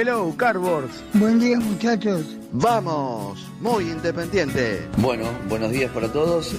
Hello, 0.00 0.32
Cardboards. 0.36 1.02
Buen 1.14 1.40
día 1.40 1.58
muchachos. 1.58 2.36
Vamos, 2.52 3.44
muy 3.60 3.90
independiente. 3.90 4.86
Bueno, 4.98 5.24
buenos 5.48 5.72
días 5.72 5.90
para 5.90 6.06
todos. 6.12 6.54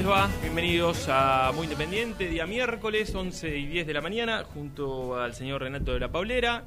Les 0.00 0.08
va? 0.08 0.30
Bienvenidos 0.40 1.08
a 1.10 1.52
Muy 1.54 1.64
Independiente, 1.64 2.26
día 2.26 2.46
miércoles, 2.46 3.14
11 3.14 3.58
y 3.58 3.66
10 3.66 3.86
de 3.86 3.92
la 3.92 4.00
mañana, 4.00 4.44
junto 4.44 5.20
al 5.20 5.34
señor 5.34 5.60
Renato 5.60 5.92
de 5.92 6.00
la 6.00 6.10
Paulera. 6.10 6.64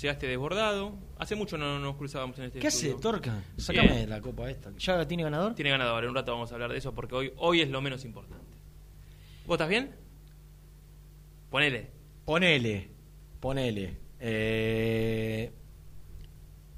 Llegaste 0.00 0.26
desbordado. 0.26 0.92
Hace 1.18 1.36
mucho 1.36 1.56
no 1.56 1.78
nos 1.78 1.94
cruzábamos 1.94 2.36
en 2.40 2.46
este 2.46 2.58
¿Qué 2.58 2.66
hace, 2.66 2.88
estudio. 2.88 3.00
Torca? 3.00 3.44
Sácame 3.56 3.92
Bien. 3.92 4.10
la 4.10 4.20
copa 4.20 4.50
esta. 4.50 4.72
¿Ya 4.76 5.06
tiene 5.06 5.22
ganador? 5.22 5.54
Tiene 5.54 5.70
ganador, 5.70 6.02
en 6.02 6.10
un 6.10 6.16
rato 6.16 6.32
vamos 6.32 6.50
a 6.50 6.54
hablar 6.54 6.72
de 6.72 6.78
eso 6.78 6.92
porque 6.92 7.14
hoy, 7.14 7.32
hoy 7.36 7.60
es 7.60 7.70
lo 7.70 7.80
menos 7.80 8.04
importante. 8.04 8.44
¿Vos 9.46 9.54
estás 9.54 9.68
bien? 9.68 9.94
Ponele. 11.50 11.92
Ponele. 12.24 12.90
Ponele. 13.38 13.96
Eh, 14.18 15.52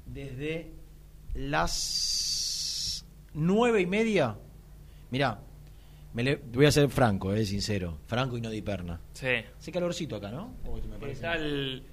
desde 0.05 0.73
las 1.33 3.03
nueve 3.33 3.81
y 3.81 3.87
media. 3.87 4.37
Mirá, 5.09 5.39
me 6.13 6.23
le- 6.23 6.35
voy 6.53 6.65
a 6.65 6.71
ser 6.71 6.89
franco, 6.89 7.33
eh, 7.33 7.45
sincero. 7.45 7.97
Franco 8.07 8.37
y 8.37 8.41
no 8.41 8.49
di 8.49 8.61
perna. 8.61 8.99
Sí. 9.13 9.27
Hace 9.57 9.71
calorcito 9.71 10.15
acá, 10.17 10.29
¿no? 10.31 10.53
Está 11.09 11.35
el, 11.35 11.83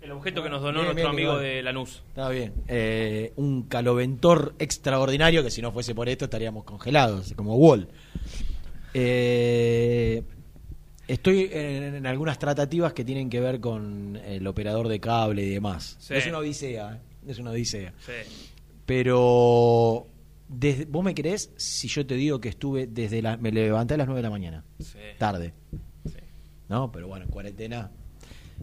el 0.00 0.10
objeto 0.12 0.42
que 0.42 0.48
nos 0.50 0.62
donó 0.62 0.80
Bien, 0.82 0.94
nuestro 0.94 1.12
bien, 1.12 1.28
amigo 1.28 1.38
de 1.40 1.62
Lanús. 1.62 2.02
Está 2.08 2.28
bien. 2.28 2.52
Eh, 2.68 3.32
un 3.36 3.62
caloventor 3.64 4.54
extraordinario 4.58 5.42
que 5.42 5.50
si 5.50 5.60
no 5.62 5.72
fuese 5.72 5.94
por 5.94 6.08
esto 6.08 6.24
estaríamos 6.26 6.64
congelados, 6.64 7.32
como 7.34 7.56
Wall. 7.56 7.88
Eh, 8.94 10.22
Estoy 11.08 11.48
en, 11.52 11.94
en 11.94 12.06
algunas 12.08 12.36
tratativas 12.36 12.92
que 12.92 13.04
tienen 13.04 13.30
que 13.30 13.38
ver 13.40 13.60
con 13.60 14.16
el 14.26 14.44
operador 14.44 14.88
de 14.88 14.98
cable 14.98 15.42
y 15.44 15.50
demás. 15.50 15.96
Sí. 16.00 16.14
Es 16.14 16.26
una 16.26 16.38
odisea, 16.38 16.94
¿eh? 16.96 17.30
es 17.30 17.38
una 17.38 17.52
odisea. 17.52 17.92
Sí. 18.04 18.12
Pero 18.84 20.06
desde, 20.48 20.84
vos 20.84 21.04
me 21.04 21.14
creés 21.14 21.52
si 21.56 21.88
yo 21.88 22.06
te 22.06 22.14
digo 22.14 22.40
que 22.40 22.48
estuve 22.48 22.86
desde 22.86 23.20
la 23.22 23.36
me 23.36 23.50
levanté 23.50 23.94
a 23.94 23.96
las 23.96 24.06
9 24.06 24.18
de 24.18 24.22
la 24.22 24.30
mañana, 24.30 24.64
Sí. 24.78 24.98
tarde, 25.18 25.54
sí. 26.04 26.18
¿no? 26.68 26.90
Pero 26.92 27.08
bueno, 27.08 27.24
en 27.24 27.30
cuarentena 27.30 27.90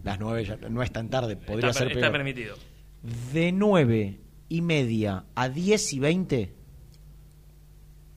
las 0.03 0.19
9 0.19 0.45
ya 0.45 0.55
no 0.69 0.81
es 0.81 0.91
tan 0.91 1.09
tarde, 1.09 1.35
podría 1.35 1.69
está, 1.69 1.79
ser 1.79 1.87
está 1.89 1.99
peor. 2.01 2.11
permitido. 2.11 2.55
De 3.33 3.51
9 3.51 4.19
y 4.49 4.61
media 4.61 5.25
a 5.35 5.49
10 5.49 5.93
y 5.93 5.99
20 5.99 6.53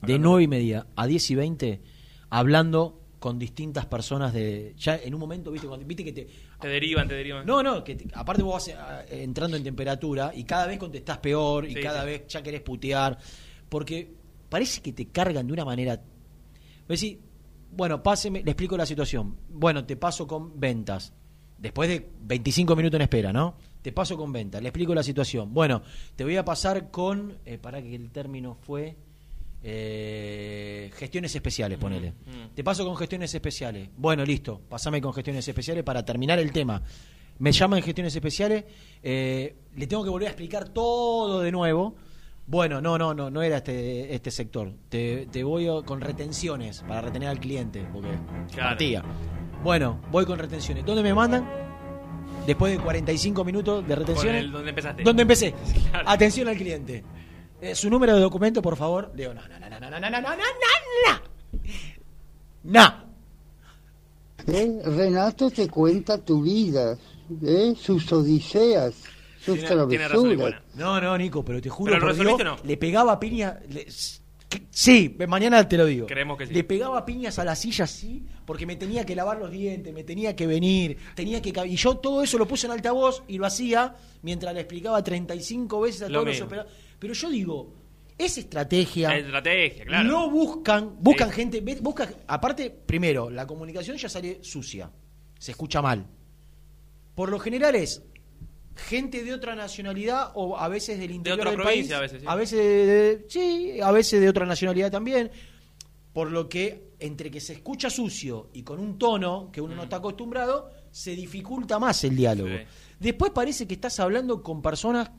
de. 0.02 0.18
9 0.18 0.42
y 0.44 0.48
media 0.48 0.86
a 0.94 1.06
10 1.06 1.30
y 1.30 1.34
20 1.34 1.80
hablando 2.30 3.02
con 3.18 3.38
distintas 3.38 3.86
personas 3.86 4.32
de 4.32 4.74
ya 4.76 4.94
en 4.96 5.14
un 5.14 5.18
momento 5.20 5.50
viste 5.50 5.66
cuando 5.66 5.84
viste 5.86 6.04
que 6.04 6.12
te 6.12 6.28
Te 6.60 6.68
derivan, 6.68 7.08
te 7.08 7.14
derivan. 7.14 7.44
no, 7.46 7.62
no, 7.62 7.82
que 7.82 7.96
te- 7.96 8.06
aparte 8.14 8.42
vos 8.42 8.54
vas 8.54 8.68
eh, 8.68 9.22
entrando 9.24 9.56
en 9.56 9.64
temperatura 9.64 10.32
y 10.34 10.44
cada 10.44 10.66
vez 10.66 10.78
contestás 10.78 11.18
peor 11.18 11.64
y 11.64 11.74
Sí, 11.74 11.80
cada 11.80 12.00
sí. 12.02 12.06
vez 12.06 12.26
ya 12.28 12.42
querés 12.42 12.60
putear. 12.60 13.18
Porque 13.68 14.12
parece 14.48 14.80
que 14.80 14.92
te 14.92 15.06
cargan 15.06 15.46
de 15.46 15.52
una 15.52 15.64
manera. 15.64 15.96
Vos 15.96 17.00
decís, 17.00 17.18
bueno, 17.72 18.02
páseme, 18.02 18.42
le 18.42 18.50
explico 18.52 18.76
la 18.76 18.86
situación. 18.86 19.36
Bueno, 19.48 19.84
te 19.84 19.96
paso 19.96 20.26
con 20.26 20.58
ventas. 20.58 21.12
Después 21.58 21.88
de 21.88 22.10
25 22.22 22.76
minutos 22.76 22.96
en 22.98 23.02
espera, 23.02 23.32
¿no? 23.32 23.56
Te 23.82 23.90
paso 23.92 24.16
con 24.16 24.32
ventas, 24.32 24.60
le 24.62 24.68
explico 24.68 24.94
la 24.94 25.02
situación. 25.02 25.52
Bueno, 25.54 25.82
te 26.14 26.22
voy 26.24 26.36
a 26.36 26.44
pasar 26.44 26.90
con. 26.90 27.38
Eh, 27.44 27.58
para 27.58 27.80
que 27.82 27.94
el 27.94 28.10
término 28.10 28.54
fue. 28.54 28.96
eh, 29.62 30.90
gestiones 30.94 31.34
especiales, 31.34 31.78
ponele. 31.78 32.10
mm. 32.12 32.54
Te 32.54 32.62
paso 32.62 32.84
con 32.84 32.96
gestiones 32.96 33.34
especiales. 33.34 33.88
Bueno, 33.96 34.24
listo, 34.24 34.60
pasame 34.68 35.00
con 35.00 35.12
gestiones 35.12 35.46
especiales 35.48 35.82
para 35.82 36.04
terminar 36.04 36.38
el 36.38 36.52
tema. 36.52 36.82
Me 37.38 37.52
llaman 37.52 37.82
gestiones 37.82 38.14
especiales, 38.14 38.64
eh, 39.02 39.56
le 39.74 39.86
tengo 39.86 40.04
que 40.04 40.10
volver 40.10 40.28
a 40.28 40.30
explicar 40.30 40.68
todo 40.70 41.40
de 41.40 41.52
nuevo. 41.52 41.96
Bueno, 42.48 42.80
no, 42.80 42.96
no, 42.96 43.12
no, 43.12 43.28
no 43.30 43.42
era 43.42 43.56
este, 43.58 44.14
este 44.14 44.30
sector. 44.30 44.72
Te, 44.88 45.26
te 45.32 45.42
voy 45.42 45.66
a- 45.68 45.82
con 45.84 46.00
retenciones 46.00 46.82
para 46.86 47.00
retener 47.00 47.28
al 47.28 47.40
cliente, 47.40 47.86
porque 47.92 48.08
Claro. 48.52 48.68
partía. 48.70 49.02
Bueno, 49.64 50.00
voy 50.12 50.24
con 50.24 50.38
retenciones. 50.38 50.84
¿Dónde 50.84 51.02
me 51.02 51.12
mandan? 51.12 51.48
Después 52.46 52.76
de 52.76 52.78
45 52.82 53.44
minutos 53.44 53.86
de 53.86 53.96
retenciones. 53.96 54.44
el 54.44 54.52
donde 54.52 54.68
empezaste. 54.70 55.02
¿Dónde 55.02 55.22
empecé? 55.22 55.54
Claro. 55.90 56.08
Atención 56.08 56.46
al 56.48 56.56
cliente. 56.56 57.02
Eh, 57.60 57.74
su 57.74 57.90
número 57.90 58.14
de 58.14 58.20
documento, 58.20 58.62
por 58.62 58.76
favor. 58.76 59.10
Digo, 59.14 59.34
no, 59.34 59.40
no, 59.48 59.58
no, 59.58 59.68
no, 59.68 59.80
no, 59.80 59.90
no, 59.90 59.98
no, 59.98 60.10
no, 60.10 60.20
no, 60.20 60.30
no, 60.30 60.42
no. 61.08 61.20
No. 62.62 63.06
¿Eh? 64.46 64.80
Renato 64.84 65.50
te 65.50 65.68
cuenta 65.68 66.18
tu 66.18 66.42
vida, 66.42 66.96
¿eh? 67.42 67.74
sus 67.76 68.12
odiseas, 68.12 68.94
Tiene, 69.54 69.86
tiene 69.88 70.08
razón 70.08 70.36
buena. 70.36 70.62
No, 70.74 71.00
no, 71.00 71.16
Nico, 71.16 71.44
pero 71.44 71.60
te 71.60 71.68
juro 71.70 71.92
¿Pero 71.92 72.00
lo 72.00 72.06
por 72.06 72.10
resolviste 72.16 72.42
Dios, 72.44 72.52
o 72.54 72.62
no? 72.62 72.68
le 72.68 72.76
pegaba 72.76 73.18
piña. 73.20 73.58
le- 73.68 73.86
que- 74.48 74.62
sí, 74.70 75.16
mañana 75.26 75.68
te 75.68 75.76
lo 75.76 75.84
digo. 75.86 76.06
Creemos 76.06 76.38
que 76.38 76.46
sí. 76.46 76.54
Le 76.54 76.62
pegaba 76.64 77.04
piñas 77.04 77.38
a 77.40 77.44
la 77.44 77.56
silla 77.56 77.84
así, 77.84 78.24
porque 78.44 78.64
me 78.64 78.76
tenía 78.76 79.04
que 79.04 79.16
lavar 79.16 79.38
los 79.38 79.50
dientes, 79.50 79.92
me 79.92 80.04
tenía 80.04 80.36
que 80.36 80.46
venir, 80.46 80.96
tenía 81.16 81.42
que 81.42 81.52
y 81.66 81.76
yo 81.76 81.96
todo 81.96 82.22
eso 82.22 82.38
lo 82.38 82.46
puse 82.46 82.66
en 82.66 82.72
altavoz 82.72 83.24
y 83.26 83.38
lo 83.38 83.46
hacía 83.46 83.96
mientras 84.22 84.54
le 84.54 84.60
explicaba 84.60 85.02
35 85.02 85.80
veces 85.80 86.02
a 86.02 86.08
Lo 86.08 86.20
todos 86.22 86.26
los 86.28 86.40
operadores. 86.42 86.74
Pero 86.98 87.12
yo 87.14 87.28
digo, 87.28 87.74
es 88.16 88.38
estrategia. 88.38 89.16
Es 89.16 89.24
estrategia, 89.24 89.84
claro. 89.84 90.08
No 90.08 90.30
buscan, 90.30 90.94
buscan 91.00 91.28
Sí. 91.30 91.34
gente, 91.34 91.60
ve- 91.60 91.78
busca, 91.82 92.08
aparte, 92.28 92.70
primero, 92.70 93.28
la 93.30 93.46
comunicación 93.48 93.96
ya 93.96 94.08
sale 94.08 94.38
sucia, 94.42 94.88
se 95.38 95.50
escucha 95.50 95.82
mal. 95.82 96.06
Por 97.16 97.30
lo 97.30 97.38
general 97.40 97.74
es 97.74 98.02
gente 98.76 99.24
de 99.24 99.32
otra 99.32 99.54
nacionalidad 99.56 100.30
o 100.34 100.56
a 100.56 100.68
veces 100.68 100.98
del 100.98 101.10
interior 101.10 101.40
otra 101.40 101.50
del 101.50 101.60
provincia, 101.60 101.98
país, 101.98 102.22
a 102.26 102.34
veces, 102.36 102.50
sí. 102.60 102.66
de- 102.66 102.86
de- 102.86 103.24
sí, 103.28 103.80
a 103.80 103.90
veces 103.90 104.20
de 104.20 104.28
otra 104.28 104.46
nacionalidad 104.46 104.90
también. 104.90 105.30
Por 106.12 106.30
lo 106.30 106.48
que 106.48 106.92
entre 106.98 107.30
que 107.30 107.40
se 107.40 107.52
escucha 107.54 107.90
sucio 107.90 108.48
y 108.54 108.62
con 108.62 108.78
un 108.80 108.98
tono 108.98 109.50
que 109.52 109.60
uno 109.60 109.74
no 109.74 109.82
está 109.82 109.96
acostumbrado, 109.96 110.70
se 110.90 111.10
dificulta 111.14 111.78
más 111.78 112.02
el 112.04 112.16
diálogo. 112.16 112.48
Mm. 112.48 112.56
Sí. 112.58 112.64
Después 113.00 113.32
parece 113.32 113.66
que 113.66 113.74
estás 113.74 114.00
hablando 114.00 114.42
con 114.42 114.62
personas 114.62 115.10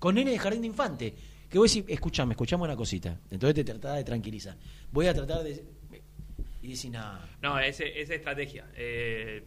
con 0.00 0.16
nene 0.16 0.32
de 0.32 0.38
jardín 0.38 0.62
de 0.62 0.66
infante. 0.68 1.14
Que 1.48 1.58
vos 1.58 1.72
decís, 1.72 1.88
escuchame, 1.88 2.32
escuchame 2.32 2.64
una 2.64 2.74
cosita. 2.74 3.20
Entonces 3.30 3.54
te 3.54 3.62
tratás 3.64 3.96
de 3.96 4.02
tranquilizar. 4.04 4.56
Voy 4.90 5.06
a 5.06 5.14
tratar 5.14 5.44
de. 5.44 5.64
Y 6.62 6.66
decís, 6.74 6.90
nada. 6.90 7.28
No, 7.40 7.56
esa 7.60 7.84
estrategia. 7.84 8.66
Eh, 8.74 9.44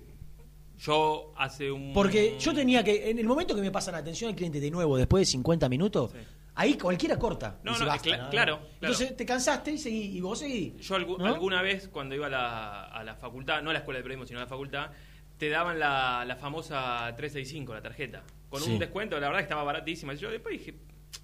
yo 0.80 1.32
hace 1.38 1.72
un. 1.72 1.94
Porque 1.94 2.38
yo 2.40 2.54
tenía 2.54 2.84
que. 2.84 3.10
En 3.10 3.20
el 3.20 3.26
momento 3.28 3.56
que 3.56 3.62
me 3.62 3.72
pasan 3.72 3.96
atención 3.96 4.30
al 4.30 4.36
cliente 4.36 4.60
de 4.60 4.72
nuevo, 4.72 4.98
después 4.98 5.22
de 5.22 5.26
50 5.32 5.68
minutos, 5.70 6.12
Sí. 6.12 6.18
ahí 6.56 6.76
cualquiera 6.76 7.18
corta. 7.20 7.60
No, 7.64 7.78
no, 7.78 7.86
"Basta, 7.86 8.10
cla- 8.10 8.18
no, 8.24 8.30
claro, 8.30 8.54
no". 8.56 8.60
claro. 8.60 8.74
Entonces 8.94 9.16
te 9.18 9.26
cansaste 9.26 9.72
y 9.72 9.78
seguí. 9.78 10.18
Y 10.18 10.22
vos 10.22 10.40
seguís. 10.40 10.78
Yo 10.78 10.96
alguna 10.96 11.62
vez, 11.62 11.88
cuando 11.90 12.16
iba 12.16 12.28
a 12.28 12.30
la, 12.30 12.84
a 12.86 13.04
la 13.04 13.16
facultad, 13.16 13.62
no 13.62 13.70
a 13.70 13.74
la 13.74 13.80
escuela 13.80 13.98
de 14.00 14.04
periodismo, 14.04 14.26
sino 14.26 14.40
a 14.40 14.44
la 14.44 14.48
facultad, 14.50 14.92
te 15.38 15.50
daban 15.50 15.80
la, 15.80 16.24
la 16.26 16.36
famosa 16.36 17.14
365, 17.16 17.74
la 17.74 17.82
tarjeta. 17.82 18.24
Con 18.50 18.62
Sí. 18.62 18.72
un 18.72 18.80
descuento, 18.80 19.16
la 19.20 19.28
verdad 19.28 19.40
que 19.40 19.44
estaba 19.44 19.64
baratísima. 19.64 20.14
Y 20.14 20.18
yo 20.18 20.32
después 20.32 20.58
dije, 20.58 20.74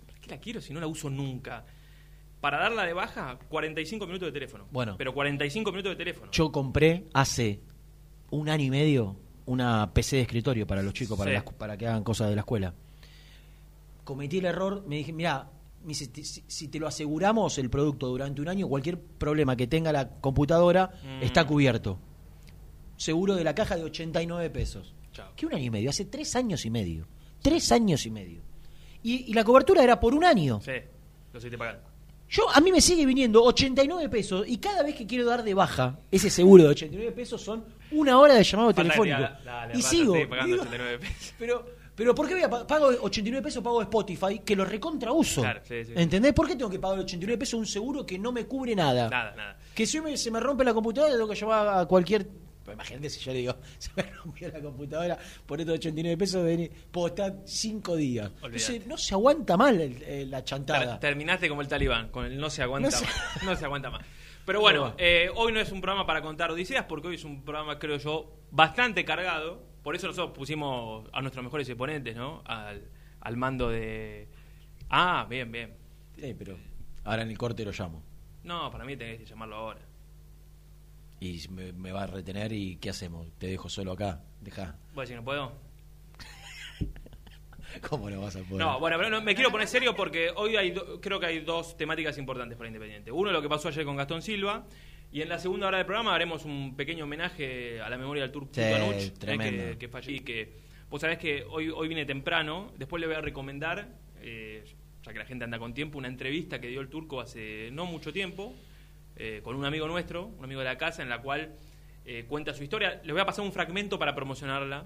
¿para 0.05 0.19
qué 0.19 0.29
la 0.29 0.37
quiero 0.39 0.61
si 0.61 0.73
no 0.73 0.79
la 0.79 0.87
uso 0.87 1.09
nunca? 1.09 1.65
Para 2.41 2.59
darla 2.59 2.85
de 2.85 2.93
baja, 2.93 3.39
45 3.49 4.05
minutos 4.05 4.27
de 4.27 4.31
teléfono. 4.31 4.67
Bueno. 4.71 4.95
Pero 4.97 5.13
45 5.13 5.71
minutos 5.71 5.91
de 5.93 5.95
teléfono. 5.95 6.31
Yo 6.31 6.51
compré 6.51 7.05
hace 7.13 7.61
un 8.29 8.47
año 8.49 8.65
y 8.65 8.69
medio 8.69 9.17
una 9.47 9.91
PC 9.93 10.17
de 10.17 10.21
escritorio 10.23 10.65
para 10.67 10.81
los 10.81 10.93
chicos, 10.93 11.17
para, 11.17 11.31
Sí. 11.31 11.35
las- 11.35 11.53
para 11.55 11.77
que 11.77 11.87
hagan 11.87 12.03
cosas 12.03 12.29
de 12.29 12.35
la 12.35 12.41
escuela. 12.41 12.73
Cometí 14.03 14.37
el 14.37 14.45
error, 14.45 14.83
me 14.87 14.97
dije, 14.97 15.11
mira, 15.13 15.49
si, 15.91 16.09
si 16.47 16.67
te 16.67 16.79
lo 16.79 16.87
aseguramos 16.87 17.57
el 17.57 17.69
producto 17.69 18.07
durante 18.07 18.41
un 18.41 18.47
año, 18.49 18.67
cualquier 18.67 18.99
problema 18.99 19.55
que 19.55 19.67
tenga 19.67 19.91
la 19.91 20.09
computadora 20.09 20.91
Mm. 21.03 21.23
está 21.23 21.45
cubierto. 21.45 21.97
Seguro 22.97 23.35
de 23.35 23.43
la 23.43 23.53
caja 23.55 23.75
de 23.75 23.83
89 23.83 24.49
pesos. 24.49 24.93
Chao. 25.11 25.31
¿Qué 25.35 25.45
un 25.45 25.53
año 25.53 25.65
y 25.65 25.69
medio? 25.69 25.89
Hace 25.89 26.05
tres 26.05 26.35
años 26.35 26.65
y 26.65 26.69
medio. 26.69 27.07
Tres 27.41 27.71
años 27.71 28.05
y 28.05 28.11
medio. 28.11 28.41
Y, 29.03 29.25
y 29.29 29.33
la 29.33 29.43
cobertura 29.43 29.83
era 29.83 29.99
por 29.99 30.13
un 30.15 30.23
año. 30.23 30.59
Sí, 30.63 30.71
lo 31.33 31.39
estoy 31.39 31.55
pagando. 31.57 31.81
Yo, 32.29 32.43
a 32.51 32.59
mí 32.59 32.71
me 32.71 32.81
sigue 32.81 33.05
viniendo 33.05 33.43
89 33.43 34.09
pesos 34.09 34.45
y 34.47 34.57
cada 34.57 34.81
vez 34.81 34.95
que 34.95 35.05
quiero 35.05 35.25
dar 35.25 35.43
de 35.43 35.53
baja 35.53 35.99
ese 36.09 36.29
seguro 36.31 36.63
de 36.63 36.69
89 36.69 37.11
pesos 37.11 37.41
son 37.41 37.63
una 37.95 38.19
hora 38.19 38.35
de 38.35 38.43
llamado 38.43 38.69
Falta 38.69 38.81
telefónico. 38.83 39.29
dale, 39.43 39.77
y 39.77 39.81
sigo. 39.81 40.15
estoy 40.15 40.29
pagando 40.29 40.51
digo, 40.55 40.63
89 40.63 40.99
pesos. 40.99 41.33
Pero, 41.39 41.65
pero 41.95 42.13
¿por 42.13 42.27
qué 42.27 42.33
voy 42.33 42.43
a 42.43 42.49
pa- 42.49 42.67
pago 42.67 42.87
89 42.87 43.41
pesos 43.41 43.63
pago 43.63 43.81
Spotify 43.81 44.39
que 44.39 44.53
lo 44.55 44.65
recontra 44.65 45.13
uso? 45.13 45.41
Claro, 45.41 45.61
sí, 45.63 45.85
sí. 45.85 45.93
¿Entendés? 45.95 46.33
¿Por 46.33 46.45
qué 46.47 46.55
tengo 46.57 46.69
que 46.69 46.77
pagar 46.79 46.99
89 46.99 47.37
pesos 47.39 47.57
un 47.57 47.65
seguro 47.65 48.05
que 48.05 48.19
no 48.19 48.31
me 48.33 48.45
cubre 48.45 48.75
nada? 48.75 49.09
Nada, 49.09 49.33
nada. 49.35 49.57
Que 49.73 49.85
si 49.87 50.01
me- 50.01 50.17
se 50.17 50.29
me 50.29 50.39
rompe 50.41 50.63
la 50.65 50.73
computadora 50.73 51.13
tengo 51.13 51.27
que 51.29 51.35
llamar 51.35 51.67
a 51.79 51.85
cualquier... 51.85 52.27
Pues 52.65 52.73
imagínate 52.75 53.09
si 53.11 53.19
yo 53.23 53.31
le 53.31 53.37
digo, 53.39 53.55
se 53.77 53.91
me 53.95 54.03
rompió 54.03 54.49
la 54.49 54.59
computadora 54.59 55.17
por 55.45 55.59
estos 55.61 55.75
89 55.75 56.17
pesos, 56.17 56.43
vení, 56.43 56.67
puedo 56.91 57.07
estar 57.07 57.33
5 57.45 57.95
días. 57.95 58.29
Entonces 58.43 58.85
no 58.87 58.97
se 58.97 59.13
aguanta 59.13 59.55
mal 59.55 59.79
el- 59.79 60.29
la 60.31 60.43
chantada. 60.43 60.99
Ter- 60.99 61.11
Terminaste 61.11 61.47
como 61.47 61.61
el 61.61 61.67
talibán, 61.69 62.09
con 62.09 62.25
el 62.25 62.37
no 62.37 62.49
se 62.49 62.61
aguanta 62.61 62.89
No 62.89 62.97
se- 62.97 63.05
más. 63.05 63.43
No 63.43 63.55
se 63.55 63.65
aguanta 63.65 63.89
más. 63.89 64.01
Pero 64.45 64.59
bueno, 64.61 64.81
Bueno. 64.81 64.95
eh, 64.99 65.29
hoy 65.35 65.51
no 65.51 65.59
es 65.59 65.71
un 65.71 65.81
programa 65.81 66.05
para 66.05 66.21
contar 66.21 66.51
odiseas, 66.51 66.85
porque 66.85 67.07
hoy 67.07 67.15
es 67.15 67.23
un 67.23 67.43
programa, 67.43 67.79
creo 67.79 67.97
yo, 67.97 68.31
bastante 68.51 69.03
cargado. 69.03 69.63
Por 69.83 69.95
eso 69.95 70.07
nosotros 70.07 70.35
pusimos 70.37 71.07
a 71.13 71.21
nuestros 71.21 71.43
mejores 71.43 71.67
exponentes, 71.69 72.15
¿no? 72.15 72.41
Al, 72.45 72.89
al 73.21 73.37
mando 73.37 73.69
de... 73.69 74.27
Ah, 74.89 75.25
bien, 75.29 75.51
bien. 75.51 75.75
Sí, 76.17 76.33
pero 76.37 76.57
ahora 77.03 77.23
en 77.23 77.29
el 77.29 77.37
corte 77.37 77.65
lo 77.65 77.71
llamo. 77.71 78.03
No, 78.43 78.69
para 78.71 78.85
mí 78.85 78.95
tenés 78.95 79.19
que 79.19 79.25
llamarlo 79.25 79.55
ahora. 79.55 79.81
Y 81.19 81.41
me, 81.49 81.71
me 81.73 81.91
va 81.91 82.03
a 82.03 82.07
retener 82.07 82.51
y 82.51 82.77
¿qué 82.77 82.89
hacemos? 82.91 83.27
Te 83.39 83.47
dejo 83.47 83.69
solo 83.69 83.93
acá. 83.93 84.21
Deja. 84.41 84.75
¿Voy 84.93 85.01
a 85.01 85.05
decir 85.05 85.15
no 85.15 85.23
puedo? 85.23 85.51
¿Cómo 87.89 88.09
no 88.09 88.21
vas 88.21 88.35
a 88.35 88.39
poder? 88.43 88.65
No, 88.65 88.79
bueno, 88.79 88.97
pero 88.97 89.09
no, 89.09 89.21
me 89.21 89.35
quiero 89.35 89.51
poner 89.51 89.67
serio 89.67 89.95
porque 89.95 90.29
hoy 90.35 90.55
hay 90.55 90.71
do- 90.71 90.99
creo 91.01 91.19
que 91.19 91.25
hay 91.27 91.39
dos 91.39 91.75
temáticas 91.77 92.17
importantes 92.17 92.57
para 92.57 92.67
Independiente. 92.67 93.11
Uno, 93.11 93.31
lo 93.31 93.41
que 93.41 93.49
pasó 93.49 93.67
ayer 93.69 93.85
con 93.85 93.95
Gastón 93.95 94.21
Silva. 94.21 94.65
Y 95.11 95.21
en 95.21 95.29
la 95.29 95.39
segunda 95.39 95.67
hora 95.67 95.77
del 95.77 95.85
programa 95.85 96.13
haremos 96.13 96.43
un 96.43 96.75
pequeño 96.75 97.05
homenaje 97.05 97.79
a 97.79 97.89
la 97.89 97.97
memoria 97.97 98.23
del 98.23 98.31
Turco 98.33 98.49
Sí, 98.53 98.61
Anuch, 98.61 98.95
eh, 98.95 99.11
tremendo. 99.17 99.63
que, 99.71 99.77
que 99.77 99.87
falleció 99.87 100.15
y 100.15 100.19
que 100.21 100.53
vos 100.89 100.99
sabés 100.99 101.17
que 101.19 101.45
hoy, 101.49 101.69
hoy 101.69 101.87
vine 101.87 102.05
temprano. 102.05 102.73
Después 102.77 102.99
le 102.99 103.07
voy 103.07 103.15
a 103.15 103.21
recomendar, 103.21 103.87
eh, 104.21 104.65
ya 105.03 105.13
que 105.13 105.19
la 105.19 105.25
gente 105.25 105.45
anda 105.45 105.57
con 105.57 105.73
tiempo, 105.73 105.97
una 105.99 106.09
entrevista 106.09 106.59
que 106.59 106.67
dio 106.67 106.81
el 106.81 106.89
Turco 106.89 107.21
hace 107.21 107.69
no 107.71 107.85
mucho 107.85 108.11
tiempo 108.11 108.53
eh, 109.15 109.39
con 109.41 109.55
un 109.55 109.63
amigo 109.63 109.87
nuestro, 109.87 110.25
un 110.25 110.43
amigo 110.43 110.59
de 110.59 110.65
la 110.65 110.77
casa, 110.77 111.01
en 111.01 111.07
la 111.09 111.21
cual 111.21 111.55
eh, 112.05 112.25
cuenta 112.27 112.53
su 112.53 112.63
historia. 112.63 112.99
Les 113.05 113.13
voy 113.13 113.21
a 113.21 113.25
pasar 113.25 113.45
un 113.45 113.53
fragmento 113.53 113.97
para 113.97 114.13
promocionarla 114.15 114.83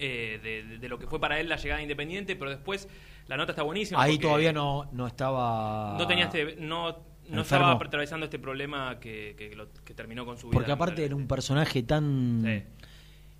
eh, 0.00 0.78
de, 0.80 0.88
lo 0.88 0.98
que 0.98 1.06
fue 1.06 1.20
para 1.20 1.38
él 1.38 1.48
la 1.48 1.56
llegada 1.56 1.82
Independiente, 1.82 2.34
pero 2.36 2.50
después 2.50 2.88
la 3.28 3.36
nota 3.36 3.52
está 3.52 3.62
buenísima. 3.62 4.02
Ahí 4.02 4.18
todavía 4.18 4.52
no, 4.52 4.88
no 4.92 5.06
estaba. 5.06 5.96
No 5.98 6.06
tenías, 6.06 6.30
TV 6.30 6.56
no, 6.58 6.98
no 7.28 7.42
estaba 7.42 7.72
atravesando 7.72 8.24
este 8.24 8.38
problema 8.38 8.98
que, 8.98 9.34
que, 9.36 9.54
lo- 9.54 9.68
que 9.84 9.94
terminó 9.94 10.24
con 10.24 10.36
su 10.38 10.48
vida. 10.48 10.54
Porque 10.54 10.72
aparte 10.72 11.04
era 11.04 11.14
un 11.14 11.28
personaje 11.28 11.82
tan 11.84 12.42
Sí. 12.44 12.62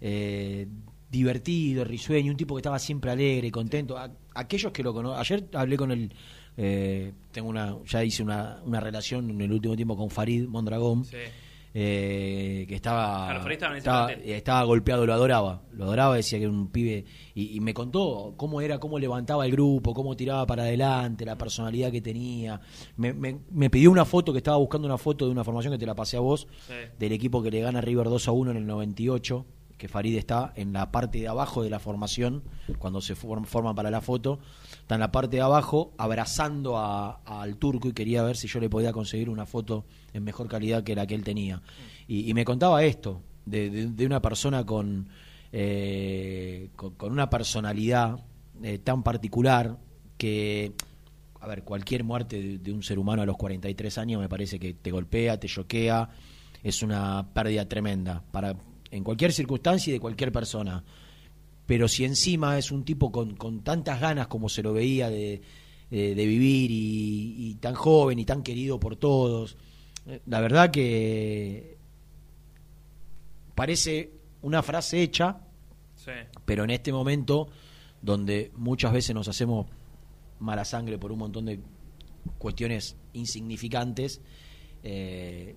eh, 0.00 0.67
divertido, 1.11 1.85
risueño, 1.85 2.31
un 2.31 2.37
tipo 2.37 2.55
que 2.55 2.61
estaba 2.61 2.79
siempre 2.79 3.11
alegre, 3.11 3.50
contento. 3.50 3.99
A- 3.99 4.11
aquellos 4.35 4.71
que 4.73 4.83
lo 4.83 4.93
conocen, 4.95 5.19
ayer 5.19 5.49
hablé 5.55 5.76
con 5.76 5.90
el, 5.90 6.12
eh, 6.57 7.12
tengo 7.33 7.49
una, 7.49 7.76
ya 7.85 8.05
hice 8.05 8.23
una, 8.23 8.61
una 8.64 8.79
relación 8.81 9.29
en 9.31 9.40
el 9.40 9.50
último 9.52 9.75
tiempo 9.75 9.97
con 9.97 10.09
Farid 10.11 10.47
Mondragón, 10.47 11.05
Sí. 11.05 11.17
Eh, 11.72 12.64
que 12.68 12.74
estaba, 12.74 13.26
Claro, 13.82 14.08
eh, 14.24 14.36
estaba 14.36 14.62
golpeado, 14.64 15.06
lo 15.06 15.12
adoraba, 15.14 15.62
lo 15.72 15.84
adoraba, 15.84 16.16
decía 16.16 16.38
que 16.38 16.44
era 16.44 16.52
un 16.52 16.68
pibe, 16.68 17.04
y, 17.34 17.56
y 17.56 17.60
me 17.60 17.72
contó 17.74 18.34
cómo 18.36 18.60
era, 18.60 18.78
cómo 18.78 18.98
levantaba 18.98 19.46
el 19.46 19.52
grupo, 19.52 19.94
cómo 19.94 20.16
tiraba 20.16 20.46
para 20.46 20.64
adelante, 20.64 21.24
la 21.24 21.36
personalidad 21.38 21.90
que 21.92 22.00
tenía. 22.00 22.60
Me, 22.96 23.12
me- 23.12 23.38
me 23.50 23.70
pidió 23.70 23.90
una 23.90 24.04
foto, 24.04 24.32
que 24.32 24.38
estaba 24.38 24.56
buscando 24.56 24.86
una 24.86 24.98
foto 24.98 25.26
de 25.26 25.30
una 25.30 25.44
formación 25.44 25.72
que 25.72 25.78
te 25.78 25.86
la 25.86 25.94
pasé 25.94 26.16
a 26.16 26.20
vos, 26.20 26.46
Sí. 26.66 26.74
del 26.98 27.12
equipo 27.12 27.42
que 27.42 27.50
le 27.50 27.60
gana 27.60 27.80
River 27.80 28.08
2 28.08 28.28
a 28.28 28.32
1 28.32 28.50
en 28.50 28.56
el 28.56 28.66
98, 28.66 29.46
que 29.78 29.88
Farid 29.88 30.16
está 30.18 30.52
en 30.56 30.72
la 30.74 30.90
parte 30.92 31.18
de 31.20 31.28
abajo 31.28 31.62
de 31.62 31.70
la 31.70 31.78
formación, 31.78 32.42
cuando 32.78 33.00
se 33.00 33.14
form- 33.16 33.44
forman 33.46 33.74
para 33.74 33.90
la 33.90 34.00
foto, 34.02 34.38
está 34.90 34.97
en 34.97 35.00
la 35.02 35.12
parte 35.12 35.37
de 35.37 35.42
abajo 35.42 35.92
abrazando 35.99 36.76
al 36.76 37.56
turco 37.59 37.87
y 37.87 37.92
quería 37.92 38.25
ver 38.25 38.37
si 38.37 38.49
yo 38.49 38.59
le 38.59 38.68
podía 38.68 38.92
conseguir 38.92 39.30
una 39.30 39.47
foto 39.47 39.85
en 40.12 40.25
mejor 40.25 40.49
calidad 40.49 40.82
que 40.82 40.97
la 40.97 41.06
que 41.06 41.14
él 41.14 41.23
tenía. 41.23 41.62
Y, 42.09 42.35
me 42.35 42.44
contaba 42.44 42.82
esto, 42.82 43.23
de, 43.47 43.70
de- 43.70 43.87
de 43.87 44.04
una 44.06 44.20
persona 44.20 44.66
con, 44.66 45.09
eh, 45.52 46.70
con 46.75 47.12
una 47.12 47.30
personalidad 47.30 48.18
eh, 48.64 48.78
tan 48.78 49.04
particular 49.04 49.78
que 50.18 50.73
a 51.40 51.47
ver, 51.47 51.62
cualquier 51.62 52.02
muerte 52.02 52.42
de, 52.42 52.59
de 52.59 52.73
un 52.73 52.82
ser 52.82 52.99
humano 52.99 53.23
a 53.23 53.26
los 53.26 53.37
43 53.37 53.97
años 53.97 54.20
me 54.20 54.28
parece 54.28 54.59
que 54.59 54.75
te 54.75 54.90
golpea, 54.90 55.38
te 55.38 55.47
choquea, 55.47 56.11
es 56.64 56.82
una 56.82 57.28
pérdida 57.32 57.64
tremenda 57.68 58.25
para 58.32 58.56
en 58.90 59.04
cualquier 59.04 59.32
circunstancia 59.32 59.90
y 59.90 59.94
de 59.94 60.00
cualquier 60.00 60.32
persona. 60.32 60.82
Pero 61.70 61.86
si 61.86 62.04
encima 62.04 62.58
es 62.58 62.72
un 62.72 62.84
tipo 62.84 63.12
con, 63.12 63.36
con 63.36 63.62
tantas 63.62 64.00
ganas 64.00 64.26
como 64.26 64.48
se 64.48 64.60
lo 64.60 64.72
veía 64.72 65.08
de, 65.08 65.40
de- 65.88 66.14
de 66.16 66.26
vivir 66.26 66.68
y, 66.72 67.36
y 67.50 67.54
tan 67.60 67.74
joven 67.76 68.18
y 68.18 68.24
tan 68.24 68.42
querido 68.42 68.80
por 68.80 68.96
todos, 68.96 69.56
eh, 70.06 70.20
la 70.26 70.40
verdad 70.40 70.72
que 70.72 71.76
parece 73.54 74.10
una 74.42 74.62
frase 74.64 75.00
hecha, 75.00 75.38
Sí. 75.94 76.10
pero 76.44 76.64
en 76.64 76.70
este 76.70 76.92
momento 76.92 77.48
donde 78.02 78.50
muchas 78.56 78.92
veces 78.92 79.14
nos 79.14 79.28
hacemos 79.28 79.66
mala 80.40 80.64
sangre 80.64 80.98
por 80.98 81.12
un 81.12 81.18
montón 81.20 81.44
de 81.44 81.60
cuestiones 82.38 82.96
insignificantes, 83.12 84.20
eh, 84.82 85.54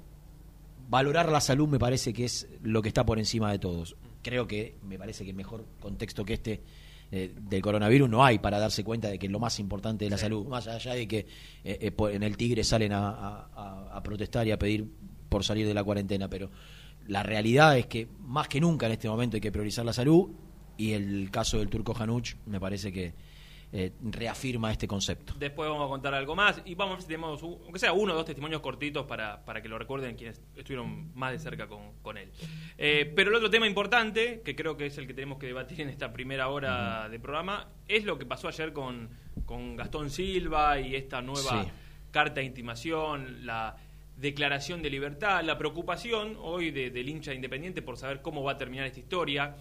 valorar 0.90 1.30
la 1.32 1.42
salud 1.42 1.68
me 1.70 1.80
parece 1.80 2.14
que 2.14 2.26
es 2.26 2.48
lo 2.62 2.84
que 2.84 2.90
está 2.90 3.04
por 3.04 3.18
encima 3.18 3.52
de 3.52 3.58
todos. 3.58 3.96
Creo 4.24 4.48
que 4.48 4.78
me 4.84 4.98
parece 4.98 5.24
que 5.26 5.34
mejor 5.34 5.66
contexto 5.80 6.26
que 6.26 6.34
este 6.34 6.62
eh, 7.12 7.32
del 7.40 7.62
coronavirus 7.62 8.10
no 8.10 8.24
hay 8.26 8.40
para 8.40 8.58
darse 8.58 8.84
cuenta 8.84 9.08
de 9.10 9.20
que 9.20 9.30
lo 9.30 9.40
más 9.40 9.60
importante 9.60 10.06
es 10.06 10.12
la 10.12 10.18
salud, 10.18 10.48
más 10.48 10.68
allá 10.68 10.96
de 10.96 11.08
que 11.08 11.20
eh, 11.64 11.78
eh, 11.82 11.94
en 12.12 12.24
el 12.24 12.36
Tigre 12.38 12.64
salen 12.64 12.92
a- 12.94 13.90
a 13.94 14.02
protestar 14.02 14.48
y 14.48 14.52
a 14.52 14.58
pedir 14.58 14.88
por 15.30 15.44
salir 15.44 15.68
de 15.68 15.74
la 15.76 15.84
cuarentena, 15.84 16.28
pero 16.30 16.50
la 17.08 17.22
realidad 17.22 17.78
es 17.78 17.86
que 17.86 18.08
más 18.22 18.48
que 18.48 18.60
nunca 18.60 18.88
en 18.88 18.94
este 18.94 19.08
momento 19.10 19.38
hay 19.38 19.42
que 19.42 19.52
priorizar 19.52 19.86
la 19.86 19.94
salud 19.94 20.30
y 20.78 20.94
el 20.94 21.30
caso 21.30 21.60
del 21.60 21.70
turco 21.70 21.96
Hanuch 21.96 22.36
me 22.48 22.60
parece 22.60 22.92
que 22.92 23.14
eh, 23.76 23.92
reafirma 24.04 24.72
este 24.72 24.88
concepto. 24.88 25.34
Después 25.40 25.68
vamos 25.68 25.86
a 25.86 25.90
contar 25.90 26.14
algo 26.14 26.36
más 26.36 26.62
y 26.64 26.76
vamos 26.76 26.92
a 26.94 26.96
ver 26.98 27.02
si 27.02 27.08
tenemos, 27.08 27.42
un- 27.42 27.58
aunque 27.64 27.80
sea 27.80 27.92
uno 27.92 28.14
o 28.14 28.16
dos 28.16 28.26
testimonios 28.26 28.62
cortitos 28.62 29.06
para, 29.08 29.44
para 29.44 29.64
que 29.64 29.68
lo 29.68 29.80
recuerden 29.80 30.16
quienes 30.16 30.40
estuvieron 30.56 31.12
más 31.16 31.32
de 31.32 31.40
cerca 31.40 31.68
con, 31.68 31.94
con 32.04 32.18
él. 32.18 32.30
Eh, 32.78 33.12
pero 33.16 33.32
el 33.32 33.36
otro 33.38 33.50
tema 33.50 33.66
importante, 33.66 34.42
que 34.46 34.56
creo 34.56 34.78
que 34.78 34.86
es 34.86 34.98
el 35.00 35.08
que 35.08 35.16
tenemos 35.16 35.40
que 35.40 35.48
debatir 35.48 35.82
en 35.82 35.90
esta 35.90 36.14
primera 36.14 36.50
hora 36.50 37.10
de 37.10 37.20
programa, 37.20 37.68
es 37.88 38.04
lo 38.06 38.20
que 38.20 38.26
pasó 38.28 38.48
ayer 38.48 38.74
con, 38.74 39.10
con 39.46 39.76
Gastón 39.76 40.12
Silva 40.12 40.80
y 40.80 40.96
esta 40.96 41.22
nueva 41.24 41.64
Sí. 41.64 41.70
carta 42.12 42.42
de 42.42 42.46
intimación, 42.46 43.46
la 43.46 43.76
declaración 44.18 44.84
de 44.84 44.92
libertad, 44.92 45.44
la 45.44 45.58
preocupación 45.58 46.38
hoy 46.40 46.70
de- 46.70 46.92
del 46.92 47.10
hincha 47.10 47.34
independiente 47.34 47.82
por 47.82 47.98
saber 47.98 48.22
cómo 48.22 48.44
va 48.44 48.52
a 48.52 48.58
terminar 48.60 48.86
esta 48.86 49.00
historia. 49.00 49.56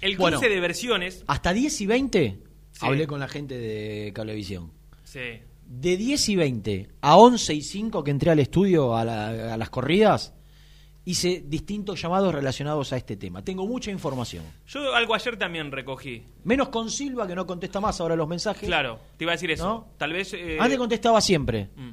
El 0.00 0.16
cruce 0.16 0.36
Bueno. 0.36 0.40
de 0.40 0.60
versiones. 0.60 1.24
Hasta 1.28 1.52
10 1.52 1.80
y 1.80 1.86
20 1.86 2.38
Sí. 2.80 2.86
hablé 2.86 3.06
con 3.06 3.20
la 3.20 3.28
gente 3.28 3.56
de 3.58 4.12
Cablevisión. 4.12 4.72
Sí, 5.04 5.20
De 5.66 5.96
10 5.96 6.28
y 6.30 6.36
20 6.36 6.88
a 7.02 7.16
11 7.16 7.54
y 7.54 7.62
5 7.62 8.02
que 8.04 8.10
entré 8.10 8.30
al 8.30 8.38
estudio 8.38 8.96
a, 8.96 9.04
la- 9.04 9.54
a 9.54 9.56
las 9.56 9.68
corridas, 9.70 10.32
hice 11.04 11.42
distintos 11.46 12.00
llamados 12.00 12.34
relacionados 12.34 12.92
a 12.92 12.96
este 12.98 13.16
tema. 13.16 13.42
Tengo 13.42 13.66
mucha 13.66 13.90
información. 13.90 14.44
Yo 14.66 14.94
algo 14.94 15.14
ayer 15.14 15.36
también 15.38 15.72
recogí. 15.72 16.22
Menos 16.44 16.68
con 16.68 16.90
Silva, 16.90 17.26
que 17.26 17.34
no 17.34 17.46
contesta 17.46 17.80
más 17.80 18.00
ahora 18.00 18.14
los 18.16 18.28
mensajes. 18.28 18.66
Claro, 18.68 18.98
te 19.16 19.24
iba 19.24 19.32
a 19.32 19.36
decir 19.36 19.50
eso. 19.50 19.64
¿No? 19.66 19.88
Tal 19.96 20.12
vez. 20.12 20.32
eh, 20.34 20.58
Antes 20.60 20.78
contestaba 20.78 21.20
siempre, 21.20 21.70
mm. 21.76 21.90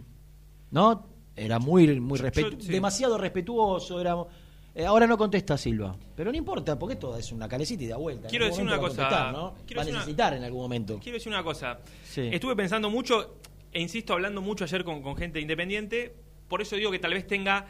¿no? 0.72 1.08
Era 1.36 1.60
muy, 1.60 2.00
muy 2.00 2.18
Yo- 2.20 2.26
respetu- 2.26 2.52
yo- 2.58 2.62
sí. 2.62 2.72
demasiado 2.72 3.18
respetuoso. 3.18 4.00
Era, 4.00 4.16
eh, 4.76 4.86
ahora 4.86 5.08
no 5.08 5.18
contesta 5.18 5.58
Silva. 5.58 5.96
Pero 6.16 6.32
no 6.32 6.38
importa, 6.38 6.78
porque 6.78 6.94
esto 6.94 7.16
es 7.18 7.32
una 7.32 7.48
calecita 7.48 7.84
y 7.84 7.88
da 7.88 7.98
vuelta. 7.98 8.28
Quiero 8.28 8.46
decir 8.46 8.64
una 8.64 8.78
cosa, 8.78 9.32
¿no? 9.32 9.56
quiero 9.66 9.80
Va 9.80 9.82
a 9.82 9.86
decir 9.86 9.94
una- 9.96 10.00
necesitar 10.02 10.34
en 10.34 10.44
algún 10.44 10.62
momento. 10.62 11.00
Quiero 11.02 11.18
decir 11.18 11.32
una 11.32 11.44
cosa. 11.44 11.80
Sí. 12.04 12.30
Estuve 12.32 12.56
pensando 12.56 12.90
mucho, 12.90 13.36
e 13.72 13.82
insisto, 13.82 14.14
hablando 14.14 14.42
mucho 14.42 14.64
ayer 14.66 14.84
con, 14.84 15.02
con 15.02 15.16
gente 15.16 15.40
independiente. 15.40 16.14
Por 16.48 16.62
eso 16.62 16.76
digo 16.76 16.92
que 16.92 17.00
tal 17.00 17.14
vez 17.14 17.26
tenga 17.26 17.66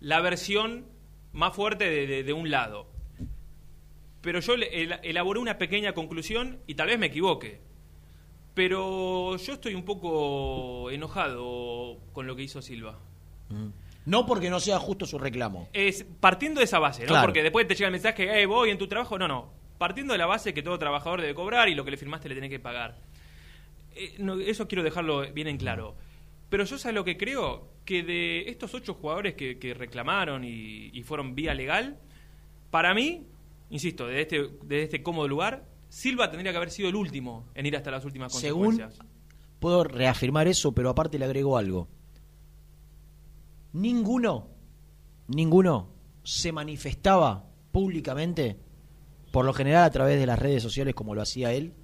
la 0.00 0.20
versión 0.20 0.84
más 1.32 1.54
fuerte 1.54 1.84
de, 1.90 2.06
de- 2.06 2.22
de 2.22 2.32
un 2.32 2.50
lado. 2.50 2.86
Pero 4.22 4.40
yo 4.40 4.54
el- 4.54 4.98
elaboré 5.02 5.38
una 5.40 5.58
pequeña 5.58 5.92
conclusión 5.92 6.58
y 6.66 6.74
tal 6.74 6.86
vez 6.88 6.98
me 6.98 7.06
equivoque. 7.06 7.60
Pero 8.54 9.36
yo 9.36 9.52
estoy 9.52 9.74
un 9.74 9.84
poco 9.84 10.90
enojado 10.90 11.98
con 12.12 12.26
lo 12.26 12.34
que 12.36 12.42
hizo 12.42 12.62
Silva. 12.62 12.98
Mm. 13.50 13.68
No 14.06 14.24
porque 14.24 14.48
no 14.48 14.60
sea 14.60 14.78
justo 14.78 15.04
su 15.04 15.18
reclamo. 15.18 15.68
Es 15.72 16.04
partiendo 16.20 16.60
de 16.60 16.64
esa 16.64 16.78
base, 16.78 17.02
¿no? 17.02 17.08
Claro. 17.08 17.26
Porque 17.26 17.42
después 17.42 17.66
te 17.68 17.74
llega 17.74 17.88
el 17.88 17.92
mensaje, 17.92 18.40
eh, 18.40 18.46
voy 18.46 18.70
en 18.70 18.78
tu 18.78 18.86
trabajo. 18.88 19.18
No, 19.18 19.28
no. 19.28 19.52
Partiendo 19.78 20.12
de 20.14 20.18
la 20.18 20.26
base 20.26 20.54
que 20.54 20.62
todo 20.62 20.78
trabajador 20.78 21.20
debe 21.20 21.34
cobrar 21.34 21.68
y 21.68 21.74
lo 21.74 21.84
que 21.84 21.90
le 21.90 21.96
firmaste 21.98 22.28
le 22.28 22.34
tenés 22.36 22.50
que 22.50 22.60
pagar. 22.60 22.98
Eh, 23.94 24.14
no, 24.18 24.40
eso 24.40 24.66
quiero 24.68 24.82
dejarlo 24.82 25.30
bien 25.32 25.48
en 25.48 25.58
claro. 25.58 25.96
Pero 26.48 26.64
yo 26.64 26.78
sé 26.78 26.92
lo 26.92 27.04
que 27.04 27.16
creo, 27.16 27.68
que 27.84 28.02
de 28.04 28.48
estos 28.48 28.72
ocho 28.74 28.94
jugadores 28.94 29.34
que, 29.34 29.58
que 29.58 29.74
reclamaron 29.74 30.44
y, 30.44 30.90
y 30.92 31.02
fueron 31.02 31.34
vía 31.34 31.52
legal, 31.54 31.98
para 32.70 32.94
mí, 32.94 33.26
insisto, 33.70 34.06
desde 34.06 34.20
este, 34.22 34.36
desde 34.62 34.82
este 34.84 35.02
cómodo 35.02 35.26
lugar, 35.26 35.64
Silva 35.88 36.30
tendría 36.30 36.52
que 36.52 36.58
haber 36.58 36.70
sido 36.70 36.88
el 36.88 36.94
último 36.94 37.48
en 37.54 37.66
ir 37.66 37.76
hasta 37.76 37.90
las 37.90 38.04
últimas 38.04 38.32
Según 38.32 38.66
consecuencias. 38.66 39.06
puedo 39.58 39.82
reafirmar 39.82 40.46
eso, 40.46 40.72
pero 40.72 40.90
aparte 40.90 41.18
le 41.18 41.24
agrego 41.24 41.58
algo. 41.58 41.88
Ninguno, 43.76 44.48
ninguno 45.28 45.90
se 46.22 46.50
manifestaba 46.50 47.44
públicamente, 47.72 48.56
por 49.32 49.44
lo 49.44 49.52
general 49.52 49.84
a 49.84 49.90
través 49.90 50.18
de 50.18 50.24
las 50.24 50.38
redes 50.38 50.62
sociales 50.62 50.94
como 50.94 51.14
lo 51.14 51.20
hacía 51.20 51.52
él, 51.52 51.74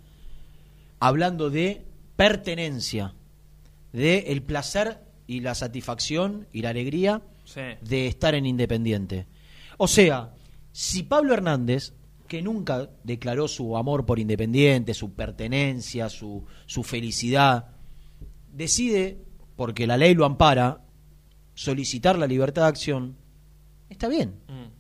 hablando 1.01 1.51
de 1.51 1.85
pertenencia, 2.17 3.15
de 3.93 4.21
el 4.29 4.43
placer 4.43 5.05
y 5.27 5.41
la 5.41 5.55
satisfacción 5.55 6.49
y 6.51 6.63
la 6.63 6.71
alegría 6.71 7.21
Sí. 7.45 7.61
de 7.83 8.07
estar 8.07 8.35
en 8.35 8.47
Independiente. 8.47 9.27
O 9.77 9.87
sea, 9.87 10.33
si 10.71 11.03
Pablo 11.03 11.35
Hernández, 11.35 11.93
que 12.27 12.41
nunca 12.41 12.89
declaró 13.05 13.49
su 13.49 13.77
amor 13.77 14.07
por 14.07 14.19
Independiente, 14.19 14.95
su 14.95 15.13
pertenencia, 15.13 16.09
su, 16.09 16.47
su 16.65 16.85
felicidad, 16.85 17.67
decide, 18.51 19.19
porque 19.57 19.87
la 19.87 19.99
ley 19.99 20.15
lo 20.15 20.25
ampara, 20.25 20.82
solicitar 21.55 22.19
la 22.19 22.27
libertad 22.27 22.63
de 22.63 22.69
acción, 22.69 23.17
está 23.89 24.09
bien, 24.09 24.37
Mm. 24.49 24.71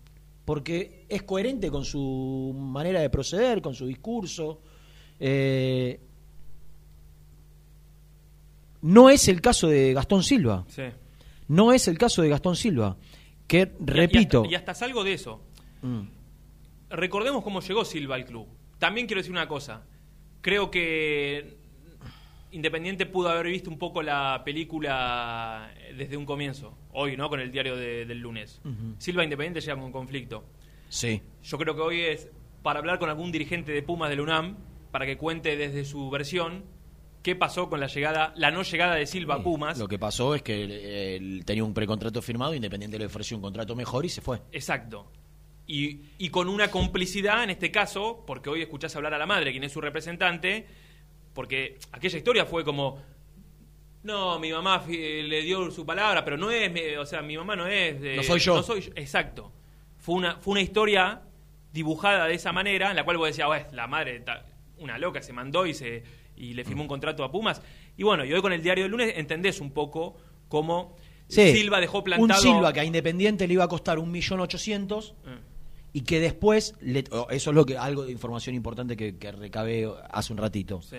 porque 0.45 1.05
es 1.09 1.23
coherente 1.23 1.71
con 1.71 1.85
su 1.85 2.53
manera 2.57 3.01
de 3.01 3.11
proceder, 3.11 3.61
con 3.63 3.75
su 3.75 3.87
discurso. 3.87 4.61
Eh, 5.21 6.01
no 8.83 9.11
es 9.11 9.29
el 9.29 9.41
caso 9.41 9.69
de 9.69 9.93
Gastón 9.93 10.23
Silva. 10.23 10.65
Sí. 10.69 10.83
No 11.49 11.73
es 11.73 11.87
el 11.89 11.99
caso 11.99 12.23
de 12.23 12.29
Gastón 12.29 12.57
Silva. 12.57 12.97
Que, 13.47 13.61
Y- 13.79 13.85
repito, 13.85 14.39
Y 14.43 14.47
hasta, 14.47 14.53
y 14.53 14.55
hasta 14.57 14.75
salgo 14.75 15.05
de 15.05 15.13
eso. 15.15 15.41
mm, 15.83 16.01
recordemos 16.91 17.45
cómo 17.45 17.61
llegó 17.61 17.85
Silva 17.85 18.15
al 18.17 18.25
club. 18.25 18.47
También 18.79 19.07
quiero 19.07 19.21
decir 19.21 19.33
una 19.33 19.47
cosa. 19.47 19.83
Creo 20.41 20.71
que 20.71 21.59
Independiente 22.53 23.07
pudo 23.07 23.29
haber 23.31 23.47
visto 23.47 23.71
un 23.71 23.79
poco 23.79 24.03
la 24.03 24.43
película 24.45 25.73
desde 25.97 26.17
un 26.17 26.25
comienzo. 26.27 26.77
Hoy, 26.93 27.17
¿no? 27.17 27.29
Con 27.29 27.41
el 27.41 27.51
diario 27.51 27.77
de- 27.77 28.05
del 28.07 28.19
lunes. 28.19 28.61
Ujú. 28.65 28.95
Silva 28.99 29.25
Independiente 29.25 29.61
llega 29.61 29.77
con 29.81 29.93
conflicto. 29.93 30.45
sí. 30.89 31.23
Yo 31.43 31.59
creo 31.59 31.75
que 31.75 31.81
hoy 31.81 32.01
es 32.03 32.29
para 32.63 32.79
hablar 32.79 32.99
con 32.99 33.09
algún 33.09 33.33
dirigente 33.33 33.73
de 33.73 33.83
Pumas 33.83 34.09
de 34.11 34.17
la 34.17 34.23
UNAM, 34.23 34.57
para 34.93 35.07
que 35.07 35.17
cuente 35.17 35.57
desde 35.57 35.85
su 35.85 36.09
versión 36.11 36.65
qué 37.23 37.35
pasó 37.35 37.69
con 37.71 37.81
la 37.81 37.87
llegada, 37.87 38.33
la 38.37 38.51
no 38.51 38.63
llegada 38.63 38.95
de 38.97 39.07
Silva 39.07 39.37
a 39.37 39.43
Pumas. 39.43 39.79
Lo 39.79 39.89
que 39.89 39.99
pasó 39.99 40.35
es 40.35 40.43
que 40.43 40.63
él, 40.63 40.71
él 40.71 41.43
tenía 41.45 41.65
un 41.65 41.73
precontrato 41.75 42.21
firmado, 42.23 42.55
Independiente 42.55 42.99
le 42.99 43.07
ofreció 43.07 43.37
un 43.37 43.43
contrato 43.43 43.75
mejor 43.75 44.05
y 44.05 44.09
se 44.11 44.21
fue. 44.21 44.41
Exacto. 44.53 45.11
Y, 45.67 46.01
y 46.19 46.29
con 46.31 46.49
una 46.49 46.69
complicidad 46.71 47.43
en 47.45 47.51
este 47.51 47.71
caso, 47.71 48.25
porque 48.27 48.51
hoy 48.51 48.61
escuchás 48.63 48.95
hablar 48.97 49.15
a 49.15 49.19
la 49.19 49.27
madre, 49.27 49.53
quien 49.53 49.65
es 49.65 49.73
su 49.73 49.81
representante, 49.81 50.67
porque 51.35 51.79
aquella 51.93 52.19
historia 52.19 52.45
fue 52.47 52.65
como, 52.65 53.01
no, 54.03 54.39
mi 54.39 54.51
mamá 54.53 54.85
le 54.89 55.43
dio 55.43 55.71
su 55.71 55.87
palabra, 55.87 56.25
pero 56.25 56.37
no 56.37 56.51
es, 56.51 56.71
o 56.99 57.07
sea, 57.07 57.23
mi 57.23 57.37
mamá 57.37 57.55
no 57.57 57.67
es 57.67 58.01
de... 58.01 58.17
No 58.17 58.23
soy 58.23 58.41
yo. 58.41 58.57
No 58.57 58.63
soy 58.63 58.81
yo. 58.83 58.93
Exacto. 58.97 59.53
Fue 59.99 60.15
una, 60.17 60.37
fue 60.37 60.53
una 60.53 60.61
historia 60.61 61.23
dibujada 61.73 62.27
de 62.27 62.35
esa 62.35 62.53
manera, 62.53 62.91
en 62.91 62.97
la 62.97 63.05
cual 63.05 63.17
vos 63.17 63.29
decías, 63.29 63.47
"Bueno, 63.47 63.67
la 63.73 63.87
madre, 63.87 64.23
una 64.79 64.99
loca, 64.99 65.23
se 65.23 65.33
mandó 65.33 65.65
y 65.67 65.75
se 65.75 66.03
y 66.37 66.55
le 66.55 66.65
firmó 66.65 66.83
un 66.83 66.89
contrato 66.89 67.23
a 67.25 67.31
Pumas. 67.31 67.63
Y 67.97 68.03
bueno, 68.03 68.25
y 68.25 68.33
hoy 68.33 68.41
con 68.43 68.53
el 68.53 68.63
diario 68.63 68.85
del 68.85 68.91
lunes 68.91 69.13
entendés 69.17 69.61
un 69.61 69.71
poco 69.73 70.17
cómo 70.49 70.97
Sí, 71.29 71.53
Silva 71.53 71.81
dejó 71.81 72.03
plantado... 72.03 72.41
Un 72.41 72.47
Silva 72.57 72.73
que 72.73 72.81
a 72.81 72.85
Independiente 72.85 73.47
le 73.47 73.55
iba 73.55 73.65
a 73.65 73.69
costar 73.69 73.99
un 73.99 74.11
millón 74.11 74.41
ochocientos 74.41 75.15
Eh, 75.25 75.39
y 75.93 76.03
que 76.03 76.21
después, 76.21 76.75
le- 76.81 77.05
oh, 77.11 77.27
eso 77.31 77.51
es 77.51 77.57
lo 77.57 77.67
que 77.67 77.77
algo 77.77 78.05
de 78.05 78.13
información 78.13 78.55
importante 78.57 78.97
que, 78.97 79.17
que 79.19 79.33
recabé 79.33 79.89
hace 80.11 80.33
un 80.33 80.39
ratito. 80.39 80.81
sí. 80.83 80.97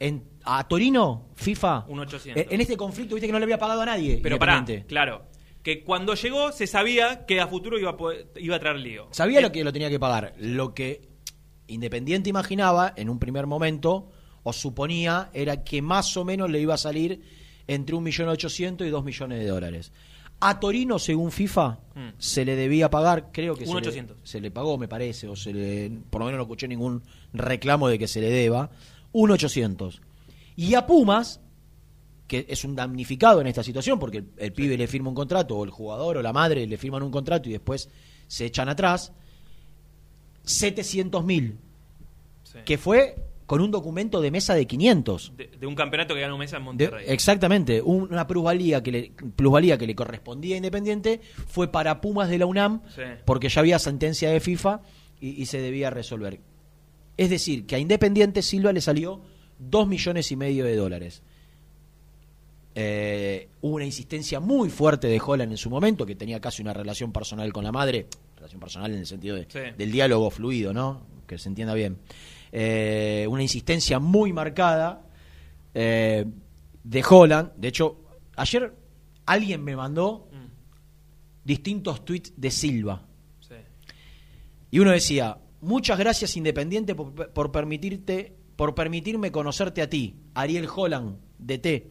En, 0.00 0.24
a 0.42 0.66
Torino, 0.66 1.28
FIFA, 1.36 1.84
Un 1.86 2.00
800. 2.00 2.42
en, 2.46 2.52
en 2.54 2.60
este 2.60 2.76
conflicto, 2.76 3.14
viste 3.14 3.28
que 3.28 3.32
no 3.32 3.38
le 3.38 3.44
había 3.44 3.58
pagado 3.58 3.82
a 3.82 3.86
nadie. 3.86 4.18
Pero 4.20 4.36
pará, 4.36 4.64
claro. 4.88 5.26
Que 5.62 5.84
cuando 5.84 6.14
llegó 6.14 6.50
se 6.50 6.66
sabía 6.66 7.24
que 7.24 7.40
a 7.40 7.46
futuro 7.46 7.78
iba 7.78 7.90
a, 7.90 7.96
poder- 7.96 8.26
iba 8.36 8.56
a 8.56 8.58
traer 8.58 8.78
lío. 8.80 9.06
Sabía 9.12 9.38
Eh, 9.38 9.42
lo 9.42 9.52
que 9.52 9.62
lo 9.62 9.72
tenía 9.72 9.88
que 9.90 10.00
pagar. 10.00 10.34
Lo 10.38 10.74
que 10.74 11.02
Independiente 11.68 12.28
imaginaba 12.28 12.92
en 12.96 13.08
un 13.08 13.20
primer 13.20 13.46
momento, 13.46 14.10
o 14.42 14.52
suponía, 14.52 15.30
era 15.32 15.62
que 15.62 15.80
más 15.82 16.16
o 16.16 16.24
menos 16.24 16.50
le 16.50 16.60
iba 16.60 16.74
a 16.74 16.78
salir 16.78 17.22
entre 17.68 17.94
un 17.94 18.02
millón 18.02 18.28
ochocientos 18.28 18.84
y 18.86 18.90
dos 18.90 19.04
millones 19.04 19.38
de 19.38 19.46
dólares. 19.46 19.92
A 20.44 20.58
Torino, 20.60 20.98
según 20.98 21.30
FIFA, 21.30 21.78
Mm. 21.94 22.08
se 22.18 22.44
le 22.44 22.56
debía 22.56 22.88
pagar, 22.90 23.30
creo 23.32 23.54
que 23.54 23.66
se 23.66 23.72
le, 23.72 23.78
800. 23.78 24.16
se 24.22 24.40
le 24.40 24.50
pagó, 24.50 24.78
me 24.78 24.88
parece, 24.88 25.28
o 25.28 25.36
se 25.36 25.52
le, 25.52 25.90
por 26.10 26.20
lo 26.20 26.24
menos 26.26 26.38
no 26.38 26.42
escuché 26.44 26.66
ningún 26.66 27.02
reclamo 27.34 27.86
de 27.88 27.98
que 27.98 28.08
se 28.08 28.20
le 28.20 28.30
deba, 28.30 28.70
un 29.12 29.30
800. 29.30 30.00
Y 30.56 30.74
a 30.74 30.86
Pumas, 30.86 31.40
que 32.26 32.46
es 32.48 32.64
un 32.64 32.74
damnificado 32.74 33.40
en 33.42 33.46
esta 33.46 33.62
situación, 33.62 33.98
porque 33.98 34.18
el, 34.18 34.28
el 34.38 34.52
pibe 34.52 34.76
le 34.78 34.86
firma 34.86 35.10
un 35.10 35.14
contrato, 35.14 35.56
o 35.58 35.64
el 35.64 35.70
jugador 35.70 36.16
o 36.16 36.22
la 36.22 36.32
madre 36.32 36.66
le 36.66 36.76
firman 36.78 37.02
un 37.02 37.10
contrato 37.10 37.48
y 37.48 37.52
después 37.52 37.90
se 38.26 38.46
echan 38.46 38.68
atrás, 38.70 39.12
700 40.44 41.24
mil, 41.24 41.58
sí. 42.44 42.58
que 42.64 42.78
fue 42.78 43.16
con 43.46 43.60
un 43.60 43.70
documento 43.70 44.20
de 44.20 44.30
mesa 44.30 44.54
de 44.54 44.66
500. 44.66 45.32
de, 45.36 45.46
de 45.48 45.66
un 45.66 45.74
campeonato 45.74 46.14
que 46.14 46.20
ganó 46.20 46.38
Mesa 46.38 46.56
en 46.56 46.62
De- 46.62 46.64
Monterrey. 46.64 47.04
exactamente, 47.08 47.82
un- 47.82 48.04
una 48.12 48.26
plusvalía 48.26 48.82
que, 48.82 48.92
le, 48.92 49.12
plusvalía 49.36 49.76
que 49.78 49.86
le 49.86 49.94
correspondía 49.94 50.54
a 50.54 50.58
Independiente 50.58 51.20
fue 51.46 51.70
para 51.70 52.00
Pumas 52.00 52.28
de 52.28 52.38
la 52.38 52.46
UNAM, 52.46 52.82
Sí. 52.94 53.02
porque 53.24 53.48
ya 53.48 53.60
había 53.60 53.78
sentencia 53.78 54.30
de 54.30 54.40
FIFA 54.40 54.80
y, 55.20 55.30
y 55.42 55.46
se 55.46 55.60
debía 55.60 55.90
resolver. 55.90 56.40
Es 57.16 57.28
decir, 57.30 57.66
que 57.66 57.74
a 57.74 57.78
Independiente 57.78 58.42
Silva 58.42 58.72
le 58.72 58.80
salió 58.80 59.20
2 59.58 59.86
millones 59.86 60.32
y 60.32 60.36
medio 60.36 60.64
de 60.64 60.74
dólares. 60.76 61.22
Eh, 62.74 63.48
hubo 63.60 63.74
una 63.76 63.84
insistencia 63.84 64.40
muy 64.40 64.70
fuerte 64.70 65.06
de 65.06 65.20
Holland 65.24 65.52
en 65.52 65.58
su 65.58 65.68
momento, 65.68 66.06
que 66.06 66.14
tenía 66.16 66.40
casi 66.40 66.62
una 66.62 66.72
relación 66.72 67.12
personal 67.12 67.52
con 67.52 67.64
la 67.64 67.72
madre, 67.72 68.06
relación 68.36 68.60
personal 68.60 68.92
en 68.92 69.00
el 69.00 69.06
sentido 69.06 69.36
de- 69.36 69.46
Sí. 69.48 69.58
del 69.76 69.92
diálogo 69.92 70.30
fluido, 70.30 70.72
¿no? 70.72 71.02
Que 71.26 71.36
se 71.38 71.48
entienda 71.50 71.74
bien. 71.74 71.98
Eh, 72.54 73.26
una 73.30 73.42
insistencia 73.42 73.98
muy 73.98 74.32
marcada 74.32 75.06
eh, 75.72 76.26
de 76.84 77.04
Holland. 77.08 77.52
De 77.56 77.68
hecho, 77.68 78.04
ayer 78.36 78.74
alguien 79.24 79.64
me 79.64 79.74
mandó 79.74 80.28
Mm, 80.30 80.46
distintos 81.44 82.04
tweets 82.04 82.34
de 82.36 82.50
Silva. 82.50 83.06
sí. 83.40 83.54
Y 84.70 84.78
uno 84.80 84.90
decía, 84.90 85.38
muchas 85.60 85.98
gracias 85.98 86.36
Independiente 86.36 86.94
por, 86.94 87.32
por 87.32 87.52
permitirte, 87.52 88.36
por 88.56 88.74
permitirme 88.74 89.32
conocerte 89.32 89.80
a 89.80 89.88
ti, 89.88 90.16
Ariel 90.34 90.68
Holland, 90.74 91.16
DT, 91.38 91.90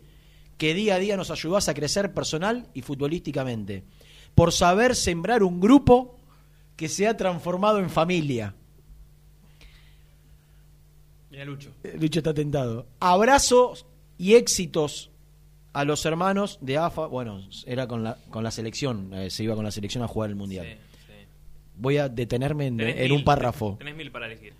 que 0.57 0.73
día 0.75 0.95
a 0.95 0.99
día 0.99 1.17
nos 1.17 1.31
ayudás 1.31 1.69
a 1.69 1.73
crecer 1.73 2.13
personal 2.13 2.69
y 2.75 2.83
futbolísticamente, 2.83 3.83
por 4.35 4.51
saber 4.51 4.95
sembrar 4.95 5.41
un 5.41 5.59
grupo 5.59 6.17
que 6.75 6.87
se 6.87 7.07
ha 7.07 7.17
transformado 7.17 7.79
en 7.79 7.89
familia. 7.89 8.55
Lucho. 11.45 11.71
Eh, 11.83 11.97
Lucho 11.99 12.19
está 12.19 12.33
tentado. 12.33 12.87
Abrazos 12.99 13.85
y 14.17 14.35
éxitos 14.35 15.09
a 15.73 15.85
los 15.85 16.05
hermanos 16.05 16.57
de 16.61 16.77
AFA. 16.77 17.07
Bueno, 17.07 17.41
era 17.65 17.87
con 17.87 18.03
la, 18.03 18.17
con 18.29 18.43
la 18.43 18.51
selección, 18.51 19.13
eh, 19.13 19.29
se 19.29 19.43
iba 19.43 19.55
con 19.55 19.63
la 19.63 19.71
selección 19.71 20.03
a 20.03 20.07
jugar 20.07 20.29
el 20.29 20.35
Mundial. 20.35 20.65
Sí, 20.67 20.73
sí. 21.07 21.13
Voy 21.77 21.97
a 21.97 22.09
detenerme 22.09 22.67
en, 22.67 22.77
Tenés 22.77 22.95
en 22.97 23.01
mil, 23.03 23.11
un 23.13 23.23
párrafo. 23.23 23.75
Tenés 23.79 23.95
mil 23.95 24.11
para 24.11 24.27
elegir. 24.27 24.53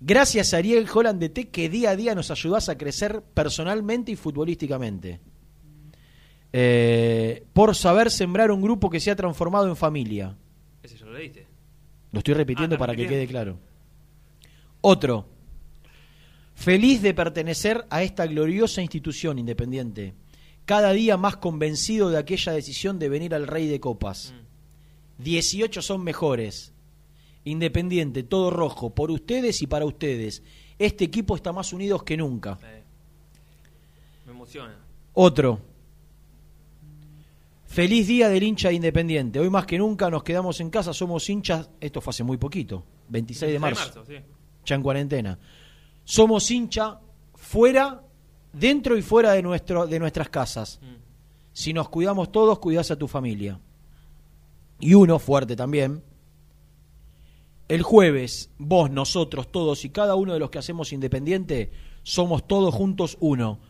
Gracias 0.00 0.52
a 0.52 0.58
Ariel 0.58 0.86
Holland 0.92 1.20
de 1.20 1.28
T 1.30 1.48
que 1.48 1.68
día 1.68 1.90
a 1.90 1.96
día 1.96 2.14
nos 2.14 2.30
ayudás 2.30 2.68
a 2.68 2.76
crecer 2.76 3.22
personalmente 3.34 4.12
y 4.12 4.16
futbolísticamente. 4.16 5.20
Eh, 6.52 7.44
por 7.52 7.74
saber 7.74 8.10
sembrar 8.10 8.50
un 8.50 8.62
grupo 8.62 8.88
que 8.90 9.00
se 9.00 9.10
ha 9.10 9.16
transformado 9.16 9.66
en 9.68 9.76
familia. 9.76 10.36
Ese 10.82 10.96
ya 10.98 11.06
lo 11.06 11.14
leíste. 11.14 11.46
Lo 12.12 12.18
estoy 12.18 12.34
repitiendo 12.34 12.76
Ah, 12.76 12.78
para 12.78 12.94
que 12.94 13.08
quede 13.08 13.26
claro. 13.26 13.58
Otro. 14.86 15.24
Feliz 16.54 17.00
de 17.00 17.14
pertenecer 17.14 17.86
a 17.88 18.02
esta 18.02 18.26
gloriosa 18.26 18.82
institución 18.82 19.38
independiente. 19.38 20.12
Cada 20.66 20.92
día 20.92 21.16
más 21.16 21.38
convencido 21.38 22.10
de 22.10 22.18
aquella 22.18 22.52
decisión 22.52 22.98
de 22.98 23.08
venir 23.08 23.34
al 23.34 23.46
Rey 23.46 23.66
de 23.66 23.80
Copas. 23.80 24.34
Mm. 25.18 25.22
18 25.22 25.80
son 25.80 26.04
mejores. 26.04 26.74
Independiente, 27.44 28.24
todo 28.24 28.50
rojo, 28.50 28.94
por 28.94 29.10
ustedes 29.10 29.62
y 29.62 29.66
para 29.66 29.86
ustedes. 29.86 30.42
Este 30.78 31.04
equipo 31.04 31.34
está 31.34 31.50
más 31.50 31.72
unidos 31.72 32.02
que 32.02 32.18
nunca. 32.18 32.58
Me 34.26 34.32
emociona. 34.32 34.76
Otro. 35.14 35.60
Feliz 37.64 38.06
día 38.06 38.28
del 38.28 38.42
hincha 38.42 38.68
de 38.68 38.74
Independiente. 38.74 39.40
Hoy 39.40 39.48
más 39.48 39.64
que 39.64 39.78
nunca 39.78 40.10
nos 40.10 40.22
quedamos 40.22 40.60
en 40.60 40.68
casa, 40.68 40.92
somos 40.92 41.26
hinchas. 41.30 41.70
Esto 41.80 42.02
fue 42.02 42.10
hace 42.10 42.22
muy 42.22 42.36
poquito, 42.36 42.84
26 43.08 43.50
de 43.50 43.58
marzo, 43.58 44.04
sí. 44.04 44.16
Ya 44.64 44.74
en 44.76 44.82
cuarentena. 44.82 45.38
Somos 46.04 46.50
hincha 46.50 47.00
fuera, 47.34 48.02
dentro 48.52 48.96
y 48.96 49.02
fuera 49.02 49.32
de, 49.32 49.42
nuestro, 49.42 49.86
de 49.86 49.98
nuestras 49.98 50.28
casas. 50.28 50.78
Mm. 50.82 51.02
Si 51.52 51.72
nos 51.72 51.88
cuidamos 51.88 52.32
todos, 52.32 52.58
cuidás 52.58 52.90
a 52.90 52.96
tu 52.96 53.08
familia. 53.08 53.60
Y 54.80 54.94
uno, 54.94 55.18
fuerte 55.18 55.56
también. 55.56 56.02
El 57.68 57.82
jueves, 57.82 58.50
vos, 58.58 58.90
nosotros, 58.90 59.50
todos 59.50 59.84
y 59.84 59.90
cada 59.90 60.16
uno 60.16 60.34
de 60.34 60.38
los 60.38 60.50
que 60.50 60.58
hacemos 60.58 60.92
Independiente, 60.92 61.70
somos 62.02 62.46
todos 62.46 62.74
juntos 62.74 63.16
uno. 63.20 63.60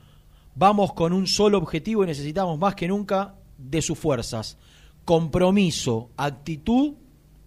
Vamos 0.56 0.92
con 0.92 1.12
un 1.12 1.26
solo 1.26 1.58
objetivo 1.58 2.04
y 2.04 2.06
necesitamos 2.06 2.58
más 2.58 2.74
que 2.74 2.88
nunca 2.88 3.36
de 3.58 3.82
sus 3.82 3.98
fuerzas. 3.98 4.58
Compromiso, 5.04 6.10
actitud 6.16 6.94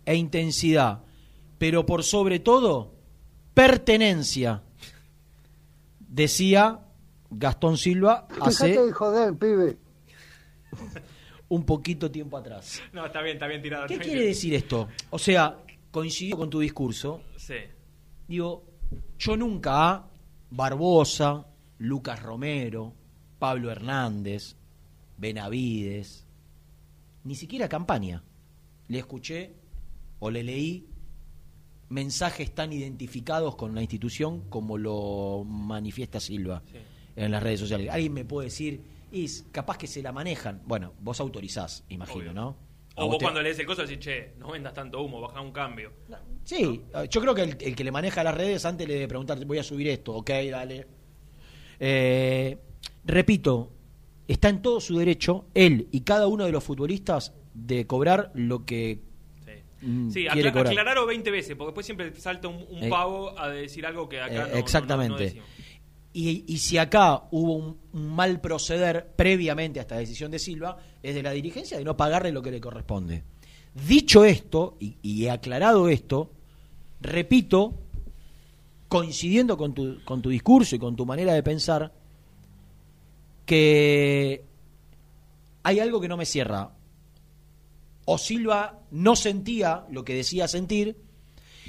e 0.06 0.16
intensidad. 0.16 1.04
Pero 1.58 1.86
por 1.86 2.04
sobre 2.04 2.40
todo, 2.40 2.94
pertenencia. 3.58 4.62
Decía 6.00 6.80
Gastón 7.32 7.76
Silva 7.76 8.28
hace 8.40 8.92
joder, 8.92 9.34
pibe. 9.34 9.78
un 11.50 11.66
poquito 11.66 12.12
tiempo 12.12 12.38
atrás. 12.38 12.80
No, 12.94 13.08
está 13.08 13.24
bien, 13.24 13.38
está 13.38 13.48
bien 13.48 13.64
tirado. 13.64 13.88
¿Qué 13.88 13.98
quiere 13.98 14.28
decir 14.28 14.54
esto? 14.54 14.90
O 15.10 15.18
sea, 15.18 15.58
coincidió 15.90 16.38
con 16.38 16.52
tu 16.52 16.60
discurso. 16.60 17.24
Sí. 17.36 17.56
Digo, 18.28 18.64
yo 19.18 19.36
nunca 19.36 19.92
a 19.92 20.08
Barbosa, 20.52 21.48
Lucas 21.80 22.22
Romero, 22.22 22.94
Pablo 23.40 23.72
Hernández, 23.72 24.56
Benavides, 25.18 26.28
ni 27.24 27.34
siquiera 27.34 27.68
campaña. 27.68 28.24
Le 28.88 29.00
escuché 29.00 29.56
o 30.20 30.30
le 30.30 30.44
leí 30.44 30.88
mensajes 31.90 32.54
tan 32.54 32.74
identificados 32.74 33.56
con 33.56 33.74
la 33.76 33.82
institución 33.82 34.42
como 34.50 34.78
lo 34.78 35.44
manifiesta 35.46 36.20
Silva 36.20 36.62
Sí. 36.72 36.78
en 37.16 37.32
las 37.32 37.42
redes 37.42 37.60
sociales. 37.62 37.90
Alguien 37.90 38.14
me 38.14 38.26
puede 38.26 38.48
decir, 38.48 38.82
es 39.12 39.46
capaz 39.52 39.78
que 39.78 39.88
se 39.88 40.02
la 40.02 40.12
manejan. 40.12 40.62
Bueno, 40.66 40.94
vos 41.02 41.20
autorizás, 41.20 41.86
imagino, 41.90 42.20
Obvio. 42.32 42.34
¿no? 42.34 42.58
O 43.00 43.08
vos 43.08 43.18
te- 43.20 43.26
cuando 43.26 43.42
lees 43.42 43.58
el 43.60 43.66
coso 43.66 43.84
decís, 43.84 44.00
che, 44.00 44.34
no 44.40 44.52
vendas 44.52 44.74
tanto 44.74 45.02
humo, 45.02 45.22
baja 45.22 45.40
un 45.40 45.52
cambio. 45.52 45.94
Sí, 46.44 46.82
yo 47.10 47.22
creo 47.22 47.36
que 47.36 47.42
el, 47.44 47.58
el 47.60 47.76
que 47.76 47.84
le 47.84 47.92
maneja 47.92 48.24
las 48.24 48.36
redes 48.36 48.66
antes 48.66 48.88
le 48.88 48.96
debe 48.96 49.08
preguntar, 49.08 49.44
voy 49.46 49.60
a 49.60 49.64
subir 49.64 49.88
esto, 49.88 50.14
ok, 50.16 50.30
dale. 50.52 50.88
Eh, 51.80 52.58
repito, 53.06 53.72
está 54.28 54.50
en 54.50 54.62
todo 54.62 54.80
su 54.80 54.98
derecho, 54.98 55.46
él 55.54 55.88
y 55.92 56.02
cada 56.02 56.28
uno 56.28 56.46
de 56.46 56.52
los 56.52 56.64
futbolistas, 56.64 57.34
de 57.54 57.88
cobrar 57.88 58.32
lo 58.36 58.66
que 58.66 59.02
mm, 59.82 60.10
sí 60.10 60.26
quiere 60.26 60.50
acla- 60.50 60.52
cobrar. 60.54 60.68
aclararlo 60.74 61.06
20 61.06 61.32
veces, 61.32 61.56
porque 61.56 61.70
después 61.70 61.86
siempre 61.86 62.14
salta 62.20 62.48
un, 62.48 62.66
un 62.70 62.84
Eh, 62.84 62.90
pavo 62.90 63.38
a 63.40 63.50
decir 63.50 63.86
algo 63.86 64.08
que 64.10 64.20
acá 64.22 64.34
Eh, 64.34 64.38
no- 64.38 64.46
no- 64.48 64.52
no- 64.54 64.58
exactamente. 64.58 65.14
no 65.14 65.20
decimos. 65.20 65.48
Y, 66.14 66.46
y 66.48 66.58
si 66.58 66.78
acá 66.80 67.24
hubo 67.32 67.54
un, 67.56 67.78
un 67.94 68.16
mal 68.16 68.42
proceder 68.42 69.12
previamente 69.16 69.80
a 69.80 69.84
esta 69.84 69.98
decisión 69.98 70.32
de 70.32 70.40
Silva, 70.40 70.78
es 71.04 71.14
de 71.14 71.22
la 71.22 71.32
dirigencia 71.32 71.78
de 71.78 71.84
no 71.84 71.96
pagarle 71.96 72.32
lo 72.32 72.42
que 72.42 72.50
le 72.50 72.60
corresponde. 72.60 73.24
Dicho 73.88 74.26
esto, 74.26 74.78
y, 74.80 74.98
y 75.04 75.26
he 75.26 75.30
aclarado 75.30 75.88
esto, 75.90 76.32
repito, 77.02 77.76
coincidiendo 78.88 79.58
con 79.58 79.76
tu, 79.76 80.04
con 80.06 80.22
tu 80.24 80.30
discurso 80.30 80.76
y 80.76 80.80
con 80.80 80.96
tu 80.96 81.06
manera 81.06 81.34
de 81.34 81.44
pensar, 81.44 81.92
que 83.46 84.44
hay 85.64 85.80
algo 85.80 86.02
que 86.02 86.08
no 86.08 86.18
me 86.18 86.26
cierra. 86.26 86.72
O 88.10 88.18
Silva 88.18 88.80
no 88.92 89.16
sentía 89.18 89.86
lo 89.92 90.06
que 90.06 90.14
decía 90.16 90.48
sentir, 90.48 90.96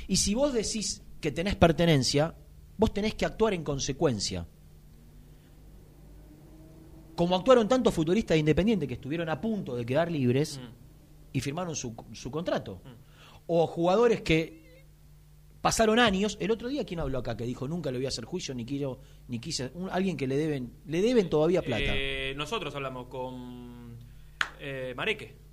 y 0.07 0.17
si 0.17 0.35
vos 0.35 0.53
decís 0.53 1.03
que 1.21 1.33
tenés 1.33 1.57
pertenencia, 1.57 2.35
vos 2.77 2.95
tenés 2.95 3.15
que 3.15 3.27
actuar 3.27 3.55
en 3.55 3.65
consecuencia. 3.65 4.47
Como 7.17 7.35
actuaron 7.35 7.67
tantos 7.69 7.93
futuristas 7.93 8.37
de 8.37 8.39
Independiente 8.41 8.87
que 8.87 8.95
estuvieron 8.95 9.29
a 9.29 9.41
punto 9.41 9.75
de 9.75 9.85
quedar 9.85 10.11
libres 10.11 10.61
y 11.33 11.41
firmaron 11.41 11.75
su, 11.75 11.93
su 12.13 12.31
contrato. 12.31 12.81
O 13.49 13.67
jugadores 13.67 14.21
que 14.21 14.85
pasaron 15.61 15.99
años. 15.99 16.37
El 16.41 16.53
otro 16.53 16.69
día, 16.69 16.85
¿quién 16.85 17.01
habló 17.01 17.19
acá? 17.19 17.37
Que 17.37 17.45
dijo, 17.45 17.67
nunca 17.67 17.91
le 17.91 17.99
voy 17.99 18.05
a 18.05 18.11
hacer 18.11 18.25
juicio, 18.25 18.55
ni 18.55 18.65
quiero, 18.65 19.01
ni 19.27 19.41
quise. 19.41 19.73
un- 19.75 19.91
alguien 19.91 20.17
que 20.17 20.29
le 20.29 20.37
deben, 20.37 20.71
le 20.87 21.03
deben 21.03 21.29
todavía 21.29 21.63
plata. 21.63 21.83
Eh, 21.89 22.35
nosotros 22.37 22.73
hablamos 22.77 23.09
con 23.09 23.97
eh, 24.61 24.93
Mareque. 24.97 25.48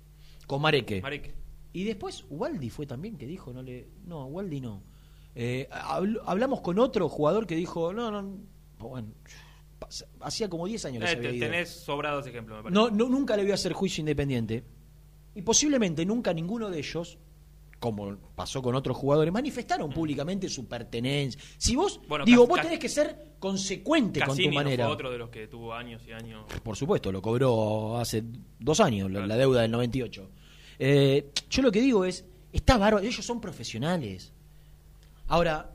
Con 0.46 0.62
Mareque. 0.62 1.00
Mareque. 1.02 1.34
Y 1.72 1.84
después 1.84 2.24
Waldi 2.30 2.70
fue 2.70 2.86
también 2.86 3.16
que 3.16 3.26
dijo, 3.26 3.52
no 3.52 3.62
le. 3.62 3.88
No, 4.06 4.26
Waldi 4.26 4.60
no. 4.60 4.82
Eh, 5.34 5.68
habl- 5.70 6.20
hablamos 6.24 6.60
con 6.62 6.78
otro 6.78 7.08
jugador 7.08 7.46
que 7.46 7.54
dijo, 7.56 7.92
no, 7.92 8.10
no. 8.10 8.38
Bueno, 8.78 9.08
hacía 10.20 10.48
como 10.48 10.66
10 10.66 10.84
años 10.86 11.00
que 11.04 11.04
Eh, 11.04 11.12
se 11.12 11.16
había 11.18 11.30
ido. 11.32 11.46
tenés 11.46 11.68
sobrados 11.70 12.26
ejemplos, 12.26 12.58
me 12.58 12.62
parece. 12.64 12.74
No, 12.80 12.90
no, 12.90 13.08
nunca 13.10 13.36
le 13.36 13.42
voy 13.42 13.50
a 13.52 13.54
hacer 13.54 13.72
juicio 13.72 14.00
independiente. 14.00 14.64
Y 15.34 15.42
posiblemente 15.42 16.06
nunca 16.06 16.32
ninguno 16.32 16.70
de 16.70 16.78
ellos, 16.78 17.18
como 17.78 18.16
pasó 18.34 18.62
con 18.62 18.74
otros 18.74 18.96
jugadores, 18.96 19.32
manifestaron 19.32 19.90
públicamente 19.90 20.48
su 20.48 20.66
pertenencia. 20.66 21.40
Si 21.58 21.76
vos, 21.76 22.00
Bueno, 22.08 22.24
digo, 22.24 22.46
vos 22.46 22.60
tenés 22.60 22.78
que 22.78 22.88
ser 22.88 23.34
consecuente 23.38 24.20
con 24.20 24.36
tu 24.36 24.44
no 24.44 24.52
manera. 24.52 24.86
fue 24.86 24.94
otro 24.94 25.10
de 25.10 25.18
los 25.18 25.28
que 25.30 25.46
tuvo 25.46 25.74
años 25.74 26.02
y 26.06 26.12
años. 26.12 26.44
Por 26.62 26.76
supuesto, 26.76 27.12
lo 27.12 27.20
cobró 27.20 27.98
hace 27.98 28.24
dos 28.58 28.80
años, 28.80 29.10
la, 29.10 29.26
la 29.26 29.36
deuda 29.36 29.62
del 29.62 29.70
98. 29.70 30.30
Eh, 30.78 31.30
yo 31.50 31.62
lo 31.62 31.70
que 31.70 31.80
digo 31.80 32.04
es, 32.04 32.24
está 32.52 32.78
bárbaro, 32.78 33.04
ellos 33.04 33.24
son 33.24 33.40
profesionales. 33.40 34.32
Ahora, 35.28 35.72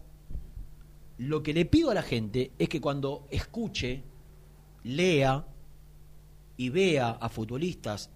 lo 1.17 1.43
que 1.43 1.53
le 1.53 1.65
pido 1.65 1.91
a 1.91 1.93
la 1.93 2.01
gente 2.01 2.51
es 2.57 2.67
que 2.67 2.81
cuando 2.81 3.27
escuche, 3.29 4.03
lea 4.83 5.45
y 6.57 6.69
vea 6.69 7.11
a 7.11 7.29
futbolistas 7.29 8.09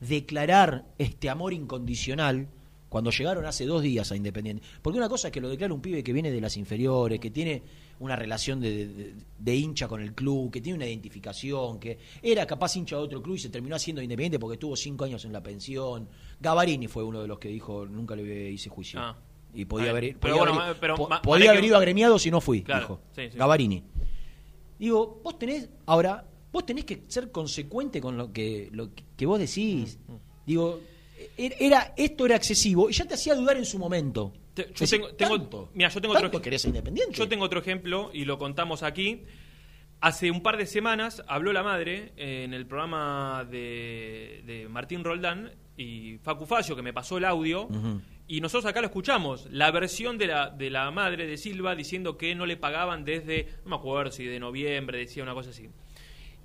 declarar 0.00 0.86
este 0.98 1.28
amor 1.30 1.52
incondicional 1.52 2.48
cuando 2.90 3.10
llegaron 3.10 3.46
hace 3.46 3.64
dos 3.64 3.80
días 3.82 4.12
a 4.12 4.16
Independiente. 4.16 4.62
Porque 4.82 4.98
una 4.98 5.08
cosa 5.08 5.28
es 5.28 5.32
que 5.32 5.40
lo 5.40 5.48
declara 5.48 5.72
un 5.72 5.80
pibe 5.80 6.02
que 6.04 6.12
viene 6.12 6.30
de 6.30 6.40
las 6.42 6.58
inferiores, 6.58 7.18
que 7.20 7.30
tiene 7.30 7.62
una 8.00 8.16
relación 8.16 8.60
de, 8.60 8.86
de- 8.88 9.14
de 9.38 9.56
hincha 9.56 9.88
con 9.88 10.02
el 10.02 10.12
club, 10.14 10.50
que 10.50 10.60
tiene 10.60 10.76
una 10.76 10.86
identificación, 10.86 11.78
que 11.80 11.98
era 12.22 12.46
capaz 12.46 12.76
hincha 12.76 12.96
de 12.96 13.02
otro 13.02 13.22
club 13.22 13.36
y 13.36 13.38
se 13.38 13.48
terminó 13.48 13.76
haciendo 13.76 14.02
Independiente 14.02 14.38
porque 14.38 14.54
estuvo 14.56 14.76
cinco 14.76 15.04
años 15.06 15.24
en 15.24 15.32
la 15.32 15.42
pensión. 15.42 16.06
Gavarini 16.40 16.86
fue 16.88 17.02
uno 17.04 17.22
de 17.22 17.28
los 17.28 17.38
que 17.38 17.48
dijo, 17.48 17.86
nunca 17.86 18.14
le 18.14 18.50
hice 18.50 18.68
juicio. 18.68 19.00
Ah. 19.00 19.16
Y 19.54 19.64
podía 19.64 19.90
haber, 19.90 20.16
pero 20.18 20.20
podía 20.20 20.34
bueno, 20.36 20.52
haber- 20.60 20.74
ma- 20.74 20.80
pero 20.80 20.94
po- 20.96 21.08
ma- 21.08 21.22
podía 21.22 21.50
haber 21.50 21.64
ido 21.64 21.76
agremiado 21.76 22.18
si 22.18 22.30
no 22.30 22.40
fui, 22.40 22.62
Claro, 22.62 22.80
dijo 22.82 23.00
sí, 23.16 23.30
sí. 23.32 23.38
Gavarini. 23.38 23.82
Digo, 24.78 25.20
vos 25.22 25.38
tenés, 25.38 25.68
ahora, 25.86 26.26
vos 26.52 26.64
tenés 26.64 26.84
que 26.84 27.02
ser 27.08 27.30
consecuente 27.30 28.00
con 28.00 28.16
lo 28.16 28.32
que, 28.32 28.68
lo 28.72 28.94
que- 28.94 29.04
que 29.16 29.26
vos 29.26 29.38
decís. 29.38 29.98
Mm, 30.08 30.14
Digo, 30.46 30.80
e- 30.80 30.89
era, 31.36 31.94
esto 31.96 32.26
era 32.26 32.36
excesivo 32.36 32.88
y 32.90 32.92
ya 32.92 33.04
te 33.06 33.14
hacía 33.14 33.34
dudar 33.34 33.56
en 33.56 33.64
su 33.64 33.78
momento. 33.78 34.32
Te- 34.54 34.72
yo 34.74 34.86
tengo, 34.86 35.08
tengo- 35.14 35.38
¿tanto? 35.38 35.70
mira, 35.74 35.88
yo 35.88 36.00
tengo 36.00 36.14
¿Tanto 36.14 36.28
otro 36.28 36.42
querés 36.42 36.64
independiente? 36.64 37.14
Yo 37.14 37.28
tengo 37.28 37.44
otro 37.44 37.60
ejemplo 37.60 38.10
y 38.12 38.24
lo 38.24 38.38
contamos 38.38 38.82
aquí. 38.82 39.22
Hace 40.02 40.30
un 40.30 40.42
par 40.42 40.56
de 40.56 40.64
semanas 40.66 41.22
habló 41.28 41.52
la 41.52 41.62
madre 41.62 42.12
eh, 42.16 42.44
en 42.44 42.54
el 42.54 42.66
programa 42.66 43.44
de, 43.50 44.42
de 44.46 44.66
Martín 44.68 45.04
Roldán 45.04 45.52
y 45.76 46.16
Facu 46.22 46.46
Facio, 46.46 46.74
que 46.74 46.80
me 46.82 46.92
pasó 46.94 47.18
el 47.18 47.24
audio, 47.26 47.68
y 48.26 48.40
nosotros 48.40 48.64
acá 48.70 48.80
lo 48.80 48.86
escuchamos, 48.86 49.46
la 49.50 49.70
versión 49.70 50.16
de 50.16 50.26
la, 50.28 50.50
de 50.50 50.70
la 50.70 50.90
madre 50.90 51.26
de 51.26 51.36
Silva 51.36 51.74
diciendo 51.74 52.16
que 52.16 52.34
no 52.34 52.46
le 52.46 52.56
pagaban 52.56 53.04
desde, 53.04 53.46
no 53.64 53.70
me 53.70 53.76
acuerdo 53.76 54.10
si 54.12 54.24
de 54.24 54.38
noviembre, 54.40 54.98
decía 54.98 55.22
una 55.22 55.34
cosa 55.34 55.50
así. 55.50 55.68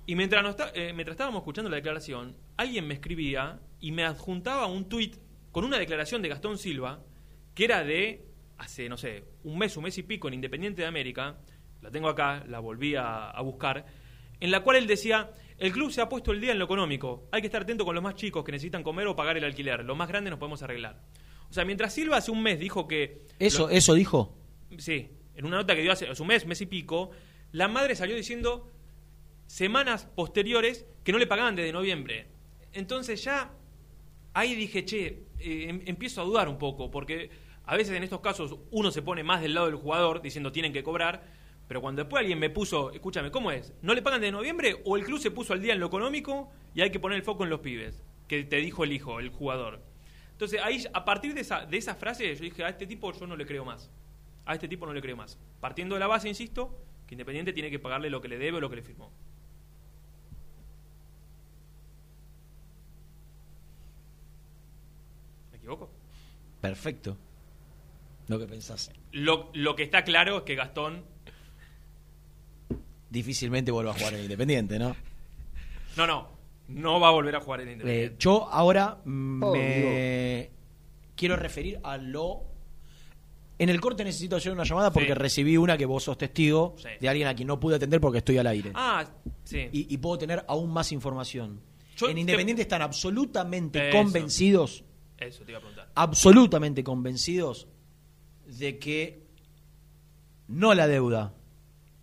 Y 0.06 0.14
mientras, 0.16 0.42
nos 0.42 0.50
está- 0.50 0.70
eh, 0.74 0.92
mientras 0.92 1.14
estábamos 1.14 1.40
escuchando 1.40 1.70
la 1.70 1.76
declaración, 1.76 2.36
alguien 2.56 2.86
me 2.86 2.94
escribía 2.94 3.58
y 3.86 3.92
me 3.92 4.02
adjuntaba 4.02 4.66
un 4.66 4.88
tuit 4.88 5.14
con 5.52 5.64
una 5.64 5.78
declaración 5.78 6.20
de 6.20 6.28
Gastón 6.28 6.58
Silva, 6.58 7.04
que 7.54 7.66
era 7.66 7.84
de 7.84 8.26
hace, 8.58 8.88
no 8.88 8.96
sé, 8.96 9.22
un 9.44 9.56
mes, 9.58 9.76
un 9.76 9.84
mes 9.84 9.96
y 9.96 10.02
pico 10.02 10.26
en 10.26 10.34
Independiente 10.34 10.82
de 10.82 10.88
América, 10.88 11.38
la 11.82 11.92
tengo 11.92 12.08
acá, 12.08 12.42
la 12.48 12.58
volví 12.58 12.96
a, 12.96 13.30
a 13.30 13.40
buscar, 13.42 13.86
en 14.40 14.50
la 14.50 14.64
cual 14.64 14.78
él 14.78 14.88
decía, 14.88 15.30
el 15.58 15.70
club 15.70 15.92
se 15.92 16.00
ha 16.00 16.08
puesto 16.08 16.32
el 16.32 16.40
día 16.40 16.50
en 16.50 16.58
lo 16.58 16.64
económico, 16.64 17.28
hay 17.30 17.42
que 17.42 17.46
estar 17.46 17.62
atento 17.62 17.84
con 17.84 17.94
los 17.94 18.02
más 18.02 18.16
chicos 18.16 18.42
que 18.42 18.50
necesitan 18.50 18.82
comer 18.82 19.06
o 19.06 19.14
pagar 19.14 19.36
el 19.36 19.44
alquiler, 19.44 19.84
los 19.84 19.96
más 19.96 20.08
grandes 20.08 20.32
nos 20.32 20.40
podemos 20.40 20.64
arreglar. 20.64 21.00
O 21.48 21.52
sea, 21.52 21.64
mientras 21.64 21.94
Silva 21.94 22.16
hace 22.16 22.32
un 22.32 22.42
mes 22.42 22.58
dijo 22.58 22.88
que... 22.88 23.22
¿Eso, 23.38 23.70
¿Eso 23.70 23.94
dijo? 23.94 24.36
Sí, 24.78 25.10
en 25.36 25.46
una 25.46 25.58
nota 25.58 25.76
que 25.76 25.82
dio 25.82 25.92
hace, 25.92 26.08
hace 26.08 26.22
un 26.22 26.26
mes, 26.26 26.44
mes 26.44 26.60
y 26.60 26.66
pico, 26.66 27.12
la 27.52 27.68
madre 27.68 27.94
salió 27.94 28.16
diciendo 28.16 28.68
semanas 29.46 30.06
posteriores 30.06 30.86
que 31.04 31.12
no 31.12 31.18
le 31.18 31.28
pagaban 31.28 31.54
desde 31.54 31.72
noviembre. 31.72 32.26
Entonces 32.72 33.22
ya 33.22 33.52
ahí 34.36 34.54
dije, 34.54 34.84
che, 34.84 35.06
eh, 35.38 35.66
em- 35.70 35.82
empiezo 35.86 36.20
a 36.20 36.24
dudar 36.24 36.48
un 36.48 36.58
poco, 36.58 36.90
porque 36.90 37.30
a 37.64 37.74
veces 37.74 37.96
en 37.96 38.02
estos 38.02 38.20
casos 38.20 38.54
uno 38.70 38.90
se 38.90 39.00
pone 39.00 39.24
más 39.24 39.40
del 39.40 39.54
lado 39.54 39.66
del 39.66 39.76
jugador 39.76 40.20
diciendo 40.20 40.52
tienen 40.52 40.74
que 40.74 40.82
cobrar, 40.82 41.24
pero 41.66 41.80
cuando 41.80 42.02
después 42.02 42.20
alguien 42.20 42.38
me 42.38 42.50
puso, 42.50 42.90
escúchame, 42.92 43.30
¿cómo 43.30 43.50
es? 43.50 43.72
¿No 43.80 43.94
le 43.94 44.02
pagan 44.02 44.20
desde 44.20 44.32
noviembre 44.32 44.76
o 44.84 44.96
el 44.98 45.04
club 45.04 45.18
se 45.18 45.30
puso 45.30 45.54
al 45.54 45.62
día 45.62 45.72
en 45.72 45.80
lo 45.80 45.86
económico 45.86 46.50
y 46.74 46.82
hay 46.82 46.90
que 46.90 47.00
poner 47.00 47.16
el 47.16 47.24
foco 47.24 47.44
en 47.44 47.50
los 47.50 47.60
pibes? 47.60 48.02
Que 48.28 48.44
te 48.44 48.56
dijo 48.56 48.84
el 48.84 48.92
hijo, 48.92 49.20
el 49.20 49.30
jugador. 49.30 49.80
Entonces 50.32 50.60
ahí, 50.62 50.84
a 50.92 51.04
partir 51.06 51.32
de 51.32 51.40
esa, 51.40 51.64
de 51.64 51.78
esa 51.78 51.94
frase, 51.94 52.34
yo 52.34 52.42
dije, 52.42 52.62
a 52.62 52.68
este 52.68 52.86
tipo 52.86 53.10
yo 53.12 53.26
no 53.26 53.36
le 53.36 53.46
creo 53.46 53.64
más. 53.64 53.90
A 54.44 54.52
este 54.52 54.68
tipo 54.68 54.84
no 54.84 54.92
le 54.92 55.00
creo 55.00 55.16
más. 55.16 55.38
Partiendo 55.60 55.94
de 55.94 56.00
la 56.00 56.06
base, 56.08 56.28
insisto, 56.28 56.78
que 57.06 57.14
Independiente 57.14 57.54
tiene 57.54 57.70
que 57.70 57.78
pagarle 57.78 58.10
lo 58.10 58.20
que 58.20 58.28
le 58.28 58.36
debe 58.36 58.58
o 58.58 58.60
lo 58.60 58.68
que 58.68 58.76
le 58.76 58.82
firmó. 58.82 59.10
Equivoco? 65.72 65.90
Perfecto. 66.60 67.16
Lo 68.28 68.38
que 68.38 68.46
pensás. 68.46 68.90
Lo, 69.12 69.50
lo 69.54 69.76
que 69.76 69.84
está 69.84 70.02
claro 70.04 70.38
es 70.38 70.42
que 70.44 70.54
Gastón. 70.54 71.04
Difícilmente 73.10 73.70
vuelva 73.70 73.92
a 73.92 73.94
jugar 73.94 74.14
en 74.14 74.22
Independiente, 74.22 74.78
¿no? 74.78 74.96
No, 75.96 76.06
no. 76.06 76.28
No 76.68 76.98
va 76.98 77.08
a 77.08 77.10
volver 77.12 77.36
a 77.36 77.40
jugar 77.40 77.60
en 77.60 77.68
Eh, 77.68 77.72
Independiente. 77.72 78.16
yo 78.18 78.48
ahora 78.50 78.98
mm, 79.04 79.42
Oh, 79.42 79.52
me 79.52 80.50
quiero 81.14 81.36
referir 81.36 81.78
a 81.84 81.96
lo... 81.96 82.42
En 83.58 83.68
el 83.70 83.80
corte 83.80 84.04
necesito 84.04 84.36
hacer 84.36 84.52
una 84.52 84.64
llamada 84.64 84.92
porque 84.92 85.08
Sí. 85.08 85.14
recibí 85.14 85.56
una 85.56 85.78
que 85.78 85.86
vos 85.86 86.02
sos 86.02 86.18
testigo 86.18 86.74
Sí. 86.76 86.88
de 87.00 87.08
alguien 87.08 87.28
a 87.28 87.34
quien 87.34 87.46
no 87.48 87.58
pude 87.60 87.76
atender 87.76 88.00
porque 88.00 88.18
estoy 88.18 88.36
al 88.38 88.48
aire. 88.48 88.72
Ah, 88.74 89.06
sí. 89.44 89.68
Y, 89.72 89.94
y 89.94 89.96
puedo 89.98 90.18
tener 90.18 90.44
aún 90.48 90.70
más 90.72 90.90
información. 90.92 91.60
Yo 91.96 92.08
en 92.08 92.16
te- 92.16 92.20
Independiente 92.20 92.62
están 92.62 92.82
absolutamente 92.82 93.88
Eso. 93.88 93.96
convencidos, 93.96 94.84
Eso 95.18 95.44
te 95.44 95.52
iba 95.52 95.58
a 95.58 95.60
preguntar. 95.60 95.90
absolutamente 95.94 96.84
convencidos 96.84 97.66
de 98.46 98.78
que 98.78 99.26
no 100.48 100.74
la 100.74 100.86
deuda, 100.86 101.34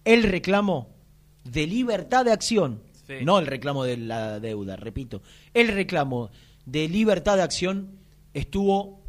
el 0.03 0.23
reclamo 0.23 0.89
de 1.43 1.67
libertad 1.67 2.25
de 2.25 2.31
acción, 2.31 2.81
Sí. 3.07 3.15
no 3.23 3.37
el 3.39 3.47
reclamo 3.47 3.83
de 3.83 3.97
la 3.97 4.39
deuda, 4.39 4.75
repito, 4.77 5.21
el 5.53 5.67
reclamo 5.69 6.29
de 6.65 6.87
libertad 6.87 7.35
de 7.37 7.43
acción 7.43 7.99
estuvo 8.33 9.03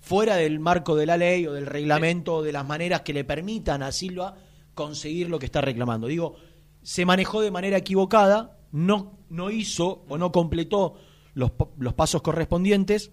fuera 0.00 0.36
del 0.36 0.58
marco 0.60 0.96
de 0.96 1.06
la 1.06 1.16
ley 1.16 1.46
o 1.46 1.52
del 1.52 1.66
reglamento 1.66 2.36
o 2.36 2.42
de 2.42 2.52
las 2.52 2.66
maneras 2.66 3.00
que 3.02 3.12
le 3.14 3.24
permitan 3.24 3.82
a 3.82 3.92
Silva 3.92 4.36
conseguir 4.74 5.30
lo 5.30 5.38
que 5.38 5.46
está 5.46 5.60
reclamando. 5.60 6.06
Digo, 6.08 6.34
se 6.82 7.06
manejó 7.06 7.40
de 7.40 7.50
manera 7.50 7.78
equivocada, 7.78 8.58
no, 8.72 9.18
no 9.30 9.50
hizo 9.50 10.04
o 10.08 10.18
no 10.18 10.30
completó 10.32 10.96
los, 11.34 11.52
los 11.78 11.94
pasos 11.94 12.22
correspondientes. 12.22 13.12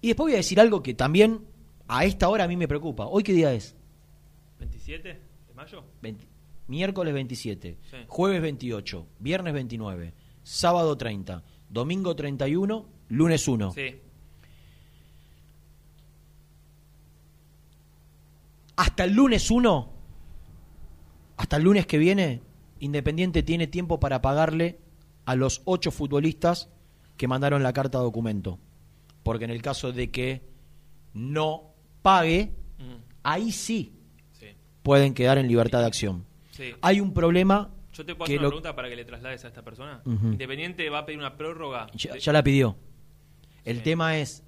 Y 0.00 0.08
después 0.08 0.26
voy 0.26 0.32
a 0.34 0.36
decir 0.36 0.60
algo 0.60 0.82
que 0.82 0.94
también 0.94 1.46
a 1.88 2.04
esta 2.04 2.28
hora 2.28 2.44
a 2.44 2.48
mí 2.48 2.56
me 2.56 2.68
preocupa. 2.68 3.06
¿Hoy 3.06 3.22
qué 3.22 3.32
día 3.32 3.52
es? 3.52 3.76
¿27 4.60 5.02
de 5.02 5.20
mayo? 5.54 5.84
20 6.00 6.26
miércoles 6.68 7.12
27, 7.12 7.76
Sí. 7.90 7.96
jueves 8.06 8.40
28, 8.40 9.06
viernes 9.18 9.52
29, 9.52 10.14
sábado 10.42 10.96
30, 10.96 11.42
domingo 11.68 12.16
31, 12.16 12.86
lunes 13.08 13.46
1. 13.48 13.72
Sí. 13.72 14.00
Hasta 18.76 19.04
el 19.04 19.12
lunes 19.12 19.50
1 19.50 19.92
hasta 21.36 21.56
el 21.56 21.64
lunes 21.64 21.86
que 21.86 21.98
viene, 21.98 22.40
Independiente 22.78 23.42
tiene 23.42 23.66
tiempo 23.66 23.98
para 24.00 24.22
pagarle 24.22 24.78
a 25.24 25.34
los 25.36 25.62
ocho 25.64 25.90
futbolistas 25.90 26.68
que 27.16 27.28
mandaron 27.28 27.62
la 27.62 27.72
carta 27.72 27.98
documento. 27.98 28.58
Porque 29.22 29.44
en 29.44 29.50
el 29.50 29.62
caso 29.62 29.92
de 29.92 30.10
que 30.10 30.42
no 31.14 31.74
pague, 32.02 32.52
Mm, 32.78 32.96
ahí 33.22 33.52
sí 33.52 33.92
sí. 34.32 34.46
pueden 34.82 35.14
quedar 35.14 35.38
en 35.38 35.46
libertad 35.46 35.80
de 35.80 35.86
acción. 35.86 36.24
Sí. 36.50 36.72
Hay 36.82 37.00
un 37.00 37.12
problema 37.14 37.70
Yo 37.92 38.04
te 38.04 38.14
puedo 38.14 38.24
hacer 38.24 38.38
una 38.38 38.42
lo- 38.44 38.48
pregunta 38.48 38.74
para 38.74 38.88
que 38.88 38.96
le 38.96 39.04
traslades 39.04 39.44
a 39.44 39.48
esta 39.48 39.62
persona. 39.62 40.02
Independiente 40.06 40.88
va 40.90 41.00
a 41.00 41.06
pedir 41.06 41.18
una 41.20 41.36
prórroga. 41.36 41.86
Ya, 41.94 42.14
de- 42.14 42.20
ya 42.20 42.32
la 42.32 42.42
pidió. 42.42 42.76
El 43.64 43.76
Sí. 43.78 43.82
tema 43.84 44.18
es 44.18 44.42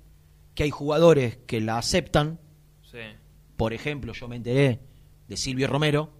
que 0.54 0.64
hay 0.64 0.70
jugadores 0.70 1.36
que 1.46 1.60
la 1.60 1.78
aceptan. 1.78 2.40
Por 3.56 3.72
ejemplo, 3.72 4.12
yo 4.14 4.26
me 4.26 4.34
enteré 4.36 4.80
de 5.28 5.36
Silvio 5.36 5.68
Romero. 5.68 6.10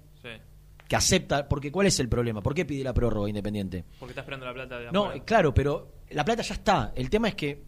Que 0.88 0.96
acepta. 0.96 1.48
Porque 1.48 1.70
¿cuál 1.72 1.86
es 1.86 1.98
el 2.00 2.08
problema? 2.08 2.42
¿Por 2.42 2.54
qué 2.54 2.64
pide 2.64 2.84
la 2.84 2.92
prórroga 2.94 3.28
Independiente? 3.28 3.84
Porque 3.98 4.12
está 4.12 4.20
esperando 4.22 4.46
la 4.46 4.54
plata 4.54 4.78
de 4.78 4.92
No, 4.92 5.04
afuera. 5.06 5.24
claro, 5.24 5.54
pero 5.54 5.92
la 6.10 6.24
plata 6.24 6.42
ya 6.42 6.54
está. 6.54 6.92
El 6.94 7.08
tema 7.10 7.28
es 7.28 7.34
que 7.34 7.62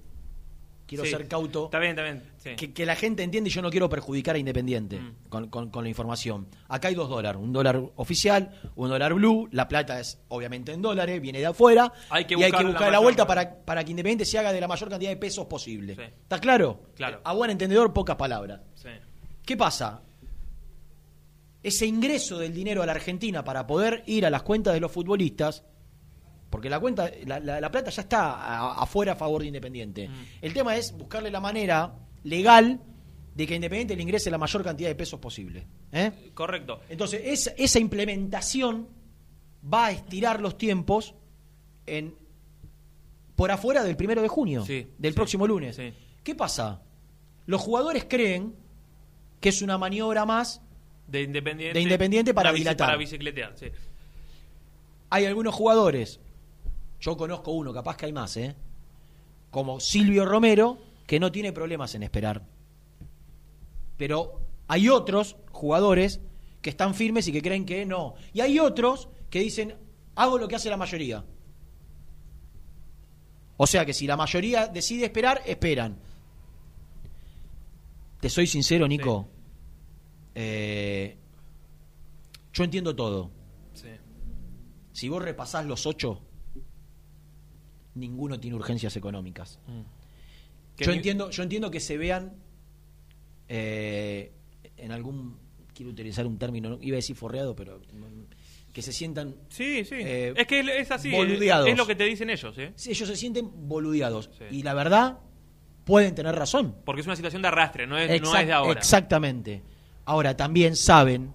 quiero 0.87 1.05
Sí. 1.05 1.11
ser 1.11 1.27
cauto. 1.27 1.65
Está 1.65 1.79
bien, 1.81 1.91
está 1.91 2.03
bien. 2.05 2.23
Sí. 2.37 2.51
Que, 2.55 2.73
que 2.73 2.87
la 2.87 2.95
gente 2.95 3.25
entiende 3.25 3.51
y 3.51 3.53
yo 3.53 3.61
no 3.61 3.71
quiero 3.71 3.89
perjudicar 3.89 4.37
a 4.37 4.39
Independiente 4.39 5.01
Mm. 5.01 5.15
con, 5.29 5.49
con- 5.49 5.71
con 5.71 5.83
la 5.83 5.89
información. 5.89 6.47
Acá 6.69 6.87
hay 6.89 6.95
dos 6.95 7.09
dólares, 7.09 7.41
un 7.43 7.53
dólar 7.53 7.83
oficial, 7.97 8.53
un 8.77 8.89
dólar 8.89 9.13
blue, 9.15 9.49
la 9.51 9.67
plata 9.67 9.99
es 9.99 10.21
obviamente 10.29 10.73
en 10.73 10.83
dólares, 10.83 11.21
viene 11.21 11.41
de 11.41 11.47
afuera 11.47 11.93
Hay 12.11 12.25
que 12.27 12.35
y 12.35 12.43
hay 12.45 12.53
que 12.53 12.65
buscar 12.65 12.93
la 12.93 13.01
vuelta 13.01 13.27
para, 13.27 13.53
para 13.65 13.83
que 13.83 13.91
Independiente 13.91 14.25
se 14.25 14.39
haga 14.39 14.53
de 14.53 14.61
la 14.61 14.69
mayor 14.69 14.89
cantidad 14.89 15.11
de 15.11 15.17
pesos 15.17 15.47
posible. 15.47 15.97
Sí. 15.97 16.03
¿Está 16.03 16.39
claro? 16.39 16.83
Claro. 16.95 17.21
A 17.25 17.33
buen 17.35 17.51
entendedor, 17.51 17.93
pocas 17.93 18.15
palabras. 18.17 18.61
¿Qué 19.45 19.57
pasa? 19.57 20.03
Ese 21.67 21.87
ingreso 21.87 22.39
del 22.39 22.53
dinero 22.55 22.83
a 22.83 22.87
la 22.87 22.93
Argentina 22.93 23.43
para 23.45 23.67
poder 23.67 24.03
ir 24.07 24.25
a 24.27 24.31
las 24.31 24.43
cuentas 24.43 24.73
de 24.75 24.81
los 24.81 24.93
futbolistas, 24.93 25.65
porque 26.51 26.71
la 26.71 26.79
cuenta, 26.79 27.11
la, 27.25 27.41
la- 27.41 27.61
la 27.61 27.71
plata 27.71 27.91
ya 27.91 28.03
está 28.03 28.73
afuera 28.81 29.13
a 29.13 29.17
favor 29.17 29.41
de 29.43 29.49
Independiente. 29.49 30.09
Mm. 30.09 30.13
El 30.43 30.53
tema 30.55 30.77
es 30.77 30.97
buscarle 30.97 31.31
la 31.31 31.41
manera 31.41 31.93
legal 32.23 32.81
de 33.35 33.47
que 33.47 33.55
Independiente 33.57 33.97
le 33.97 34.03
ingrese 34.03 34.31
la 34.31 34.39
mayor 34.39 34.63
cantidad 34.63 34.89
de 34.89 34.95
pesos 34.95 35.19
posible. 35.19 35.67
¿eh? 35.93 36.13
Correcto. 36.35 36.81
Entonces, 36.89 37.21
esa, 37.25 37.51
esa 37.59 37.79
implementación 37.81 38.89
va 39.63 39.87
a 39.87 39.91
estirar 39.91 40.41
los 40.41 40.57
tiempos 40.57 41.15
en 41.87 42.15
por 43.35 43.51
afuera 43.51 43.83
del 43.85 43.97
primero 43.97 44.23
de 44.23 44.29
junio, 44.29 44.65
Sí, 44.65 44.87
del 44.99 45.13
sí, 45.13 45.17
próximo 45.17 45.47
lunes. 45.47 45.77
sí. 45.77 45.93
¿Qué 46.23 46.35
pasa? 46.35 46.81
Los 47.45 47.61
jugadores 47.61 48.07
creen 48.09 48.55
que 49.41 49.51
es 49.51 49.61
una 49.63 49.77
maniobra 49.79 50.25
más. 50.25 50.63
De 51.09 51.23
Independiente. 51.23 51.75
De 51.79 51.81
Independiente 51.83 52.35
para 52.35 52.51
bici- 52.53 52.59
dilatar. 52.59 52.87
Para 52.89 52.99
bicicletear, 52.99 53.53
sí. 53.57 53.67
Hay 55.11 55.25
algunos 55.27 55.55
jugadores, 55.55 56.19
yo 57.01 57.17
conozco 57.17 57.53
uno, 57.53 57.73
capaz 57.73 57.97
que 57.97 58.07
hay 58.07 58.13
más, 58.13 58.37
¿eh? 58.37 58.55
como 59.51 59.79
Silvio 59.81 60.27
Romero, 60.27 60.79
que 61.07 61.21
no 61.21 61.31
tiene 61.33 61.53
problemas 61.53 61.95
en 61.95 62.03
esperar. 62.03 62.43
Pero 63.97 64.41
hay 64.69 64.89
otros 64.89 65.37
jugadores 65.53 66.21
que 66.61 66.71
están 66.71 66.95
firmes 66.95 67.29
y 67.29 67.33
que 67.33 67.41
creen 67.41 67.65
que 67.65 67.87
no. 67.87 68.15
Y 68.35 68.41
hay 68.41 68.59
otros 68.59 69.09
que 69.31 69.39
dicen, 69.41 69.77
hago 70.17 70.37
lo 70.39 70.49
que 70.49 70.57
hace 70.57 70.69
la 70.69 70.77
mayoría. 70.77 71.25
O 73.57 73.67
sea 73.67 73.87
que 73.87 73.95
si 73.95 74.07
la 74.07 74.17
mayoría 74.17 74.67
decide 74.67 75.05
esperar, 75.07 75.41
esperan. 75.47 75.97
Te 78.21 78.29
soy 78.29 78.47
sincero, 78.47 78.87
Nico. 78.89 79.29
Eh, 80.39 81.17
yo 82.53 82.65
entiendo 82.65 82.95
todo. 82.95 83.31
sí. 83.73 83.89
Si 84.93 85.09
vos 85.09 85.23
repasás 85.23 85.65
los 85.67 85.87
ocho, 85.87 86.23
ninguno 87.95 88.39
tiene 88.41 88.57
urgencias 88.57 88.97
económicas. 88.97 89.59
Que 90.77 90.85
Yo 90.85 90.93
entiendo, 90.93 91.31
yo 91.31 91.43
entiendo 91.43 91.71
que 91.71 91.81
se 91.81 91.97
vean 91.97 92.35
eh, 93.49 94.33
en 94.77 94.93
algún, 94.93 95.39
quiero 95.75 95.91
utilizar 95.93 96.27
un 96.27 96.39
término, 96.39 96.69
no- 96.71 96.79
iba 96.83 96.95
a 96.97 96.99
decir 96.99 97.17
forreado, 97.17 97.55
pero 97.57 97.79
mm, 97.79 98.73
que 98.73 98.83
se 98.83 98.93
sientan, 98.93 99.37
Sí, 99.49 99.85
sí. 99.85 99.95
Eh, 99.99 100.35
es 100.37 100.47
que 100.47 100.61
es 100.61 100.91
así. 100.91 101.11
boludeados. 101.11 101.69
Es 101.69 101.77
lo 101.77 101.87
que 101.87 101.95
te 101.95 102.05
dicen 102.05 102.29
ellos, 102.31 102.57
¿eh? 102.59 102.73
sí, 102.75 102.91
ellos 102.91 103.09
se 103.09 103.17
sienten 103.17 103.51
boludeados. 103.69 104.31
Sí. 104.37 104.45
Y 104.51 104.63
la 104.63 104.75
verdad, 104.75 105.19
pueden 105.85 106.15
tener 106.15 106.35
razón. 106.35 106.75
Porque 106.85 107.01
es 107.01 107.07
una 107.07 107.17
situación 107.17 107.41
de 107.43 107.49
arrastre, 107.49 107.87
no 107.87 107.97
es, 107.99 108.09
no 108.21 108.29
Exact- 108.33 108.41
es 108.43 108.47
de 108.47 108.53
ahora. 108.53 108.79
Exactamente. 108.81 109.63
Ahora 110.07 110.37
también 110.37 110.75
saben 110.77 111.35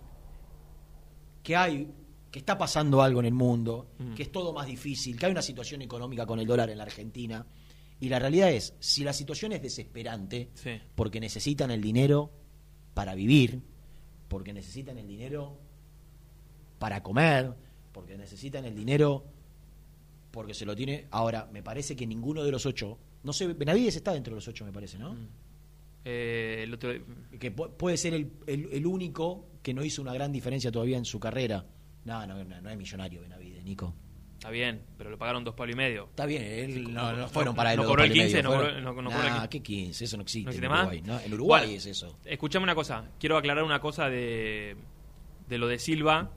que 1.43 1.55
hay 1.55 1.91
que 2.31 2.39
está 2.39 2.57
pasando 2.57 3.01
algo 3.01 3.19
en 3.19 3.25
el 3.25 3.33
mundo, 3.33 3.87
Mm. 3.99 4.13
que 4.13 4.23
es 4.23 4.31
todo 4.31 4.53
más 4.53 4.65
difícil, 4.65 5.19
que 5.19 5.25
hay 5.25 5.33
una 5.33 5.41
situación 5.41 5.81
económica 5.81 6.25
con 6.25 6.39
el 6.39 6.47
dólar 6.47 6.69
en 6.69 6.77
la 6.77 6.85
Argentina. 6.85 7.45
Y 7.99 8.07
la 8.07 8.19
realidad 8.19 8.49
es, 8.51 8.73
si 8.79 9.03
la 9.03 9.11
situación 9.11 9.51
es 9.51 9.61
desesperante, 9.61 10.49
Sí. 10.53 10.71
porque 10.95 11.19
necesitan 11.19 11.71
el 11.71 11.81
dinero 11.81 12.31
para 12.93 13.15
vivir, 13.15 13.61
porque 14.29 14.53
necesitan 14.53 14.97
el 14.97 15.07
dinero 15.07 15.59
para 16.79 17.03
comer, 17.03 17.53
porque 17.91 18.17
necesitan 18.17 18.63
el 18.65 18.75
dinero 18.75 19.25
porque 20.31 20.53
se 20.53 20.65
lo 20.65 20.73
tiene. 20.73 21.07
Ahora, 21.11 21.49
me 21.51 21.61
parece 21.61 21.97
que 21.97 22.07
ninguno 22.07 22.43
de 22.45 22.51
los 22.51 22.65
ocho, 22.65 22.97
no 23.23 23.33
sé, 23.33 23.47
Benavides 23.47 23.97
está 23.97 24.13
dentro 24.13 24.31
de 24.31 24.35
los 24.37 24.47
ocho, 24.47 24.63
me 24.63 24.71
parece, 24.71 24.97
¿no? 24.97 25.17
Eh, 26.03 26.61
el 26.63 26.73
otro- 26.73 26.93
que 27.39 27.55
pu- 27.55 27.71
puede 27.77 27.97
ser 27.97 28.13
el, 28.13 28.31
el- 28.47 28.69
el 28.71 28.85
único 28.87 29.47
que 29.61 29.73
no 29.73 29.83
hizo 29.83 30.01
una 30.01 30.13
gran 30.13 30.31
diferencia 30.31 30.71
todavía 30.71 30.97
en 30.97 31.05
su 31.05 31.19
carrera. 31.19 31.65
No, 32.05 32.25
no, 32.25 32.43
no, 32.43 32.61
no 32.61 32.69
es 32.69 32.77
millonario 32.77 33.21
Benavides, 33.21 33.63
Nico. 33.63 33.93
Está 34.33 34.49
bien, 34.49 34.81
pero 34.97 35.11
lo 35.11 35.19
pagaron 35.19 35.43
dos 35.43 35.53
palos 35.53 35.75
y 35.75 35.77
medio. 35.77 36.05
Está 36.05 36.25
bien, 36.25 36.41
él, 36.41 36.91
no, 36.91 37.11
no- 37.11 37.17
no 37.19 37.27
fueron 37.27 37.53
no- 37.53 37.55
para 37.57 37.73
él. 37.73 37.77
no 37.77 37.83
los 37.83 37.91
cobró 37.91 38.03
el 38.05 38.09
palos 38.09 38.17
y 38.17 38.21
15, 38.27 38.37
medio, 38.37 38.49
no 38.49 38.55
fueron- 38.55 38.83
no- 38.83 38.93
no 39.03 39.09
cobró 39.11 39.27
el 39.27 39.33
Nah, 39.33 39.33
15. 39.47 39.49
¿qué 39.49 39.61
15? 39.61 40.05
Eso 40.05 40.17
no 40.17 40.23
existe 40.23 40.45
¿No 40.45 40.49
existe 40.49 40.65
en 40.65 40.71
más? 40.71 40.79
Uruguay. 40.87 41.01
¿no? 41.05 41.19
En 41.19 41.33
Uruguay 41.35 41.61
Bueno, 41.65 41.77
es 41.77 41.85
eso. 41.85 42.17
Escuchame 42.25 42.63
una 42.63 42.73
cosa. 42.73 43.05
Quiero 43.19 43.37
aclarar 43.37 43.63
una 43.63 43.79
cosa 43.79 44.09
de, 44.09 44.75
de 45.47 45.57
lo 45.59 45.67
de 45.67 45.77
Silva, 45.77 46.31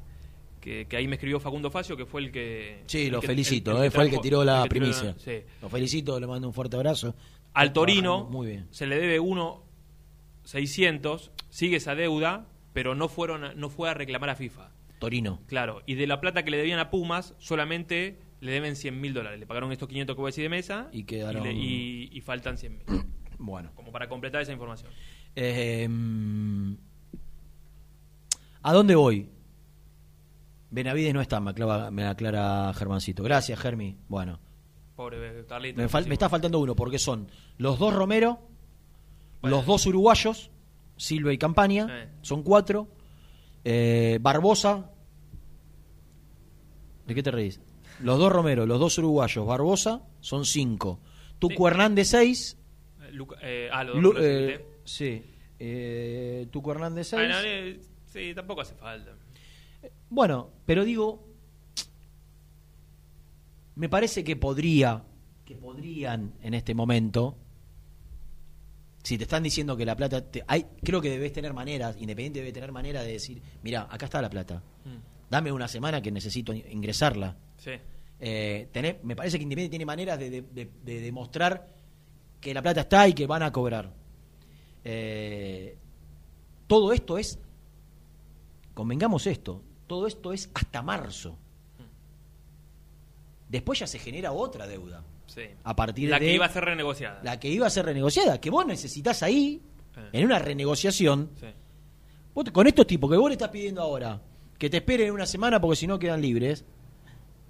que, 0.61 0.85
que 0.87 0.97
ahí 0.99 1.09
me 1.09 1.15
escribió 1.15 1.41
Facundo 1.41 1.71
Facio, 1.71 1.97
que 1.97 2.05
fue 2.05 2.21
el 2.23 2.31
que... 2.31 2.83
Sí, 2.87 3.07
el 3.07 3.13
lo 3.13 3.21
que- 3.23 3.27
felicito, 3.29 3.71
el- 3.73 3.77
el 3.79 3.85
eh, 3.85 3.91
fue 3.91 4.05
el 4.05 4.11
que 4.11 4.17
trajo- 4.17 4.23
tiró 4.23 4.45
la 4.45 4.63
el 4.65 4.69
que 4.69 4.75
tiró 4.75 4.87
la- 4.87 4.93
primicia. 5.01 5.17
sí. 5.19 5.47
Lo 5.63 5.69
felicito, 5.71 6.21
le 6.21 6.27
mando 6.27 6.47
un 6.49 6.53
fuerte 6.55 6.77
abrazo. 6.77 7.15
Al 7.55 7.73
Torino 7.73 8.25
Muy 8.27 8.49
bien. 8.49 8.67
se 8.71 8.87
le 8.87 8.99
debe 8.99 9.21
1.600, 9.21 11.31
sigue 11.51 11.77
esa 11.77 11.95
deuda, 11.95 12.47
pero 12.73 12.95
no, 12.95 13.09
fueron, 13.09 13.59
no 13.59 13.71
fue 13.71 13.89
a 13.91 13.95
reclamar 13.95 14.31
a 14.31 14.35
FIFA. 14.35 14.71
Torino. 14.99 15.41
Claro, 15.47 15.83
y 15.87 15.95
de 15.95 16.07
la 16.07 16.21
plata 16.21 16.43
que 16.45 16.51
le 16.51 16.57
debían 16.57 16.79
a 16.79 16.91
Pumas, 16.91 17.35
solamente 17.39 18.19
le 18.41 18.53
deben 18.53 18.77
100 18.77 19.01
mil 19.01 19.13
dólares. 19.15 19.39
Le 19.39 19.47
pagaron 19.47 19.71
estos 19.73 19.89
500 19.89 20.17
que 20.17 20.21
voy 20.21 20.29
a 20.29 20.33
decir 20.33 20.45
de 20.45 20.49
mesa 20.49 20.89
Y 20.93 21.05
quedaron- 21.05 21.43
le- 21.45 21.53
y- 21.53 22.09
y 22.13 22.21
faltan 22.21 22.57
100 22.59 22.79
mil. 22.79 22.87
Bueno. 23.39 23.73
como 23.75 23.93
para 23.93 24.09
completar 24.09 24.41
esa 24.41 24.53
información. 24.53 24.91
Eh, 25.37 25.87
mm, 25.89 26.75
¿A 28.63 28.73
dónde 28.73 28.95
voy? 28.95 29.29
Benavides 30.71 31.13
no 31.13 31.21
está, 31.21 31.41
me 31.41 31.51
aclara, 31.51 31.91
me 31.91 32.07
aclara 32.07 32.73
Germancito. 32.75 33.23
Gracias, 33.23 33.59
Germi. 33.61 33.99
Bueno, 34.09 34.41
Pobre 34.97 35.41
eh, 35.41 35.45
Carlito. 35.49 35.81
me, 35.81 35.89
fal- 35.89 36.07
me 36.07 36.15
está 36.15 36.29
faltando 36.29 36.59
uno, 36.61 36.75
porque 36.77 36.99
son 36.99 37.29
los 37.59 37.79
dos 37.79 37.93
Romero, 37.95 38.39
Bueno. 39.41 39.57
los 39.59 39.67
dos 39.67 39.87
uruguayos, 39.87 40.51
Silva 40.97 41.33
y 41.33 41.39
Campaña, 41.39 41.87
Eh. 41.91 42.09
son 42.23 42.43
cuatro. 42.43 42.89
eh, 43.65 44.19
Barbosa. 44.21 44.91
¿De 47.07 47.15
qué 47.15 47.23
te 47.23 47.31
reís? 47.31 47.61
Los 48.01 48.19
dos 48.19 48.33
Romero, 48.33 48.67
los 48.67 48.79
dos 48.79 48.99
uruguayos, 48.99 49.47
Barbosa, 49.47 50.03
son 50.21 50.45
cinco. 50.45 51.01
Tucu 51.39 51.55
Sí. 51.65 51.71
Hernández, 51.71 52.09
seis. 52.09 52.59
Eh, 53.03 53.11
Luca- 53.13 53.37
eh, 53.43 53.69
ah, 53.73 53.85
lo 53.85 53.95
Lu- 54.01 54.13
lo 54.13 54.21
eh, 54.23 54.65
sí. 54.85 55.23
Tucu 56.51 56.71
Hernández, 56.73 57.13
Ah, 57.15 57.41
seis. 57.43 57.77
no, 57.79 57.83
sí, 58.07 58.35
tampoco 58.35 58.61
hace 58.63 58.75
falta. 58.75 59.13
Bueno, 60.11 60.51
pero 60.67 60.85
digo, 60.85 61.23
me 63.77 63.89
parece 63.89 64.23
que 64.25 64.37
podría, 64.37 65.03
que 65.45 65.57
podrían 65.57 66.35
en 66.43 66.55
este 66.55 66.75
momento, 66.75 67.37
si 69.03 69.19
te 69.19 69.25
están 69.25 69.43
diciendo 69.43 69.77
que 69.77 69.85
la 69.85 69.97
plata, 69.97 70.23
te- 70.31 70.45
hay, 70.47 70.67
creo 70.83 71.01
que 71.01 71.11
debes 71.11 71.33
tener 71.33 71.53
maneras, 71.53 71.97
Independiente 71.99 72.39
debe 72.41 72.53
tener 72.53 72.73
manera 72.73 73.03
de 73.03 73.13
decir, 73.13 73.43
mira, 73.63 73.87
acá 73.91 74.07
está 74.07 74.23
la 74.23 74.31
plata, 74.31 74.63
Mm, 74.85 75.31
dame 75.31 75.53
una 75.53 75.69
semana 75.69 76.01
que 76.01 76.11
necesito 76.11 76.53
in- 76.53 76.65
ingresarla. 76.71 77.37
Sí. 77.59 77.73
Eh, 78.21 78.69
me 79.03 79.17
parece 79.17 79.37
que 79.39 79.43
Independiente 79.43 79.71
tiene 79.73 79.85
maneras 79.87 80.19
de, 80.19 80.31
de- 80.31 80.43
de- 80.43 80.71
de 80.85 81.01
demostrar 81.01 81.69
que 82.41 82.55
la 82.55 82.63
plata 82.63 82.83
está 82.83 83.07
y 83.09 83.13
que 83.13 83.27
van 83.27 83.43
a 83.43 83.51
cobrar. 83.53 83.93
Eh, 84.85 85.77
todo 86.67 86.93
esto 86.93 87.19
es, 87.19 87.39
convengamos 88.75 89.27
esto, 89.27 89.63
todo 89.87 90.07
esto 90.07 90.33
es 90.33 90.51
hasta 90.55 90.83
marzo. 90.83 91.37
Después 93.55 93.79
ya 93.79 93.87
se 93.87 94.01
genera 94.01 94.33
otra 94.33 94.67
deuda, 94.67 95.05
sí. 95.27 95.43
a 95.63 95.77
partir 95.77 96.11
La 96.11 96.19
de 96.19 96.27
que 96.27 96.35
iba 96.35 96.47
a 96.47 96.49
ser 96.49 96.65
renegociada. 96.65 97.21
la 97.23 97.39
que 97.39 97.49
iba 97.49 97.67
a 97.67 97.71
ser 97.71 97.85
renegociada, 97.87 98.41
que 98.41 98.51
vos 98.51 98.67
necesitas 98.67 99.23
ahí, 99.23 99.63
Eh. 99.97 100.09
en 100.13 100.25
una 100.25 100.41
renegociación, 100.41 101.31
Sí. 101.39 101.47
vos 102.35 102.51
con 102.51 102.67
estos 102.67 102.85
tipos 102.87 103.09
que 103.09 103.17
vos 103.17 103.29
le 103.31 103.35
estás 103.35 103.51
pidiendo 103.51 103.81
ahora 103.81 104.21
que 104.59 104.69
te 104.69 104.79
esperen 104.79 105.13
una 105.13 105.25
semana 105.27 105.61
porque 105.61 105.77
si 105.77 105.87
no 105.87 105.99
quedan 106.01 106.21
libres. 106.21 106.65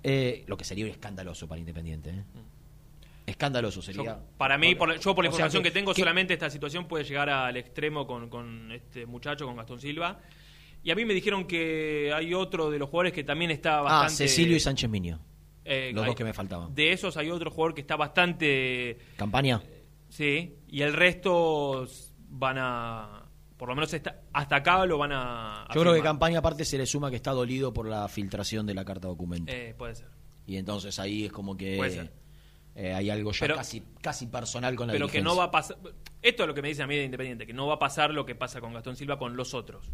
Eh, 0.03 0.45
lo 0.47 0.59
que 0.59 0.65
sería 0.67 0.87
escandaloso 0.89 1.49
para 1.49 1.59
Independiente. 1.59 2.11
¿eh? 2.11 2.25
Escandaloso 3.27 3.81
sería. 3.81 4.05
Yo, 4.05 4.19
para 4.37 4.59
mí, 4.59 4.75
por, 4.75 4.99
yo 5.01 5.15
por 5.15 5.25
la 5.25 5.31
sea, 5.31 5.37
información 5.39 5.63
que, 5.63 5.71
tengo, 5.71 5.95
que- 5.95 6.03
solamente 6.03 6.35
esta 6.35 6.51
situación 6.51 6.87
puede 6.87 7.05
llegar 7.05 7.31
al 7.31 7.57
extremo 7.57 8.07
con, 8.07 8.29
con 8.29 8.71
este 8.73 9.07
muchacho, 9.07 9.47
con 9.47 9.57
Gastón 9.57 9.81
Silva. 9.81 10.21
Y 10.83 10.91
a 10.91 10.95
mí 10.95 11.07
me 11.07 11.15
dijeron 11.15 11.47
que 11.47 12.13
hay 12.15 12.35
otro 12.35 12.71
de 12.71 12.79
los 12.79 12.91
jugadores 12.91 13.15
que 13.15 13.25
también 13.25 13.51
está 13.51 13.79
Ah, 13.79 13.83
bastante... 13.83 14.29
Cecilio 14.29 14.55
y 14.57 14.61
Sánchez 14.61 14.91
Miño. 14.91 15.19
Eh, 15.65 15.91
los 15.95 16.03
hay- 16.03 16.09
dos 16.09 16.17
que 16.17 16.25
me 16.25 16.33
faltaban. 16.35 16.75
De 16.75 16.93
esos 16.93 17.17
hay 17.17 17.31
otro 17.31 17.51
jugador 17.51 17.75
que 17.75 17.81
está 17.81 17.97
bastante... 17.97 18.99
Campaña. 19.17 19.63
Sí, 20.09 20.57
y 20.69 20.83
el 20.83 20.93
resto 20.93 21.87
van 22.29 22.57
a... 22.59 23.21
Por 23.57 23.69
lo 23.69 23.75
menos 23.77 23.93
esta- 23.95 24.21
hasta 24.33 24.57
acá 24.57 24.85
lo 24.85 24.99
van 24.99 25.13
a... 25.13 25.63
a 25.65 25.75
Yo 25.75 25.81
creo 25.81 25.95
que. 25.95 26.03
Campaña 26.03 26.41
aparte 26.41 26.65
se 26.65 26.77
le 26.77 26.87
suma 26.87 27.09
que 27.11 27.17
está 27.17 27.31
dolido 27.33 27.73
por 27.73 27.89
la 27.89 28.07
filtración 28.09 28.67
de 28.67 28.75
la 28.75 28.85
carta 28.85 29.09
documento. 29.09 29.51
Eh, 29.53 29.75
puede 29.79 29.95
ser. 29.95 30.09
y 30.47 30.57
entonces 30.57 30.99
ahí 30.99 31.25
es 31.27 31.33
como 31.33 31.57
que 31.57 31.77
Puede 31.77 31.91
ser. 31.93 32.13
eh, 32.75 32.93
hay 32.93 33.09
algo 33.11 33.33
ya 33.33 33.39
Pero- 33.41 33.55
casi, 33.57 33.83
casi 34.03 34.27
personal 34.27 34.75
con 34.77 34.89
la 34.89 34.93
Pero 34.93 35.09
que 35.09 35.23
no 35.23 35.35
va 35.37 35.45
a 35.45 35.51
pasar... 35.51 35.79
Esto 36.21 36.43
es 36.43 36.47
lo 36.49 36.55
que 36.55 36.63
me 36.63 36.69
dice 36.69 36.83
a 36.83 36.87
mí 36.87 36.97
de 36.97 37.05
Independiente, 37.05 37.47
que 37.47 37.53
no 37.55 37.67
va 37.67 37.75
a 37.75 37.79
pasar 37.79 38.11
lo 38.13 38.27
que 38.27 38.35
pasa 38.35 38.61
con 38.61 38.73
Gastón 38.75 38.97
Silva 38.97 39.19
con 39.19 39.37
los 39.37 39.55
otros. 39.55 39.91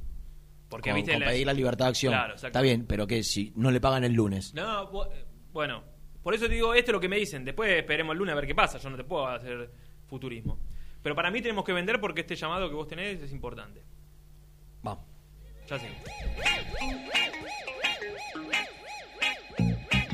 Porque, 0.68 0.90
con, 0.90 0.96
viste... 0.96 1.12
con 1.12 1.20
la- 1.20 1.26
pedir 1.28 1.46
la 1.46 1.52
libertad 1.52 1.84
de 1.86 1.88
acción. 1.90 2.12
Claro. 2.14 2.34
Está 2.34 2.60
bien, 2.62 2.86
pero 2.86 3.06
que 3.06 3.22
si 3.22 3.52
no 3.56 3.70
le 3.70 3.80
pagan 3.80 4.04
el 4.04 4.12
lunes. 4.14 4.54
No, 4.54 5.04
eh, 5.04 5.24
bueno, 5.52 5.82
por 6.22 6.34
eso 6.34 6.46
te 6.46 6.54
digo, 6.54 6.74
esto 6.74 6.90
es 6.90 6.92
lo 6.92 7.00
que 7.00 7.08
me 7.08 7.16
dicen. 7.16 7.44
Después 7.44 7.70
esperemos 7.72 8.12
el 8.12 8.18
lunes 8.18 8.32
a 8.32 8.36
ver 8.36 8.46
qué 8.46 8.54
pasa. 8.54 8.78
Yo 8.78 8.90
no 8.90 8.96
te 8.96 9.04
puedo 9.04 9.26
hacer 9.26 9.70
futurismo. 10.06 10.58
Pero 11.02 11.14
para 11.14 11.30
mí 11.30 11.40
tenemos 11.40 11.64
que 11.64 11.72
vender 11.72 12.00
porque 12.00 12.20
este 12.20 12.36
llamado 12.36 12.68
que 12.68 12.74
vos 12.74 12.86
tenés 12.86 13.22
es 13.22 13.32
importante. 13.32 13.82
Vamos. 14.82 15.04
Ya 15.68 15.78
sí. 15.78 15.86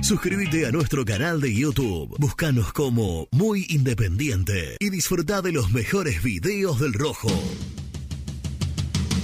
Suscríbete 0.02 0.66
a 0.66 0.70
nuestro 0.70 1.04
canal 1.04 1.40
de 1.40 1.52
YouTube. 1.52 2.14
Búscanos 2.18 2.72
como 2.72 3.26
Muy 3.32 3.66
Independiente 3.70 4.76
y 4.78 4.90
disfruta 4.90 5.42
de 5.42 5.50
los 5.50 5.72
mejores 5.72 6.22
videos 6.22 6.78
del 6.78 6.92
Rojo. 6.92 7.28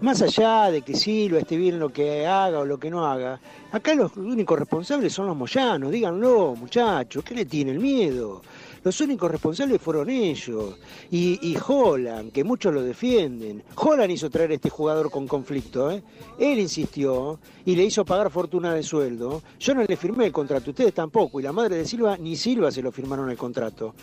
Más 0.00 0.22
allá 0.22 0.70
de 0.70 0.80
que 0.80 0.94
Silva 0.94 1.40
esté 1.40 1.58
bien 1.58 1.78
lo 1.78 1.90
que 1.90 2.26
haga 2.26 2.60
o 2.60 2.64
lo 2.64 2.78
que 2.78 2.88
no 2.88 3.04
haga, 3.04 3.38
acá 3.70 3.94
los 3.94 4.16
únicos 4.16 4.58
responsables 4.58 5.12
son 5.12 5.26
los 5.26 5.36
moyanos. 5.36 5.92
Díganlo, 5.92 6.54
muchachos, 6.56 7.22
¿qué 7.22 7.34
le 7.34 7.44
tiene 7.44 7.72
el 7.72 7.80
miedo? 7.80 8.40
Los 8.82 8.98
únicos 9.02 9.30
responsables 9.30 9.78
fueron 9.78 10.08
ellos. 10.08 10.78
Y, 11.10 11.38
y 11.42 11.58
Holland, 11.66 12.32
que 12.32 12.44
muchos 12.44 12.72
lo 12.72 12.82
defienden. 12.82 13.62
Holland 13.76 14.10
hizo 14.10 14.30
traer 14.30 14.52
a 14.52 14.54
este 14.54 14.70
jugador 14.70 15.10
con 15.10 15.28
conflicto. 15.28 15.90
¿eh? 15.90 16.02
Él 16.38 16.60
insistió 16.60 17.38
y 17.66 17.76
le 17.76 17.84
hizo 17.84 18.02
pagar 18.02 18.30
fortuna 18.30 18.72
de 18.72 18.82
sueldo. 18.82 19.42
Yo 19.58 19.74
no 19.74 19.82
le 19.82 19.96
firmé 19.98 20.24
el 20.24 20.32
contrato, 20.32 20.70
ustedes 20.70 20.94
tampoco. 20.94 21.40
Y 21.40 21.42
la 21.42 21.52
madre 21.52 21.76
de 21.76 21.84
Silva, 21.84 22.16
ni 22.16 22.36
Silva 22.36 22.70
se 22.70 22.80
lo 22.80 22.90
firmaron 22.90 23.28
el 23.28 23.36
contrato. 23.36 23.94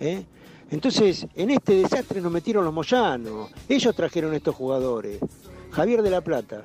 ¿eh? 0.00 0.24
Entonces, 0.70 1.28
en 1.36 1.50
este 1.50 1.74
desastre 1.74 2.20
nos 2.20 2.32
metieron 2.32 2.64
los 2.64 2.74
moyanos. 2.74 3.50
Ellos 3.68 3.94
trajeron 3.94 4.34
estos 4.34 4.56
jugadores. 4.56 5.20
Javier 5.74 6.02
de 6.02 6.10
la 6.10 6.20
Plata. 6.20 6.62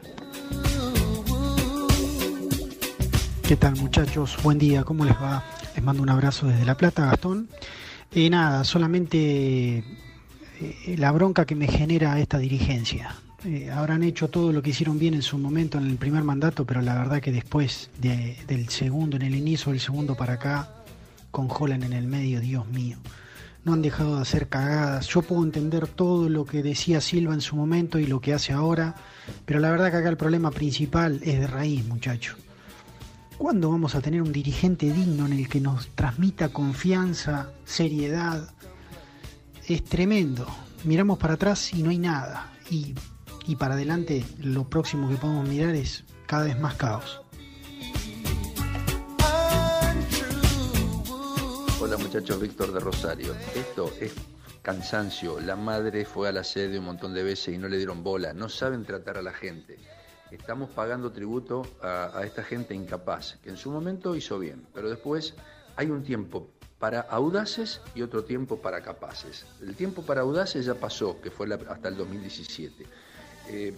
¿Qué 3.48 3.56
tal 3.56 3.76
muchachos? 3.78 4.38
Buen 4.44 4.60
día, 4.60 4.84
¿cómo 4.84 5.06
les 5.06 5.16
va? 5.16 5.44
Les 5.76 5.84
mando 5.84 6.04
un 6.04 6.10
abrazo 6.10 6.48
desde 6.48 6.66
La 6.66 6.78
Plata, 6.78 7.06
Gastón. 7.06 7.50
Y 8.14 8.30
nada, 8.30 8.64
solamente 8.64 9.78
eh, 9.80 10.96
la 10.98 11.12
bronca 11.12 11.46
que 11.46 11.56
me 11.56 11.68
genera 11.68 12.20
esta 12.20 12.38
dirigencia. 12.38 13.16
Eh, 13.46 13.72
habrán 13.72 14.04
hecho 14.04 14.28
todo 14.28 14.52
lo 14.52 14.62
que 14.62 14.72
hicieron 14.72 15.00
bien 15.00 15.14
en 15.14 15.22
su 15.22 15.38
momento 15.38 15.78
en 15.78 15.88
el 15.88 15.96
primer 15.96 16.24
mandato, 16.24 16.66
pero 16.66 16.82
la 16.82 16.96
verdad 16.96 17.22
que 17.22 17.32
después 17.32 17.90
de- 17.98 18.38
del 18.48 18.70
segundo, 18.70 19.16
en 19.16 19.24
el 19.24 19.36
inicio 19.36 19.72
del 19.72 19.80
segundo 19.82 20.16
para 20.16 20.34
acá, 20.34 20.70
con 21.32 21.48
en 21.84 21.94
el 21.94 22.08
medio, 22.08 22.42
Dios 22.42 22.68
mío 22.68 22.98
no 23.64 23.74
han 23.74 23.82
dejado 23.82 24.16
de 24.16 24.22
hacer 24.22 24.48
cagadas. 24.50 25.08
Yo 25.08 25.22
puedo 25.22 25.44
entender 25.44 25.88
todo 25.88 26.30
lo 26.30 26.46
que 26.46 26.64
decía 26.64 27.02
Silva 27.02 27.34
en 27.34 27.42
su 27.42 27.56
momento 27.56 28.00
y 28.00 28.08
lo 28.08 28.22
que 28.22 28.34
hace 28.34 28.54
ahora, 28.54 28.96
pero 29.46 29.60
la 29.60 29.72
verdad 29.72 29.92
que 29.92 29.98
acá 29.98 30.10
el 30.10 30.18
problema 30.18 30.52
principal 30.52 31.20
es 31.24 31.40
de 31.40 31.48
raíz, 31.48 31.86
muchacho. 31.86 32.36
¿Cuándo 33.38 33.70
vamos 33.70 33.96
a 33.96 34.02
tener 34.02 34.22
un 34.22 34.34
dirigente 34.34 34.92
digno 34.92 35.26
en 35.26 35.34
el 35.34 35.48
que 35.48 35.62
nos 35.62 35.88
transmita 35.96 36.50
confianza, 36.50 37.52
seriedad? 37.64 38.50
Es 39.66 39.84
tremendo. 39.86 40.46
Miramos 40.84 41.18
para 41.20 41.36
atrás 41.36 41.74
y 41.74 41.82
no 41.82 41.90
hay 41.90 42.00
nada. 42.00 42.52
Y, 42.70 42.96
y 43.48 43.56
para 43.56 43.76
adelante 43.76 44.26
lo 44.40 44.70
próximo 44.70 45.08
que 45.08 45.16
podemos 45.16 45.48
mirar 45.48 45.74
es 45.74 46.04
cada 46.26 46.44
vez 46.44 46.60
más 46.60 46.76
caos. 46.76 47.19
Hola 51.82 51.96
muchachos, 51.96 52.42
Víctor 52.42 52.74
de 52.74 52.82
Rosario. 52.82 53.34
Esto 53.56 53.90
es 54.02 54.14
cansancio. 54.62 55.40
La 55.40 55.56
madre 55.56 56.04
fue 56.04 56.28
a 56.28 56.34
la 56.34 56.44
sede 56.44 56.78
un 56.78 56.84
montón 56.84 57.14
de 57.14 57.24
veces 57.24 57.56
y 57.56 57.58
no 57.58 57.70
le 57.70 57.78
dieron 57.78 58.04
bola. 58.04 58.34
No 58.34 58.50
saben 58.50 58.84
tratar 58.84 59.18
a 59.18 59.22
la 59.22 59.32
gente. 59.32 59.80
Estamos 60.30 60.70
pagando 60.72 61.14
tributo 61.14 61.66
a, 61.82 62.22
esta 62.26 62.44
gente 62.44 62.76
incapaz, 62.76 63.38
que 63.42 63.50
en 63.50 63.56
su 63.56 63.72
momento 63.72 64.14
hizo 64.14 64.38
bien, 64.38 64.68
pero 64.74 64.90
después 64.90 65.36
hay 65.78 65.90
un 65.90 66.04
tiempo 66.04 66.50
para 66.80 67.00
audaces 67.00 67.80
y 67.96 68.02
otro 68.02 68.26
tiempo 68.26 68.58
para 68.58 68.82
capaces. 68.82 69.46
El 69.62 69.74
tiempo 69.76 70.02
para 70.02 70.22
audaces 70.22 70.66
ya 70.66 70.76
pasó, 70.76 71.22
que 71.22 71.32
fue 71.32 71.48
hasta 71.70 71.88
el 71.88 71.96
2017. 71.96 72.86
Eh, 73.48 73.74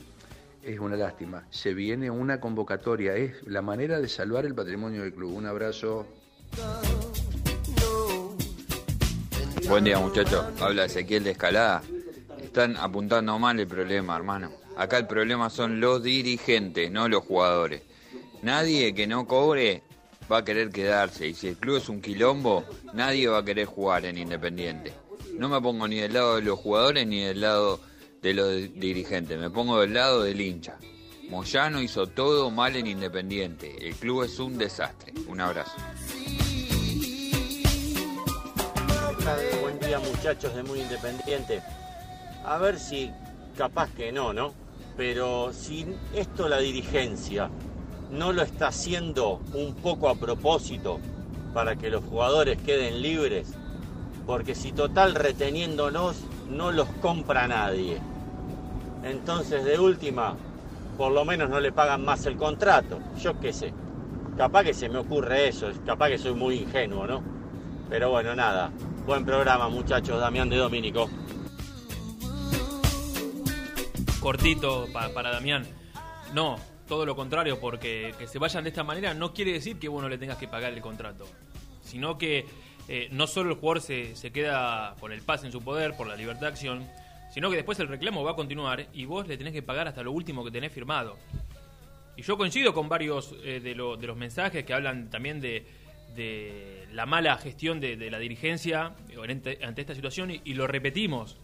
es 0.64 0.80
una 0.80 0.96
lástima. 0.96 1.46
Se 1.52 1.76
viene 1.76 2.10
una 2.10 2.40
convocatoria, 2.40 3.16
es 3.16 3.46
la 3.46 3.62
manera 3.62 4.00
de 4.00 4.10
salvar 4.10 4.48
el 4.48 4.56
patrimonio 4.56 5.04
del 5.04 5.14
club. 5.14 5.36
Un 5.36 5.46
abrazo. 5.46 6.08
Buen 9.68 9.84
día 9.84 10.00
muchachos, 10.00 10.46
habla 10.60 10.86
Ezequiel 10.86 11.24
de 11.24 11.32
Escalada. 11.32 11.82
Están 12.42 12.76
apuntando 12.78 13.38
mal 13.40 13.60
el 13.60 13.68
problema, 13.68 14.16
hermano. 14.16 14.52
Acá 14.76 14.98
el 14.98 15.08
problema 15.08 15.50
son 15.50 15.80
los 15.80 16.04
dirigentes, 16.04 16.92
no 16.92 17.08
los 17.08 17.24
jugadores. 17.24 17.84
Nadie 18.42 18.94
que 18.94 19.08
no 19.08 19.28
cobre 19.28 19.84
va 20.32 20.40
a 20.40 20.46
querer 20.46 20.70
quedarse 20.70 21.28
y 21.28 21.34
si 21.34 21.50
el 21.50 21.58
club 21.58 21.78
es 21.78 21.90
un 21.90 22.02
quilombo, 22.02 22.66
nadie 22.94 23.28
va 23.28 23.40
a 23.40 23.46
querer 23.46 23.66
jugar 23.66 24.06
en 24.06 24.18
Independiente. 24.18 24.94
No 25.38 25.50
me 25.50 25.62
pongo 25.62 25.88
ni 25.88 25.98
del 25.98 26.14
lado 26.14 26.36
de 26.36 26.42
los 26.42 26.60
jugadores 26.60 27.08
ni 27.08 27.22
del 27.24 27.42
lado 27.42 27.80
de 28.22 28.34
los 28.34 28.54
dirigentes, 28.74 29.40
me 29.40 29.50
pongo 29.50 29.80
del 29.82 29.94
lado 29.94 30.24
del 30.24 30.42
hincha. 30.42 30.78
Moyano 31.32 31.82
hizo 31.82 32.08
todo 32.08 32.52
mal 32.52 32.76
en 32.76 32.88
Independiente. 32.88 33.88
El 33.88 33.96
club 33.96 34.24
es 34.24 34.38
un 34.38 34.58
desastre. 34.58 35.14
Un 35.28 35.40
abrazo. 35.40 35.78
Buen 39.24 39.80
día 39.80 40.00
muchachos 40.00 40.56
de 40.56 40.64
Muy 40.64 40.82
Independiente. 40.82 41.62
A 42.44 42.58
ver 42.58 42.80
si 42.80 43.12
capaz 43.56 43.92
que 43.92 44.12
no, 44.12 44.34
¿no? 44.34 44.52
Pero 44.98 45.54
si 45.54 45.86
esto 46.16 46.50
la 46.50 46.58
dirigencia 46.58 47.52
no 48.12 48.34
lo 48.34 48.42
está 48.42 48.70
haciendo 48.70 49.40
un 49.54 49.76
poco 49.76 50.10
a 50.10 50.16
propósito 50.16 51.00
para 51.54 51.76
que 51.76 51.92
los 51.92 52.04
jugadores 52.04 52.58
queden 52.64 53.04
libres, 53.04 53.54
porque 54.26 54.56
si 54.56 54.72
total 54.72 55.14
reteniéndonos 55.14 56.22
no 56.50 56.72
los 56.72 56.88
compra 57.00 57.48
nadie. 57.48 58.00
Entonces 59.04 59.64
de 59.64 59.78
última, 59.78 60.36
por 60.98 61.12
lo 61.12 61.26
menos 61.26 61.48
no 61.48 61.60
le 61.60 61.72
pagan 61.72 62.04
más 62.04 62.26
el 62.26 62.38
contrato. 62.38 62.98
Yo 63.22 63.40
qué 63.40 63.54
sé. 63.54 63.72
Capaz 64.36 64.64
que 64.64 64.74
se 64.74 64.90
me 64.90 64.98
ocurre 64.98 65.48
eso, 65.48 65.70
capaz 65.86 66.10
que 66.10 66.18
soy 66.18 66.34
muy 66.34 66.56
ingenuo, 66.56 67.06
¿no? 67.06 67.22
Pero 67.88 68.10
bueno, 68.10 68.36
nada. 68.36 68.72
Buen 69.06 69.26
programa, 69.26 69.68
muchachos. 69.70 70.20
Damián 70.20 70.50
de 70.50 70.58
Domínico. 70.58 71.10
Cortito 74.20 74.88
pa- 74.94 75.10
para 75.10 75.32
Damián. 75.32 75.66
No, 76.34 76.58
todo 76.88 77.06
lo 77.06 77.16
contrario, 77.16 77.60
porque 77.60 78.14
que 78.18 78.28
se 78.28 78.40
vayan 78.40 78.64
de 78.64 78.70
esta 78.70 78.84
manera 78.84 79.14
no 79.14 79.34
quiere 79.34 79.54
decir 79.54 79.80
que 79.80 79.90
vos 79.90 80.02
no 80.02 80.10
le 80.10 80.18
tengas 80.18 80.38
que 80.38 80.48
pagar 80.48 80.72
el 80.74 80.82
contrato. 80.82 81.28
Sino 81.82 82.18
que 82.18 82.46
eh, 82.88 83.10
no 83.12 83.28
solo 83.28 83.52
el 83.52 83.58
jugador 83.58 83.82
se, 83.82 84.14
queda 84.32 84.96
con 85.00 85.12
el 85.12 85.22
pase 85.22 85.48
en 85.48 85.52
su 85.52 85.62
poder 85.62 85.96
por 85.98 86.08
la 86.08 86.16
libertad 86.16 86.42
de 86.42 86.48
acción, 86.48 86.88
sino 87.34 87.50
que 87.50 87.56
después 87.58 87.80
el 87.80 87.88
reclamo 87.88 88.24
va 88.24 88.32
a 88.32 88.36
continuar 88.36 88.88
y 88.94 89.06
vos 89.06 89.28
le 89.28 89.38
tenés 89.38 89.54
que 89.54 89.64
pagar 89.64 89.88
hasta 89.88 90.04
lo 90.04 90.12
último 90.12 90.44
que 90.44 90.52
tenés 90.52 90.72
firmado. 90.72 91.18
Y 92.16 92.22
yo 92.24 92.38
coincido 92.38 92.74
con 92.74 92.88
varios 92.88 93.34
eh, 93.44 93.60
de 93.62 93.74
los 93.74 94.16
mensajes 94.18 94.64
que 94.64 94.74
hablan 94.74 95.10
también 95.10 95.42
de, 95.42 95.66
de 96.16 96.88
la 96.92 97.06
mala 97.06 97.38
gestión 97.38 97.80
de, 97.80 97.96
la 98.12 98.20
dirigencia 98.20 98.96
ante, 99.62 99.82
esta 99.82 99.96
situación 99.96 100.32
y, 100.44 100.54
lo 100.54 100.68
repetimos. 100.68 101.38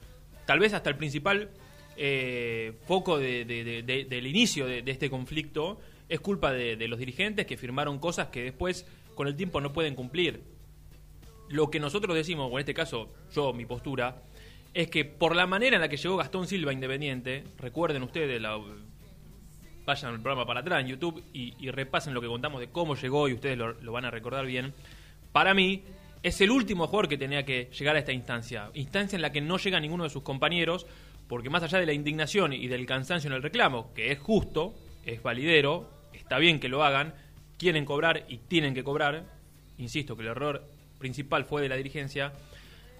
Tal 0.45 0.59
vez 0.59 0.73
hasta 0.73 0.89
el 0.89 0.97
principal 0.97 1.49
eh, 1.95 2.73
foco 2.85 3.17
de- 3.17 3.43
de- 3.45 3.63
de- 3.63 3.81
de- 3.83 4.05
del 4.05 4.27
inicio 4.27 4.65
de, 4.67 4.83
este 4.85 5.09
conflicto 5.09 5.79
es 6.09 6.19
culpa 6.19 6.51
de, 6.53 6.87
los 6.87 6.99
dirigentes 6.99 7.45
que 7.45 7.57
firmaron 7.57 7.99
cosas 7.99 8.27
que 8.27 8.43
después 8.43 8.85
con 9.15 9.27
el 9.27 9.35
tiempo 9.35 9.59
no 9.61 9.73
pueden 9.73 9.95
cumplir. 9.95 10.41
Lo 11.49 11.69
que 11.71 11.79
nosotros 11.79 12.15
decimos, 12.15 12.49
o 12.51 12.55
en 12.57 12.59
este 12.59 12.73
caso 12.73 13.13
yo, 13.33 13.53
mi 13.53 13.65
postura, 13.65 14.21
es 14.73 14.89
que 14.89 15.05
por 15.05 15.35
la 15.35 15.47
manera 15.47 15.77
en 15.77 15.81
la 15.81 15.89
que 15.89 15.97
llegó 15.97 16.17
Gastón 16.17 16.47
Silva 16.47 16.71
Independiente, 16.73 17.43
recuerden 17.57 18.03
ustedes, 18.03 18.39
la, 18.41 18.59
vayan 19.87 20.13
al 20.13 20.21
programa 20.21 20.45
para 20.45 20.59
atrás 20.59 20.81
en 20.81 20.87
YouTube 20.87 21.23
y, 21.33 21.71
repasen 21.71 22.13
lo 22.13 22.19
que 22.19 22.27
contamos 22.27 22.59
de 22.59 22.67
cómo 22.67 22.95
llegó 22.95 23.29
y 23.29 23.33
ustedes 23.33 23.57
lo, 23.57 23.71
lo 23.71 23.91
van 23.93 24.03
a 24.03 24.11
recordar 24.11 24.45
bien. 24.45 24.73
Para 25.31 25.53
mí, 25.53 25.81
es 26.21 26.41
el 26.41 26.51
último 26.51 26.87
jugador 26.87 27.07
que 27.07 27.17
tenía 27.17 27.45
que 27.45 27.69
llegar 27.71 27.95
a 27.95 27.99
esta 27.99 28.11
instancia. 28.11 28.69
Instancia 28.73 29.15
en 29.15 29.21
la 29.21 29.31
que 29.31 29.39
no 29.39 29.57
llega 29.57 29.79
ninguno 29.79 30.03
de 30.03 30.09
sus 30.09 30.23
compañeros, 30.23 30.85
porque 31.29 31.49
más 31.49 31.63
allá 31.63 31.79
de 31.79 31.85
la 31.85 31.93
indignación 31.93 32.51
y 32.51 32.67
del 32.67 32.85
cansancio 32.85 33.29
en 33.29 33.35
el 33.35 33.41
reclamo, 33.41 33.93
que 33.93 34.11
es 34.11 34.19
justo, 34.19 34.75
es 35.05 35.23
validero, 35.23 35.89
está 36.11 36.37
bien 36.37 36.59
que 36.59 36.67
lo 36.67 36.83
hagan, 36.83 37.13
quieren 37.57 37.85
cobrar 37.85 38.25
y 38.27 38.39
tienen 38.39 38.73
que 38.73 38.83
cobrar, 38.83 39.23
insisto 39.77 40.17
que 40.17 40.23
el 40.23 40.29
error 40.29 40.65
principal 40.99 41.45
fue 41.45 41.61
de 41.61 41.69
la 41.69 41.77
dirigencia, 41.77 42.33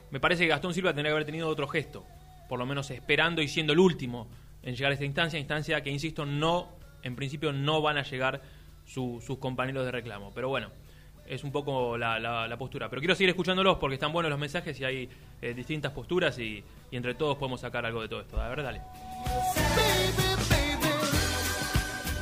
me 0.10 0.22
parece 0.22 0.44
que 0.44 0.50
Gastón 0.50 0.74
Silva 0.74 0.92
tendría 0.92 1.10
que 1.10 1.16
haber 1.16 1.26
tenido 1.26 1.50
otro 1.50 1.68
gesto, 1.68 2.06
por 2.48 2.60
lo 2.60 2.66
menos 2.66 2.90
esperando 2.92 3.42
y 3.42 3.50
siendo 3.50 3.74
el 3.74 3.80
último 3.80 4.30
en 4.64 4.76
llegar 4.76 4.92
a 4.92 4.94
esta 4.94 5.06
instancia, 5.06 5.40
instancia 5.40 5.82
que, 5.82 5.90
insisto, 5.90 6.26
no, 6.26 6.76
en 7.04 7.16
principio 7.16 7.52
no 7.54 7.82
van 7.82 7.98
a 7.98 8.04
llegar 8.04 8.41
su- 8.86 9.22
sus 9.26 9.38
compañeros 9.39 9.86
de 9.86 9.91
reclamo. 9.91 10.32
Pero 10.34 10.50
bueno, 10.50 10.70
es 11.28 11.43
un 11.43 11.52
poco 11.52 11.98
la, 11.98 12.20
la- 12.20 12.48
la 12.48 12.58
postura. 12.58 12.89
Pero 12.89 13.02
quiero 13.02 13.16
seguir 13.16 13.30
escuchándolos 13.30 13.78
porque 13.78 13.95
están 13.95 14.12
buenos 14.14 14.30
los 14.30 14.39
mensajes 14.39 14.80
y 14.80 14.86
hay 14.86 15.10
eh, 15.41 15.54
distintas 15.54 15.91
posturas 15.91 16.38
y, 16.39 16.64
y 16.91 16.95
entre 16.95 17.14
todos 17.16 17.38
podemos 17.38 17.62
sacar 17.62 17.86
algo 17.86 18.02
de 18.02 18.08
todo 18.08 18.22
esto. 18.22 18.39
A 18.39 18.48
ver, 18.50 18.64
dale. 18.64 18.82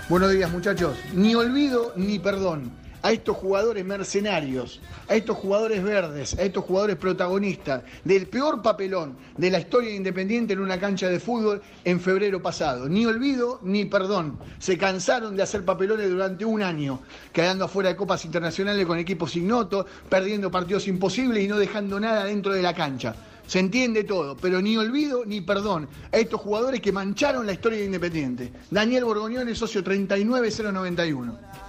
Buenos 0.09 0.31
días 0.31 0.51
muchachos. 0.51 0.97
Ni 1.13 1.33
olvido 1.35 1.93
ni 1.95 2.19
perdón 2.19 2.71
a 3.05 3.11
estos 3.11 3.37
jugadores 3.37 3.85
mercenarios, 3.85 4.81
a 5.07 5.13
estos 5.13 5.37
jugadores 5.37 5.83
verdes, 5.83 6.33
a 6.39 6.41
estos 6.41 6.65
jugadores 6.65 6.95
protagonistas 6.95 7.83
del 8.03 8.25
peor 8.25 8.63
papelón 8.63 9.15
de 9.37 9.51
la 9.51 9.59
historia 9.59 9.91
de 9.91 9.97
Independiente 9.97 10.53
en 10.53 10.59
una 10.59 10.79
cancha 10.79 11.07
de 11.07 11.19
fútbol 11.19 11.61
en 11.83 11.99
febrero 11.99 12.41
pasado. 12.41 12.89
Ni 12.89 13.05
olvido 13.05 13.59
ni 13.61 13.85
perdón. 13.85 14.39
Se 14.57 14.75
cansaron 14.75 15.35
de 15.35 15.43
hacer 15.43 15.63
papelones 15.63 16.09
durante 16.09 16.45
un 16.45 16.63
año, 16.63 17.01
quedando 17.31 17.65
afuera 17.65 17.89
de 17.89 17.95
copas 17.95 18.25
internacionales 18.25 18.87
con 18.87 18.97
equipos 18.97 19.35
ignotos, 19.35 19.85
perdiendo 20.09 20.49
partidos 20.49 20.87
imposibles 20.87 21.43
y 21.43 21.47
no 21.47 21.57
dejando 21.57 21.99
nada 21.99 22.23
dentro 22.23 22.53
de 22.53 22.63
la 22.63 22.73
cancha. 22.73 23.15
Se 23.45 23.59
entiende 23.59 24.03
todo, 24.03 24.35
pero 24.35 24.59
ni 24.63 24.77
olvido 24.77 25.25
ni 25.25 25.41
perdón 25.41 25.87
a 26.11 26.17
estos 26.17 26.41
jugadores 26.41 26.81
que 26.81 26.91
mancharon 26.91 27.45
la 27.45 27.53
historia 27.53 27.77
de 27.77 27.85
Independiente. 27.85 28.51
Daniel 28.71 29.05
Borgoñón 29.05 29.47
es 29.47 29.59
socio 29.59 29.83
39091. 29.83 31.64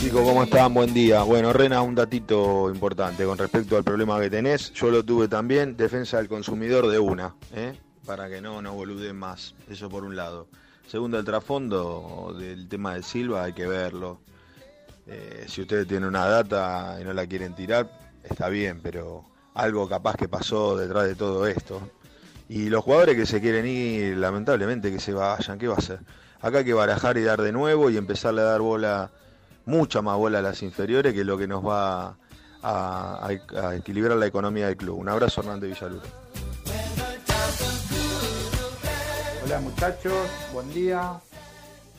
Chicos, 0.00 0.22
¿cómo 0.22 0.42
están? 0.42 0.72
Buen 0.74 0.94
día. 0.94 1.22
Bueno, 1.22 1.52
Rena, 1.52 1.82
un 1.82 1.94
datito 1.94 2.70
importante 2.70 3.24
con 3.24 3.36
respecto 3.36 3.76
al 3.76 3.84
problema 3.84 4.20
que 4.20 4.30
tenés. 4.30 4.72
Yo 4.72 4.90
lo 4.90 5.04
tuve 5.04 5.28
también, 5.28 5.76
defensa 5.76 6.18
del 6.18 6.28
consumidor 6.28 6.88
de 6.88 6.98
una, 6.98 7.34
¿eh? 7.54 7.78
para 8.06 8.28
que 8.28 8.40
no 8.40 8.62
nos 8.62 8.74
boluden 8.74 9.16
más. 9.16 9.54
Eso 9.68 9.88
por 9.88 10.04
un 10.04 10.16
lado. 10.16 10.48
Segundo, 10.86 11.18
el 11.18 11.24
trasfondo 11.24 12.34
del 12.38 12.68
tema 12.68 12.94
de 12.94 13.02
Silva, 13.02 13.44
hay 13.44 13.52
que 13.52 13.66
verlo. 13.66 14.20
Eh, 15.08 15.46
si 15.48 15.62
ustedes 15.62 15.86
tienen 15.86 16.08
una 16.08 16.26
data 16.26 16.98
y 17.00 17.04
no 17.04 17.12
la 17.12 17.26
quieren 17.26 17.54
tirar, 17.54 17.90
está 18.22 18.48
bien, 18.48 18.80
pero 18.82 19.24
algo 19.54 19.88
capaz 19.88 20.16
que 20.16 20.28
pasó 20.28 20.76
detrás 20.76 21.04
de 21.08 21.16
todo 21.16 21.46
esto. 21.46 21.80
Y 22.48 22.68
los 22.68 22.84
jugadores 22.84 23.16
que 23.16 23.26
se 23.26 23.40
quieren 23.40 23.66
ir, 23.66 24.16
lamentablemente 24.16 24.92
que 24.92 25.00
se 25.00 25.12
vayan, 25.12 25.58
¿qué 25.58 25.66
va 25.66 25.74
a 25.74 25.78
hacer? 25.78 26.00
Acá 26.40 26.58
hay 26.58 26.64
que 26.64 26.74
barajar 26.74 27.16
y 27.16 27.22
dar 27.22 27.40
de 27.40 27.52
nuevo 27.52 27.90
y 27.90 27.96
empezarle 27.96 28.42
a 28.42 28.44
dar 28.44 28.60
bola, 28.60 29.10
mucha 29.64 30.02
más 30.02 30.16
bola 30.16 30.38
a 30.38 30.42
las 30.42 30.62
inferiores, 30.62 31.12
que 31.14 31.20
es 31.20 31.26
lo 31.26 31.38
que 31.38 31.46
nos 31.48 31.66
va 31.66 32.16
a, 32.62 33.28
equilibrar 33.74 34.16
la 34.16 34.26
economía 34.26 34.66
del 34.66 34.76
club. 34.76 34.98
Un 34.98 35.08
abrazo, 35.08 35.40
Hernán 35.40 35.60
Villaluro. 35.60 36.02
Hola 39.44 39.60
muchachos, 39.60 40.12
buen 40.52 40.72
día. 40.74 41.20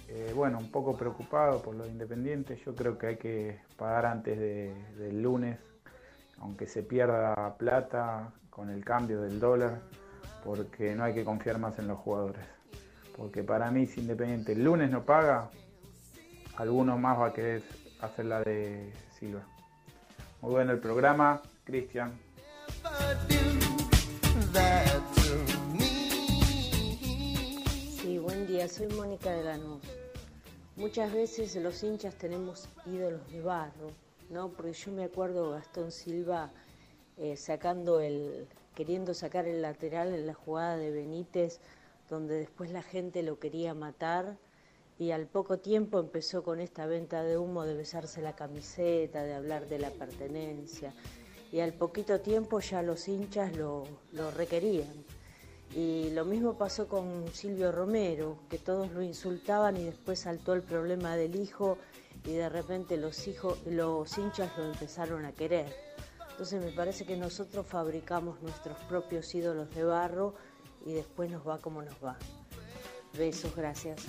Eh, 0.09 0.33
bueno, 0.35 0.57
un 0.59 0.69
poco 0.71 0.97
preocupado 0.97 1.61
por 1.61 1.75
lo 1.75 1.85
de 1.85 1.91
Independiente. 1.91 2.61
Yo 2.65 2.75
creo 2.75 2.97
que 2.97 3.07
hay 3.07 3.17
que 3.17 3.61
pagar 3.77 4.05
antes 4.05 4.37
de- 4.37 4.73
del 4.97 5.21
lunes, 5.21 5.57
aunque 6.41 6.67
se 6.67 6.83
pierda 6.83 7.55
plata 7.57 8.31
con 8.49 8.69
el 8.69 8.83
cambio 8.83 9.21
del 9.21 9.39
dólar, 9.39 9.79
porque 10.43 10.93
no 10.95 11.03
hay 11.05 11.13
que 11.13 11.23
confiar 11.23 11.57
más 11.57 11.79
en 11.79 11.87
los 11.87 11.97
jugadores. 11.99 12.41
Porque 13.17 13.43
para 13.43 13.71
mí, 13.71 13.87
si 13.87 14.01
Independiente 14.01 14.51
el 14.51 14.63
lunes 14.63 14.91
no 14.91 15.03
paga, 15.03 15.49
alguno 16.55 16.97
más 16.97 17.19
va 17.19 17.27
a 17.27 17.33
querer 17.33 17.63
hacer 17.99 18.25
la 18.25 18.43
de 18.43 18.93
Silva. 19.17 19.41
Muy 20.41 20.51
bueno 20.51 20.71
el 20.71 20.79
programa, 20.79 21.41
Cristian. 21.63 22.13
Sí, 27.99 28.19
buen 28.19 28.45
día, 28.45 28.67
soy 28.67 28.87
Mónica 28.89 29.31
de 29.31 29.43
Lanús. 29.43 29.81
Muchas 30.75 31.11
veces 31.11 31.55
los 31.55 31.81
hinchas 31.81 32.13
tenemos 32.15 32.69
ídolos 32.85 33.31
de 33.31 33.41
barro, 33.41 33.91
¿no? 34.29 34.49
Porque 34.49 34.73
yo 34.73 34.91
me 34.91 35.05
acuerdo 35.05 35.49
Gastón 35.49 35.91
Silva 35.91 36.51
eh, 37.17 37.35
sacando 37.35 37.99
el, 37.99 38.47
queriendo 38.75 39.15
sacar 39.15 39.47
el 39.47 39.63
lateral 39.63 40.13
en 40.13 40.27
la 40.27 40.35
jugada 40.35 40.77
de 40.77 40.91
Benítez, 40.91 41.59
donde 42.09 42.35
después 42.35 42.71
la 42.71 42.83
gente 42.83 43.23
lo 43.23 43.39
quería 43.39 43.73
matar 43.73 44.37
y 44.99 45.11
al 45.11 45.27
poco 45.27 45.59
tiempo 45.59 45.99
empezó 45.99 46.43
con 46.43 46.59
esta 46.59 46.85
venta 46.85 47.23
de 47.23 47.37
humo 47.37 47.65
de 47.65 47.75
besarse 47.75 48.21
la 48.21 48.35
camiseta, 48.35 49.23
de 49.23 49.33
hablar 49.33 49.67
de 49.67 49.79
la 49.79 49.91
pertenencia 49.91 50.93
y 51.51 51.59
al 51.59 51.73
poquito 51.73 52.19
tiempo 52.19 52.59
ya 52.59 52.81
los 52.81 53.07
hinchas 53.07 53.55
lo, 53.55 53.83
lo 54.11 54.31
requerían. 54.31 55.05
Y 55.75 56.09
lo 56.11 56.25
mismo 56.25 56.57
pasó 56.57 56.87
con 56.87 57.27
Silvio 57.33 57.71
Romero, 57.71 58.39
que 58.49 58.57
todos 58.57 58.91
lo 58.91 59.01
insultaban 59.01 59.77
y 59.77 59.83
después 59.83 60.19
saltó 60.19 60.53
el 60.53 60.61
problema 60.61 61.15
del 61.15 61.35
hijo 61.35 61.77
y 62.25 62.33
de 62.33 62.49
repente 62.49 62.97
los, 62.97 63.27
hijos, 63.27 63.59
los 63.65 64.17
hinchas 64.17 64.57
lo 64.57 64.65
empezaron 64.65 65.25
a 65.25 65.33
querer. 65.33 65.73
Entonces 66.31 66.63
me 66.63 66.71
parece 66.71 67.05
que 67.05 67.17
nosotros 67.17 67.65
fabricamos 67.65 68.41
nuestros 68.41 68.77
propios 68.83 69.33
ídolos 69.33 69.73
de 69.73 69.83
barro 69.83 70.35
y 70.87 70.93
después 70.93 71.29
nos 71.29 71.45
va 71.45 71.57
como 71.57 71.81
nos 71.81 71.95
va. 72.03 72.17
Besos, 73.17 73.53
gracias. 73.55 74.05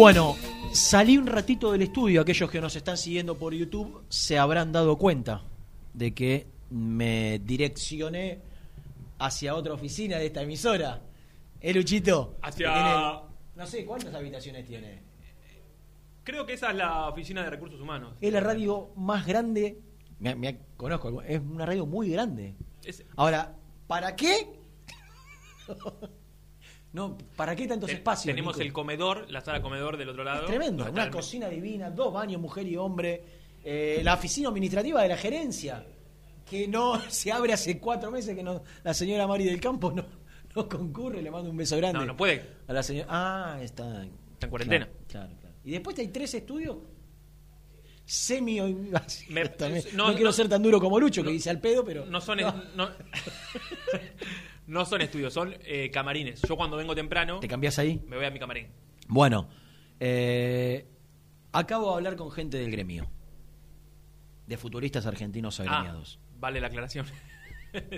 Bueno, 0.00 0.34
salí 0.72 1.18
un 1.18 1.26
ratito 1.26 1.72
del 1.72 1.82
estudio. 1.82 2.22
Aquellos 2.22 2.50
que 2.50 2.58
nos 2.58 2.74
están 2.74 2.96
siguiendo 2.96 3.36
por 3.36 3.52
YouTube 3.52 4.02
se 4.08 4.38
habrán 4.38 4.72
dado 4.72 4.96
cuenta 4.96 5.42
de 5.92 6.14
que 6.14 6.46
me 6.70 7.38
direccioné 7.40 8.40
hacia 9.18 9.54
otra 9.54 9.74
oficina 9.74 10.16
de 10.16 10.24
esta 10.24 10.40
emisora. 10.40 11.02
¿Eh, 11.60 11.74
Luchito? 11.74 12.38
Hacia- 12.40 12.72
tiene- 12.72 13.20
no 13.56 13.66
sé, 13.66 13.84
¿cuántas 13.84 14.14
habitaciones 14.14 14.64
tiene? 14.64 15.02
Creo 16.24 16.46
que 16.46 16.54
esa 16.54 16.70
es 16.70 16.76
la 16.76 17.06
oficina 17.10 17.42
de 17.44 17.50
recursos 17.50 17.78
humanos. 17.78 18.14
Es 18.22 18.32
la 18.32 18.40
radio 18.40 18.92
más 18.96 19.26
grande. 19.26 19.82
Me, 20.18 20.34
me 20.34 20.60
conozco, 20.78 21.20
es 21.20 21.40
una 21.42 21.66
radio 21.66 21.84
muy 21.84 22.08
grande. 22.08 22.54
Es- 22.82 23.04
Ahora, 23.16 23.54
¿para 23.86 24.16
qué? 24.16 24.48
no, 26.92 27.16
¿para 27.36 27.54
qué 27.54 27.66
tantos 27.68 27.88
Te- 27.88 27.94
espacios? 27.96 28.32
Tenemos 28.34 28.54
Nico? 28.56 28.66
el 28.66 28.72
comedor, 28.72 29.30
la 29.30 29.40
sala 29.40 29.62
comedor 29.62 29.96
del 29.96 30.08
otro 30.08 30.24
lado. 30.24 30.40
Es 30.42 30.46
tremendo, 30.46 30.90
una 30.90 31.04
el- 31.04 31.10
cocina 31.10 31.48
divina, 31.48 31.90
dos 31.90 32.12
baños, 32.12 32.40
mujer 32.40 32.66
y 32.66 32.76
hombre, 32.76 33.22
eh, 33.62 34.00
la 34.02 34.14
oficina 34.14 34.48
administrativa 34.48 35.02
de 35.02 35.08
la 35.08 35.16
gerencia, 35.16 35.86
que 36.44 36.66
no 36.66 37.00
se 37.10 37.30
abre 37.32 37.52
hace 37.52 37.78
cuatro 37.78 38.10
meses 38.10 38.34
que 38.34 38.42
no, 38.42 38.62
la 38.82 38.92
señora 38.94 39.26
Mari 39.26 39.44
del 39.44 39.60
Campo 39.60 39.92
no, 39.92 40.04
no 40.56 40.68
concurre, 40.68 41.22
le 41.22 41.30
mando 41.30 41.50
un 41.50 41.56
beso 41.56 41.76
grande. 41.76 41.98
No, 42.00 42.06
no 42.06 42.16
puede. 42.16 42.44
A 42.66 42.72
la 42.72 42.82
señora, 42.82 43.06
ah, 43.10 43.58
está, 43.62 44.04
Está 44.32 44.46
en 44.46 44.50
cuarentena. 44.50 44.86
Claro, 44.86 45.04
claro, 45.28 45.36
claro. 45.40 45.54
Y 45.62 45.70
después 45.72 45.96
hay 45.98 46.08
tres 46.08 46.34
estudios 46.34 46.76
semi 48.04 48.60
Me- 48.60 49.44
no, 49.92 50.08
No, 50.08 50.14
quiero 50.14 50.24
no- 50.30 50.32
ser 50.32 50.48
tan 50.48 50.60
duro 50.62 50.80
como 50.80 50.98
Lucho, 50.98 51.22
que 51.22 51.30
dice 51.30 51.50
al 51.50 51.60
pedo, 51.60 51.84
pero 51.84 52.06
No 52.06 52.20
son, 52.20 52.40
es- 52.40 52.46
no, 52.74 52.88
no 54.70 54.86
son 54.86 55.02
estudios, 55.02 55.32
son 55.34 55.52
eh, 55.64 55.90
camarines. 55.90 56.40
Yo 56.42 56.56
cuando 56.56 56.76
vengo 56.76 56.94
temprano, 56.94 57.40
¿Te 57.40 57.48
cambiás 57.48 57.78
ahí? 57.80 58.00
me 58.06 58.16
voy 58.16 58.24
a 58.24 58.30
mi 58.30 58.38
camarín. 58.38 58.68
Bueno, 59.08 59.48
eh, 59.98 60.86
acabo 61.52 61.88
de 61.90 61.94
hablar 61.96 62.14
con 62.14 62.30
gente 62.30 62.56
del 62.58 62.70
gremio, 62.70 63.10
de 64.46 64.56
futbolistas 64.56 65.06
argentinos 65.06 65.58
agremiados. 65.58 66.20
Ah, 66.22 66.36
vale 66.38 66.60
la 66.60 66.68
aclaración. 66.68 67.04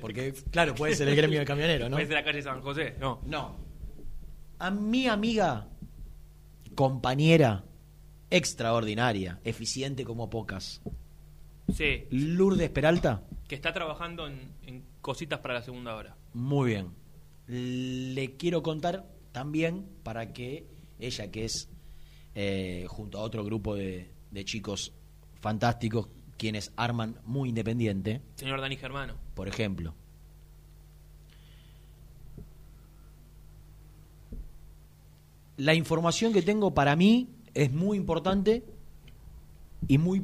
Porque, 0.01 0.33
claro, 0.51 0.75
puede 0.75 0.95
ser 0.97 1.09
el 1.09 1.17
gremio 1.17 1.41
de 1.41 1.45
camionero, 1.45 1.91
¿no? 1.91 1.97
Puede 1.97 2.07
ser 2.07 2.17
la 2.17 2.25
calle 2.25 2.41
San 2.41 2.63
José, 2.63 2.97
no. 2.99 3.21
No. 3.27 3.55
A 4.59 4.71
mi 4.71 5.09
amiga, 5.09 5.69
compañera, 6.75 7.65
extraordinaria, 8.31 9.41
eficiente 9.45 10.05
como 10.05 10.31
pocas, 10.31 10.81
Sí, 11.75 12.07
Lourdes 12.11 12.71
Peralta, 12.71 13.23
que 13.47 13.55
está 13.55 13.73
trabajando 13.73 14.27
en, 14.27 14.53
en 14.63 14.85
cositas 15.01 15.39
para 15.41 15.55
la 15.55 15.63
segunda 15.63 15.95
hora. 15.95 16.17
Muy 16.35 16.71
bien. 16.71 16.91
Le 17.47 18.37
quiero 18.37 18.63
contar 18.63 19.07
también 19.33 19.87
para 20.03 20.33
que 20.33 20.67
ella, 20.99 21.31
que 21.31 21.45
es 21.45 21.69
eh, 22.35 22.87
junto 22.89 23.19
a 23.19 23.23
otro 23.23 23.45
grupo 23.45 23.75
de, 23.75 24.11
de 24.31 24.45
chicos 24.45 24.93
fantásticos, 25.41 26.09
quienes 26.37 26.73
arman 26.77 27.19
muy 27.25 27.51
independiente, 27.51 28.21
Señor 28.37 28.61
Dani 28.61 28.77
Germano. 28.77 29.15
por 29.35 29.49
ejemplo. 29.49 29.95
La 35.59 35.75
información 35.75 36.33
que 36.33 36.43
tengo 36.43 36.73
para 36.73 36.97
mí 36.97 37.29
es 37.55 37.71
muy 37.71 37.97
importante 37.97 38.65
y 39.87 39.99
muy 39.99 40.23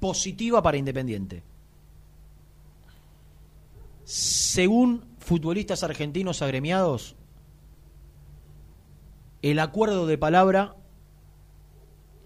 positiva 0.00 0.62
para 0.62 0.76
Independiente. 0.76 1.42
Según 4.04 5.02
futbolistas 5.26 5.82
argentinos 5.82 6.40
agremiados, 6.40 7.16
el 9.42 9.58
acuerdo 9.58 10.06
de 10.06 10.16
palabra 10.18 10.76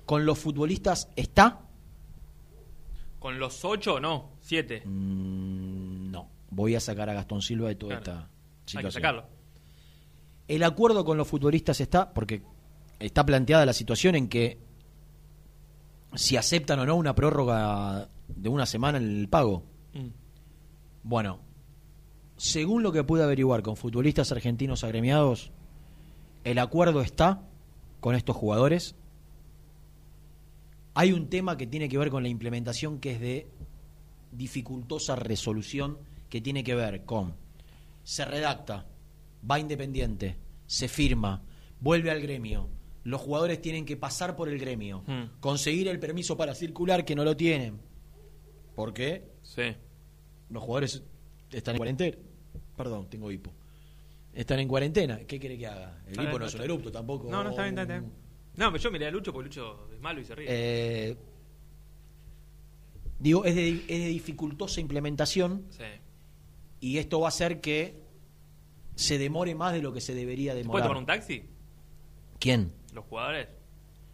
con 0.05 0.27
los 0.27 0.39
futbolistas 0.39 1.09
está. 1.17 1.61
Con 3.19 3.39
los 3.39 3.65
ocho, 3.65 4.01
no, 4.01 4.33
siete. 4.41 4.83
Mm, 4.85 6.11
no, 6.11 6.29
voy 6.51 6.75
a 6.75 6.81
sacar 6.81 7.09
a 7.09 7.15
Gastón 7.15 7.41
Silva 7.41 7.69
de 7.69 7.77
toda 7.77 8.01
Claro. 8.01 8.03
esta 8.13 8.21
Hay 8.21 8.27
que 8.65 8.71
situación. 8.71 8.93
sacarlo. 8.93 9.25
El 10.47 10.63
acuerdo 10.63 11.03
con 11.05 11.17
los 11.17 11.27
futbolistas 11.27 11.81
está, 11.81 12.13
porque 12.13 12.43
está 12.99 13.25
planteada 13.25 13.65
la 13.65 13.73
situación 13.73 14.15
en 14.15 14.29
que 14.29 14.59
si 16.17 16.37
aceptan 16.37 16.81
o 16.81 16.85
no 16.87 16.97
una 16.97 17.15
prórroga 17.15 18.09
de 18.29 18.49
una 18.51 18.67
semana 18.67 18.99
en 18.99 19.21
el 19.21 19.29
pago. 19.29 19.63
Mm. 19.95 20.09
Bueno, 21.03 21.41
según 22.41 22.83
lo 22.83 22.91
que 22.91 23.05
pude 23.05 23.23
averiguar 23.23 23.61
con 23.63 23.77
futbolistas 23.77 24.33
argentinos 24.33 24.83
agremiados, 24.83 25.51
el 26.43 26.59
acuerdo 26.59 27.03
está 27.03 27.43
con 28.01 28.15
estos 28.15 28.35
jugadores. 28.35 28.95
Hay 30.95 31.13
un 31.13 31.29
tema 31.29 31.59
que 31.59 31.67
tiene 31.67 31.91
que 31.91 31.99
ver 31.99 32.09
con 32.09 32.23
la 32.23 32.31
implementación 32.31 32.99
que 32.99 33.13
es 33.13 33.21
de 33.21 33.47
dificultosa 34.33 35.17
resolución 35.17 35.99
que 36.31 36.41
tiene 36.41 36.65
que 36.65 36.75
ver 36.75 37.05
con 37.05 37.35
se 38.05 38.25
redacta, 38.25 38.87
va 39.49 39.61
independiente, 39.61 40.39
se 40.67 40.89
firma, 40.89 41.43
vuelve 41.79 42.11
al 42.11 42.23
gremio. 42.23 42.69
Los 43.05 43.21
jugadores 43.21 43.61
tienen 43.61 43.85
que 43.85 43.99
pasar 43.99 44.35
por 44.35 44.49
el 44.49 44.59
gremio, 44.59 45.05
Mm. 45.07 45.41
conseguir 45.41 45.89
el 45.89 46.01
permiso 46.01 46.39
para 46.39 46.55
circular 46.55 47.05
que 47.05 47.15
no 47.15 47.23
lo 47.23 47.37
tienen. 47.37 47.79
¿Por 48.75 48.95
qué? 48.95 49.31
Sí. 49.43 49.75
Los 50.49 50.63
jugadores 50.63 51.03
están 51.51 51.75
en 51.75 51.79
cuarentena. 51.79 52.17
Perdón, 52.83 53.11
tengo 53.11 53.31
hipo. 53.31 53.53
Están 54.33 54.59
en 54.61 54.69
cuarentena. 54.69 55.19
¿Qué 55.27 55.39
quiere 55.39 55.59
que 55.59 55.67
haga? 55.67 55.99
El 56.07 56.13
Está 56.13 56.23
hipo 56.25 56.39
no 56.39 56.47
es 56.47 56.55
un 56.55 56.63
erupto 56.63 56.91
tampoco. 56.91 57.29
No, 57.31 57.45
no, 57.45 57.51
está 57.51 57.65
bien, 57.65 57.79
está 57.79 57.93
bien. 57.99 58.11
No, 58.57 58.73
pero 58.73 58.83
yo 58.83 58.91
miré 58.91 59.07
a 59.07 59.11
Lucho 59.11 59.33
porque 59.35 59.49
Lucho 59.49 59.89
es 59.93 60.01
malo 60.01 60.21
y 60.21 60.25
se 60.25 60.35
ríe. 60.35 60.47
Eh, 60.49 61.17
digo, 63.19 63.45
es 63.45 63.55
de, 63.55 63.69
es 63.71 63.99
de 64.01 64.07
dificultosa 64.09 64.81
implementación 64.81 65.67
Sí. 65.71 65.85
y 66.81 66.99
esto 66.99 67.21
va 67.21 67.27
a 67.27 67.29
hacer 67.29 67.61
que 67.61 68.01
se 68.95 69.19
demore 69.19 69.55
más 69.55 69.73
de 69.73 69.83
lo 69.83 69.93
que 69.93 70.01
se 70.01 70.15
debería 70.15 70.53
¿Puede 70.53 70.63
demorar. 70.63 70.83
tomar 70.89 70.97
un 70.99 71.07
taxi? 71.07 71.45
¿Quién? 72.39 72.73
¿Los 72.95 73.05
jugadores? 73.05 73.49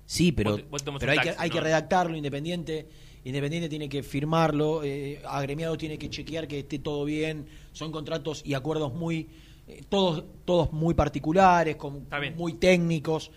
Sí, 0.07 0.33
pero, 0.33 0.51
Vos 0.53 0.61
te- 0.61 0.67
vos 0.69 0.85
tomás 0.85 1.01
pero 1.01 1.13
hay, 1.13 1.19
que, 1.19 1.31
hay 1.37 1.49
¿no? 1.49 1.55
que 1.55 1.61
redactarlo, 1.61 2.17
Independiente. 2.17 2.89
Independiente 3.27 3.69
tiene 3.69 3.89
que 3.89 4.03
firmarlo, 4.05 4.85
eh, 4.85 5.21
agremiado 5.27 5.77
tiene 5.77 5.99
que 5.99 6.09
chequear 6.09 6.47
que 6.47 6.61
esté 6.61 6.79
todo 6.79 7.05
bien. 7.05 7.47
Son 7.73 7.91
contratos 7.91 8.41
y 8.45 8.55
acuerdos 8.55 8.95
muy, 8.95 9.29
eh, 9.67 9.83
todos, 9.89 10.23
todos 10.45 10.73
muy 10.73 10.95
particulares, 10.95 11.75
con, 11.75 12.07
muy 12.37 12.53
técnicos. 12.55 13.33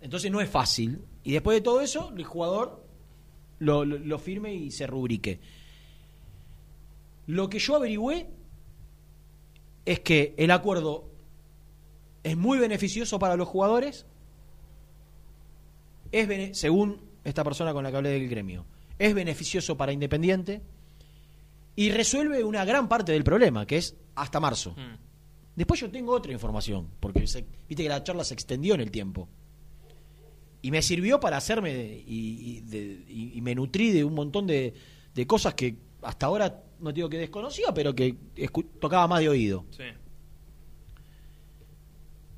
Entonces 0.00 0.30
no 0.30 0.40
es 0.40 0.48
fácil. 0.48 1.00
Y 1.24 1.32
después 1.32 1.56
de 1.56 1.60
todo 1.60 1.80
eso, 1.80 2.12
el 2.16 2.22
jugador 2.24 2.84
lo, 3.58 3.84
lo- 3.84 3.98
lo 3.98 4.18
firme 4.20 4.54
y 4.54 4.70
se 4.70 4.86
rubrique. 4.86 5.40
Lo 7.26 7.48
que 7.48 7.58
yo 7.58 7.74
averigüé 7.76 8.28
es 9.84 9.98
que 10.00 10.34
el 10.36 10.52
acuerdo 10.52 11.08
es 12.22 12.36
muy 12.36 12.58
beneficioso 12.58 13.18
para 13.18 13.34
los 13.36 13.48
jugadores 13.48 14.06
es 16.12 16.58
según 16.58 17.00
esta 17.24 17.42
persona 17.42 17.72
con 17.72 17.82
la 17.84 17.90
que 17.90 17.96
hablé 17.96 18.10
del 18.10 18.28
gremio, 18.28 18.64
es 18.98 19.14
beneficioso 19.14 19.76
para 19.76 19.92
Independiente 19.92 20.60
y 21.76 21.90
resuelve 21.90 22.44
una 22.44 22.64
gran 22.64 22.88
parte 22.88 23.12
del 23.12 23.24
problema, 23.24 23.66
que 23.66 23.78
es 23.78 23.96
hasta 24.14 24.40
marzo. 24.40 24.72
Mm. 24.72 24.96
Después 25.56 25.80
yo 25.80 25.90
tengo 25.90 26.12
otra 26.12 26.32
información, 26.32 26.88
porque 27.00 27.26
se- 27.26 27.44
viste 27.68 27.82
que 27.82 27.88
la 27.88 28.02
charla 28.02 28.24
se 28.24 28.34
extendió 28.34 28.74
en 28.74 28.80
el 28.80 28.90
tiempo. 28.90 29.28
Y 30.62 30.70
me 30.70 30.80
sirvió 30.82 31.18
para 31.20 31.36
hacerme 31.38 32.02
y, 32.06 32.58
y 32.58 32.60
de- 32.60 33.04
y- 33.08 33.32
y 33.38 33.40
me 33.40 33.54
nutrí 33.54 33.90
de 33.90 34.04
un 34.04 34.14
montón 34.14 34.46
de, 34.46 34.72
de 35.14 35.26
cosas 35.26 35.54
que 35.54 35.76
hasta 36.02 36.26
ahora 36.26 36.62
no 36.80 36.92
digo 36.92 37.08
que 37.08 37.18
desconocía, 37.18 37.72
pero 37.74 37.94
que 37.94 38.16
tocaba 38.80 39.06
más 39.08 39.20
de 39.20 39.28
oído. 39.28 39.64
Sí. 39.70 39.84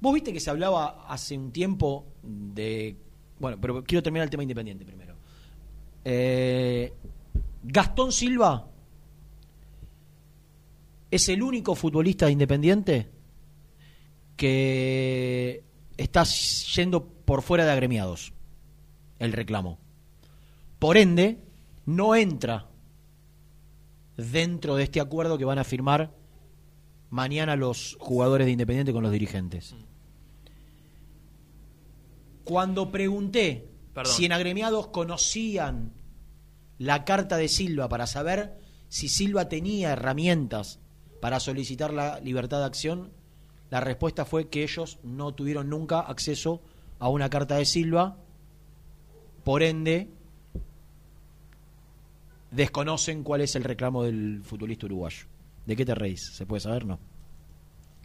Vos 0.00 0.12
viste 0.14 0.32
que 0.32 0.40
se 0.40 0.50
hablaba 0.50 1.06
hace 1.08 1.36
un 1.38 1.50
tiempo 1.50 2.06
de. 2.22 2.96
Bueno, 3.38 3.58
pero 3.60 3.82
quiero 3.84 4.02
terminar 4.02 4.24
el 4.24 4.30
tema 4.30 4.42
independiente 4.42 4.84
primero. 4.84 5.13
Eh, 6.04 6.92
Gastón 7.62 8.12
Silva 8.12 8.68
es 11.10 11.28
el 11.28 11.42
único 11.42 11.74
futbolista 11.74 12.26
de 12.26 12.32
independiente 12.32 13.10
que 14.36 15.64
está 15.96 16.24
yendo 16.24 17.06
por 17.06 17.42
fuera 17.42 17.64
de 17.64 17.70
agremiados 17.70 18.32
el 19.18 19.32
reclamo. 19.32 19.78
Por 20.78 20.96
ende, 20.96 21.38
no 21.86 22.14
entra 22.14 22.68
dentro 24.16 24.76
de 24.76 24.84
este 24.84 25.00
acuerdo 25.00 25.38
que 25.38 25.44
van 25.44 25.58
a 25.58 25.64
firmar 25.64 26.14
mañana 27.10 27.56
los 27.56 27.96
jugadores 28.00 28.46
de 28.46 28.52
Independiente 28.52 28.92
con 28.92 29.02
los 29.02 29.12
dirigentes. 29.12 29.74
Cuando 32.44 32.90
pregunté 32.90 33.68
Perdón. 33.94 34.12
si 34.14 34.24
en 34.24 34.32
agremiados 34.32 34.88
conocían 34.88 35.92
la 36.78 37.04
carta 37.04 37.36
de 37.36 37.48
Silva 37.48 37.88
para 37.88 38.06
saber 38.06 38.58
si 38.88 39.08
Silva 39.08 39.48
tenía 39.48 39.92
herramientas 39.92 40.80
para 41.20 41.40
solicitar 41.40 41.92
la 41.92 42.20
libertad 42.20 42.58
de 42.58 42.66
acción, 42.66 43.12
la 43.70 43.80
respuesta 43.80 44.24
fue 44.24 44.48
que 44.48 44.62
ellos 44.62 44.98
no 45.02 45.32
tuvieron 45.34 45.70
nunca 45.70 46.00
acceso 46.00 46.60
a 46.98 47.08
una 47.08 47.30
carta 47.30 47.56
de 47.56 47.64
Silva, 47.64 48.16
por 49.44 49.62
ende 49.62 50.08
desconocen 52.50 53.22
cuál 53.24 53.40
es 53.40 53.54
el 53.56 53.64
reclamo 53.64 54.04
del 54.04 54.42
futbolista 54.44 54.86
uruguayo. 54.86 55.26
¿De 55.66 55.76
qué 55.76 55.84
te 55.84 55.94
reís? 55.94 56.34
¿Se 56.34 56.46
puede 56.46 56.60
saber? 56.60 56.84
No. 56.84 56.98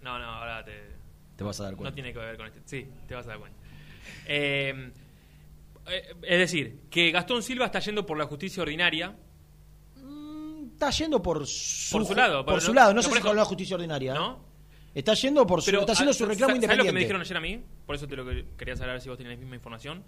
No, 0.01 0.17
no, 0.17 0.25
ahora 0.25 0.63
te, 0.63 0.71
Te 1.35 1.43
vas 1.43 1.59
a 1.59 1.63
dar 1.65 1.75
cuenta. 1.75 1.89
no 1.91 1.93
tiene 1.93 2.13
que 2.13 2.19
ver 2.19 2.37
con 2.37 2.47
este. 2.47 2.61
Sí, 2.65 2.87
te 3.07 3.15
vas 3.15 3.25
a 3.25 3.29
dar 3.31 3.39
cuenta. 3.39 3.59
Eh, 4.25 4.73
eh, 4.75 4.91
es 5.89 6.39
decir, 6.39 6.81
que 6.89 7.11
Gastón 7.11 7.43
Silva 7.43 7.65
está 7.65 7.79
yendo 7.79 8.05
por 8.05 8.17
la 8.17 8.25
justicia 8.25 8.61
ordinaria. 8.63 9.15
Está 10.73 10.91
yendo 10.91 11.21
por 11.21 11.45
su, 11.45 11.91
Por 11.97 12.05
su 12.05 12.15
lado, 12.15 12.45
Por 12.45 12.61
su 12.61 12.69
no- 12.69 12.75
lado, 12.75 12.89
no, 12.91 12.95
no, 12.95 13.01
sé 13.03 13.11
si 13.13 13.19
con 13.21 13.35
la 13.35 13.43
justicia 13.45 13.75
ordinaria. 13.75 14.13
¿eh? 14.13 14.15
¿No? 14.15 14.45
Está 14.95 15.13
yendo 15.13 15.45
por 15.45 15.61
su, 15.61 15.65
Pero, 15.67 15.81
está 15.81 15.91
haciendo 15.91 16.11
ah, 16.11 16.13
su 16.13 16.25
reclamo 16.25 16.51
¿sabes 16.51 16.55
independiente. 16.63 16.83
lo 16.85 16.89
que 16.89 16.93
me 16.93 16.99
dijeron 17.01 17.21
ayer 17.21 17.37
a 17.37 17.41
mí? 17.41 17.63
Por 17.85 17.95
eso 17.95 18.07
te 18.07 18.15
lo 18.15 18.25
que- 18.25 18.45
quería 18.57 18.75
saber 18.75 18.99
si 19.01 19.09
vos 19.09 19.19
la 19.19 19.35
misma 19.35 19.55
información. 19.55 20.03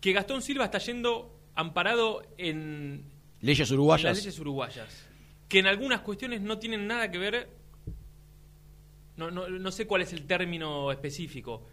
Que 0.00 0.12
Gastón 0.12 0.42
Silva 0.42 0.66
está 0.66 0.78
yendo 0.78 1.34
amparado 1.54 2.22
en, 2.36 3.04
Leyes 3.40 3.68
en 3.70 3.74
uruguayas. 3.76 4.04
las 4.04 4.18
leyes 4.18 4.38
uruguayas. 4.38 5.06
Que 5.48 5.58
en 5.60 5.66
algunas 5.66 6.00
cuestiones 6.02 6.40
no 6.42 6.58
tienen 6.58 6.86
nada 6.86 7.10
que 7.10 7.18
ver. 7.18 7.48
No, 9.16 9.30
no, 9.30 9.48
no 9.48 9.72
sé 9.72 9.86
cuál 9.86 10.02
es 10.02 10.12
el 10.12 10.26
término 10.26 10.92
específico. 10.92 11.66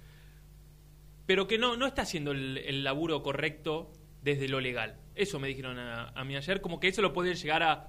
Pero 1.25 1.47
que 1.47 1.57
no, 1.57 1.75
no 1.77 1.85
está 1.87 2.03
haciendo 2.03 2.31
el, 2.31 2.57
el 2.59 2.83
laburo 2.83 3.23
correcto 3.23 3.91
desde 4.21 4.47
lo 4.47 4.59
legal. 4.59 4.97
Eso 5.15 5.39
me 5.39 5.47
dijeron 5.47 5.77
a, 5.79 6.09
a 6.09 6.23
mí 6.23 6.35
ayer. 6.35 6.61
Como 6.61 6.79
que 6.79 6.87
eso 6.89 7.01
lo 7.01 7.13
puede 7.13 7.33
llegar 7.35 7.63
a, 7.63 7.87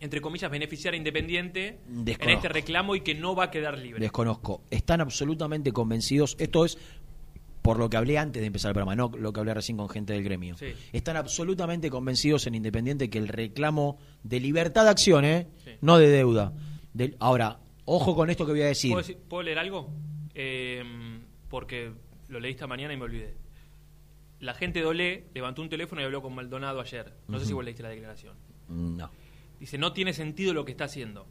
entre 0.00 0.20
comillas, 0.20 0.50
beneficiar 0.50 0.94
a 0.94 0.96
Independiente 0.96 1.78
en 1.88 2.30
este 2.30 2.48
reclamo 2.48 2.94
y 2.96 3.00
que 3.02 3.14
no 3.14 3.34
va 3.34 3.44
a 3.44 3.50
quedar 3.50 3.78
libre. 3.78 4.00
Desconozco. 4.00 4.62
Están 4.70 5.00
absolutamente 5.00 5.72
convencidos. 5.72 6.36
Esto 6.38 6.64
es 6.64 6.76
por 7.62 7.78
lo 7.78 7.88
que 7.88 7.96
hablé 7.96 8.18
antes 8.18 8.40
de 8.42 8.46
empezar 8.48 8.70
el 8.70 8.74
programa, 8.74 8.96
no 8.96 9.08
lo 9.16 9.32
que 9.32 9.38
hablé 9.38 9.54
recién 9.54 9.76
con 9.78 9.88
gente 9.88 10.12
del 10.14 10.24
gremio. 10.24 10.56
Sí. 10.56 10.72
Están 10.92 11.16
absolutamente 11.16 11.90
convencidos 11.90 12.46
en 12.48 12.56
Independiente 12.56 13.08
que 13.08 13.18
el 13.18 13.28
reclamo 13.28 13.98
de 14.24 14.40
libertad 14.40 14.82
de 14.84 14.90
acción, 14.90 15.24
¿eh? 15.24 15.46
Sí. 15.64 15.70
no 15.80 15.96
de 15.96 16.08
deuda. 16.08 16.52
Ahora, 17.20 17.60
ojo 17.84 18.16
con 18.16 18.30
esto 18.30 18.44
que 18.44 18.52
voy 18.52 18.62
a 18.62 18.66
decir. 18.66 18.90
¿Puedo, 18.90 19.02
decir- 19.06 19.18
puedo 19.28 19.44
leer 19.44 19.60
algo? 19.60 19.90
Eh, 20.34 20.82
porque 21.48 21.92
lo 22.32 22.40
leí 22.40 22.52
esta 22.52 22.66
mañana 22.66 22.92
y 22.94 22.96
me 22.96 23.04
olvidé. 23.04 23.34
La 24.40 24.54
gente 24.54 24.80
de 24.80 24.86
Olé 24.86 25.26
levantó 25.34 25.62
un 25.62 25.68
teléfono 25.68 26.00
y 26.00 26.04
habló 26.04 26.20
con 26.22 26.34
Maldonado 26.34 26.80
ayer. 26.80 27.12
No 27.28 27.38
sé 27.38 27.46
si 27.46 27.52
vos 27.52 27.64
leíste 27.64 27.82
la 27.84 27.90
declaración. 27.90 28.34
No. 28.68 29.10
Dice, 29.60 29.78
no 29.78 29.92
tiene 29.92 30.12
sentido 30.12 30.52
lo 30.52 30.64
que 30.64 30.72
está 30.72 30.84
haciendo. 30.84 31.26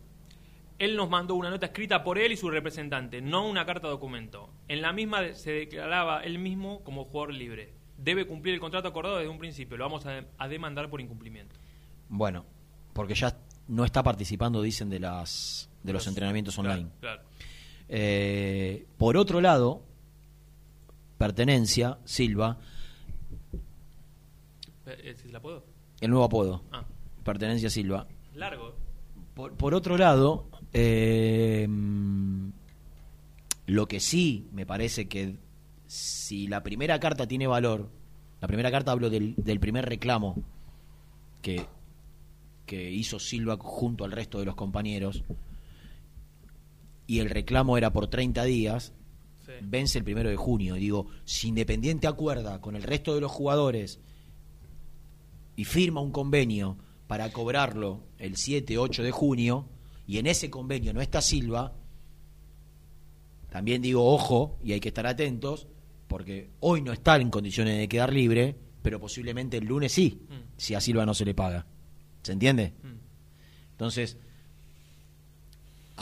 Él 0.79 0.95
nos 0.95 1.09
mandó 1.09 1.35
una 1.35 1.49
nota 1.49 1.65
escrita 1.67 2.03
por 2.03 2.17
él 2.17 2.31
y 2.31 2.37
su 2.37 2.49
representante, 2.49 3.21
no 3.21 3.45
una 3.47 3.65
carta 3.65 3.87
documento. 3.89 4.49
En 4.67 4.81
la 4.81 4.93
misma 4.93 5.33
se 5.33 5.51
declaraba 5.51 6.23
él 6.23 6.39
mismo 6.39 6.83
como 6.83 7.03
jugador 7.05 7.33
libre. 7.33 7.73
Debe 7.97 8.25
cumplir 8.25 8.53
el 8.55 8.59
contrato 8.61 8.87
acordado 8.87 9.17
desde 9.17 9.29
un 9.29 9.37
principio. 9.37 9.77
Lo 9.77 9.83
vamos 9.83 10.05
a, 10.05 10.23
a 10.37 10.47
demandar 10.47 10.89
por 10.89 11.01
incumplimiento. 11.01 11.55
Bueno, 12.09 12.45
porque 12.93 13.13
ya 13.13 13.37
no 13.67 13.83
está 13.85 14.01
participando, 14.01 14.61
dicen, 14.61 14.89
de 14.89 14.99
las 14.99 15.69
de 15.83 15.93
los, 15.93 16.01
Los- 16.01 16.07
entrenamientos 16.07 16.57
online. 16.57 16.89
Claro. 16.99 17.21
Eh, 17.89 18.85
por 18.97 19.17
otro 19.17 19.41
lado, 19.41 19.83
pertenencia, 21.25 21.99
Silva, 22.03 22.57
Eh, 24.87 25.15
¿sí 25.21 25.29
¿La 25.31 25.39
puedo? 25.39 25.63
el 26.01 26.09
nuevo 26.09 26.25
apodo. 26.25 26.63
Ah. 26.71 26.83
Pertenencia 27.23 27.69
Silva. 27.69 28.07
Largo. 28.33 28.73
Por, 29.35 29.53
por 29.55 29.75
otro 29.75 29.95
lado, 29.97 30.49
eh, 30.73 31.67
lo 33.67 33.87
que 33.87 33.99
sí 33.99 34.49
me 34.51 34.65
parece 34.65 35.07
que 35.07 35.37
si 35.85 36.47
la 36.47 36.63
primera 36.63 36.99
carta 36.99 37.27
tiene 37.27 37.45
valor, 37.45 37.89
la 38.41 38.47
primera 38.47 38.71
carta 38.71 38.91
hablo 38.91 39.09
del, 39.11 39.35
del 39.37 39.59
primer 39.59 39.85
reclamo 39.87 40.35
que, 41.43 41.67
que 42.65 42.89
hizo 42.91 43.19
Silva 43.19 43.57
junto 43.59 44.03
al 44.03 44.11
resto 44.11 44.39
de 44.39 44.45
los 44.45 44.55
compañeros, 44.55 45.23
y 47.05 47.19
el 47.19 47.29
reclamo 47.29 47.77
era 47.77 47.91
por 47.93 48.07
30 48.07 48.43
días, 48.45 48.93
Sí. 49.59 49.65
vence 49.67 49.97
el 49.97 50.03
primero 50.03 50.29
de 50.29 50.35
junio. 50.35 50.75
Y 50.75 50.79
digo, 50.79 51.07
si 51.25 51.47
Independiente 51.49 52.07
acuerda 52.07 52.59
con 52.61 52.75
el 52.75 52.83
resto 52.83 53.13
de 53.15 53.21
los 53.21 53.31
jugadores 53.31 53.99
y 55.55 55.65
firma 55.65 56.01
un 56.01 56.11
convenio 56.11 56.77
para 57.07 57.31
cobrarlo 57.31 58.03
el 58.17 58.35
7, 58.37 58.77
8 58.77 59.03
de 59.03 59.11
junio, 59.11 59.67
y 60.07 60.17
en 60.17 60.27
ese 60.27 60.49
convenio 60.49 60.93
no 60.93 61.01
está 61.01 61.21
Silva, 61.21 61.73
también 63.49 63.81
digo, 63.81 64.05
ojo, 64.13 64.57
y 64.63 64.71
hay 64.73 64.79
que 64.79 64.87
estar 64.89 65.05
atentos, 65.05 65.67
porque 66.07 66.49
hoy 66.61 66.81
no 66.81 66.91
está 66.93 67.17
en 67.17 67.29
condiciones 67.29 67.77
de 67.77 67.87
quedar 67.89 68.13
libre, 68.13 68.55
pero 68.81 68.99
posiblemente 68.99 69.57
el 69.57 69.65
lunes 69.65 69.91
sí, 69.91 70.21
Mm. 70.29 70.33
si 70.57 70.73
a 70.73 70.81
Silva 70.81 71.05
no 71.05 71.13
se 71.13 71.25
le 71.25 71.33
paga. 71.33 71.65
¿Se 72.23 72.31
entiende? 72.31 72.73
Entonces, 73.71 74.17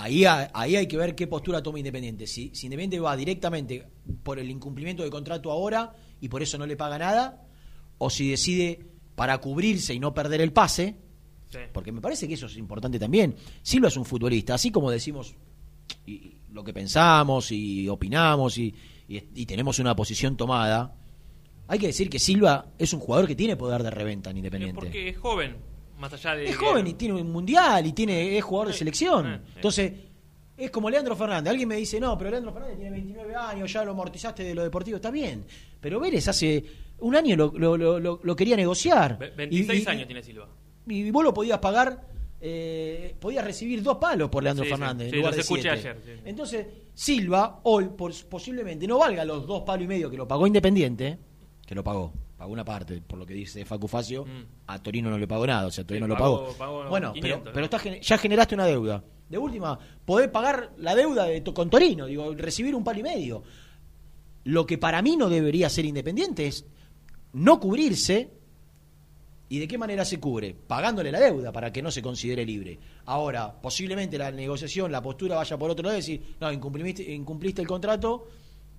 ahí, 0.02 0.24
ahí 0.26 0.76
hay 0.76 0.88
que 0.88 0.98
ver 0.98 1.16
qué 1.16 1.28
postura 1.28 1.62
toma 1.62 1.80
Independiente. 1.80 2.26
Si, 2.28 2.52
si 2.54 2.68
Independiente 2.68 3.00
va 3.00 3.16
directamente 3.16 3.88
por 4.24 4.40
el 4.40 4.50
incumplimiento 4.50 5.04
de 5.04 5.10
contrato 5.10 5.52
ahora 5.52 5.92
y 6.22 6.28
por 6.30 6.42
eso 6.42 6.58
no 6.58 6.66
le 6.66 6.76
paga 6.78 6.98
nada, 6.98 7.46
o 7.98 8.10
si 8.10 8.30
decide 8.30 8.86
para 9.16 9.38
cubrirse 9.40 9.94
y 9.94 10.00
no 10.00 10.14
perder 10.14 10.42
el 10.42 10.54
pase, 10.54 10.96
porque 11.74 11.92
me 11.92 12.00
parece 12.02 12.28
que 12.28 12.36
eso 12.36 12.46
es 12.46 12.58
importante 12.58 13.00
también. 13.00 13.36
Silva 13.62 13.88
es 13.90 13.98
un 13.98 14.06
futbolista, 14.06 14.54
así 14.54 14.72
como 14.72 14.90
decimos 14.92 15.36
y- 16.06 16.12
y 16.12 16.42
lo 16.52 16.64
que 16.64 16.74
pensamos 16.74 17.52
y 17.52 17.88
opinamos 17.90 18.58
y, 18.58 18.74
y- 19.08 19.24
y 19.36 19.46
tenemos 19.46 19.80
una 19.80 19.96
posición 19.96 20.38
tomada, 20.38 20.96
hay 21.68 21.78
que 21.80 21.88
decir 21.88 22.10
que 22.10 22.20
Silva 22.20 22.68
es 22.78 22.94
un 22.94 23.00
jugador 23.00 23.28
que 23.28 23.36
tiene 23.36 23.56
poder 23.56 23.84
de 23.84 23.92
reventa 23.92 24.30
en 24.32 24.38
Independiente. 24.38 24.76
Porque 24.80 25.10
es 25.10 25.18
joven, 25.18 25.58
más 26.00 26.14
allá 26.14 26.36
de... 26.36 26.46
Es 26.50 26.56
joven 26.58 26.88
y 26.88 26.94
tiene 26.94 27.14
un 27.22 27.32
mundial 27.32 27.86
y 27.86 27.94
tiene 27.94 28.38
es 28.38 28.44
jugador 28.44 28.70
de 28.70 28.74
selección. 28.74 29.42
Entonces, 29.56 29.92
es 30.58 30.72
como 30.72 30.90
Leandro 30.90 31.16
Fernández. 31.16 31.52
Alguien 31.52 31.70
me 31.70 31.76
dice, 31.76 32.00
no, 32.00 32.18
pero 32.18 32.30
Leandro 32.32 32.52
Fernández 32.52 32.78
tiene 32.78 32.92
29 32.92 33.36
años, 33.36 33.72
ya 33.72 33.84
lo 33.84 33.92
amortizaste 33.92 34.44
de 34.44 34.54
lo 34.56 34.64
deportivo, 34.64 34.96
está 34.98 35.12
bien. 35.12 35.46
Pero 35.80 36.00
Vélez 36.00 36.28
hace 36.28 36.64
un 37.00 37.16
año 37.16 37.36
lo, 37.36 37.52
lo- 37.56 37.78
lo- 37.78 38.00
lo- 38.00 38.20
lo 38.22 38.36
quería 38.36 38.56
negociar. 38.58 39.18
Ve- 39.18 39.28
Y- 39.34 39.38
26 39.38 39.84
y- 39.86 39.90
años 39.90 40.06
tiene 40.08 40.22
Silva. 40.24 40.48
Y 40.88 41.12
vos 41.12 41.24
lo 41.24 41.34
podías 41.34 41.60
pagar, 41.60 42.02
eh, 42.42 43.16
podías 43.20 43.44
recibir 43.46 43.82
dos 43.84 43.98
palos 43.98 44.30
por 44.30 44.44
Leandro 44.44 44.66
Sí, 44.66 44.72
Fernández 44.72 45.10
sí, 45.10 45.16
en 45.16 45.18
lugar 45.20 45.30
los 45.32 45.36
de 45.38 45.42
escuché 45.42 45.62
siete. 45.74 45.90
ayer. 45.90 46.20
Entonces, 46.26 46.66
Silva, 46.94 47.60
hoy, 47.64 47.86
por- 47.98 48.14
posiblemente 48.28 48.86
no 48.88 48.98
valga 49.00 49.24
los 49.24 49.46
dos 49.48 49.62
palos 49.64 49.86
y 49.86 49.88
medio 49.88 50.10
que 50.10 50.18
lo 50.18 50.28
pagó 50.28 50.46
Independiente, 50.48 51.18
que 51.66 51.76
lo 51.76 51.84
pagó, 51.84 52.12
pagó 52.40 52.54
una 52.54 52.64
parte, 52.66 53.02
por 53.02 53.20
lo 53.20 53.26
que 53.26 53.34
dice 53.34 53.66
Facu 53.66 53.88
Facio, 53.88 54.26
a 54.66 54.82
Torino 54.82 55.10
no 55.10 55.18
le 55.18 55.28
pagó 55.28 55.46
nada, 55.46 55.68
o 55.68 55.72
sea, 55.72 55.84
Torino 55.86 56.08
Mm. 56.08 56.10
Sí, 56.10 56.14
lo 56.14 56.18
pagó- 56.18 56.56
bueno, 56.90 57.14
500, 57.14 57.40
pero, 57.42 57.54
pero 57.54 57.66
estás 57.66 57.82
gen- 57.82 58.02
ya 58.02 58.18
generaste 58.18 58.56
una 58.56 58.66
deuda. 58.66 59.04
De 59.30 59.38
última, 59.38 59.78
podés 60.06 60.30
pagar 60.30 60.72
la 60.78 60.96
deuda 60.96 61.26
de, 61.26 61.42
to- 61.42 61.54
con 61.54 61.70
Torino, 61.70 62.06
digo, 62.08 62.34
recibir 62.34 62.74
un 62.74 62.84
palo 62.84 63.00
y 63.00 63.04
medio. 63.04 63.44
Lo 64.46 64.66
que 64.66 64.78
para 64.78 65.02
mí 65.02 65.18
no 65.18 65.30
debería 65.30 65.70
ser 65.70 65.84
Independiente 65.86 66.48
es 66.48 66.66
no 67.34 67.60
cubrirse 67.60 68.32
¿Y 69.52 69.58
de 69.58 69.68
qué 69.68 69.80
manera 69.80 70.06
se 70.06 70.20
cubre? 70.20 70.54
Pagándole 70.68 71.12
la 71.12 71.20
deuda 71.20 71.52
para 71.52 71.74
que 71.74 71.82
no 71.82 71.90
se 71.90 72.04
considere 72.04 72.46
libre. 72.46 72.78
Ahora, 73.06 73.52
posiblemente 73.60 74.16
la 74.16 74.30
negociación, 74.32 74.92
la 74.92 75.02
postura 75.02 75.36
vaya 75.38 75.58
por 75.58 75.72
otro 75.72 75.84
lado 75.86 75.96
y 75.98 76.02
decir, 76.02 76.36
no, 76.40 76.52
incumpliste, 76.52 77.12
incumpliste 77.12 77.60
el 77.60 77.68
contrato, 77.68 78.28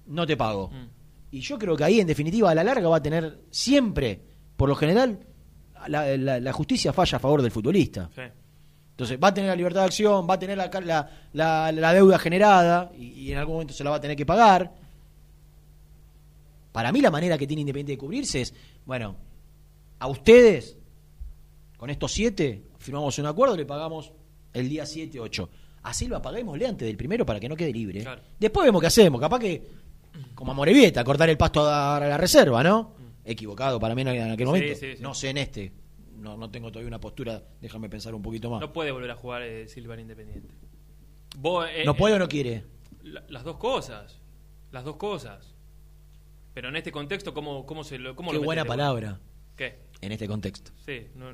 no 0.06 0.24
te 0.24 0.36
pago. 0.36 0.68
Mm. 0.68 0.99
Y 1.31 1.41
yo 1.41 1.59
creo 1.59 1.76
que 1.76 1.85
ahí, 1.85 2.01
en 2.01 2.07
definitiva, 2.07 2.51
a 2.51 2.55
la 2.55 2.64
larga 2.64 2.89
va 2.89 2.97
a 2.97 3.03
tener 3.03 3.41
siempre, 3.51 4.20
por 4.57 4.68
lo 4.68 4.74
general, 4.74 5.20
la, 5.89 6.16
la- 6.16 6.41
la 6.41 6.53
justicia 6.53 6.93
falla 6.93 7.16
a 7.16 7.20
favor 7.20 7.41
del 7.43 7.51
futbolista. 7.51 8.11
Sí. 8.14 8.22
Entonces, 8.91 9.18
va 9.22 9.28
a 9.28 9.35
tener 9.35 9.49
la 9.49 9.57
libertad 9.57 9.81
de 9.81 9.87
acción, 9.87 10.26
va 10.28 10.35
a 10.35 10.39
tener 10.39 10.59
la, 10.59 11.11
la, 11.33 11.93
deuda 11.95 12.18
generada 12.18 12.91
y, 12.99 13.07
y 13.12 13.33
en 13.33 13.39
algún 13.39 13.55
momento 13.55 13.72
se 13.72 13.83
la 13.85 13.91
va 13.91 13.97
a 13.97 14.01
tener 14.01 14.16
que 14.16 14.26
pagar. 14.26 14.74
Para 16.72 16.93
mí 16.93 17.01
la 17.01 17.11
manera 17.11 17.37
que 17.39 17.47
tiene 17.47 17.61
Independiente 17.62 17.93
de 17.93 17.99
cubrirse 17.99 18.43
es, 18.43 18.55
bueno, 18.85 19.16
a 19.99 20.07
ustedes, 20.09 20.76
con 21.76 21.91
estos 21.91 22.12
siete, 22.12 22.62
firmamos 22.78 23.18
un 23.18 23.26
acuerdo, 23.26 23.57
le 23.57 23.66
pagamos 23.66 24.12
el 24.53 24.68
día 24.68 24.87
7, 24.87 25.18
8. 25.18 25.51
A 25.83 25.95
Silva 25.95 26.20
paguémosle 26.20 26.66
antes 26.66 26.87
del 26.87 26.97
primero 26.97 27.24
para 27.24 27.41
que 27.41 27.49
no 27.49 27.57
quede 27.57 27.72
libre. 27.72 28.05
Después 28.39 28.66
vemos 28.66 28.81
qué 28.81 28.87
hacemos, 28.89 29.20
capaz 29.20 29.39
que, 29.39 29.66
como 30.34 30.52
a 30.52 30.54
Morevieta, 30.54 31.02
cortar 31.04 31.28
el 31.30 31.36
pasto 31.36 31.66
a 31.68 31.98
la 32.00 32.16
reserva, 32.16 32.62
¿no? 32.62 32.94
Equivocado 33.24 33.78
para 33.78 33.94
mí 33.94 34.02
en 34.02 34.08
aquel 34.08 34.46
momento. 34.46 34.74
sí, 34.74 34.96
sí. 34.96 35.02
No 35.02 35.14
sé 35.14 35.30
en 35.30 35.38
este. 35.38 35.72
No, 36.16 36.36
no 36.36 36.50
tengo 36.50 36.70
todavía 36.70 36.88
una 36.88 37.00
postura, 37.00 37.42
déjame 37.61 37.88
pensar 37.88 38.14
un 38.14 38.22
poquito 38.22 38.50
más. 38.50 38.61
No 38.61 38.72
puede 38.72 38.90
volver 38.90 39.11
a 39.11 39.14
jugar 39.16 39.42
eh, 39.42 39.68
Silva 39.68 39.94
en 39.94 40.00
Independiente. 40.00 40.54
Vos, 41.38 41.66
eh, 41.72 41.84
¿No 41.86 41.92
eh, 41.92 41.94
puede 41.94 42.14
o 42.14 42.18
no 42.18 42.28
quiere? 42.28 42.64
la- 43.02 43.24
las 43.28 43.44
dos 43.44 43.56
cosas. 43.56 44.20
Las 44.72 44.84
dos 44.84 44.96
cosas. 44.96 45.54
Pero 46.52 46.68
en 46.68 46.76
este 46.76 46.92
contexto, 46.92 47.32
¿cómo, 47.32 47.64
cómo 47.64 47.84
se 47.84 47.98
lo 47.98 48.14
cómo 48.16 48.30
Qué 48.32 48.36
lo 48.38 48.42
buena 48.42 48.64
palabra. 48.64 49.20
¿Qué? 49.56 49.78
En 50.00 50.12
este 50.12 50.26
contexto. 50.28 50.72
Sí. 50.84 51.06
No, 51.14 51.30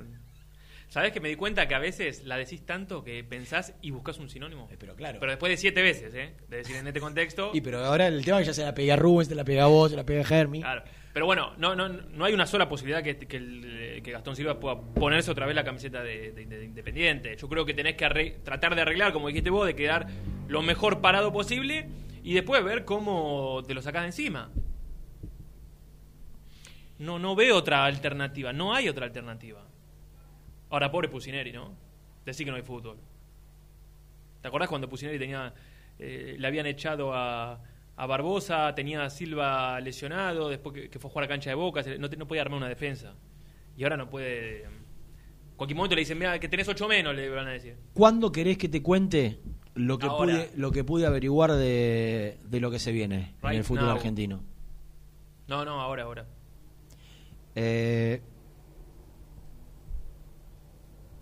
¿Sabés 0.89 1.13
que 1.13 1.21
me 1.21 1.29
di 1.29 1.35
cuenta 1.37 1.67
que 1.67 1.75
a 1.75 1.79
veces 1.81 2.25
la 2.25 2.37
decís 2.37 2.65
tanto 2.65 3.03
que 3.03 3.23
pensás 3.25 3.75
y 3.83 3.91
buscas 3.91 4.19
un 4.19 4.31
sinónimo? 4.31 4.69
pero 4.79 4.95
claro. 4.95 5.19
Pero 5.19 5.33
después 5.33 5.51
de 5.51 5.57
siete 5.57 5.83
veces, 5.83 6.15
¿eh? 6.15 6.35
De 6.49 6.59
decir 6.59 6.77
en 6.77 6.87
este 6.87 7.01
contexto. 7.01 7.51
Y 7.53 7.61
pero 7.61 7.85
ahora 7.85 8.07
el 8.07 8.25
tema 8.25 8.39
es 8.39 8.45
que 8.45 8.47
ya 8.49 8.55
se 8.55 8.63
la 8.65 8.73
pegué 8.73 8.93
a 8.93 8.97
Rubens, 8.97 9.29
se 9.29 9.35
la 9.35 9.45
pegué 9.45 9.61
a 9.61 9.67
vos, 9.67 9.91
se 9.91 9.97
la 9.97 10.05
pegué 10.07 10.21
a 10.21 10.25
Germi. 10.25 10.61
Claro. 10.61 10.83
Pero 11.13 11.27
bueno, 11.27 11.55
no, 11.57 11.75
no, 11.75 11.89
no 11.89 12.25
hay 12.27 12.35
una 12.35 12.47
sola 12.47 12.69
posibilidad 12.69 13.03
que, 13.03 13.17
que 13.17 13.37
el, 13.39 13.63
que 13.97 14.03
que 14.05 14.13
Gastón 14.13 14.37
Silva 14.37 14.61
pueda 14.61 14.81
ponerse 14.81 15.31
otra 15.31 15.47
vez 15.47 15.57
la 15.57 15.65
camiseta 15.65 16.03
de, 16.03 16.31
de- 16.33 16.45
de 16.47 16.65
Independiente. 16.65 17.35
Yo 17.37 17.49
creo 17.49 17.65
que 17.65 17.73
tenés 17.75 17.97
que 17.97 18.05
arre- 18.07 18.37
tratar 18.45 18.75
de 18.77 18.83
arreglar, 18.83 19.13
como 19.13 19.29
dijiste 19.29 19.49
vos, 19.51 19.67
de 19.67 19.75
quedar 19.75 20.07
lo 20.47 20.61
mejor 20.63 21.01
parado 21.01 21.33
posible 21.33 21.89
y 22.23 22.35
después 22.35 22.63
ver 22.63 22.85
cómo 22.85 23.63
te 23.67 23.73
lo 23.75 23.81
sacás 23.83 24.03
de 24.03 24.09
encima. 24.09 24.51
No, 26.99 27.19
no 27.19 27.35
veo 27.35 27.57
otra 27.57 27.85
alternativa, 27.85 28.53
no 28.53 28.75
hay 28.75 28.89
otra 28.89 29.07
alternativa. 29.07 29.63
Ahora, 30.71 30.91
pobre 30.91 31.09
Pusineri, 31.09 31.53
¿no? 31.53 31.73
Decir 32.25 32.45
que 32.45 32.51
no 32.51 32.57
hay 32.57 32.63
fútbol. 32.63 32.97
¿Te 34.43 34.49
acordás 34.49 34.69
cuando 34.69 34.89
Pusineri 34.89 35.19
tenía, 35.19 35.53
eh, 35.99 36.37
le 36.39 36.47
habían 36.47 36.67
echado 36.67 37.13
a, 37.15 37.61
a 37.97 38.07
Barbosa, 38.07 38.75
tenía 38.75 39.05
a 39.05 39.11
Silva 39.11 39.81
lesionado, 39.81 40.49
después 40.49 40.75
que, 40.75 40.91
que 40.91 40.99
fue 40.99 41.09
a 41.09 41.13
jugar 41.13 41.25
a 41.25 41.29
cancha 41.29 41.51
de 41.51 41.57
boca, 41.57 41.83
no, 41.99 42.09
podía 42.27 42.43
armar 42.43 42.59
una 42.59 42.69
defensa. 42.69 43.15
Y 43.77 43.83
ahora 43.85 43.97
no 43.97 44.09
puede... 44.09 44.65
En 44.65 45.57
cualquier 45.57 45.77
momento 45.77 45.95
le 45.95 46.01
dicen, 46.01 46.19
mira, 46.19 46.39
que 46.39 46.49
tenés 46.49 46.69
ocho 46.69 46.87
menos, 46.87 47.15
le 47.15 47.31
van 47.31 47.47
a 47.49 47.53
decir. 47.53 47.77
¿Cuándo 47.95 48.31
querés 48.31 48.59
que 48.59 48.69
te 48.69 48.83
cuente 48.83 49.39
lo 49.75 49.99
que, 49.99 50.07
Ahora. 50.07 50.33
pude, 50.33 50.51
lo 50.57 50.71
que 50.71 50.85
pude 50.85 51.07
averiguar 51.07 51.53
de, 51.53 52.39
de 52.45 52.61
lo 52.61 52.71
que 52.71 52.79
se 52.79 52.93
viene 52.93 53.35
en 53.43 53.51
el 53.53 53.65
fútbol 53.65 53.87
now. 53.87 53.95
argentino? 53.97 54.43
No, 55.49 55.65
no, 55.65 55.81
ahora, 55.81 56.03
ahora. 56.03 56.27
Eh, 57.55 58.21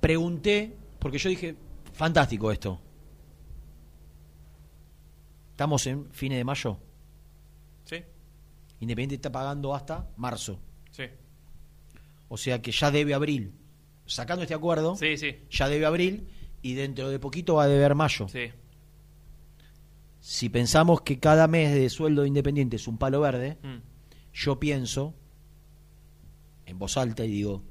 pregunté, 0.04 0.76
porque 0.98 1.16
yo 1.16 1.30
dije, 1.30 1.56
fantástico 1.94 2.52
esto. 2.52 2.78
Estamos 5.52 5.86
en 5.86 6.10
fines 6.12 6.36
de 6.38 6.44
mayo. 6.44 6.78
Sí, 7.84 7.96
Independiente 8.80 9.14
está 9.14 9.32
pagando 9.32 9.74
hasta 9.74 10.06
marzo. 10.16 10.58
sí. 10.90 11.04
O 12.28 12.36
sea 12.36 12.60
que 12.60 12.72
ya 12.72 12.90
debe 12.90 13.14
abril. 13.14 13.52
Sacando 14.06 14.42
este 14.42 14.54
acuerdo, 14.54 14.96
Sí, 14.96 15.16
sí. 15.16 15.36
ya 15.50 15.68
debe 15.68 15.86
abril 15.86 16.26
y 16.62 16.74
dentro 16.74 17.08
de 17.08 17.18
poquito 17.18 17.54
va 17.54 17.64
a 17.64 17.68
deber 17.68 17.94
mayo. 17.94 18.28
Sí. 18.28 18.50
Si 20.20 20.48
pensamos 20.48 21.02
que 21.02 21.18
cada 21.20 21.46
mes 21.46 21.72
de 21.74 21.88
sueldo 21.90 22.22
de 22.22 22.28
Independiente 22.28 22.76
es 22.76 22.88
un 22.88 22.98
palo 22.98 23.20
verde, 23.20 23.56
Mm. 23.62 23.76
yo 24.34 24.58
pienso 24.58 25.14
en 26.66 26.78
voz 26.78 26.96
alta 26.96 27.24
y 27.24 27.30
digo, 27.30 27.62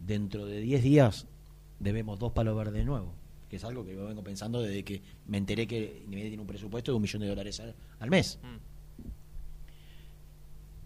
dentro 0.00 0.46
de 0.46 0.60
10 0.60 0.82
días 0.82 1.26
debemos 1.78 2.18
dos 2.18 2.32
palos 2.32 2.56
verdes 2.56 2.74
de 2.74 2.84
nuevo, 2.84 3.14
que 3.48 3.56
es 3.56 3.64
algo 3.64 3.84
que 3.84 3.94
yo 3.94 4.06
vengo 4.06 4.24
pensando 4.24 4.60
desde 4.60 4.84
que 4.84 5.02
me 5.26 5.38
enteré 5.38 5.66
que 5.66 5.76
Independiente 5.78 6.28
tiene 6.28 6.42
un 6.42 6.46
presupuesto 6.46 6.92
de 6.92 6.96
un 6.96 7.02
millón 7.02 7.22
de 7.22 7.28
dólares 7.28 7.60
al, 7.60 7.74
al 7.98 8.10
mes. 8.10 8.38
Mm. 8.42 8.70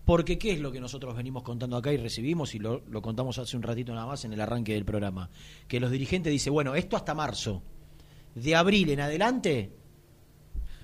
Porque 0.04 0.38
qué 0.38 0.52
es 0.52 0.60
lo 0.60 0.70
que 0.70 0.80
nosotros 0.80 1.16
venimos 1.16 1.42
contando 1.42 1.76
acá 1.76 1.90
y 1.92 1.96
recibimos 1.96 2.54
y 2.54 2.58
lo, 2.58 2.82
lo 2.90 3.00
contamos 3.00 3.38
hace 3.38 3.56
un 3.56 3.62
ratito 3.62 3.94
nada 3.94 4.06
más 4.06 4.24
en 4.26 4.34
el 4.34 4.40
arranque 4.40 4.74
del 4.74 4.84
programa, 4.84 5.30
que 5.66 5.80
los 5.80 5.90
dirigentes 5.90 6.30
dicen, 6.30 6.52
bueno, 6.52 6.74
esto 6.74 6.96
hasta 6.96 7.14
marzo, 7.14 7.62
de 8.34 8.54
abril 8.54 8.90
en 8.90 9.00
adelante, 9.00 9.72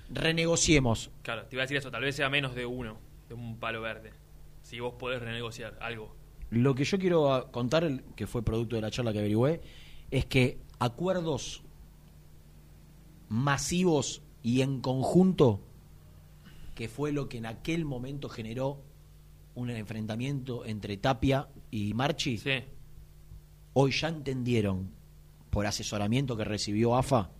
renegociemos. 0.09 1.11
Claro, 1.21 1.45
te 1.45 1.55
iba 1.55 1.61
a 1.61 1.65
decir 1.65 1.77
eso, 1.77 1.91
tal 1.91 2.01
vez 2.01 2.15
sea 2.15 2.29
menos 2.29 2.55
de 2.55 2.65
uno, 2.65 2.97
de 3.29 3.35
un 3.35 3.59
palo 3.59 3.81
verde. 3.81 4.11
Si 4.63 4.79
vos 4.79 4.93
podés 4.97 5.21
renegociar 5.21 5.77
algo. 5.81 6.15
Lo 6.51 6.75
que 6.75 6.83
yo 6.83 6.99
quiero 6.99 7.33
ah, 7.33 7.49
contar, 7.49 8.03
que 8.15 8.27
fue 8.27 8.43
producto 8.43 8.75
de 8.75 8.81
la 8.81 8.91
charla 8.91 9.13
que 9.13 9.19
averigüé, 9.19 9.61
es 10.11 10.25
que 10.25 10.59
acuerdos 10.79 11.63
masivos 13.29 14.21
y 14.43 14.61
en 14.61 14.81
conjunto, 14.81 15.61
que 16.75 16.89
fue 16.89 17.13
lo 17.13 17.29
que 17.29 17.37
en 17.37 17.45
aquel 17.45 17.85
momento 17.85 18.27
generó 18.27 18.81
un 19.55 19.69
enfrentamiento 19.69 20.65
entre 20.65 20.97
Tapia 20.97 21.47
y 21.71 21.93
Marchi, 21.93 22.41
hoy 23.73 23.91
ya 23.91 24.09
entendieron, 24.09 24.91
por 25.49 25.65
asesoramiento 25.65 26.35
que 26.35 26.43
recibió 26.43 26.97
AFA, 26.97 27.31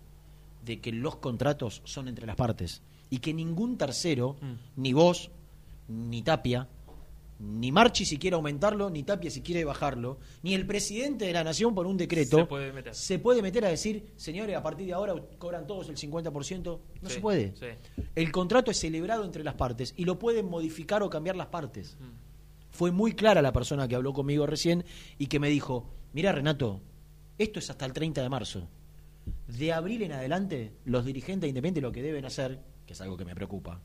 de 0.63 0.79
que 0.79 0.93
los 0.93 1.17
contratos 1.17 1.81
son 1.83 2.07
entre 2.07 2.27
las 2.27 2.35
partes 2.35 2.81
y 3.09 3.17
que 3.17 3.33
ningún 3.33 3.77
tercero, 3.77 4.37
ni 4.77 4.93
vos, 4.93 5.31
ni 5.89 6.21
Tapia, 6.21 6.69
ni 7.43 7.71
Marchi 7.71 8.05
si 8.05 8.17
quiere 8.17 8.35
aumentarlo, 8.35 8.89
ni 8.89 9.03
Tapia 9.03 9.31
si 9.31 9.41
quiere 9.41 9.65
bajarlo, 9.65 10.19
ni 10.43 10.53
el 10.53 10.65
presidente 10.67 11.25
de 11.25 11.33
la 11.33 11.43
nación 11.43 11.73
por 11.73 11.87
un 11.87 11.97
decreto 11.97 12.37
Se 12.37 12.45
puede 12.45 12.71
meter. 12.71 12.93
se 12.95 13.17
puede 13.19 13.41
meter 13.41 13.65
a 13.65 13.69
decir, 13.69 14.13
señores, 14.15 14.55
a 14.55 14.61
partir 14.61 14.85
de 14.85 14.93
ahora 14.93 15.15
cobran 15.39 15.65
todos 15.65 15.89
el 15.89 15.97
50%. 15.97 16.79
No 17.01 17.09
Sí, 17.09 17.15
se 17.15 17.19
puede. 17.19 17.53
sí. 17.55 17.65
El 18.15 18.31
contrato 18.31 18.69
es 18.69 18.79
celebrado 18.79 19.25
entre 19.25 19.43
las 19.43 19.55
partes 19.55 19.93
y 19.97 20.05
lo 20.05 20.19
pueden 20.19 20.47
modificar 20.49 21.01
o 21.01 21.09
cambiar 21.09 21.35
las 21.35 21.47
partes. 21.47 21.97
Mm. 21.99 22.05
Fue 22.69 22.91
muy 22.91 23.13
clara 23.13 23.41
la 23.41 23.51
persona 23.51 23.87
que 23.87 23.95
habló 23.95 24.13
conmigo 24.13 24.45
recién 24.45 24.85
y 25.17 25.25
que 25.27 25.39
me 25.39 25.49
dijo, 25.49 25.89
mira 26.13 26.31
Renato, 26.31 26.79
esto 27.37 27.59
es 27.59 27.69
hasta 27.71 27.85
el 27.85 27.93
30 27.93 28.21
de 28.21 28.29
marzo. 28.29 28.67
De 29.47 29.73
abril 29.73 30.03
en 30.03 30.11
adelante, 30.13 30.73
los 30.85 31.03
dirigentes 31.05 31.47
independientes 31.49 31.81
lo 31.83 31.91
que 31.91 32.01
deben 32.03 32.23
hacer, 32.25 32.59
que 32.85 32.93
es 32.93 33.01
algo 33.01 33.17
que 33.17 33.25
me 33.25 33.33
preocupa, 33.35 33.81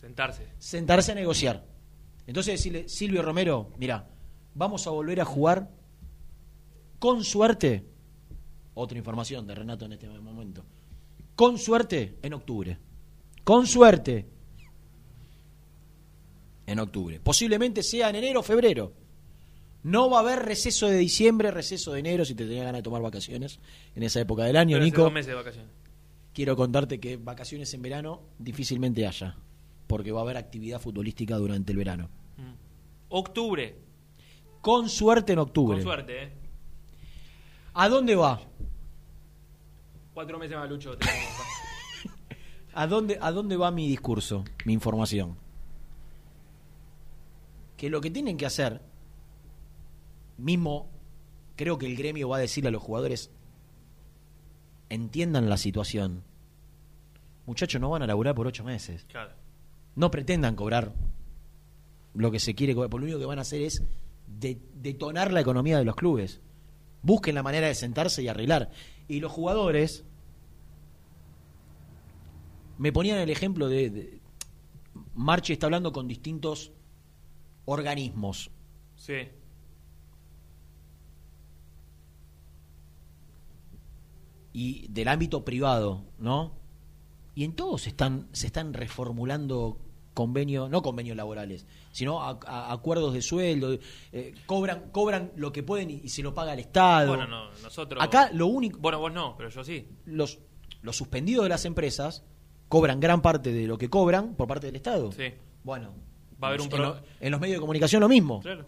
Sentarse. 0.00 0.46
sentarse 0.58 1.12
a 1.12 1.14
negociar. 1.14 1.64
Entonces 2.28 2.58
decirle, 2.58 2.86
Silvio 2.90 3.22
Romero, 3.22 3.72
mira, 3.78 4.06
vamos 4.54 4.86
a 4.86 4.90
volver 4.90 5.18
a 5.22 5.24
jugar 5.24 5.70
con 6.98 7.24
suerte, 7.24 7.86
otra 8.74 8.98
información 8.98 9.46
de 9.46 9.54
Renato 9.54 9.86
en 9.86 9.92
este 9.92 10.06
momento, 10.08 10.62
con 11.34 11.56
suerte 11.56 12.18
en 12.20 12.34
octubre. 12.34 12.78
Con 13.44 13.66
suerte 13.66 14.28
en 16.66 16.78
octubre. 16.78 17.18
Posiblemente 17.18 17.82
sea 17.82 18.10
en 18.10 18.16
enero 18.16 18.40
o 18.40 18.42
febrero. 18.42 18.92
No 19.84 20.10
va 20.10 20.18
a 20.18 20.20
haber 20.20 20.40
receso 20.40 20.86
de 20.86 20.98
diciembre, 20.98 21.50
receso 21.50 21.92
de 21.92 22.00
enero, 22.00 22.26
si 22.26 22.34
te 22.34 22.44
tenías 22.44 22.66
ganas 22.66 22.80
de 22.80 22.82
tomar 22.82 23.00
vacaciones 23.00 23.58
en 23.94 24.02
esa 24.02 24.20
época 24.20 24.44
del 24.44 24.58
año, 24.58 24.74
Pero 24.74 24.84
Nico. 24.84 25.02
dos 25.04 25.12
meses 25.14 25.28
de 25.28 25.34
vacaciones. 25.34 25.70
Quiero 26.34 26.56
contarte 26.56 27.00
que 27.00 27.16
vacaciones 27.16 27.72
en 27.72 27.80
verano 27.80 28.20
difícilmente 28.38 29.06
haya, 29.06 29.38
porque 29.86 30.12
va 30.12 30.20
a 30.20 30.24
haber 30.24 30.36
actividad 30.36 30.78
futbolística 30.78 31.36
durante 31.38 31.72
el 31.72 31.78
verano. 31.78 32.10
Octubre. 33.08 33.76
Con 34.60 34.88
suerte 34.88 35.32
en 35.32 35.38
octubre. 35.38 35.76
Con 35.76 35.82
suerte, 35.82 36.22
¿eh? 36.24 36.32
¿A 37.74 37.88
dónde 37.88 38.16
va? 38.16 38.40
Cuatro 40.14 40.38
meses 40.38 40.56
más, 40.56 40.68
Lucho. 40.68 40.96
¿A 42.74 42.86
dónde, 42.86 43.18
¿A 43.20 43.30
dónde 43.30 43.56
va 43.56 43.70
mi 43.70 43.88
discurso, 43.88 44.44
mi 44.64 44.72
información? 44.72 45.36
Que 47.76 47.88
lo 47.88 48.00
que 48.00 48.10
tienen 48.10 48.36
que 48.36 48.46
hacer, 48.46 48.82
mismo 50.36 50.90
creo 51.56 51.78
que 51.78 51.86
el 51.86 51.96
gremio 51.96 52.28
va 52.28 52.38
a 52.38 52.40
decirle 52.40 52.68
a 52.68 52.72
los 52.72 52.82
jugadores, 52.82 53.30
entiendan 54.88 55.48
la 55.48 55.56
situación. 55.56 56.24
Muchachos, 57.46 57.80
no 57.80 57.90
van 57.90 58.02
a 58.02 58.06
laburar 58.06 58.34
por 58.34 58.46
ocho 58.46 58.64
meses. 58.64 59.06
Claro. 59.08 59.32
No 59.94 60.10
pretendan 60.10 60.54
cobrar 60.54 60.92
lo 62.22 62.30
que 62.30 62.40
se 62.40 62.54
quiere 62.54 62.74
cobrar, 62.74 62.90
por 62.90 63.00
lo 63.00 63.04
único 63.06 63.18
que 63.18 63.26
van 63.26 63.38
a 63.38 63.42
hacer 63.42 63.62
es 63.62 63.82
de- 64.26 64.60
detonar 64.74 65.32
la 65.32 65.40
economía 65.40 65.78
de 65.78 65.84
los 65.84 65.96
clubes. 65.96 66.40
Busquen 67.02 67.34
la 67.34 67.42
manera 67.42 67.66
de 67.68 67.74
sentarse 67.74 68.22
y 68.22 68.28
arreglar. 68.28 68.70
Y 69.06 69.20
los 69.20 69.32
jugadores 69.32 70.04
me 72.76 72.92
ponían 72.92 73.18
el 73.18 73.30
ejemplo 73.30 73.68
de, 73.68 73.90
de- 73.90 74.20
Marchi 75.14 75.52
está 75.52 75.66
hablando 75.66 75.92
con 75.92 76.06
distintos 76.08 76.72
organismos. 77.64 78.50
Sí. 78.96 79.28
y 84.52 84.88
del 84.88 85.08
ámbito 85.08 85.44
privado, 85.44 86.04
¿no? 86.18 86.52
Y 87.34 87.44
en 87.44 87.52
todos 87.54 87.86
están, 87.86 88.28
se 88.32 88.46
están 88.46 88.74
reformulando 88.74 89.78
convenios, 90.22 90.68
no 90.68 90.82
convenios 90.82 91.16
laborales, 91.16 91.64
sino 91.92 92.20
a- 92.20 92.40
a- 92.44 92.72
acuerdos 92.72 93.14
de 93.14 93.22
sueldo, 93.22 93.78
eh, 94.10 94.34
cobran, 94.46 94.90
cobran 94.90 95.30
lo 95.36 95.52
que 95.52 95.62
pueden 95.62 95.90
y, 95.90 96.00
y 96.02 96.08
se 96.08 96.24
lo 96.24 96.34
paga 96.34 96.54
el 96.54 96.58
Estado. 96.58 97.10
Bueno, 97.10 97.28
no, 97.28 97.50
nosotros. 97.62 98.02
Acá 98.02 98.30
lo 98.32 98.48
único. 98.48 98.80
Bueno, 98.80 98.98
vos 98.98 99.12
no, 99.12 99.36
pero 99.36 99.48
yo 99.48 99.62
sí. 99.62 99.86
Los, 100.06 100.40
los 100.82 100.96
suspendidos 100.96 101.44
de 101.44 101.50
las 101.50 101.64
empresas 101.64 102.24
cobran 102.68 102.98
gran 102.98 103.22
parte 103.22 103.52
de 103.52 103.68
lo 103.68 103.78
que 103.78 103.88
cobran 103.88 104.34
por 104.34 104.48
parte 104.48 104.66
del 104.66 104.74
Estado. 104.74 105.12
Sí. 105.12 105.32
Bueno, 105.62 105.94
Va 106.42 106.48
a 106.48 106.50
haber 106.50 106.62
un 106.62 106.72
en, 106.72 106.82
lo- 106.82 106.96
en 107.20 107.30
los 107.30 107.40
medios 107.40 107.56
de 107.56 107.60
comunicación 107.60 108.00
lo 108.00 108.08
mismo. 108.08 108.40
Claro. 108.40 108.66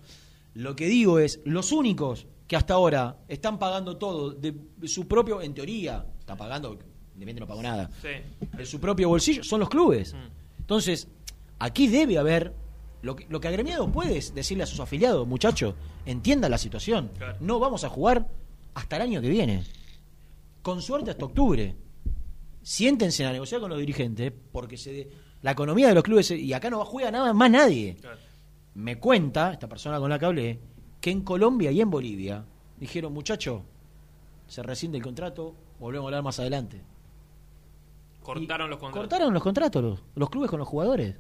Lo 0.54 0.76
que 0.76 0.86
digo 0.86 1.18
es, 1.18 1.40
los 1.44 1.72
únicos 1.72 2.26
que 2.46 2.54
hasta 2.56 2.74
ahora 2.74 3.18
están 3.28 3.58
pagando 3.58 3.96
todo 3.96 4.30
de 4.30 4.54
su 4.86 5.08
propio, 5.08 5.42
en 5.42 5.52
teoría, 5.54 6.06
están 6.20 6.36
pagando, 6.38 6.78
Independiente 7.14 7.40
no 7.40 7.46
pagó 7.46 7.62
nada, 7.62 7.90
Sí. 8.00 8.08
de 8.56 8.64
su 8.66 8.80
propio 8.80 9.08
bolsillo, 9.08 9.44
son 9.44 9.60
los 9.60 9.68
clubes. 9.68 10.14
Entonces, 10.58 11.06
aquí 11.60 11.86
debe 11.86 12.18
haber, 12.18 12.52
lo 13.02 13.14
que, 13.14 13.26
lo 13.28 13.40
que 13.40 13.46
agremiado 13.48 13.90
puede 13.92 14.18
es 14.18 14.34
decirle 14.34 14.64
a 14.64 14.66
sus 14.66 14.80
afiliados, 14.80 15.26
muchachos, 15.28 15.74
entiendan 16.04 16.50
la 16.50 16.58
situación, 16.58 17.12
Claro. 17.16 17.36
no 17.40 17.60
vamos 17.60 17.84
a 17.84 17.88
jugar 17.88 18.26
hasta 18.74 18.96
el 18.96 19.02
año 19.02 19.20
que 19.20 19.28
viene, 19.28 19.62
con 20.62 20.82
suerte 20.82 21.10
hasta 21.12 21.24
octubre. 21.24 21.76
Siéntense 22.62 23.24
a 23.24 23.32
negociar 23.32 23.60
con 23.60 23.70
los 23.70 23.78
dirigentes, 23.78 24.32
porque 24.52 24.76
se 24.76 24.92
de- 24.92 25.10
la 25.42 25.52
economía 25.52 25.88
de 25.88 25.94
los 25.94 26.02
clubes, 26.02 26.30
y 26.32 26.52
acá 26.52 26.68
no 26.68 26.84
juega 26.84 27.10
nada 27.10 27.32
más 27.32 27.50
nadie. 27.50 27.96
Claro. 28.00 28.18
me 28.74 28.98
cuenta, 28.98 29.52
esta 29.52 29.68
persona 29.68 29.98
con 29.98 30.08
la 30.10 30.18
que 30.18 30.26
hablé, 30.26 30.60
que 31.00 31.10
en 31.10 31.22
Colombia 31.22 31.70
y 31.72 31.80
en 31.80 31.90
Bolivia 31.90 32.44
dijeron, 32.78 33.12
muchacho, 33.12 33.62
se 34.46 34.62
rescinde 34.62 34.96
el 34.98 35.02
contrato, 35.02 35.54
volvemos 35.80 36.04
a 36.04 36.08
hablar 36.08 36.22
más 36.22 36.38
adelante. 36.38 36.80
Cortaron 38.22 38.70
los 38.70 38.78
contratos. 38.78 39.08
Cortaron 39.08 39.34
los 39.34 39.42
contratos 39.42 39.82
los, 39.82 40.02
los 40.14 40.30
clubes 40.30 40.50
con 40.50 40.58
los 40.60 40.68
jugadores. 40.68 41.16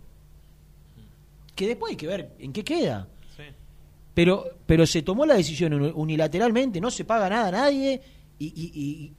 Que 1.60 1.66
después 1.66 1.90
hay 1.90 1.96
que 1.98 2.06
ver 2.06 2.32
en 2.38 2.54
qué 2.54 2.64
queda. 2.64 3.06
Sí. 3.36 3.42
Pero, 4.14 4.46
pero 4.64 4.86
se 4.86 5.02
tomó 5.02 5.26
la 5.26 5.34
decisión 5.34 5.74
uni- 5.74 5.92
unilateralmente, 5.94 6.80
no 6.80 6.90
se 6.90 7.04
paga 7.04 7.28
nada 7.28 7.48
a 7.48 7.50
nadie 7.50 8.00
y, 8.38 8.46
y- 8.46 8.72
y- 8.74 9.12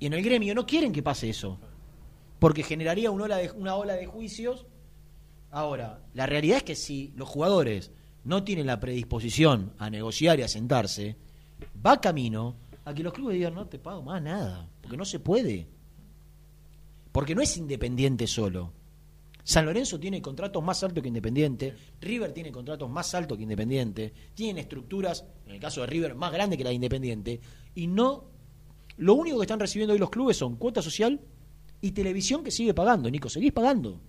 y 0.00 0.06
en 0.06 0.12
el 0.12 0.20
gremio 0.24 0.52
no 0.52 0.66
quieren 0.66 0.90
que 0.92 1.04
pase 1.04 1.30
eso. 1.30 1.60
Porque 2.40 2.64
generaría 2.64 3.12
una 3.12 3.22
ola, 3.26 3.36
de, 3.36 3.52
una 3.52 3.76
ola 3.76 3.94
de 3.94 4.04
juicios. 4.06 4.66
Ahora, 5.52 6.00
la 6.12 6.26
realidad 6.26 6.56
es 6.56 6.62
que 6.64 6.74
si 6.74 7.12
los 7.14 7.28
jugadores 7.28 7.92
no 8.24 8.42
tienen 8.42 8.66
la 8.66 8.80
predisposición 8.80 9.72
a 9.78 9.88
negociar 9.88 10.40
y 10.40 10.42
a 10.42 10.48
sentarse, 10.48 11.14
va 11.86 12.00
camino 12.00 12.56
a 12.84 12.92
que 12.94 13.04
los 13.04 13.12
clubes 13.12 13.36
digan 13.36 13.54
no 13.54 13.68
te 13.68 13.78
pago 13.78 14.02
más 14.02 14.20
nada, 14.20 14.68
porque 14.80 14.96
no 14.96 15.04
se 15.04 15.20
puede. 15.20 15.68
Porque 17.12 17.36
no 17.36 17.42
es 17.42 17.56
independiente 17.56 18.26
solo. 18.26 18.72
San 19.48 19.64
Lorenzo 19.64 20.00
tiene 20.00 20.20
contratos 20.20 20.60
más 20.64 20.82
altos 20.82 21.00
que 21.02 21.06
Independiente, 21.08 21.72
River 22.00 22.32
tiene 22.32 22.50
contratos 22.50 22.90
más 22.90 23.14
altos 23.14 23.36
que 23.36 23.44
Independiente, 23.44 24.12
tienen 24.34 24.58
estructuras, 24.58 25.24
en 25.46 25.52
el 25.52 25.60
caso 25.60 25.82
de 25.82 25.86
River, 25.86 26.16
más 26.16 26.32
grandes 26.32 26.56
que 26.58 26.64
la 26.64 26.70
de 26.70 26.74
Independiente, 26.74 27.40
y 27.76 27.86
no. 27.86 28.24
Lo 28.96 29.14
único 29.14 29.36
que 29.38 29.42
están 29.44 29.60
recibiendo 29.60 29.92
hoy 29.92 30.00
los 30.00 30.10
clubes 30.10 30.36
son 30.36 30.56
cuota 30.56 30.82
social 30.82 31.20
y 31.80 31.92
televisión 31.92 32.42
que 32.42 32.50
sigue 32.50 32.74
pagando. 32.74 33.08
Nico, 33.08 33.28
seguís 33.28 33.52
pagando 33.52 34.00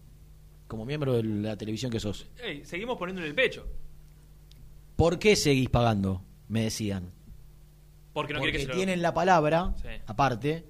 como 0.68 0.86
miembro 0.86 1.14
de 1.14 1.24
la 1.24 1.56
televisión 1.56 1.92
que 1.92 2.00
sos. 2.00 2.26
Ey, 2.44 2.66
seguimos 2.66 2.98
poniendo 2.98 3.22
en 3.22 3.28
el 3.28 3.36
pecho. 3.36 3.68
¿Por 4.96 5.20
qué 5.20 5.36
seguís 5.36 5.70
pagando? 5.70 6.24
Me 6.48 6.64
decían. 6.64 7.12
Porque 8.14 8.34
no 8.34 8.40
Porque 8.40 8.54
que 8.54 8.60
se 8.64 8.68
lo- 8.70 8.74
tienen 8.76 9.04
la 9.04 9.14
palabra, 9.14 9.76
Sí. 9.84 9.90
aparte, 10.08 10.66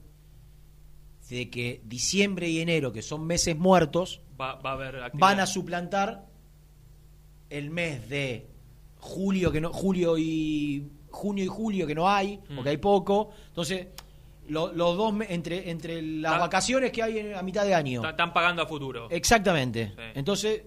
de 1.30 1.50
que 1.50 1.82
diciembre 1.86 2.50
y 2.50 2.60
enero, 2.60 2.92
que 2.92 3.02
son 3.02 3.26
meses 3.26 3.58
muertos, 3.58 4.22
Va, 4.40 4.56
va 4.56 4.70
a 4.72 4.74
haber 4.74 4.96
actividad. 5.04 5.28
van 5.28 5.40
a 5.40 5.46
suplantar 5.48 6.26
el 7.50 7.70
mes 7.72 8.08
de 8.10 8.48
julio 9.00 9.52
que 9.52 9.62
no 9.62 9.72
julio 9.74 10.18
y 10.18 10.88
junio 11.10 11.44
y 11.44 11.48
julio 11.48 11.88
que 11.88 11.96
no 11.96 12.10
hay 12.10 12.38
Mm. 12.50 12.56
porque 12.56 12.70
hay 12.72 12.78
poco 12.78 13.32
entonces 13.48 13.88
lo- 14.50 14.72
los 14.74 14.96
dos 14.98 15.14
entre 15.30 15.70
entre 15.70 16.02
las 16.02 16.40
vacaciones 16.40 16.92
que 16.92 17.02
hay 17.04 17.20
en- 17.20 17.36
a 17.36 17.42
mitad 17.42 17.66
de 17.66 17.74
año 17.74 18.08
Están 18.08 18.34
pagando 18.34 18.62
a 18.62 18.66
futuro. 18.68 19.08
exactamente 19.10 19.88
Sí. 19.96 20.02
entonces 20.16 20.64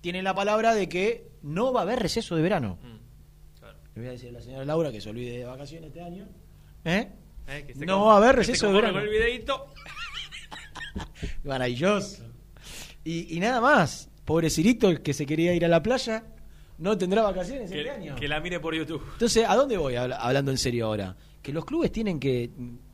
tienen 0.00 0.24
la 0.24 0.34
palabra 0.34 0.74
de 0.74 0.88
que 0.88 1.30
no 1.42 1.72
va 1.72 1.80
a 1.80 1.82
haber 1.84 1.98
receso 2.00 2.36
de 2.36 2.42
verano 2.42 2.78
Mm, 2.82 3.66
le 3.94 4.00
voy 4.02 4.08
a 4.08 4.12
decir 4.12 4.28
a 4.28 4.32
la 4.32 4.40
señora 4.42 4.64
Laura 4.64 4.92
que 4.92 5.00
se 5.00 5.10
olvide 5.10 5.38
de 5.38 5.44
vacaciones 5.44 5.88
este 5.88 6.00
año 6.02 6.28
¿Eh? 6.84 7.08
Eh, 7.48 7.64
que 7.66 7.74
no 7.86 7.98
con- 7.98 8.08
va 8.08 8.14
a 8.14 8.16
haber 8.18 8.36
receso 8.36 8.66
de 8.68 8.72
verano 8.74 8.98
el 9.00 9.08
videíto. 9.08 9.66
maravilloso 11.44 12.24
y, 13.04 13.36
y 13.36 13.40
nada 13.40 13.60
más 13.60 14.08
pobre 14.24 14.50
Cirito 14.50 14.88
el 14.88 15.02
que 15.02 15.12
se 15.14 15.26
quería 15.26 15.54
ir 15.54 15.64
a 15.64 15.68
la 15.68 15.82
playa 15.82 16.24
no 16.78 16.96
tendrá 16.96 17.22
vacaciones 17.22 17.70
este 17.70 17.82
Que, 17.82 17.90
año 17.90 18.16
que 18.16 18.28
la 18.28 18.40
mire 18.40 18.58
por 18.60 18.74
YouTube. 18.74 19.02
Entonces, 19.12 19.44
¿a 19.46 19.54
dónde 19.54 19.76
voy 19.76 19.96
habla- 19.96 20.16
hablando 20.16 20.50
en 20.50 20.58
serio 20.58 20.86
ahora? 20.86 21.14
Que 21.42 21.52
los 21.52 21.64
clubes 21.64 21.90
tienen 21.92 22.18
que. 22.20 22.50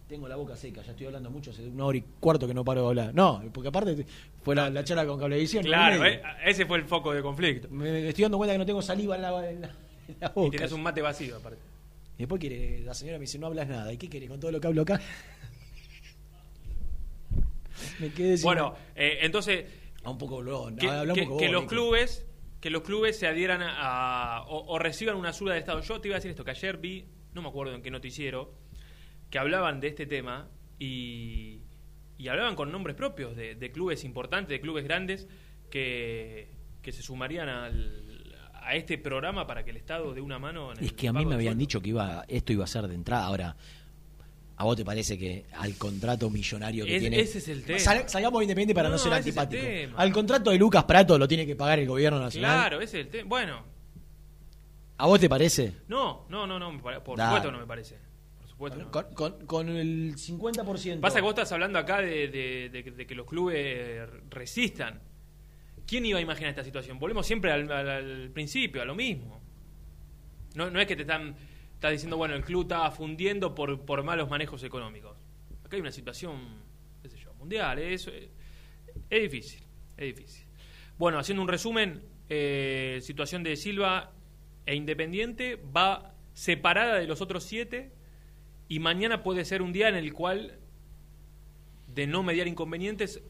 Tengo 0.08 0.28
la 0.28 0.36
boca 0.36 0.54
seca, 0.56 0.82
ya 0.82 0.92
estoy 0.92 1.06
hablando 1.06 1.30
mucho, 1.30 1.50
hace 1.50 1.66
una 1.66 1.84
hora 1.84 1.98
y 1.98 2.04
cuarto 2.20 2.46
que 2.46 2.54
no 2.54 2.64
paro 2.64 2.82
de 2.82 2.88
hablar. 2.88 3.12
No, 3.14 3.42
porque 3.52 3.68
aparte 3.68 4.06
fue 4.42 4.54
la, 4.54 4.70
la 4.70 4.84
charla 4.84 5.04
con 5.04 5.18
Cablevisión. 5.18 5.64
Claro, 5.64 6.04
eh, 6.04 6.22
ese 6.44 6.64
fue 6.64 6.78
el 6.78 6.84
foco 6.84 7.12
de 7.12 7.22
conflicto. 7.22 7.68
Me, 7.70 8.08
estoy 8.08 8.22
dando 8.22 8.38
cuenta 8.38 8.54
que 8.54 8.58
no 8.58 8.66
tengo 8.66 8.80
saliva 8.82 9.16
en 9.16 9.22
la, 9.22 9.50
en 9.50 9.60
la- 9.62 9.74
en 10.08 10.16
la 10.20 10.26
Y 10.28 10.30
boca. 10.34 10.56
tenés 10.58 10.70
un 10.72 10.82
mate 10.82 11.02
vacío, 11.02 11.36
aparte. 11.36 11.58
Y 12.16 12.18
después 12.20 12.40
quiere, 12.40 12.80
la 12.84 12.94
señora 12.94 13.18
me 13.18 13.22
dice, 13.22 13.36
no 13.40 13.48
hablas 13.48 13.66
nada. 13.68 13.92
¿Y 13.92 13.96
qué 13.96 14.08
querés 14.08 14.28
con 14.30 14.38
todo 14.38 14.52
lo 14.52 14.60
que 14.60 14.66
hablo 14.68 14.82
acá? 14.82 15.00
me 18.00 18.10
quedé 18.10 18.36
sin- 18.36 18.44
Bueno, 18.44 18.74
eh, 18.94 19.18
entonces. 19.22 19.64
A 20.06 20.10
un 20.10 20.18
poco 20.18 20.38
blon, 20.38 20.76
que, 20.76 20.86
que- 20.86 21.14
que 21.14 21.24
vos, 21.26 21.50
los 21.50 21.64
clubes 21.66 22.26
que 22.60 22.70
los 22.70 22.82
clubes 22.82 23.18
se 23.18 23.26
adhieran 23.28 23.60
a, 23.62 24.42
o, 24.48 24.74
o 24.74 24.78
reciban 24.78 25.16
una 25.16 25.28
ayuda 25.28 25.52
del 25.52 25.60
Estado. 25.60 25.80
Yo 25.82 26.00
te 26.00 26.08
iba 26.08 26.16
a 26.16 26.18
decir 26.18 26.30
esto, 26.30 26.44
que 26.44 26.50
ayer 26.52 26.78
vi, 26.78 27.04
no 27.34 27.42
me 27.42 27.48
acuerdo 27.48 27.74
en 27.74 27.82
qué 27.82 27.90
noticiero, 27.90 28.54
que 29.30 29.38
hablaban 29.38 29.78
de 29.78 29.88
este 29.88 30.06
tema 30.06 30.48
y, 30.78 31.60
y 32.18 32.28
hablaban 32.28 32.56
con 32.56 32.72
nombres 32.72 32.96
propios 32.96 33.36
de, 33.36 33.54
de 33.54 33.70
clubes 33.70 34.02
importantes, 34.04 34.48
de 34.48 34.60
clubes 34.60 34.84
grandes, 34.84 35.28
que, 35.70 36.48
que 36.82 36.92
se 36.92 37.02
sumarían 37.02 37.48
al, 37.48 38.34
a 38.54 38.74
este 38.74 38.98
programa 38.98 39.46
para 39.46 39.64
que 39.64 39.70
el 39.70 39.76
Estado 39.76 40.14
dé 40.14 40.20
una 40.20 40.38
mano 40.38 40.72
en 40.72 40.78
el 40.78 40.84
Es 40.86 40.92
que 40.94 41.08
a 41.08 41.12
mí 41.12 41.24
me 41.26 41.34
habían 41.34 41.52
sueldo. 41.52 41.60
dicho 41.60 41.80
que 41.82 41.90
iba 41.90 42.24
esto 42.26 42.52
iba 42.52 42.64
a 42.64 42.68
ser 42.68 42.88
de 42.88 42.94
entrada. 42.94 43.26
Ahora, 43.26 43.56
¿a 44.56 44.64
vos 44.64 44.76
te 44.76 44.84
parece 44.84 45.18
que 45.18 45.46
al 45.52 45.74
contrato 45.76 46.30
millonario 46.30 46.84
que 46.84 46.96
Es- 46.96 47.00
tiene... 47.00 47.20
ese 47.20 47.38
es 47.38 47.48
el 47.48 47.62
tema. 47.64 47.78
Sal- 47.78 48.08
salgamos 48.08 48.42
independiente 48.42 48.74
para 48.74 48.88
no, 48.88 48.94
No, 48.96 48.98
ser 48.98 49.12
antipático. 49.12 49.62
Al 49.96 50.12
contrato 50.12 50.50
de 50.50 50.58
Lucas 50.58 50.84
Prato 50.84 51.18
lo 51.18 51.28
tiene 51.28 51.46
que 51.46 51.56
pagar 51.56 51.78
el 51.78 51.86
gobierno 51.88 52.18
nacional. 52.20 52.56
Claro, 52.60 52.80
ese 52.80 53.00
es 53.00 53.06
el 53.06 53.10
tema. 53.12 53.28
Bueno, 53.28 53.64
¿A 54.98 55.06
vos 55.06 55.20
te 55.20 55.28
parece? 55.28 55.72
no, 55.88 56.26
no, 56.30 56.46
no, 56.46 56.58
no, 56.58 56.80
por 56.80 56.92
Dale. 57.18 57.28
supuesto 57.28 57.52
no 57.52 57.58
me 57.58 57.66
parece. 57.66 57.98
Por 58.38 58.48
supuesto 58.48 58.78
no. 58.78 58.90
Con, 58.90 59.04
con- 59.14 59.46
con 59.46 59.68
el 59.68 60.14
50%. 60.16 61.00
Pasa 61.00 61.16
que 61.16 61.22
vos 61.22 61.30
estás 61.32 61.52
hablando 61.52 61.78
acá 61.78 62.00
de, 62.00 62.28
de- 62.28 62.70
de 62.70 62.82
que- 62.84 62.90
de 62.92 63.06
que 63.06 63.14
los 63.14 63.26
clubes 63.26 64.08
resistan. 64.30 65.00
¿Quién 65.86 66.06
iba 66.06 66.18
a 66.18 66.22
imaginar 66.22 66.50
esta 66.50 66.64
situación? 66.64 66.98
Volvemos 66.98 67.26
siempre 67.26 67.52
al, 67.52 67.70
al- 67.70 67.88
al 67.88 68.30
principio, 68.30 68.80
a 68.80 68.84
lo 68.86 68.94
mismo. 68.94 69.40
No, 70.54 70.70
no 70.70 70.80
es 70.80 70.86
que 70.86 70.96
te 70.96 71.02
están 71.02 71.36
estás 71.76 71.92
diciendo, 71.92 72.16
bueno, 72.16 72.34
el 72.34 72.42
club 72.42 72.62
está 72.62 72.90
fundiendo 72.90 73.54
por, 73.54 73.84
por 73.84 74.02
malos 74.02 74.30
manejos 74.30 74.62
económicos. 74.62 75.16
Acá 75.62 75.76
hay 75.76 75.82
una 75.82 75.92
situación, 75.92 76.40
qué 77.02 77.10
sé 77.10 77.18
yo, 77.18 77.34
mundial. 77.34 77.78
Es, 77.78 78.10
es 79.10 79.22
difícil, 79.22 79.62
es 79.96 80.16
difícil. 80.16 80.46
Bueno, 80.96 81.18
haciendo 81.18 81.42
un 81.42 81.48
resumen, 81.48 82.02
eh, 82.30 82.98
situación 83.02 83.42
de 83.42 83.56
Silva 83.56 84.12
e 84.64 84.74
Independiente 84.74 85.56
va 85.56 86.14
separada 86.32 86.96
de 86.96 87.06
los 87.06 87.20
otros 87.20 87.44
siete 87.44 87.92
y 88.68 88.78
mañana 88.78 89.22
puede 89.22 89.44
ser 89.44 89.60
un 89.60 89.74
día 89.74 89.90
en 89.90 89.96
el 89.96 90.14
cual, 90.14 90.58
de 91.88 92.06
no 92.06 92.22
mediar 92.22 92.48
inconvenientes, 92.48 93.22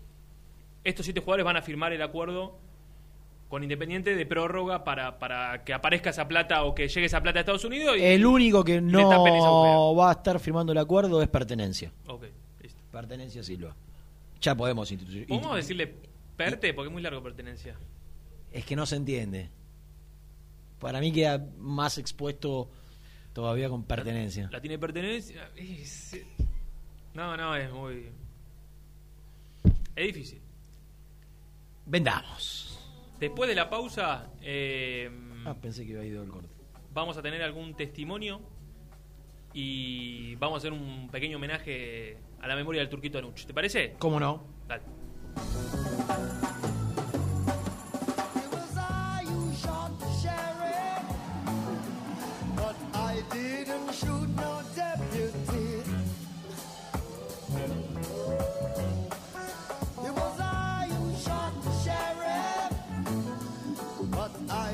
estos 0.84 1.04
siete 1.04 1.20
jugadores 1.20 1.44
van 1.44 1.56
a 1.56 1.62
firmar 1.62 1.92
el 1.92 2.02
acuerdo 2.02 2.60
con 3.48 3.62
Independiente 3.62 4.16
de 4.16 4.26
prórroga 4.26 4.82
para, 4.84 5.18
para 5.18 5.62
que 5.64 5.72
aparezca 5.72 6.10
esa 6.10 6.26
plata 6.26 6.64
o 6.64 6.74
que 6.74 6.88
llegue 6.88 7.06
esa 7.06 7.22
plata 7.22 7.38
a 7.38 7.40
Estados 7.40 7.64
Unidos. 7.64 7.96
y- 7.96 8.02
El 8.02 8.26
único 8.26 8.64
que 8.64 8.80
no 8.80 9.94
va 9.94 10.08
a 10.10 10.12
estar 10.12 10.40
firmando 10.40 10.72
el 10.72 10.78
acuerdo 10.78 11.22
es 11.22 11.28
pertenencia. 11.28 11.92
Ok, 12.08 12.24
listo. 12.60 12.80
Pertenencia 12.90 13.42
Silva. 13.42 13.74
Ya 14.40 14.54
podemos 14.54 14.90
institu- 14.90 15.26
¿Podemos 15.28 15.46
institu- 15.46 15.54
decirle 15.56 15.94
perte? 16.36 16.74
Porque 16.74 16.88
es 16.88 16.92
muy 16.92 17.02
largo 17.02 17.22
pertenencia. 17.22 17.76
Es 18.52 18.64
que 18.64 18.74
no 18.76 18.84
se 18.86 18.96
entiende. 18.96 19.48
Para 20.80 21.00
mí 21.00 21.12
queda 21.12 21.44
más 21.58 21.98
expuesto 21.98 22.68
todavía 23.32 23.68
con 23.68 23.84
pertenencia. 23.84 24.48
La 24.52 24.60
tiene 24.60 24.78
pertenencia. 24.78 25.50
es- 25.56 26.16
No, 27.14 27.36
no, 27.36 27.54
es 27.56 27.72
muy. 27.72 28.08
Es 29.94 30.06
difícil. 30.06 30.40
Vendamos. 31.86 32.65
Después 33.20 33.48
de 33.48 33.54
la 33.54 33.70
pausa, 33.70 34.30
eh, 34.42 35.10
Ah, 35.44 35.54
pensé 35.54 35.84
que 35.86 35.92
iba 35.92 36.02
a 36.02 36.04
ir 36.04 36.16
el 36.16 36.28
corte. 36.28 36.48
vamos 36.92 37.16
a 37.16 37.22
tener 37.22 37.42
algún 37.42 37.74
testimonio 37.74 38.40
y 39.52 40.34
vamos 40.36 40.56
a 40.56 40.58
hacer 40.58 40.72
un 40.72 41.08
pequeño 41.10 41.36
homenaje 41.36 42.18
a 42.40 42.46
la 42.48 42.56
memoria 42.56 42.80
del 42.80 42.88
Turquito 42.90 43.18
Anuch. 43.18 43.44
¿Te 43.46 43.54
parece? 43.54 43.94
¿Cómo 43.98 44.18
no? 44.20 44.44
Dale. 44.68 44.82
But 52.56 52.76
I 52.94 53.22
didn't 53.30 53.92
shoot 53.92 54.28
no 54.36 54.62
deputy. 54.74 55.82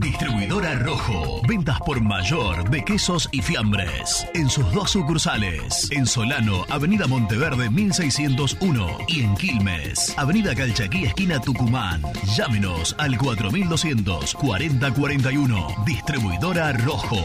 Distribuidora 0.00 0.74
Rojo. 0.76 1.42
Ventas 1.48 1.78
por 1.84 2.00
mayor 2.00 2.68
de 2.70 2.84
quesos 2.84 3.28
y 3.32 3.42
fiambres. 3.42 4.26
En 4.34 4.48
sus 4.48 4.70
dos 4.72 4.90
sucursales. 4.90 5.88
En 5.90 6.06
Solano, 6.06 6.64
Avenida 6.68 7.06
Monteverde 7.06 7.70
1601. 7.70 8.98
Y 9.08 9.22
en 9.22 9.34
Quilmes, 9.36 10.14
Avenida 10.16 10.54
Calchaquí, 10.54 11.04
esquina 11.04 11.40
Tucumán. 11.40 12.02
Llámenos 12.36 12.94
al 12.98 13.18
4200 13.18 14.34
4041. 14.34 15.68
Distribuidora 15.86 16.72
Rojo. 16.72 17.18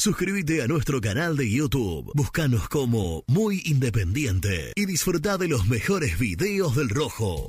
Suscríbete 0.00 0.62
a 0.62 0.66
nuestro 0.66 0.98
canal 1.02 1.36
de 1.36 1.50
YouTube. 1.50 2.10
Búscanos 2.14 2.70
como 2.70 3.22
Muy 3.26 3.60
Independiente 3.66 4.72
y 4.74 4.86
disfruta 4.86 5.36
de 5.36 5.46
los 5.46 5.66
mejores 5.66 6.18
videos 6.18 6.74
del 6.74 6.88
Rojo. 6.88 7.48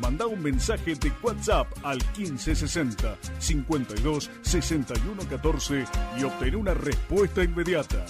Manda 0.00 0.26
un 0.26 0.42
mensaje 0.42 0.94
de 0.94 1.12
WhatsApp 1.22 1.66
al 1.82 1.98
1560 2.16 3.16
52 3.38 4.30
61 4.42 5.28
14 5.28 5.84
y 6.18 6.24
obtén 6.24 6.56
una 6.56 6.74
respuesta 6.74 7.42
inmediata. 7.42 8.04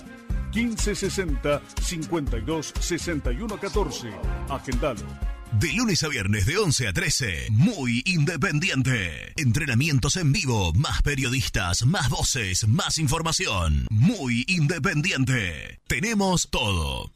1560 0.54 1.62
52 1.80 2.72
61 2.80 3.58
14. 3.58 4.10
Agendalo. 4.48 5.34
De 5.52 5.72
lunes 5.72 6.02
a 6.02 6.08
viernes 6.08 6.46
de 6.46 6.58
11 6.58 6.88
a 6.88 6.92
13, 6.92 7.46
muy 7.50 8.02
independiente. 8.06 9.32
Entrenamientos 9.36 10.16
en 10.16 10.32
vivo, 10.32 10.72
más 10.72 11.02
periodistas, 11.02 11.86
más 11.86 12.10
voces, 12.10 12.66
más 12.66 12.98
información. 12.98 13.86
Muy 13.90 14.44
independiente. 14.48 15.80
Tenemos 15.86 16.48
todo. 16.50 17.12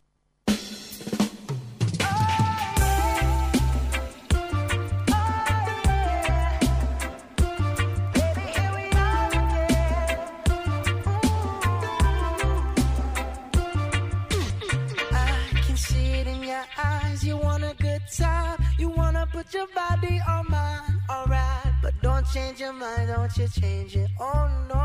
Change 22.33 22.59
your 22.61 22.73
mind. 22.73 23.09
Don't 23.09 23.31
you 23.37 23.47
change 23.49 23.97
it. 23.97 24.11
Oh 24.19 24.49
no. 24.69 24.79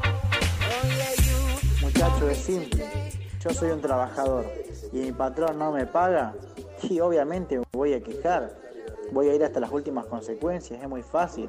yeah, 0.84 1.14
you. 1.24 1.86
Muchacho, 1.86 2.28
es 2.28 2.38
simple. 2.38 2.84
Yo 3.40 3.50
soy 3.50 3.70
un 3.70 3.80
trabajador 3.80 4.46
y 4.92 4.96
mi 4.98 5.12
patrón 5.12 5.58
no 5.58 5.70
me 5.72 5.86
paga 5.86 6.34
y 6.82 7.00
obviamente 7.00 7.58
me 7.58 7.64
voy 7.72 7.94
a 7.94 8.02
quejar. 8.02 8.56
Voy 9.12 9.28
a 9.28 9.34
ir 9.34 9.44
hasta 9.44 9.60
las 9.60 9.70
últimas 9.70 10.06
consecuencias, 10.06 10.82
es 10.82 10.88
muy 10.88 11.02
fácil. 11.02 11.48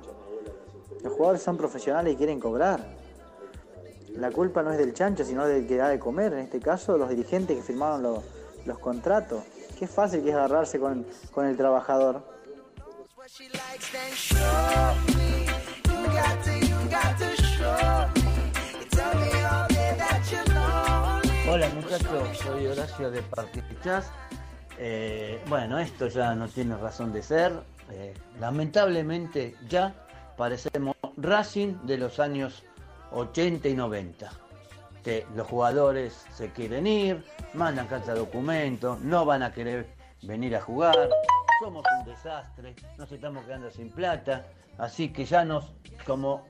Los 1.04 1.14
jugadores 1.14 1.42
son 1.42 1.58
profesionales 1.58 2.14
y 2.14 2.18
quieren 2.18 2.40
cobrar. 2.40 2.86
La 4.16 4.32
culpa 4.32 4.64
no 4.64 4.72
es 4.72 4.78
del 4.78 4.94
chancho, 4.94 5.24
sino 5.26 5.46
del 5.46 5.68
que 5.68 5.78
da 5.78 5.90
de 5.90 6.00
comer. 6.00 6.34
En 6.34 6.40
este 6.40 6.60
caso, 6.60 6.98
los 6.98 7.10
dirigentes 7.10 7.58
que 7.58 7.64
firmaron 7.64 8.04
lo- 8.04 8.24
los 8.66 8.80
contratos. 8.80 9.44
Qué 9.78 9.88
fácil 9.88 10.24
que 10.24 10.30
es 10.30 10.36
agarrarse 10.36 10.80
con, 10.80 11.06
con 11.34 11.46
el 11.46 11.56
trabajador. 11.58 12.22
Hola 21.48 21.70
muchachos, 21.76 22.38
soy 22.40 22.68
Horacio 22.68 23.12
de 23.12 23.22
Partichas. 23.22 24.12
Eh, 24.80 25.42
bueno, 25.48 25.78
esto 25.78 26.08
ya 26.08 26.34
no 26.34 26.48
tiene 26.48 26.76
razón 26.78 27.14
de 27.14 27.22
ser. 27.22 27.54
Eh, 27.92 28.16
lamentablemente 28.40 29.56
ya 29.68 29.94
parecemos 30.36 30.96
Racing 31.18 31.76
de 31.84 31.98
los 31.98 32.20
años 32.20 32.64
80 33.12 33.68
y 33.68 33.76
90. 33.76 34.32
Que 35.04 35.28
los 35.36 35.46
jugadores 35.46 36.26
se 36.34 36.52
quieren 36.52 36.88
ir, 36.88 37.24
mandan 37.54 37.88
carta 37.88 38.14
de 38.14 38.20
documento, 38.20 38.98
no 39.02 39.24
van 39.26 39.44
a 39.44 39.54
querer 39.54 39.88
venir 40.24 40.56
a 40.56 40.62
jugar. 40.62 41.10
Somos 41.60 41.84
un 42.00 42.06
desastre, 42.06 42.74
nos 42.98 43.12
estamos 43.12 43.44
quedando 43.44 43.70
sin 43.70 43.90
plata. 43.90 44.46
Así 44.78 45.10
que 45.10 45.26
ya 45.26 45.44
nos, 45.44 45.66
como 46.06 46.46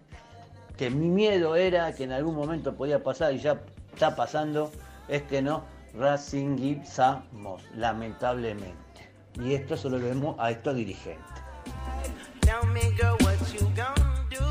que 0.77 0.91
mi 0.91 1.07
miedo 1.07 1.55
era 1.55 1.95
que 1.95 2.03
en 2.03 2.11
algún 2.11 2.35
momento 2.35 2.75
podía 2.75 3.03
pasar 3.03 3.33
y 3.33 3.39
ya 3.39 3.59
está 3.91 4.15
pasando, 4.15 4.71
es 5.07 5.23
que 5.23 5.41
no 5.41 5.63
racingizamos, 5.95 7.63
lamentablemente. 7.75 9.09
Y 9.41 9.55
esto 9.55 9.75
solo 9.75 9.97
lo 9.97 10.05
vemos 10.05 10.35
a 10.37 10.51
estos 10.51 10.75
dirigentes. 10.75 11.43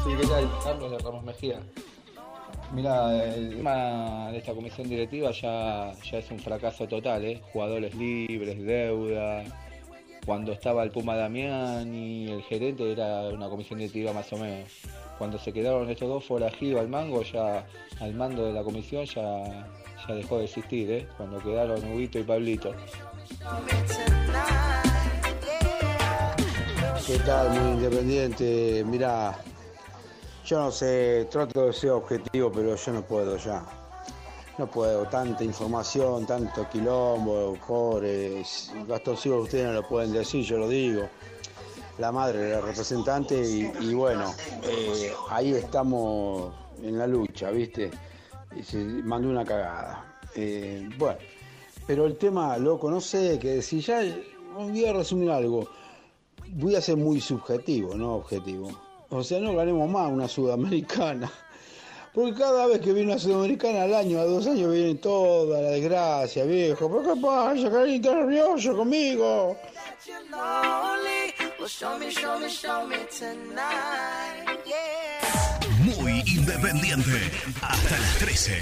Sí, 0.04 0.16
¿qué 0.20 0.26
tal? 0.26 0.50
Carlos 0.64 0.90
de 0.90 0.98
Ramos 0.98 1.22
Mejía. 1.22 1.60
Mira, 2.72 3.24
el 3.24 3.56
tema 3.56 4.30
de 4.32 4.38
esta 4.38 4.52
comisión 4.54 4.88
directiva 4.88 5.30
ya, 5.30 5.92
ya 6.02 6.18
es 6.18 6.30
un 6.32 6.40
fracaso 6.40 6.88
total, 6.88 7.24
¿eh? 7.24 7.40
Jugadores 7.52 7.94
libres, 7.94 8.60
deuda. 8.62 9.44
Cuando 10.28 10.52
estaba 10.52 10.82
el 10.82 10.90
Puma 10.90 11.16
Damián 11.16 11.94
y 11.94 12.30
el 12.30 12.42
gerente 12.42 12.92
era 12.92 13.30
una 13.30 13.48
comisión 13.48 13.78
directiva 13.78 14.12
más 14.12 14.30
o 14.34 14.36
menos. 14.36 14.68
Cuando 15.16 15.38
se 15.38 15.54
quedaron 15.54 15.88
estos 15.88 16.06
dos 16.06 16.22
forajidos 16.22 16.82
al 16.82 16.88
mango, 16.88 17.22
ya 17.22 17.64
al 17.98 18.12
mando 18.12 18.44
de 18.44 18.52
la 18.52 18.62
comisión 18.62 19.06
ya, 19.06 19.66
ya 20.06 20.14
dejó 20.14 20.36
de 20.36 20.44
existir, 20.44 20.90
¿eh? 20.90 21.08
Cuando 21.16 21.38
quedaron 21.38 21.82
Huguito 21.82 22.18
y 22.18 22.24
Pablito. 22.24 22.74
¿Qué 27.06 27.18
tal, 27.20 27.48
muy 27.48 27.72
independiente? 27.72 28.84
Mira, 28.86 29.34
yo 30.44 30.58
no 30.58 30.70
sé, 30.70 31.26
trato 31.30 31.68
de 31.68 31.72
ser 31.72 31.92
objetivo, 31.92 32.52
pero 32.52 32.76
yo 32.76 32.92
no 32.92 33.00
puedo 33.00 33.38
ya. 33.38 33.77
No 34.58 34.66
puedo, 34.66 35.06
tanta 35.06 35.44
información, 35.44 36.26
tanto 36.26 36.68
quilombo, 36.68 37.56
pobres. 37.66 38.72
Gastón 38.86 39.16
Silva, 39.16 39.38
ustedes 39.38 39.66
no 39.66 39.72
lo 39.72 39.88
pueden 39.88 40.12
decir, 40.12 40.44
yo 40.44 40.58
lo 40.58 40.68
digo. 40.68 41.08
La 41.98 42.12
madre 42.12 42.50
la 42.50 42.60
representante 42.60 43.40
y, 43.40 43.94
bueno, 43.94 44.34
eh, 44.62 45.12
ahí 45.30 45.54
estamos 45.54 46.52
en 46.82 46.98
la 46.98 47.06
lucha, 47.06 47.50
¿viste? 47.50 47.90
Y 48.56 48.62
se 48.62 48.78
mandó 48.78 49.28
una 49.28 49.44
cagada. 49.44 50.20
Eh, 50.34 50.88
bueno, 50.98 51.18
pero 51.86 52.06
el 52.06 52.16
tema, 52.16 52.56
loco, 52.58 52.90
no 52.90 53.00
sé 53.00 53.38
qué 53.40 53.54
decir. 53.54 53.80
Ya 53.80 54.00
voy 54.54 54.84
a 54.84 54.92
resumir 54.92 55.30
algo 55.30 55.68
voy 56.54 56.74
a 56.74 56.80
ser 56.80 56.96
muy 56.96 57.20
subjetivo, 57.20 57.94
no 57.94 58.14
objetivo. 58.14 58.70
O 59.10 59.22
sea, 59.22 59.40
no 59.40 59.54
ganemos 59.54 59.88
más 59.88 60.10
una 60.10 60.28
sudamericana. 60.28 61.30
Porque 62.12 62.34
cada 62.34 62.66
vez 62.66 62.80
que 62.80 62.92
viene 62.92 63.12
una 63.12 63.18
sudamericana 63.18 63.82
al 63.82 63.94
año, 63.94 64.18
a 64.18 64.24
dos 64.24 64.46
años, 64.46 64.72
viene 64.72 64.94
toda 64.96 65.60
la 65.60 65.70
desgracia, 65.70 66.44
viejo. 66.44 66.88
¿Pero 66.90 67.14
qué 67.14 67.20
pasa? 67.20 67.70
¿Querés 67.70 67.94
estar 67.94 68.16
nervioso 68.16 68.76
conmigo? 68.76 69.56
Muy 75.84 76.22
independiente. 76.26 77.10
Hasta 77.60 77.98
las 77.98 78.18
13. 78.18 78.52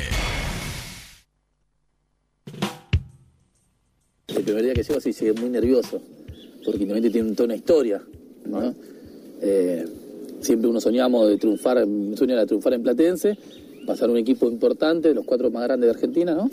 El 4.28 4.42
primer 4.42 4.64
día 4.64 4.74
que 4.74 4.82
llego 4.82 4.98
así 4.98 5.12
llegué 5.12 5.32
muy 5.32 5.50
nervioso, 5.50 6.02
porque 6.64 6.82
Independiente 6.82 7.10
tiene 7.10 7.32
toda 7.34 7.44
una 7.46 7.56
historia, 7.56 8.02
¿no? 8.44 8.74
Eh, 9.40 9.86
siempre 10.40 10.68
uno 10.68 10.80
soñamos 10.80 11.28
de 11.28 11.36
triunfar, 11.36 11.84
un 11.84 12.16
sueño 12.16 12.34
era 12.34 12.46
triunfar 12.46 12.74
en 12.74 12.82
Platense, 12.82 13.36
pasar 13.86 14.10
un 14.10 14.16
equipo 14.16 14.48
importante, 14.50 15.14
los 15.14 15.24
cuatro 15.24 15.50
más 15.50 15.64
grandes 15.64 15.88
de 15.88 15.94
Argentina, 15.94 16.34
¿no? 16.34 16.50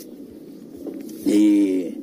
Y, 1.26 1.94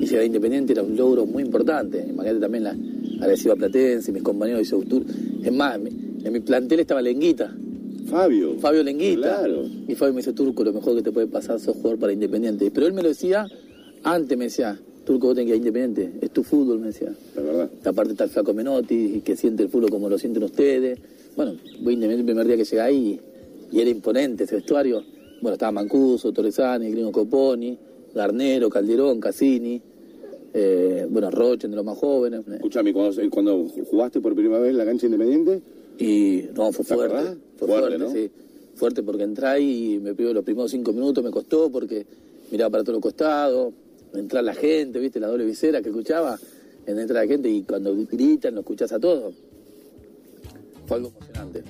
y 0.00 0.06
llegar 0.06 0.22
a 0.22 0.24
Independiente 0.24 0.72
era 0.72 0.82
un 0.82 0.96
logro 0.96 1.26
muy 1.26 1.42
importante. 1.42 2.04
Imagínate 2.08 2.40
también 2.40 2.64
la 2.64 2.76
agradecido 3.16 3.52
a 3.54 3.56
Platense, 3.56 4.12
mis 4.12 4.22
compañeros 4.22 4.58
de 4.58 4.62
Isoutur. 4.64 5.04
Es 5.42 5.52
más, 5.52 5.76
en 5.76 5.84
mi, 5.84 5.90
en 6.24 6.32
mi 6.32 6.40
plantel 6.40 6.80
estaba 6.80 7.02
Lenguita. 7.02 7.54
Fabio. 8.06 8.56
Fabio 8.58 8.82
Lenguita. 8.82 9.38
Claro. 9.38 9.64
Y 9.88 9.94
Fabio 9.94 10.14
me 10.14 10.20
dice, 10.20 10.32
Turco, 10.32 10.64
lo 10.64 10.72
mejor 10.72 10.96
que 10.96 11.02
te 11.02 11.12
puede 11.12 11.26
pasar 11.26 11.58
sos 11.60 11.76
jugador 11.76 11.98
para 11.98 12.12
Independiente. 12.12 12.70
Pero 12.70 12.86
él 12.86 12.92
me 12.92 13.02
lo 13.02 13.08
decía, 13.08 13.46
antes 14.02 14.38
me 14.38 14.44
decía, 14.44 14.78
Turco, 15.06 15.28
vos 15.28 15.34
tenés 15.36 15.50
que 15.52 15.56
ir 15.56 15.62
Independiente, 15.66 16.18
es 16.20 16.30
tu 16.32 16.42
fútbol, 16.42 16.80
me 16.80 16.88
decía. 16.88 17.14
La 17.34 17.42
verdad. 17.42 17.70
Aparte 17.84 18.12
está 18.12 18.24
el 18.24 18.30
flaco 18.30 18.52
Menotti, 18.52 19.22
que 19.24 19.36
siente 19.36 19.62
el 19.62 19.68
fútbol 19.70 19.88
como 19.90 20.08
lo 20.10 20.18
sienten 20.18 20.42
ustedes. 20.42 20.98
Bueno, 21.36 21.52
voy 21.80 21.94
Independiente 21.94 22.20
el 22.20 22.24
primer 22.26 22.46
día 22.46 22.56
que 22.56 22.64
llegué 22.64 22.80
ahí 22.80 23.20
y 23.72 23.80
era 23.80 23.88
imponente 23.88 24.44
ese 24.44 24.56
vestuario. 24.56 25.02
bueno, 25.40 25.54
estaba 25.54 25.72
Mancuso, 25.72 26.32
Torresani, 26.32 26.90
Gringo 26.90 27.12
Coponi, 27.12 27.78
Garnero, 28.14 28.68
Calderón, 28.68 29.20
Cassini, 29.20 29.80
eh, 30.54 31.06
bueno, 31.08 31.30
Rochen 31.30 31.70
de 31.70 31.76
los 31.76 31.84
más 31.84 31.98
jóvenes. 31.98 32.42
Escuchame, 32.48 32.92
cuando, 32.92 33.30
cuando 33.30 33.66
jugaste 33.90 34.20
por 34.20 34.34
primera 34.34 34.58
vez 34.60 34.70
en 34.72 34.78
la 34.78 34.84
cancha 34.84 35.06
independiente. 35.06 35.60
Y 35.98 36.44
no, 36.54 36.72
fue 36.72 36.84
¿Te 36.84 36.94
fuerte. 36.94 37.16
Fue 37.56 37.68
Fuerte, 37.68 37.96
fuerte, 37.96 37.98
¿no? 37.98 38.10
sí. 38.12 38.30
Fuerte 38.74 39.02
porque 39.02 39.22
entré 39.22 39.60
y 39.60 39.98
me 39.98 40.14
pidió 40.14 40.34
los 40.34 40.44
primeros 40.44 40.70
cinco 40.70 40.92
minutos, 40.92 41.22
me 41.24 41.30
costó 41.30 41.70
porque 41.70 42.04
miraba 42.50 42.70
para 42.70 42.84
todos 42.84 42.96
los 42.96 43.02
costados, 43.02 43.72
entrar 44.18 44.42
la 44.44 44.54
gente, 44.54 44.98
viste, 44.98 45.20
la 45.20 45.26
doble 45.28 45.44
visera 45.44 45.80
que 45.82 45.88
escuchaba, 45.88 46.38
en 46.86 46.98
entrar 46.98 47.24
la 47.24 47.28
gente 47.28 47.48
y 47.48 47.62
cuando 47.62 47.94
gritan 47.94 48.54
lo 48.54 48.60
escuchás 48.60 48.92
a 48.92 49.00
todos. 49.00 49.34
Fue 50.86 50.96
algo 50.98 51.08
emocionante. 51.16 51.62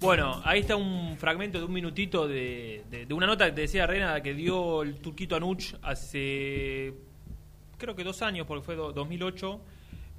Bueno, 0.00 0.40
ahí 0.44 0.60
está 0.60 0.76
un 0.76 1.16
fragmento 1.18 1.58
de 1.58 1.64
un 1.64 1.72
minutito 1.72 2.28
de, 2.28 2.84
de- 2.90 3.06
de 3.06 3.14
una 3.14 3.26
nota 3.26 3.46
que 3.46 3.52
te 3.52 3.60
decía 3.62 3.86
Rena 3.86 4.22
que 4.22 4.32
dio 4.32 4.82
el 4.82 4.96
turquito 5.00 5.34
Anuch 5.34 5.74
hace 5.82 6.94
creo 7.76 7.94
que 7.96 8.04
dos 8.04 8.22
años, 8.22 8.46
porque 8.46 8.64
fue 8.64 8.76
do- 8.76 8.92
2008. 8.92 9.60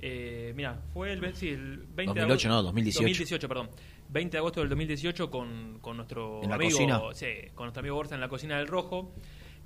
Eh, 0.02 0.53
mira, 0.56 0.80
fue 0.94 1.11
el, 1.14 1.36
sí, 1.36 1.49
el 1.49 1.77
20 1.77 1.95
de 1.98 2.06
2008 2.06 2.23
agosto- 2.26 2.48
no, 2.49 2.64
2018. 2.64 3.03
2018, 3.03 3.48
perdón. 3.48 3.69
20 4.10 4.31
de 4.31 4.38
agosto 4.38 4.60
del 4.61 4.69
2018 4.69 5.30
con, 5.30 5.77
con 5.81 5.98
nuestro 5.98 6.41
¿En 6.44 6.49
la 6.49 6.56
amigo, 6.56 6.72
cocina? 6.72 7.02
sí, 7.14 7.26
con 7.56 7.65
nuestro 7.65 7.80
amigo 7.81 7.95
Borja 7.95 8.15
en 8.15 8.22
la 8.22 8.30
cocina 8.30 8.57
del 8.57 8.68
Rojo. 8.68 9.11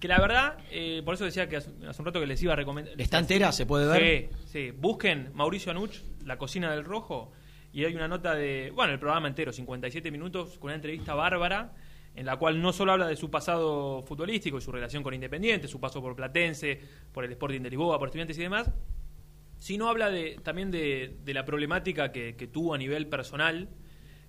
Que 0.03 0.09
la 0.09 0.19
verdad, 0.19 0.57
eh, 0.69 1.01
por 1.05 1.13
eso 1.13 1.23
decía 1.23 1.47
que 1.47 1.55
hace, 1.55 1.71
hace 1.87 2.01
un 2.01 2.05
rato 2.05 2.19
que 2.19 2.27
les 2.27 2.43
iba 2.43 2.51
a 2.51 2.57
recomendar. 2.57 2.99
¿Está 2.99 3.19
entera? 3.19 3.53
¿Se 3.53 3.65
puede 3.65 3.87
ver? 3.87 4.29
Sí, 4.29 4.35
sí. 4.51 4.71
Busquen 4.71 5.31
Mauricio 5.33 5.71
Anuch, 5.71 5.95
La 6.25 6.37
Cocina 6.37 6.69
del 6.75 6.83
Rojo, 6.83 7.31
y 7.71 7.85
hay 7.85 7.95
una 7.95 8.09
nota 8.09 8.35
de, 8.35 8.73
bueno, 8.75 8.91
el 8.91 8.99
programa 8.99 9.29
entero, 9.29 9.53
57 9.53 10.11
minutos, 10.11 10.57
con 10.57 10.65
una 10.71 10.75
entrevista 10.75 11.13
bárbara, 11.13 11.73
en 12.15 12.25
la 12.25 12.35
cual 12.35 12.61
no 12.61 12.73
solo 12.73 12.91
habla 12.91 13.07
de 13.07 13.15
su 13.15 13.31
pasado 13.31 14.03
futbolístico 14.05 14.57
y 14.57 14.61
su 14.61 14.73
relación 14.73 15.03
con 15.03 15.13
Independiente, 15.13 15.69
su 15.69 15.79
paso 15.79 16.01
por 16.01 16.17
Platense, 16.17 16.81
por 17.13 17.23
el 17.23 17.31
Sporting 17.31 17.61
de 17.61 17.69
Lisboa, 17.69 17.97
por 17.97 18.09
Estudiantes 18.09 18.37
y 18.37 18.41
demás, 18.41 18.69
sino 19.57 19.87
habla 19.87 20.09
de, 20.09 20.37
también 20.43 20.69
de, 20.69 21.15
de 21.23 21.33
la 21.33 21.45
problemática 21.45 22.11
que, 22.11 22.35
que 22.35 22.47
tuvo 22.47 22.73
a 22.73 22.77
nivel 22.77 23.07
personal. 23.07 23.69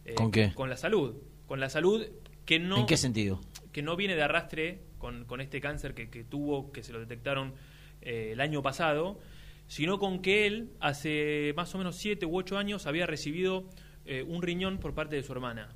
eh, 0.05 0.15
¿Con 0.15 0.31
qué? 0.31 0.53
Con 0.55 0.71
la 0.71 0.77
salud. 0.77 1.17
Con 1.49 1.59
la 1.59 1.69
salud 1.69 2.07
que 2.45 2.61
no 2.61 2.79
¿En 2.79 2.87
qué 2.87 2.97
sentido? 2.97 3.41
que 3.73 3.83
no 3.83 3.97
viene 3.97 4.15
de 4.15 4.23
arrastre 4.23 4.83
con, 5.05 5.27
con 5.27 5.43
este 5.43 5.61
cáncer 5.61 5.93
que, 5.93 6.09
que 6.09 6.25
tuvo, 6.25 6.73
que 6.73 6.83
se 6.83 6.91
lo 6.91 6.99
detectaron 6.99 7.53
eh, 8.01 8.31
el 8.33 8.41
año 8.41 8.63
pasado, 8.63 9.21
sino 9.67 9.99
con 9.99 10.23
que 10.23 10.47
él 10.47 10.71
hace 10.81 11.53
más 11.55 11.75
o 11.75 11.79
menos 11.79 11.97
siete 11.97 12.25
u 12.25 12.39
ocho 12.39 12.57
años 12.57 12.87
había 12.87 13.05
recibido 13.05 13.69
eh, 14.07 14.23
un 14.23 14.41
riñón 14.41 14.79
por 14.79 14.95
parte 14.95 15.15
de 15.15 15.23
su 15.23 15.33
hermana. 15.33 15.75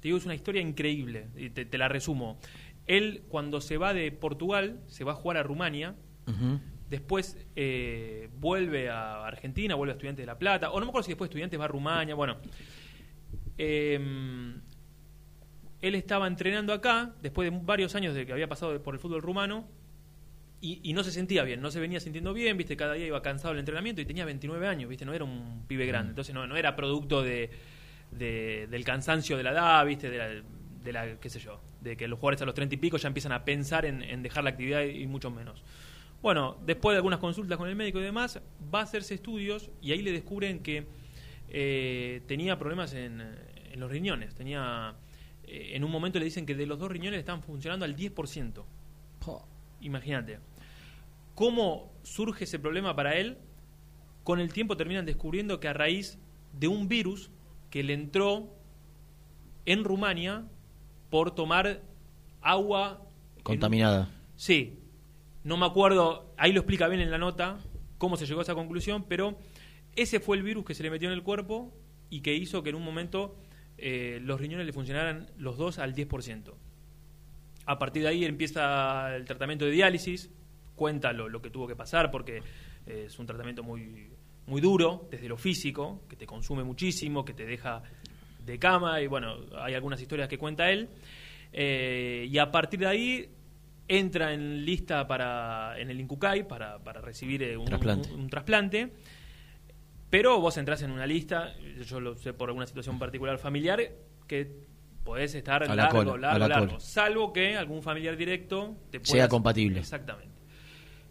Te 0.00 0.08
digo, 0.08 0.16
es 0.16 0.24
una 0.24 0.34
historia 0.34 0.62
increíble, 0.62 1.26
y 1.36 1.50
te, 1.50 1.66
te 1.66 1.76
la 1.76 1.88
resumo. 1.88 2.38
Él, 2.86 3.24
cuando 3.28 3.60
se 3.60 3.76
va 3.76 3.92
de 3.92 4.10
Portugal, 4.10 4.80
se 4.86 5.04
va 5.04 5.12
a 5.12 5.16
jugar 5.16 5.36
a 5.36 5.42
Rumania, 5.42 5.94
Después 6.88 7.36
eh, 7.56 8.28
vuelve 8.38 8.88
a 8.88 9.26
Argentina, 9.26 9.74
vuelve 9.74 9.92
a 9.92 9.96
Estudiantes 9.96 10.22
de 10.22 10.26
La 10.26 10.38
Plata, 10.38 10.70
o 10.70 10.78
no 10.78 10.86
me 10.86 10.90
acuerdo 10.90 11.04
si 11.04 11.12
después 11.12 11.28
Estudiantes 11.28 11.58
va 11.58 11.64
a 11.64 11.68
Rumania, 11.68 12.14
bueno. 12.14 12.36
Eh, 13.58 13.98
él 15.82 15.94
estaba 15.94 16.26
entrenando 16.26 16.72
acá, 16.72 17.14
después 17.22 17.50
de 17.50 17.58
varios 17.62 17.94
años 17.94 18.14
de 18.14 18.24
que 18.24 18.32
había 18.32 18.48
pasado 18.48 18.82
por 18.82 18.94
el 18.94 19.00
fútbol 19.00 19.20
rumano, 19.22 19.68
y, 20.60 20.80
y 20.82 20.92
no 20.92 21.02
se 21.02 21.10
sentía 21.10 21.42
bien, 21.42 21.60
no 21.60 21.70
se 21.72 21.80
venía 21.80 21.98
sintiendo 21.98 22.32
bien, 22.32 22.56
viste, 22.56 22.76
cada 22.76 22.94
día 22.94 23.06
iba 23.06 23.20
cansado 23.20 23.50
del 23.52 23.58
entrenamiento 23.60 24.00
y 24.00 24.04
tenía 24.06 24.24
29 24.24 24.66
años, 24.68 24.88
viste, 24.88 25.04
no 25.04 25.12
era 25.12 25.24
un 25.24 25.64
pibe 25.66 25.86
grande, 25.86 26.10
entonces 26.10 26.32
no, 26.34 26.46
no 26.46 26.56
era 26.56 26.76
producto 26.76 27.20
de, 27.22 27.50
de- 28.12 28.68
del 28.70 28.84
cansancio 28.84 29.36
de 29.36 29.42
la 29.42 29.50
edad, 29.50 29.84
viste, 29.84 30.08
de 30.08 30.18
la, 30.18 30.28
de 30.84 30.92
la, 30.92 31.16
qué 31.20 31.28
sé 31.30 31.40
yo, 31.40 31.60
de 31.80 31.96
que 31.96 32.06
los 32.06 32.18
jugadores 32.20 32.42
a 32.42 32.46
los 32.46 32.54
30 32.54 32.76
y 32.76 32.78
pico 32.78 32.96
ya 32.96 33.08
empiezan 33.08 33.32
a 33.32 33.44
pensar 33.44 33.84
en, 33.86 34.02
en 34.02 34.22
dejar 34.22 34.44
la 34.44 34.50
actividad 34.50 34.82
y 34.84 35.04
mucho 35.08 35.30
menos. 35.32 35.64
Bueno, 36.22 36.56
después 36.64 36.94
de 36.94 36.98
algunas 36.98 37.18
consultas 37.18 37.58
con 37.58 37.68
el 37.68 37.74
médico 37.74 37.98
y 37.98 38.02
demás, 38.04 38.40
va 38.72 38.78
a 38.80 38.82
hacerse 38.84 39.14
estudios 39.14 39.68
y 39.80 39.90
ahí 39.90 40.02
le 40.02 40.12
descubren 40.12 40.60
que 40.62 40.86
eh, 41.50 42.22
tenía 42.28 42.56
problemas 42.58 42.94
en, 42.94 43.20
en 43.20 43.80
los 43.80 43.90
riñones. 43.90 44.32
Tenía, 44.36 44.94
en 45.52 45.84
un 45.84 45.90
momento 45.90 46.18
le 46.18 46.24
dicen 46.24 46.46
que 46.46 46.54
de 46.54 46.66
los 46.66 46.78
dos 46.78 46.90
riñones 46.90 47.20
estaban 47.20 47.42
funcionando 47.42 47.84
al 47.84 47.94
10%. 47.94 48.64
Imagínate. 49.80 50.38
¿Cómo 51.34 51.92
surge 52.02 52.44
ese 52.44 52.58
problema 52.58 52.94
para 52.96 53.16
él? 53.16 53.38
Con 54.24 54.40
el 54.40 54.52
tiempo 54.52 54.76
terminan 54.76 55.04
descubriendo 55.04 55.60
que 55.60 55.68
a 55.68 55.72
raíz 55.72 56.18
de 56.52 56.68
un 56.68 56.88
virus 56.88 57.30
que 57.70 57.82
le 57.82 57.94
entró 57.94 58.54
en 59.66 59.84
Rumania 59.84 60.44
por 61.10 61.34
tomar 61.34 61.82
agua 62.40 63.02
Contaminada. 63.42 64.08
Sí, 64.36 64.78
no 65.42 65.56
me 65.56 65.66
acuerdo, 65.66 66.32
ahí 66.36 66.52
lo 66.52 66.60
explica 66.60 66.86
bien 66.86 67.00
en 67.00 67.10
la 67.10 67.18
nota 67.18 67.58
cómo 67.98 68.16
se 68.16 68.26
llegó 68.26 68.40
a 68.40 68.42
esa 68.42 68.54
conclusión, 68.54 69.04
pero 69.08 69.36
ese 69.96 70.20
fue 70.20 70.36
el 70.36 70.42
virus 70.42 70.64
que 70.64 70.74
se 70.74 70.82
le 70.82 70.90
metió 70.90 71.08
en 71.08 71.14
el 71.14 71.22
cuerpo 71.22 71.72
y 72.08 72.20
que 72.20 72.34
hizo 72.34 72.62
que 72.62 72.70
en 72.70 72.76
un 72.76 72.84
momento 72.84 73.36
eh, 73.78 74.18
los 74.22 74.40
riñones 74.40 74.66
le 74.66 74.72
funcionaran 74.72 75.28
los 75.38 75.56
dos 75.56 75.78
al 75.78 75.94
10%. 75.94 76.52
A 77.66 77.78
partir 77.78 78.02
de 78.02 78.08
ahí 78.08 78.24
empieza 78.24 79.14
el 79.14 79.24
tratamiento 79.24 79.64
de 79.64 79.70
diálisis, 79.70 80.30
cuenta 80.74 81.12
lo, 81.12 81.28
lo 81.28 81.40
que 81.40 81.50
tuvo 81.50 81.66
que 81.68 81.76
pasar 81.76 82.10
porque 82.10 82.38
eh, 82.86 83.04
es 83.06 83.18
un 83.18 83.26
tratamiento 83.26 83.62
muy, 83.62 84.08
muy 84.46 84.60
duro 84.60 85.06
desde 85.10 85.28
lo 85.28 85.36
físico, 85.36 86.02
que 86.08 86.16
te 86.16 86.26
consume 86.26 86.64
muchísimo, 86.64 87.24
que 87.24 87.34
te 87.34 87.44
deja 87.46 87.82
de 88.44 88.58
cama 88.58 89.00
y 89.00 89.06
bueno, 89.06 89.36
hay 89.60 89.74
algunas 89.74 90.00
historias 90.00 90.28
que 90.28 90.38
cuenta 90.38 90.70
él. 90.70 90.88
Eh, 91.52 92.26
y 92.30 92.38
a 92.38 92.50
partir 92.50 92.80
de 92.80 92.86
ahí 92.86 93.28
entra 93.86 94.32
en 94.32 94.64
lista 94.64 95.06
para 95.06 95.78
en 95.78 95.90
el 95.90 96.00
Incucay 96.00 96.46
para, 96.48 96.78
para 96.78 97.00
recibir 97.00 97.56
un, 97.58 97.66
Trasplante. 97.66 98.12
un- 98.12 98.20
un 98.22 98.28
trasplante. 98.30 98.92
Pero 100.12 100.38
vos 100.40 100.58
entras 100.58 100.82
en 100.82 100.90
una 100.90 101.06
lista, 101.06 101.54
yo 101.88 101.98
lo 101.98 102.14
sé 102.16 102.34
por 102.34 102.50
alguna 102.50 102.66
situación 102.66 102.98
particular 102.98 103.38
familiar, 103.38 103.80
que 104.28 104.46
podés 105.02 105.34
estar 105.34 105.62
A 105.62 105.74
largo, 105.74 106.18
largo, 106.18 106.38
la 106.38 106.48
largo. 106.48 106.78
Salvo 106.80 107.32
que 107.32 107.56
algún 107.56 107.82
familiar 107.82 108.14
directo 108.14 108.76
te 108.90 109.00
pueda 109.00 109.10
Sea 109.14 109.28
compatible. 109.28 109.80
Exactamente. 109.80 110.34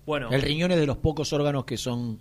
Bueno, 0.05 0.29
El 0.29 0.43
riñón 0.43 0.69
es 0.71 0.77
de 0.77 0.85
los 0.85 0.97
pocos 0.97 1.33
órganos 1.33 1.65
que 1.65 1.77
son 1.77 2.19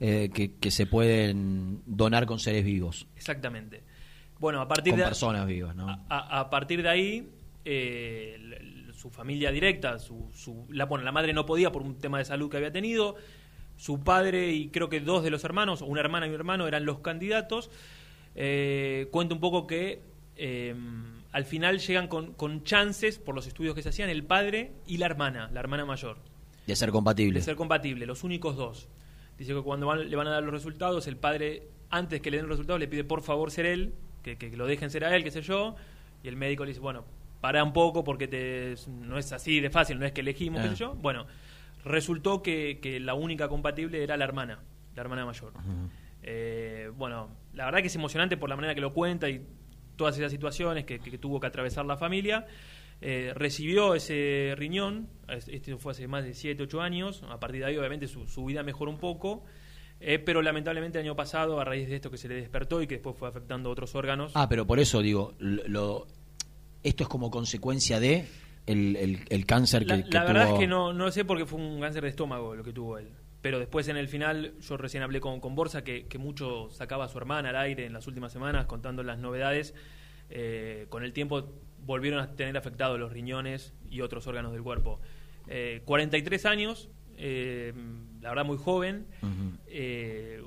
eh, 0.00 0.30
que, 0.32 0.54
que 0.56 0.70
se 0.70 0.86
pueden 0.86 1.82
donar 1.84 2.24
con 2.24 2.38
seres 2.38 2.64
vivos, 2.64 3.06
exactamente. 3.16 3.82
Bueno, 4.38 4.62
a 4.62 4.66
partir 4.66 4.92
con 4.94 5.00
de 5.00 5.04
personas 5.04 5.46
vivas, 5.46 5.76
¿no? 5.76 5.88
a, 6.08 6.40
a 6.40 6.48
partir 6.48 6.82
de 6.82 6.88
ahí, 6.88 7.30
eh, 7.66 8.90
su 8.94 9.10
familia 9.10 9.50
directa, 9.50 9.98
su, 9.98 10.30
su- 10.32 10.66
la, 10.70 10.86
bueno, 10.86 11.04
la 11.04 11.12
madre 11.12 11.34
no 11.34 11.44
podía 11.44 11.70
por 11.70 11.82
un 11.82 11.98
tema 11.98 12.16
de 12.16 12.24
salud 12.24 12.50
que 12.50 12.56
había 12.56 12.72
tenido, 12.72 13.14
su 13.76 14.02
padre 14.02 14.52
y 14.52 14.68
creo 14.68 14.88
que 14.88 15.00
dos 15.00 15.22
de 15.24 15.30
los 15.30 15.44
hermanos, 15.44 15.82
o 15.82 15.86
una 15.86 16.00
hermana 16.00 16.26
y 16.26 16.30
un 16.30 16.34
hermano, 16.36 16.66
eran 16.66 16.84
los 16.84 17.00
candidatos. 17.00 17.70
Eh, 18.36 19.08
cuenta 19.10 19.34
un 19.34 19.40
poco 19.40 19.66
que 19.66 20.00
eh, 20.36 20.74
al 21.32 21.44
final 21.44 21.78
llegan 21.78 22.08
con, 22.08 22.32
con 22.34 22.64
chances, 22.64 23.18
por 23.18 23.34
los 23.34 23.46
estudios 23.46 23.74
que 23.74 23.82
se 23.82 23.90
hacían, 23.90 24.10
el 24.10 24.24
padre 24.24 24.72
y 24.86 24.96
la 24.98 25.06
hermana, 25.06 25.50
la 25.52 25.60
hermana 25.60 25.84
mayor 25.84 26.16
De 26.66 26.74
ser 26.76 26.90
compatible. 26.90 27.38
de 27.38 27.44
ser 27.44 27.56
compatible, 27.56 28.06
los 28.06 28.24
únicos 28.24 28.56
dos. 28.56 28.88
Dice 29.38 29.52
que 29.54 29.62
cuando 29.62 29.86
van- 29.86 30.08
le 30.08 30.16
van 30.16 30.26
a 30.28 30.30
dar 30.30 30.42
los 30.42 30.52
resultados, 30.52 31.06
el 31.06 31.16
padre, 31.16 31.64
antes 31.90 32.20
que 32.20 32.30
le 32.30 32.36
den 32.38 32.46
los 32.46 32.56
resultados, 32.56 32.80
le 32.80 32.88
pide 32.88 33.04
por 33.04 33.22
favor 33.22 33.50
ser 33.50 33.66
él, 33.66 33.94
que, 34.22 34.36
que 34.38 34.56
lo 34.56 34.66
dejen 34.66 34.90
ser 34.90 35.04
a 35.04 35.14
él, 35.14 35.22
qué 35.24 35.30
sé 35.30 35.42
yo, 35.42 35.76
y 36.22 36.28
el 36.28 36.36
médico 36.36 36.64
le 36.64 36.70
dice, 36.70 36.80
bueno, 36.80 37.04
para 37.40 37.62
un 37.62 37.72
poco 37.72 38.02
porque 38.04 38.26
te, 38.26 38.74
no 38.88 39.18
es 39.18 39.30
así 39.32 39.60
de 39.60 39.70
fácil, 39.70 39.98
no 39.98 40.06
es 40.06 40.12
que 40.12 40.22
elegimos, 40.22 40.60
qué 40.62 40.68
Ah. 40.68 40.70
sé 40.70 40.76
yo. 40.76 40.94
Bueno, 40.94 41.26
resultó 41.84 42.42
que, 42.42 42.78
que 42.82 42.98
la 43.00 43.14
única 43.14 43.48
compatible 43.48 44.02
era 44.02 44.16
la 44.16 44.24
hermana, 44.24 44.60
la 44.94 45.02
hermana 45.02 45.24
mayor. 45.26 45.52
Eh, 46.22 46.90
bueno, 46.96 47.28
la 47.52 47.66
verdad 47.66 47.80
que 47.80 47.88
es 47.88 47.94
emocionante 47.96 48.36
por 48.36 48.48
la 48.48 48.56
manera 48.56 48.74
que 48.74 48.80
lo 48.80 48.92
cuenta 48.94 49.28
y 49.28 49.46
todas 49.96 50.16
esas 50.18 50.32
situaciones 50.32 50.84
que, 50.84 50.98
que 50.98 51.18
tuvo 51.18 51.38
que 51.40 51.46
atravesar 51.46 51.84
la 51.84 51.96
familia. 51.96 52.46
Eh, 53.00 53.32
recibió 53.34 53.94
ese 53.94 54.54
riñón, 54.56 55.08
es- 55.28 55.48
este 55.48 55.76
fue 55.76 55.92
hace 55.92 56.08
más 56.08 56.24
de 56.24 56.32
7, 56.32 56.62
8 56.62 56.80
años, 56.80 57.22
a 57.28 57.38
partir 57.38 57.60
de 57.60 57.66
ahí 57.66 57.76
obviamente 57.76 58.06
su, 58.08 58.26
su 58.26 58.44
vida 58.46 58.62
mejoró 58.62 58.90
un 58.90 58.98
poco, 58.98 59.44
eh, 60.00 60.18
pero 60.18 60.40
lamentablemente 60.40 60.98
el 60.98 61.04
año 61.04 61.16
pasado, 61.16 61.60
a 61.60 61.64
raíz 61.64 61.88
de 61.88 61.96
esto 61.96 62.10
que 62.10 62.16
se 62.16 62.28
le 62.28 62.36
despertó 62.36 62.80
y 62.80 62.86
que 62.86 62.94
después 62.94 63.16
fue 63.16 63.28
afectando 63.28 63.68
otros 63.70 63.94
órganos, 63.94 64.32
Ah, 64.34 64.48
pero 64.48 64.66
por 64.66 64.78
eso 64.78 65.02
digo, 65.02 65.34
lo- 65.38 66.06
esto 66.82 67.02
es 67.02 67.08
como 67.08 67.30
consecuencia 67.30 68.00
de 68.00 68.26
el, 68.66 68.96
el- 68.96 69.20
el 69.28 69.46
cáncer 69.46 69.82
que, 69.86 69.96
La, 69.96 70.02
que 70.04 70.10
la 70.10 70.24
verdad 70.24 70.46
tuvo- 70.48 70.54
es 70.54 70.60
que 70.60 70.66
no, 70.66 70.92
no 70.92 71.10
sé 71.10 71.24
porque 71.24 71.46
fue 71.46 71.58
un 71.60 71.80
cáncer 71.80 72.02
de 72.02 72.08
estómago 72.10 72.54
lo 72.54 72.64
que 72.64 72.72
tuvo 72.72 72.98
él. 72.98 73.10
Pero 73.42 73.58
después 73.58 73.88
en 73.88 73.96
el 73.98 74.08
final, 74.08 74.54
yo 74.60 74.76
recién 74.78 75.02
hablé 75.02 75.20
con, 75.20 75.38
con 75.40 75.54
Borsa, 75.54 75.84
que, 75.84 76.06
que 76.06 76.16
mucho 76.16 76.70
sacaba 76.70 77.04
a 77.04 77.08
su 77.08 77.18
hermana 77.18 77.50
al 77.50 77.56
aire 77.56 77.84
en 77.84 77.92
las 77.92 78.06
últimas 78.06 78.32
semanas 78.32 78.64
contando 78.66 79.02
las 79.02 79.18
novedades. 79.18 79.74
Eh, 80.30 80.86
con 80.88 81.04
el 81.04 81.12
tiempo 81.12 81.52
volvieron 81.84 82.20
a 82.20 82.34
tener 82.36 82.56
afectados 82.56 82.98
los 82.98 83.12
riñones 83.12 83.74
y 83.90 84.00
otros 84.00 84.26
órganos 84.26 84.52
del 84.52 84.62
cuerpo. 84.62 84.98
Eh, 85.46 85.82
43 85.84 86.46
años, 86.46 86.88
eh, 87.18 87.74
la 88.22 88.30
verdad 88.30 88.46
muy 88.46 88.56
joven. 88.56 89.06
Eh, 89.66 90.42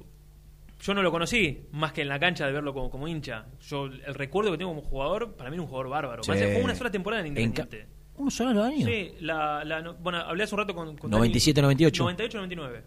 yo 0.81 0.93
no 0.93 1.03
lo 1.03 1.11
conocí 1.11 1.65
más 1.71 1.91
que 1.93 2.01
en 2.01 2.07
la 2.07 2.19
cancha 2.19 2.45
de 2.47 2.51
verlo 2.51 2.73
como, 2.73 2.89
como 2.89 3.07
hincha. 3.07 3.45
Yo 3.61 3.85
el 3.85 4.13
recuerdo 4.15 4.51
que 4.51 4.57
tengo 4.57 4.71
como 4.71 4.81
jugador, 4.81 5.35
para 5.35 5.49
mí 5.51 5.55
era 5.55 5.61
un 5.61 5.67
jugador 5.67 5.89
bárbaro. 5.89 6.23
Más 6.27 6.37
Fue 6.53 6.63
una 6.63 6.75
sola 6.75 6.89
temporada 6.91 7.21
en 7.21 7.27
Independiente. 7.27 7.87
¿Un 8.17 8.31
solo 8.31 8.63
año? 8.63 8.85
Sí, 8.85 9.11
la, 9.21 9.63
la- 9.63 9.81
no- 9.81 9.93
bueno, 9.95 10.17
hablé 10.19 10.43
hace 10.43 10.55
un 10.55 10.59
rato 10.59 10.73
con, 10.75 10.97
con 10.97 11.09
97, 11.11 11.59
Dani- 11.61 11.63
98. 11.63 12.03
98, 12.03 12.37
99. 12.37 12.83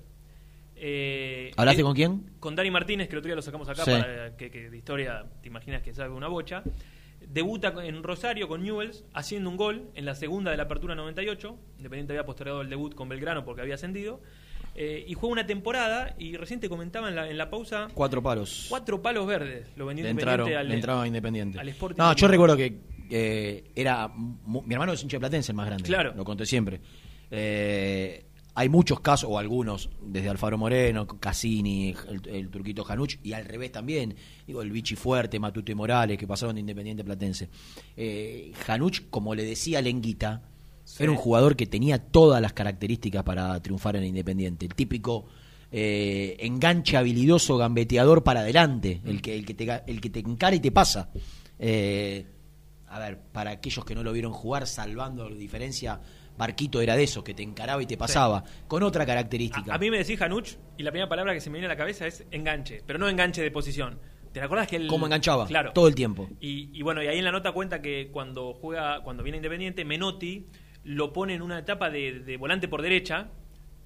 Eh, 0.82 1.50
¿Hablaste 1.56 1.82
con 1.82 1.94
quién? 1.94 2.30
Con 2.40 2.56
Dani 2.56 2.70
Martínez, 2.70 3.08
que 3.08 3.14
el 3.14 3.18
otro 3.18 3.28
día 3.28 3.36
lo 3.36 3.42
sacamos 3.42 3.68
acá 3.68 3.84
Sí. 3.84 3.90
para 3.90 4.36
que, 4.36 4.50
que 4.50 4.70
de 4.70 4.76
historia 4.76 5.24
te 5.42 5.48
imaginas 5.48 5.82
que 5.82 5.92
sabe 5.92 6.10
una 6.14 6.28
bocha. 6.28 6.62
Debuta 7.20 7.74
en 7.84 8.02
Rosario 8.02 8.48
con 8.48 8.62
Newells 8.62 9.04
haciendo 9.12 9.50
un 9.50 9.56
gol 9.58 9.90
en 9.94 10.06
la 10.06 10.14
segunda 10.14 10.50
de 10.50 10.56
la 10.56 10.62
apertura 10.64 10.94
98. 10.94 11.54
Independiente 11.76 12.14
había 12.14 12.24
postergado 12.24 12.62
el 12.62 12.70
debut 12.70 12.94
con 12.94 13.08
Belgrano 13.10 13.44
porque 13.44 13.60
había 13.60 13.74
ascendido. 13.74 14.20
Eh, 14.74 15.04
y 15.06 15.14
juega 15.14 15.32
una 15.32 15.46
temporada 15.46 16.14
y 16.18 16.36
recién 16.36 16.60
te 16.60 16.68
comentaba 16.68 17.08
en 17.08 17.16
la, 17.16 17.28
en 17.28 17.36
la 17.36 17.50
pausa 17.50 17.88
Cuatro 17.92 18.22
palos. 18.22 18.66
cuatro 18.70 19.02
palos 19.02 19.26
verdes. 19.26 19.66
Lo 19.76 19.84
vendió 19.84 20.08
Independiente 20.08 20.42
entraron, 20.44 20.56
al, 20.60 20.68
le 20.68 20.74
entraba 20.76 21.06
Independiente. 21.06 21.58
al 21.58 21.68
Sporting 21.68 21.98
No, 21.98 22.14
yo 22.14 22.28
recuerdo 22.28 22.56
que 22.56 22.78
eh, 23.10 23.64
era. 23.74 24.08
mi 24.08 24.72
hermano 24.74 24.92
es 24.92 25.02
hincha 25.02 25.16
de 25.16 25.20
Platense, 25.20 25.52
el 25.52 25.56
más 25.56 25.66
grande. 25.66 25.84
Claro. 25.84 26.14
Lo 26.16 26.24
conté 26.24 26.46
siempre. 26.46 26.80
Eh, 27.30 28.24
hay 28.54 28.68
muchos 28.68 29.00
casos, 29.00 29.30
o 29.30 29.38
algunos, 29.38 29.88
desde 30.02 30.28
Alfaro 30.28 30.58
Moreno, 30.58 31.06
Cassini, 31.06 31.94
el, 32.08 32.28
el 32.28 32.48
Turquito 32.50 32.82
Januch, 32.84 33.16
y 33.22 33.32
al 33.32 33.44
revés 33.44 33.70
también. 33.72 34.14
Digo, 34.46 34.60
el 34.62 34.70
Vichy 34.70 34.96
Fuerte, 34.96 35.38
Matute 35.38 35.74
Morales, 35.74 36.18
que 36.18 36.26
pasaron 36.26 36.56
de 36.56 36.60
Independiente 36.60 37.04
Platense. 37.04 37.48
Eh, 37.96 38.52
Januch, 38.66 39.02
como 39.08 39.34
le 39.34 39.44
decía 39.44 39.80
Lenguita, 39.80 40.42
Sí. 40.82 41.04
era 41.04 41.12
un 41.12 41.18
jugador 41.18 41.54
que 41.54 41.66
tenía 41.66 41.98
todas 41.98 42.42
las 42.42 42.52
características 42.52 43.22
para 43.22 43.62
triunfar 43.62 43.94
en 43.94 44.04
Independiente. 44.04 44.66
El 44.66 44.74
típico 44.74 45.26
eh, 45.70 46.36
enganche 46.40 46.96
habilidoso, 46.96 47.56
gambeteador 47.56 48.24
para 48.24 48.40
adelante, 48.40 49.00
el 49.04 49.22
que, 49.22 49.36
el 49.36 49.46
que, 49.46 49.54
te, 49.54 49.82
el 49.86 50.00
que 50.00 50.10
te 50.10 50.18
encara 50.18 50.56
y 50.56 50.60
te 50.60 50.72
pasa. 50.72 51.08
Eh, 51.60 52.26
a 52.90 52.98
ver, 52.98 53.18
para 53.32 53.52
aquellos 53.52 53.84
que 53.84 53.94
no 53.94 54.02
lo 54.02 54.12
vieron 54.12 54.32
jugar, 54.32 54.66
salvando 54.66 55.28
la 55.28 55.36
diferencia, 55.36 56.00
Barquito 56.36 56.80
era 56.80 56.96
de 56.96 57.04
esos, 57.04 57.22
que 57.22 57.34
te 57.34 57.42
encaraba 57.42 57.82
y 57.82 57.86
te 57.86 57.96
pasaba, 57.96 58.42
con 58.66 58.82
otra 58.82 59.06
característica. 59.06 59.72
A 59.72 59.78
mí 59.78 59.90
me 59.90 59.98
decís 59.98 60.18
Januch 60.18 60.56
y 60.76 60.82
la 60.82 60.90
primera 60.90 61.08
palabra 61.08 61.32
que 61.32 61.40
se 61.40 61.50
me 61.50 61.54
viene 61.54 61.66
a 61.66 61.68
la 61.68 61.76
cabeza 61.76 62.06
es 62.06 62.26
enganche, 62.30 62.82
pero 62.84 62.98
no 62.98 63.08
enganche 63.08 63.42
de 63.42 63.50
posición. 63.50 64.00
¿Te 64.32 64.40
acordás 64.40 64.66
que 64.68 64.76
él 64.76 64.86
¿Cómo 64.86 65.06
enganchaba? 65.06 65.46
Claro. 65.46 65.72
Todo 65.72 65.88
el 65.88 65.94
tiempo. 65.94 66.28
Y, 66.40 66.70
y 66.76 66.82
bueno, 66.82 67.02
y 67.02 67.06
ahí 67.06 67.18
en 67.18 67.24
la 67.24 67.32
nota 67.32 67.52
cuenta 67.52 67.80
que 67.80 68.10
cuando 68.12 68.54
juega, 68.54 69.02
cuando 69.02 69.22
viene 69.22 69.38
Independiente, 69.38 69.84
Menotti 69.84 70.46
lo 70.84 71.12
pone 71.12 71.34
en 71.34 71.42
una 71.42 71.58
etapa 71.58 71.90
de, 71.90 72.20
de 72.20 72.36
volante 72.36 72.68
por 72.68 72.82
derecha, 72.82 73.30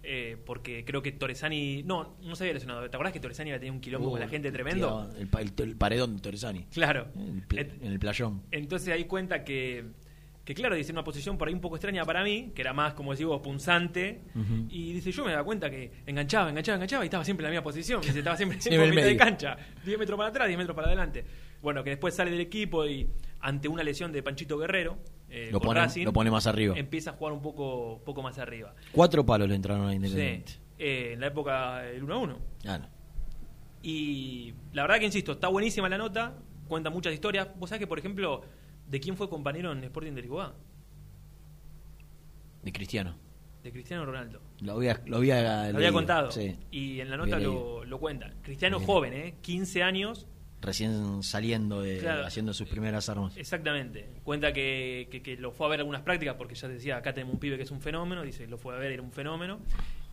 eh, 0.04 0.36
porque 0.44 0.84
creo 0.84 1.02
que 1.02 1.12
Torresani, 1.12 1.82
no, 1.84 2.16
no 2.22 2.36
se 2.36 2.44
había 2.44 2.54
lesionado. 2.54 2.88
¿Te 2.88 2.96
acordás 2.96 3.12
que 3.12 3.20
Torresani 3.20 3.50
había 3.50 3.60
tenido 3.60 3.74
un 3.74 3.80
quilombo 3.80 4.10
con 4.10 4.20
la 4.20 4.28
gente 4.28 4.52
tremendo? 4.52 5.08
Tiraba 5.10 5.40
El, 5.42 5.48
el- 5.60 5.68
el 5.70 5.76
paredón 5.76 6.16
de 6.16 6.22
Torresani. 6.22 6.64
Claro. 6.72 7.08
En 7.16 7.44
el, 7.50 7.72
en 7.82 7.92
el 7.92 7.98
playón. 7.98 8.42
Entonces 8.50 8.88
ahí 8.92 9.04
cuenta 9.04 9.42
que, 9.44 9.84
que 10.44 10.54
claro, 10.54 10.74
dice 10.76 10.92
una 10.92 11.02
posición 11.04 11.38
por 11.38 11.48
ahí 11.48 11.54
un 11.54 11.60
poco 11.60 11.76
extraña 11.76 12.04
para 12.04 12.22
mí, 12.22 12.52
que 12.54 12.60
era 12.62 12.72
más, 12.74 12.92
como 12.94 13.12
decís 13.12 13.26
vos, 13.26 13.40
punzante. 13.40 14.20
Y 14.68 14.92
dice, 14.92 15.10
yo 15.10 15.24
me 15.24 15.32
daba 15.32 15.44
cuenta 15.44 15.70
que 15.70 15.90
enganchaba, 16.06 16.50
enganchaba, 16.50 16.76
enganchaba 16.76 17.04
y 17.04 17.06
estaba 17.06 17.24
siempre 17.24 17.46
en 17.46 17.52
la 17.54 17.58
misma 17.60 17.64
posición. 17.64 18.00
Dice, 18.02 18.18
estaba 18.18 18.36
siempre, 18.36 18.60
Siempre 18.60 18.76
en 18.84 18.88
el 18.90 18.90
mitad 18.90 19.02
de 19.06 19.12
medio. 19.14 19.24
cancha. 19.24 19.56
10 19.84 19.98
metros 19.98 20.16
para 20.18 20.28
atrás, 20.28 20.46
10 20.48 20.58
metros 20.58 20.74
para 20.76 20.88
adelante. 20.88 21.24
Bueno, 21.62 21.82
que 21.82 21.90
después 21.90 22.14
sale 22.14 22.30
del 22.30 22.40
equipo 22.40 22.84
y 22.86 23.08
ante 23.40 23.68
una 23.68 23.82
lesión 23.82 24.12
de 24.12 24.22
Panchito 24.22 24.58
Guerrero, 24.58 24.98
eh, 25.36 25.48
Lo 25.50 25.60
pone- 25.60 25.80
Racing, 25.80 26.04
lo 26.04 26.12
pone 26.12 26.30
más 26.30 26.46
arriba. 26.46 26.74
Empieza 26.78 27.10
a 27.10 27.12
jugar 27.14 27.32
un 27.32 27.42
poco, 27.42 28.00
poco 28.04 28.22
más 28.22 28.38
arriba. 28.38 28.74
Cuatro 28.92 29.26
palos 29.26 29.48
le 29.48 29.54
entraron 29.56 29.88
a 29.88 29.94
Independiente. 29.94 30.52
Sí, 30.52 30.58
eh, 30.78 31.10
en 31.14 31.20
la 31.20 31.26
época 31.26 31.78
del 31.78 32.04
1 32.04 32.14
a 32.14 32.18
1. 32.18 32.38
Ah, 32.66 32.78
no. 32.78 32.88
Y 33.82 34.54
la 34.72 34.82
verdad 34.82 34.98
que 34.98 35.06
insisto, 35.06 35.32
está 35.32 35.48
buenísima 35.48 35.88
la 35.88 35.98
nota, 35.98 36.34
cuenta 36.68 36.90
muchas 36.90 37.12
historias. 37.12 37.48
Vos 37.58 37.68
sabés 37.70 37.80
que, 37.80 37.86
por 37.86 37.98
ejemplo, 37.98 38.42
¿de 38.88 39.00
quién 39.00 39.16
fue 39.16 39.28
compañero 39.28 39.72
en 39.72 39.82
Sporting 39.84 40.12
de 40.12 40.22
Lisboa? 40.22 40.54
De 42.62 42.72
Cristiano. 42.72 43.16
De 43.62 43.72
Cristiano 43.72 44.04
Ronaldo. 44.04 44.40
Lo 44.60 44.72
había, 44.74 45.00
lo 45.06 45.16
había, 45.18 45.42
Lo 45.42 45.48
había 45.50 45.72
leído, 45.72 45.92
contado. 45.92 46.30
sí. 46.30 46.56
Y 46.70 47.00
en 47.00 47.10
la 47.10 47.16
nota 47.16 47.38
lo, 47.38 47.84
lo 47.84 47.98
cuenta. 47.98 48.32
Cristiano 48.42 48.78
Bien. 48.78 48.86
joven, 48.86 49.12
¿eh? 49.14 49.34
15 49.42 49.82
años. 49.82 50.26
Recién 50.64 51.22
saliendo 51.22 51.82
de. 51.82 51.98
Claro. 51.98 52.24
haciendo 52.26 52.54
sus 52.54 52.66
primeras 52.68 53.08
armas. 53.10 53.36
Exactamente. 53.36 54.08
Cuenta 54.24 54.52
que, 54.52 55.08
que- 55.10 55.22
que 55.22 55.36
lo 55.36 55.50
fue 55.52 55.66
a 55.66 55.70
ver 55.70 55.80
algunas 55.80 56.00
prácticas 56.02 56.36
porque 56.36 56.54
ya 56.54 56.68
decía, 56.68 56.96
acá 56.96 57.12
tenemos 57.12 57.34
un 57.34 57.40
pibe 57.40 57.56
que 57.56 57.64
es 57.64 57.70
un 57.70 57.80
fenómeno. 57.82 58.22
Dice, 58.22 58.46
lo 58.46 58.56
fue 58.56 58.74
a 58.74 58.78
ver, 58.78 58.92
era 58.92 59.02
un 59.02 59.12
fenómeno. 59.12 59.60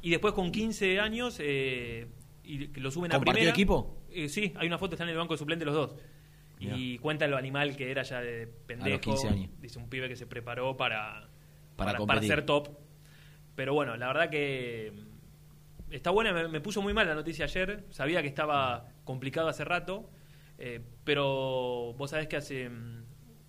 Y 0.02 0.10
después 0.10 0.34
con 0.34 0.52
15 0.52 0.99
años 0.99 1.38
eh, 1.40 2.07
y 2.44 2.68
lo 2.80 2.91
suben 2.91 3.11
a 3.11 3.15
¿Compartió 3.15 3.34
primera. 3.34 3.52
equipo? 3.52 3.98
Eh, 4.11 4.28
sí, 4.28 4.52
hay 4.57 4.68
una 4.68 4.78
foto, 4.78 4.95
están 4.95 5.07
en 5.07 5.14
el 5.14 5.18
banco 5.19 5.34
de 5.36 5.38
suplente 5.38 5.64
los 5.65 5.73
dos. 5.76 5.95
Y 6.60 6.98
cuenta 6.99 7.26
lo 7.28 7.38
animal 7.38 7.76
que 7.76 7.90
era 7.90 8.03
ya 8.03 8.22
de 8.22 8.45
pendejo. 8.45 8.99
15 8.99 9.28
años. 9.30 9.49
Dice 9.61 9.80
un 9.80 9.90
pibe 9.90 10.07
que 10.07 10.15
se 10.15 10.28
preparó 10.28 10.78
para, 10.78 11.28
Para 11.76 11.98
para, 11.98 12.22
ser 12.22 12.45
top. 12.45 12.69
Pero 13.56 13.73
bueno, 13.73 13.98
la 13.98 14.07
verdad 14.07 14.30
que 14.30 14.91
mm, 15.90 15.94
está 15.94 16.11
buena. 16.11 16.34
Me, 16.34 16.48
me 16.49 16.61
puso 16.61 16.82
muy 16.84 16.94
mal 16.94 17.07
la 17.07 17.15
noticia 17.15 17.45
ayer. 17.45 17.86
Sabía 17.90 18.22
que 18.22 18.28
estaba 18.28 18.86
complicado 19.06 19.48
hace 19.48 19.64
rato. 19.65 20.07
Eh, 20.64 20.80
pero 21.04 21.94
vos 21.98 22.10
sabés 22.12 22.28
que 22.28 22.38
hace 22.38 22.70
mm, 22.70 23.04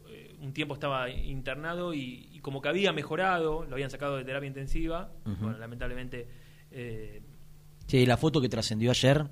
eh, 0.08 0.34
un 0.40 0.52
tiempo 0.52 0.74
estaba 0.74 1.10
internado 1.10 1.92
y, 1.94 2.28
y 2.32 2.38
como 2.40 2.60
que 2.62 2.68
había 2.70 2.92
mejorado, 2.92 3.64
lo 3.64 3.74
habían 3.74 3.90
sacado 3.90 4.16
de 4.16 4.24
terapia 4.24 4.46
intensiva. 4.48 5.12
Bueno, 5.24 5.58
lamentablemente. 5.58 6.26
eh, 6.70 7.20
Sí, 7.86 8.06
la 8.06 8.16
foto 8.16 8.40
que 8.40 8.48
trascendió 8.48 8.90
ayer, 8.90 9.26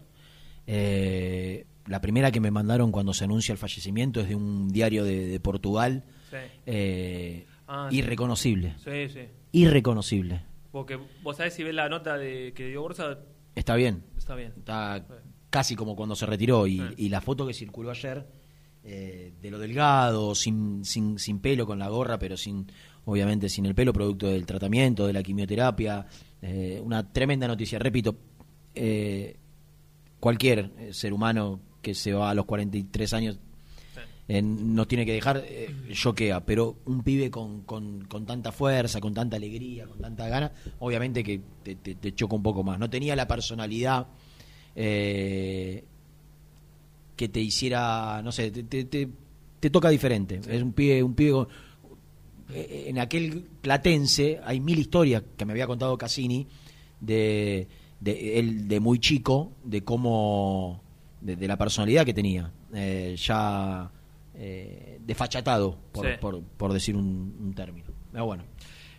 eh, 0.67 1.67
la 1.87 2.01
primera 2.01 2.31
que 2.31 2.41
me 2.41 2.51
mandaron 2.51 2.93
cuando 2.93 3.15
se 3.15 3.25
anuncia 3.25 3.53
el 3.53 3.59
fallecimiento 3.59 4.21
es 4.21 4.29
de 4.29 4.35
un 4.37 4.69
diario 4.69 5.05
de, 5.05 5.27
de 5.27 5.41
Portugal, 5.41 6.05
Sí. 6.31 6.37
eh, 6.67 7.47
Ah, 7.73 7.89
irreconocible. 7.93 8.75
Sí, 8.79 9.09
sí. 9.09 9.29
Irreconocible. 9.53 10.43
Porque 10.73 10.99
vos 11.23 11.37
sabés 11.37 11.55
si 11.55 11.63
ves 11.63 11.75
la 11.75 11.89
nota 11.89 12.17
de 12.19 12.53
que 12.53 12.67
dio 12.67 12.83
Borsa, 12.83 13.19
Está 13.55 13.77
bien. 13.77 14.03
está 14.19 14.35
bien. 14.35 14.53
Está 14.59 15.07
casi 15.51 15.77
como 15.77 15.95
cuando 15.97 16.15
se 16.17 16.27
retiró. 16.27 16.67
Y, 16.67 16.81
y 16.97 17.09
la 17.09 17.21
foto 17.21 17.47
que 17.47 17.53
circuló 17.55 17.91
ayer, 17.91 18.27
eh, 18.85 19.33
de 19.43 19.51
lo 19.51 19.59
delgado, 19.59 20.35
sin, 20.35 20.85
sin, 20.85 21.19
sin 21.19 21.41
pelo, 21.41 21.67
con 21.67 21.79
la 21.79 21.89
gorra, 21.89 22.19
pero 22.19 22.37
sin 22.37 22.67
obviamente 23.05 23.49
sin 23.49 23.67
el 23.67 23.75
pelo, 23.75 23.93
producto 23.93 24.29
del 24.29 24.47
tratamiento, 24.47 25.07
de 25.07 25.13
la 25.13 25.23
quimioterapia. 25.23 26.07
eh, 26.43 26.81
una 26.83 27.13
tremenda 27.13 27.47
noticia. 27.49 27.79
Repito, 27.79 28.15
eh, 28.75 29.37
cualquier 30.21 30.71
ser 30.93 31.13
humano 31.13 31.61
que 31.83 31.95
se 31.95 32.13
va 32.13 32.31
a 32.31 32.35
los 32.35 32.45
43 32.47 33.13
años 33.15 33.39
nos 34.29 34.87
tiene 34.87 35.05
que 35.05 35.13
dejar, 35.13 35.43
choquea, 35.93 36.45
pero 36.47 36.77
un 36.85 37.03
pibe 37.03 37.33
con, 37.33 37.63
con, 37.63 38.05
con 38.05 38.27
tanta 38.27 38.53
fuerza, 38.53 39.01
con 39.01 39.13
tanta 39.13 39.37
alegría, 39.37 39.87
con 39.87 39.99
tanta 39.99 40.29
gana, 40.29 40.53
obviamente 40.79 41.25
que 41.25 41.41
te, 41.65 41.75
te- 41.75 41.97
te 41.97 42.15
choca 42.15 42.37
un 42.37 42.43
poco 42.45 42.63
más. 42.63 42.79
No 42.79 42.89
tenía 42.89 43.17
la 43.17 43.27
personalidad 43.27 44.07
eh, 44.83 45.85
que 47.17 47.29
te 47.29 47.41
hiciera, 47.41 48.23
no 48.23 48.33
sé, 48.33 48.51
te, 48.51 48.63
te, 48.65 48.85
te- 48.85 49.09
te 49.61 49.69
toca 49.71 49.91
diferente. 49.91 50.41
Es 50.49 50.63
un 50.63 50.73
pibe, 50.73 51.03
un 51.03 51.15
pibe 51.15 51.33
con- 51.33 51.49
eh, 52.53 52.87
en 52.89 52.99
aquel 52.99 53.45
platense 53.61 54.41
hay 54.45 54.59
mil 54.59 54.79
historias 54.79 55.23
que 55.37 55.45
me 55.45 55.53
había 55.53 55.67
contado 55.67 55.97
Cassini 55.99 56.47
de, 57.01 57.69
de 58.01 58.39
él 58.39 58.67
de 58.69 58.81
muy 58.81 58.99
chico 58.99 59.53
de 59.65 59.83
cómo 59.85 60.81
de, 61.21 61.37
de 61.37 61.47
la 61.47 61.57
personalidad 61.59 62.05
que 62.07 62.15
tenía 62.15 62.51
eh, 62.75 63.15
ya 63.19 63.91
eh, 64.35 64.99
desfachatado 65.07 65.77
por, 65.93 66.07
Sí. 66.07 66.13
por, 66.21 66.43
por 66.43 66.73
decir 66.73 66.97
un, 66.97 67.37
un 67.41 67.53
término 67.55 67.87
pero 68.11 68.25
bueno 68.27 68.43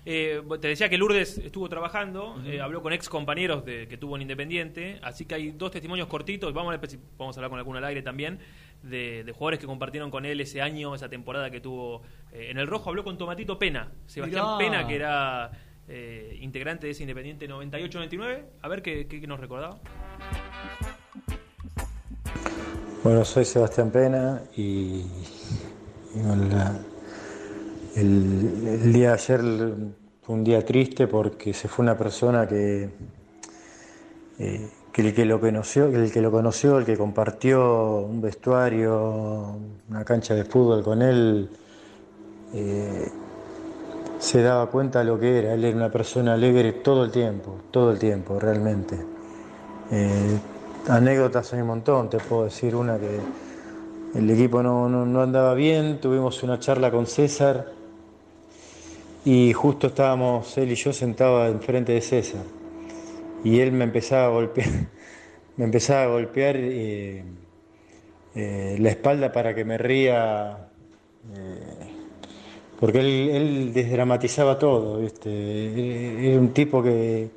Eh, 0.06 0.42
te 0.60 0.68
decía 0.68 0.90
que 0.90 0.98
Lourdes 0.98 1.38
estuvo 1.38 1.70
trabajando, 1.70 2.42
eh, 2.46 2.60
habló 2.60 2.82
con 2.82 2.92
ex 2.92 3.08
compañeros 3.08 3.64
de, 3.66 3.88
que 3.88 3.98
tuvo 3.98 4.16
en 4.16 4.24
Independiente, 4.24 5.00
así 5.04 5.26
que 5.26 5.36
hay 5.36 5.52
dos 5.52 5.72
testimonios 5.72 6.08
cortitos, 6.08 6.52
vamos 6.54 6.74
a, 6.74 6.78
ver 6.78 6.90
si 6.90 6.98
vamos 7.18 7.38
a 7.38 7.40
hablar 7.40 7.50
con 7.52 7.60
alguno 7.60 7.78
al 7.78 7.86
aire 7.86 8.02
también, 8.02 8.40
de, 8.82 9.24
de 9.24 9.32
jugadores 9.32 9.60
que 9.60 9.68
compartieron 9.68 10.10
con 10.10 10.26
él 10.26 10.42
ese 10.42 10.62
año, 10.62 10.96
esa 10.96 11.08
temporada 11.08 11.52
que 11.52 11.62
tuvo 11.62 12.02
eh, 12.32 12.48
en 12.50 12.58
el 12.58 12.68
Rojo. 12.68 12.90
Habló 12.90 13.04
con 13.04 13.18
Tomatito 13.18 13.60
Pena, 13.60 13.92
Sebastián 14.08 14.58
Mirá. 14.58 14.58
Pena, 14.58 14.88
que 14.88 14.96
era 14.96 15.52
eh, 15.88 16.38
integrante 16.42 16.88
de 16.88 16.92
ese 16.92 17.04
Independiente 17.04 17.50
98-99, 17.50 18.44
a 18.62 18.68
ver 18.68 18.82
qué, 18.82 19.08
qué 19.08 19.28
nos 19.28 19.40
recordaba. 19.40 19.80
Bueno, 23.04 23.26
soy 23.26 23.46
Sebastián 23.46 23.92
Pena 23.92 24.42
y, 24.56 25.04
el, 27.96 28.94
día 28.94 29.10
de 29.10 29.14
ayer 29.14 29.42
fue 30.22 30.36
un 30.36 30.44
día 30.44 30.64
triste 30.64 31.08
porque 31.08 31.54
se 31.54 31.68
fue 31.68 31.84
una 31.84 31.98
persona 31.98 32.48
que, 32.48 32.90
eh, 34.40 34.70
el 34.94 35.14
que 35.14 35.26
lo 35.26 35.40
conoció, 35.40 35.88
el 36.78 36.86
que 36.86 36.98
compartió 36.98 37.98
un 37.98 38.22
vestuario, 38.22 39.58
una 39.90 40.06
cancha 40.06 40.36
de 40.36 40.46
fútbol 40.46 40.84
con 40.84 41.02
él, 41.02 41.50
eh, 42.54 43.10
se 44.20 44.42
daba 44.42 44.70
cuenta 44.70 45.00
de 45.00 45.06
lo 45.06 45.20
que 45.20 45.40
era. 45.40 45.54
Él 45.54 45.66
era 45.66 45.76
una 45.76 45.92
persona 45.92 46.34
alegre 46.34 46.74
todo 46.74 47.04
el 47.04 47.12
tiempo, 47.12 47.58
todo 47.72 47.92
el 47.92 48.00
tiempo, 48.00 48.40
realmente. 48.40 48.98
Eh, 49.92 50.40
anécdotas 50.88 51.52
hay 51.54 51.62
un 51.62 51.68
montón, 51.68 52.10
te 52.10 52.20
puedo 52.20 52.46
decir 52.46 52.76
una 52.76 52.98
que 52.98 53.20
el 54.14 54.30
equipo 54.30 54.62
no, 54.62 54.88
no 54.88 55.22
andaba 55.22 55.54
bien, 55.56 56.00
tuvimos 56.00 56.44
una 56.44 56.60
charla 56.60 56.92
con 56.92 57.08
César 57.08 57.81
y 59.24 59.54
justo 59.54 59.88
estábamos 59.88 60.58
él 60.58 60.72
y 60.72 60.76
yo 60.76 60.94
sentados 60.94 61.52
enfrente 61.52 61.94
de 61.94 62.02
César 62.02 62.44
y 63.44 63.60
él 63.60 63.72
me 63.72 63.84
empezaba 63.84 64.26
a 64.26 64.30
golpear, 64.30 64.70
me 65.58 65.66
empezaba 65.66 66.04
a 66.04 66.08
golpear 66.08 66.56
eh, 66.58 67.24
eh, 68.36 68.78
la 68.80 68.90
espalda 68.90 69.32
para 69.32 69.54
que 69.54 69.66
me 69.66 69.78
ría, 69.78 70.70
eh, 71.36 71.88
porque 72.80 73.00
él, 73.00 73.72
desdramatizaba 73.74 74.58
todo, 74.58 75.00
¿viste? 75.00 76.30
era 76.30 76.40
un 76.40 76.54
tipo 76.54 76.82
que, 76.82 77.30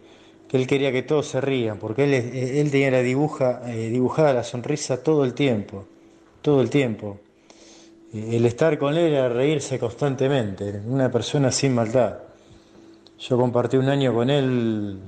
que 0.48 0.56
él 0.56 0.66
quería 0.66 0.93
que 0.93 1.02
todos 1.02 1.27
se 1.27 1.40
rían, 1.40 1.78
porque 1.78 2.05
él, 2.05 2.15
él 2.15 2.70
tenía 2.70 2.90
la 2.90 3.02
dibuja, 3.02 3.61
dibujada 3.66 4.32
la 4.32 4.44
sonrisa 4.44 5.02
todo 5.02 5.24
el 5.24 5.35
tiempo, 5.35 5.85
todo 6.40 6.61
el 6.61 6.70
tiempo. 6.70 7.19
El 8.15 8.47
estar 8.47 8.78
con 8.78 8.97
él 8.97 9.12
era 9.12 9.28
reírse 9.28 9.77
constantemente, 9.77 10.81
una 10.86 11.11
persona 11.11 11.51
sin 11.51 11.74
maldad. 11.74 12.19
Yo 13.19 13.36
compartí 13.36 13.77
un 13.77 13.89
año 13.89 14.15
con 14.15 14.31
él 14.31 15.01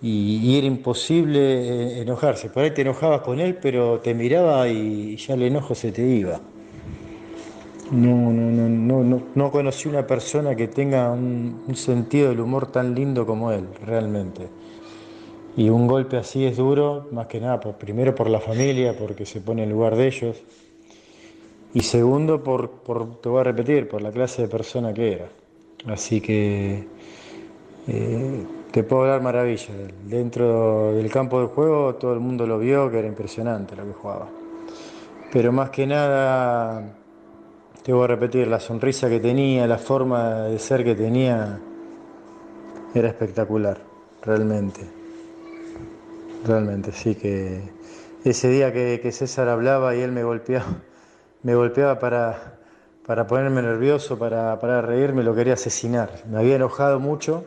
y, 0.00 0.56
era 0.56 0.66
imposible 0.66 1.38
eh, 1.40 2.00
enojarse. 2.00 2.48
Por 2.48 2.62
ahí 2.62 2.70
te 2.70 2.80
enojabas 2.80 3.20
con 3.20 3.40
él, 3.40 3.58
pero 3.60 3.98
te 3.98 4.14
miraba 4.14 4.68
y 4.68 5.16
ya 5.16 5.34
el 5.34 5.42
enojo 5.42 5.74
se 5.74 5.92
te 5.92 6.02
iba. 6.02 6.40
No, 7.90 8.32
no, 8.32 8.68
no, 8.68 9.02
no, 9.04 9.22
no 9.34 9.50
conocí 9.50 9.86
una 9.88 10.06
persona 10.06 10.54
que 10.54 10.68
tenga 10.68 11.10
un, 11.10 11.62
sentido 11.74 12.30
del 12.30 12.40
humor 12.40 12.72
tan 12.72 12.94
lindo 12.94 13.26
como 13.26 13.52
él, 13.52 13.66
realmente. 13.84 14.48
Y 15.58 15.68
un 15.68 15.86
golpe 15.86 16.16
así 16.16 16.46
es 16.46 16.56
duro, 16.56 17.08
más 17.12 17.26
que 17.26 17.38
nada, 17.38 17.60
primero 17.60 18.14
por 18.14 18.30
la 18.30 18.40
familia, 18.40 18.96
porque 18.96 19.26
se 19.26 19.42
pone 19.42 19.64
en 19.64 19.70
lugar 19.70 19.96
de 19.96 20.06
ellos. 20.06 20.36
Y 21.74 21.80
segundo, 21.80 22.42
por, 22.42 22.70
por, 22.70 23.20
te 23.20 23.28
voy 23.28 23.40
a 23.40 23.44
repetir, 23.44 23.88
por 23.88 24.00
la 24.02 24.10
clase 24.10 24.42
de 24.42 24.48
persona 24.48 24.92
que 24.92 25.12
era. 25.12 25.28
Así 25.86 26.20
que 26.20 26.86
eh, 27.86 28.46
te 28.70 28.82
puedo 28.82 29.02
hablar 29.02 29.22
maravilla. 29.22 29.74
Dentro 30.04 30.92
del 30.92 31.10
campo 31.10 31.40
de 31.40 31.46
juego 31.46 31.94
todo 31.94 32.12
el 32.14 32.20
mundo 32.20 32.46
lo 32.46 32.58
vio, 32.58 32.90
que 32.90 32.98
era 32.98 33.08
impresionante 33.08 33.76
lo 33.76 33.84
que 33.84 33.92
jugaba. 33.92 34.28
Pero 35.32 35.52
más 35.52 35.70
que 35.70 35.86
nada, 35.86 36.94
te 37.82 37.92
voy 37.92 38.04
a 38.04 38.06
repetir, 38.06 38.48
la 38.48 38.60
sonrisa 38.60 39.08
que 39.08 39.20
tenía, 39.20 39.66
la 39.66 39.78
forma 39.78 40.44
de 40.44 40.58
ser 40.58 40.84
que 40.84 40.94
tenía, 40.94 41.60
era 42.94 43.08
espectacular, 43.08 43.78
realmente. 44.22 44.80
Realmente, 46.46 46.92
sí 46.92 47.14
que 47.14 47.60
ese 48.24 48.48
día 48.48 48.72
que, 48.72 49.12
César 49.12 49.48
hablaba 49.48 49.94
y 49.94 50.00
él 50.00 50.12
me 50.12 50.22
golpeaba, 50.22 50.82
me 51.42 51.54
golpeaba 51.54 51.98
para, 51.98 52.58
para 53.06 53.26
ponerme 53.26 53.62
nervioso, 53.62 54.18
para, 54.18 54.58
para 54.58 54.82
reírme, 54.82 55.22
lo 55.22 55.34
quería 55.34 55.54
asesinar. 55.54 56.10
Me 56.28 56.38
había 56.38 56.56
enojado 56.56 57.00
mucho 57.00 57.44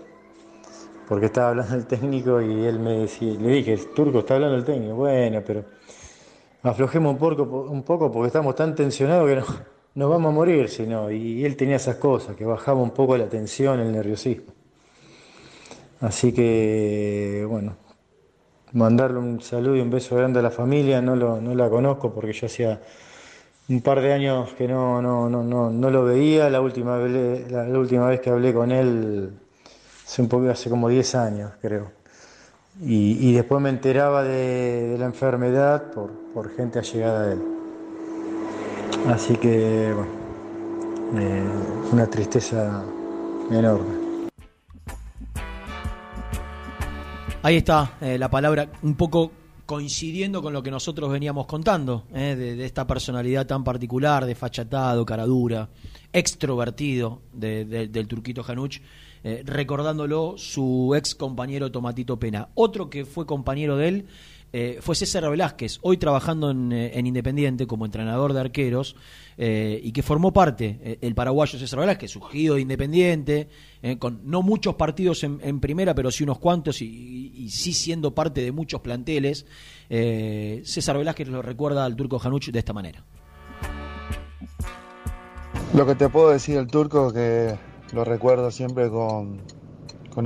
porque 1.07 1.25
estaba 1.25 1.49
hablando 1.49 1.75
el 1.75 1.85
técnico 1.87 2.41
y 2.41 2.65
él 2.65 2.79
me 2.79 2.99
decía, 2.99 3.33
le 3.33 3.49
dije, 3.49 3.77
Turco, 3.93 4.19
está 4.19 4.35
hablando 4.35 4.55
el 4.55 4.63
técnico, 4.63 4.95
bueno, 4.95 5.41
pero 5.45 5.65
aflojemos 6.63 7.13
un 7.13 7.19
poco, 7.19 7.43
un 7.43 7.83
poco 7.83 8.11
porque 8.11 8.27
estamos 8.27 8.55
tan 8.55 8.75
tensionados 8.75 9.27
que 9.27 9.35
no, 9.35 9.45
nos 9.95 10.09
vamos 10.09 10.29
a 10.29 10.33
morir, 10.33 10.69
si 10.69 10.87
no. 10.87 11.11
Y 11.11 11.43
él 11.43 11.57
tenía 11.57 11.75
esas 11.75 11.97
cosas, 11.97 12.35
que 12.35 12.45
bajaba 12.45 12.81
un 12.81 12.91
poco 12.91 13.17
la 13.17 13.27
tensión, 13.27 13.79
el 13.79 13.91
nerviosismo. 13.91 14.53
Así 15.99 16.31
que, 16.31 17.45
bueno, 17.47 17.75
mandarle 18.73 19.19
un 19.19 19.41
saludo 19.41 19.75
y 19.75 19.81
un 19.81 19.89
beso 19.89 20.15
grande 20.15 20.39
a 20.39 20.41
la 20.41 20.49
familia, 20.49 21.01
no, 21.01 21.15
lo, 21.15 21.41
no 21.41 21.53
la 21.53 21.69
conozco 21.69 22.13
porque 22.13 22.33
yo 22.33 22.47
hacía 22.47 22.81
un 23.71 23.81
par 23.81 24.01
de 24.01 24.11
años 24.11 24.49
que 24.57 24.67
no, 24.67 25.01
no, 25.01 25.29
no, 25.29 25.43
no, 25.43 25.69
no 25.69 25.89
lo 25.89 26.03
veía, 26.03 26.49
la 26.49 26.61
última, 26.61 26.97
la 26.97 27.79
última 27.79 28.07
vez 28.07 28.19
que 28.19 28.29
hablé 28.29 28.53
con 28.53 28.71
él 28.71 29.31
hace, 30.05 30.21
un 30.21 30.27
poco, 30.27 30.49
hace 30.49 30.69
como 30.69 30.89
10 30.89 31.15
años, 31.15 31.51
creo. 31.61 31.91
Y, 32.81 33.33
después 33.33 33.61
me 33.61 33.69
enteraba 33.69 34.23
de, 34.23 34.95
la 34.97 35.05
enfermedad 35.05 35.91
por, 35.91 36.11
por, 36.33 36.55
gente 36.55 36.79
allegada 36.79 37.25
a 37.25 37.33
él. 37.33 37.41
Así 39.07 39.35
que, 39.35 39.93
bueno, 39.93 40.11
eh, 41.17 41.43
una 41.91 42.07
tristeza 42.07 42.83
enorme. 43.51 44.01
Ahí 47.43 47.57
está 47.57 47.93
eh, 48.01 48.17
la 48.17 48.29
palabra, 48.29 48.67
un 48.83 48.95
poco 48.95 49.31
coincidiendo 49.71 50.41
con 50.41 50.51
lo 50.51 50.61
que 50.61 50.69
nosotros 50.69 51.09
veníamos 51.09 51.45
contando, 51.45 52.03
eh, 52.13 52.35
de, 52.37 52.65
esta 52.65 52.85
personalidad 52.85 53.47
tan 53.47 53.63
particular, 53.63 54.25
de 54.25 54.35
fachatado, 54.35 55.05
caradura, 55.05 55.69
extrovertido 56.11 57.21
del 57.31 58.07
turquito 58.09 58.43
Januch. 58.43 58.81
Eh, 59.23 59.43
recordándolo 59.45 60.33
su 60.35 60.93
ex 60.93 61.15
compañero 61.15 61.71
Tomatito 61.71 62.19
Pena. 62.19 62.49
Otro 62.53 62.89
que 62.89 63.05
fue 63.05 63.25
compañero 63.25 63.77
de 63.77 63.87
él 63.87 64.05
eh, 64.53 64.79
fue 64.81 64.95
César 64.95 65.29
Velázquez, 65.29 65.79
hoy 65.81 65.97
trabajando 65.97 66.51
en, 66.51 66.71
eh, 66.71 66.99
Independiente 66.99 67.67
como 67.67 67.85
entrenador 67.85 68.33
de 68.33 68.39
arqueros 68.41 68.95
y 69.37 69.91
que 69.91 70.03
formó 70.03 70.31
parte, 70.31 70.99
el 71.01 71.15
paraguayo 71.15 71.57
César 71.57 71.79
Velázquez, 71.79 72.11
surgido 72.11 72.55
de 72.55 72.61
Independiente, 72.61 73.49
con 73.97 74.21
no 74.23 74.43
muchos 74.43 74.75
partidos 74.75 75.23
en, 75.23 75.59
primera, 75.59 75.95
pero 75.95 76.11
sí 76.11 76.23
unos 76.23 76.37
cuantos 76.37 76.79
y, 76.83 77.49
sí 77.49 77.73
siendo 77.73 78.13
parte 78.13 78.41
de 78.41 78.51
muchos 78.51 78.81
planteles. 78.81 79.47
César 79.89 80.95
Velázquez 80.95 81.27
lo 81.27 81.41
recuerda 81.41 81.85
al 81.85 81.95
turco 81.95 82.19
Januch 82.19 82.49
de 82.51 82.59
esta 82.59 82.71
manera. 82.71 83.03
Lo 85.73 85.87
que 85.87 85.95
te 85.95 86.09
puedo 86.09 86.29
decir 86.29 86.55
del 86.57 86.67
turco 86.67 87.13
que 87.13 87.57
lo 87.93 88.03
recuerdo 88.03 88.51
siempre 88.51 88.89
con, 88.89 89.41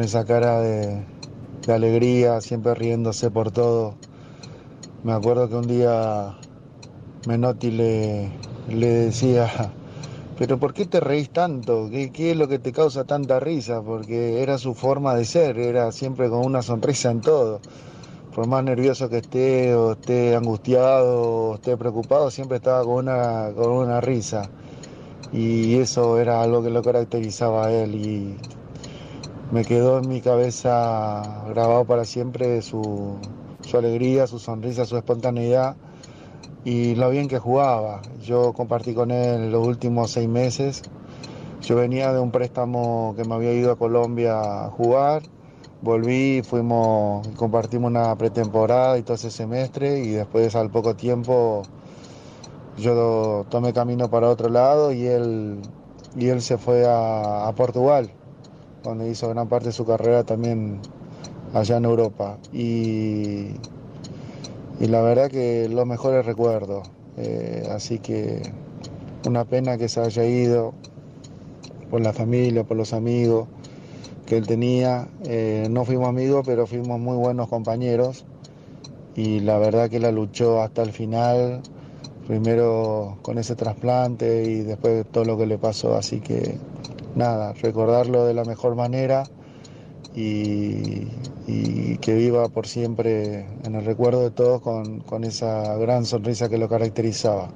esa 0.01 0.25
cara 0.25 0.59
de, 0.59 1.05
alegría, 1.67 2.41
siempre 2.41 2.73
riéndose 2.73 3.29
por 3.29 3.51
todo. 3.51 3.95
Me 5.03 5.13
acuerdo 5.13 5.47
que 5.49 5.55
un 5.55 5.67
día 5.67 6.35
Menotti 7.27 7.71
le, 7.71 8.31
le 8.69 8.87
decía, 8.87 9.49
pero 10.37 10.57
¿por 10.57 10.73
qué 10.73 10.85
te 10.85 10.99
reís 10.99 11.29
tanto? 11.29 11.89
¿Qué, 11.89 12.11
¿Qué, 12.11 12.31
es 12.31 12.37
lo 12.37 12.47
que 12.47 12.59
te 12.59 12.71
causa 12.71 13.03
tanta 13.03 13.39
risa? 13.39 13.81
Porque 13.81 14.41
era 14.41 14.57
su 14.57 14.73
forma 14.73 15.15
de 15.15 15.25
ser, 15.25 15.59
era 15.59 15.91
siempre 15.91 16.29
con 16.29 16.45
una 16.45 16.61
sonrisa 16.61 17.11
en 17.11 17.21
todo. 17.21 17.59
Por 18.33 18.47
más 18.47 18.63
nervioso 18.63 19.09
que 19.09 19.17
esté, 19.19 19.75
o 19.75 19.93
esté 19.93 20.35
angustiado, 20.35 21.21
o 21.51 21.55
esté 21.55 21.77
preocupado, 21.77 22.31
siempre 22.31 22.57
estaba 22.57 22.83
con 22.83 22.95
una, 22.95 23.51
con 23.55 23.71
una 23.71 24.01
risa 24.01 24.49
y 25.35 25.75
eso 25.75 26.19
era 26.19 26.41
algo 26.41 26.63
que 26.63 26.69
lo 26.69 26.81
caracterizaba 26.81 27.67
a 27.67 27.71
él 27.71 27.95
y 27.95 28.37
me 29.51 29.65
quedó 29.65 29.99
en 29.99 30.07
mi 30.07 30.21
cabeza 30.21 31.43
grabado 31.49 31.85
para 31.85 32.05
siempre 32.05 32.61
su, 32.61 33.17
alegría, 33.73 34.27
su 34.27 34.39
sonrisa, 34.39 34.85
su 34.85 34.97
espontaneidad 34.97 35.75
y 36.63 36.95
lo 36.95 37.09
bien 37.09 37.27
que 37.27 37.39
jugaba. 37.39 38.01
Yo 38.21 38.53
compartí 38.53 38.93
con 38.93 39.11
él 39.11 39.51
los 39.51 39.65
últimos 39.65 40.11
seis 40.11 40.27
meses. 40.27 40.83
Yo 41.61 41.75
venía 41.75 42.11
de 42.13 42.19
un 42.19 42.31
préstamo 42.31 43.13
que 43.15 43.23
me 43.23 43.35
había 43.35 43.53
ido 43.53 43.71
a 43.71 43.75
Colombia 43.75 44.65
a 44.65 44.69
jugar, 44.71 45.23
volví, 45.81 46.41
fuimos, 46.43 47.27
compartimos 47.29 47.89
una 47.89 48.15
pretemporada 48.17 48.97
y 48.97 49.03
todo 49.03 49.15
ese 49.15 49.31
semestre 49.31 49.99
y 49.99 50.09
después 50.09 50.55
al 50.55 50.69
poco 50.69 50.95
tiempo 50.95 51.63
yo 52.77 53.45
tomé 53.49 53.73
camino 53.73 54.09
para 54.09 54.29
otro 54.29 54.49
lado 54.49 54.91
y 54.91 55.05
él, 55.05 55.61
y 56.15 56.27
él 56.27 56.41
se 56.41 56.57
fue 56.57 56.85
a, 56.87 57.51
Portugal, 57.55 58.11
donde 58.83 59.09
hizo 59.09 59.29
gran 59.29 59.47
parte 59.47 59.67
de 59.67 59.71
su 59.71 59.85
carrera 59.85 60.23
también 60.23 60.81
allá 61.55 61.77
en 61.77 61.85
Europa. 61.85 62.37
Y, 62.53 63.51
y 64.79 64.87
la 64.87 65.01
verdad 65.01 65.31
que 65.31 65.69
los 65.69 65.85
mejores 65.85 66.25
recuerdos. 66.25 66.87
Eh, 67.17 67.67
así 67.71 67.99
que 67.99 68.41
una 69.25 69.45
pena 69.45 69.77
que 69.77 69.87
se 69.87 70.01
haya 70.01 70.25
ido 70.25 70.73
por 71.89 72.01
la 72.01 72.11
familia, 72.11 72.65
por 72.65 72.75
los 72.75 72.93
amigos 72.93 73.47
que 74.25 74.37
él 74.37 74.45
tenía. 74.45 75.07
Eh, 75.23 75.67
no 75.71 75.85
fuimos 75.85 76.09
amigos, 76.09 76.43
pero 76.45 76.67
fuimos 76.67 76.99
muy 76.99 77.15
buenos 77.15 77.47
compañeros. 77.47 78.25
Y 79.15 79.39
la 79.39 79.57
verdad 79.57 79.89
que 79.89 79.99
la 79.99 80.11
luchó 80.11 80.61
hasta 80.61 80.83
el 80.83 80.91
final 80.91 81.61
primero 82.27 83.17
con 83.21 83.37
ese 83.37 83.55
trasplante 83.55 84.43
y 84.43 84.61
después 84.61 85.05
todo 85.09 85.23
lo 85.23 85.37
que 85.37 85.45
le 85.45 85.57
pasó. 85.57 85.95
Así 85.95 86.19
que 86.19 86.57
nada, 87.15 87.53
recordarlo 87.53 88.25
de 88.25 88.33
la 88.33 88.43
mejor 88.43 88.75
manera 88.75 89.23
y, 90.15 91.97
que 91.97 92.13
viva 92.13 92.47
por 92.49 92.67
siempre 92.67 93.45
en 93.63 93.75
el 93.75 93.83
recuerdo 93.83 94.23
de 94.23 94.31
todos 94.31 94.61
con, 94.61 95.23
esa 95.23 95.75
gran 95.77 96.05
sonrisa 96.05 96.49
que 96.49 96.57
lo 96.57 96.69
caracterizaba. 96.69 97.53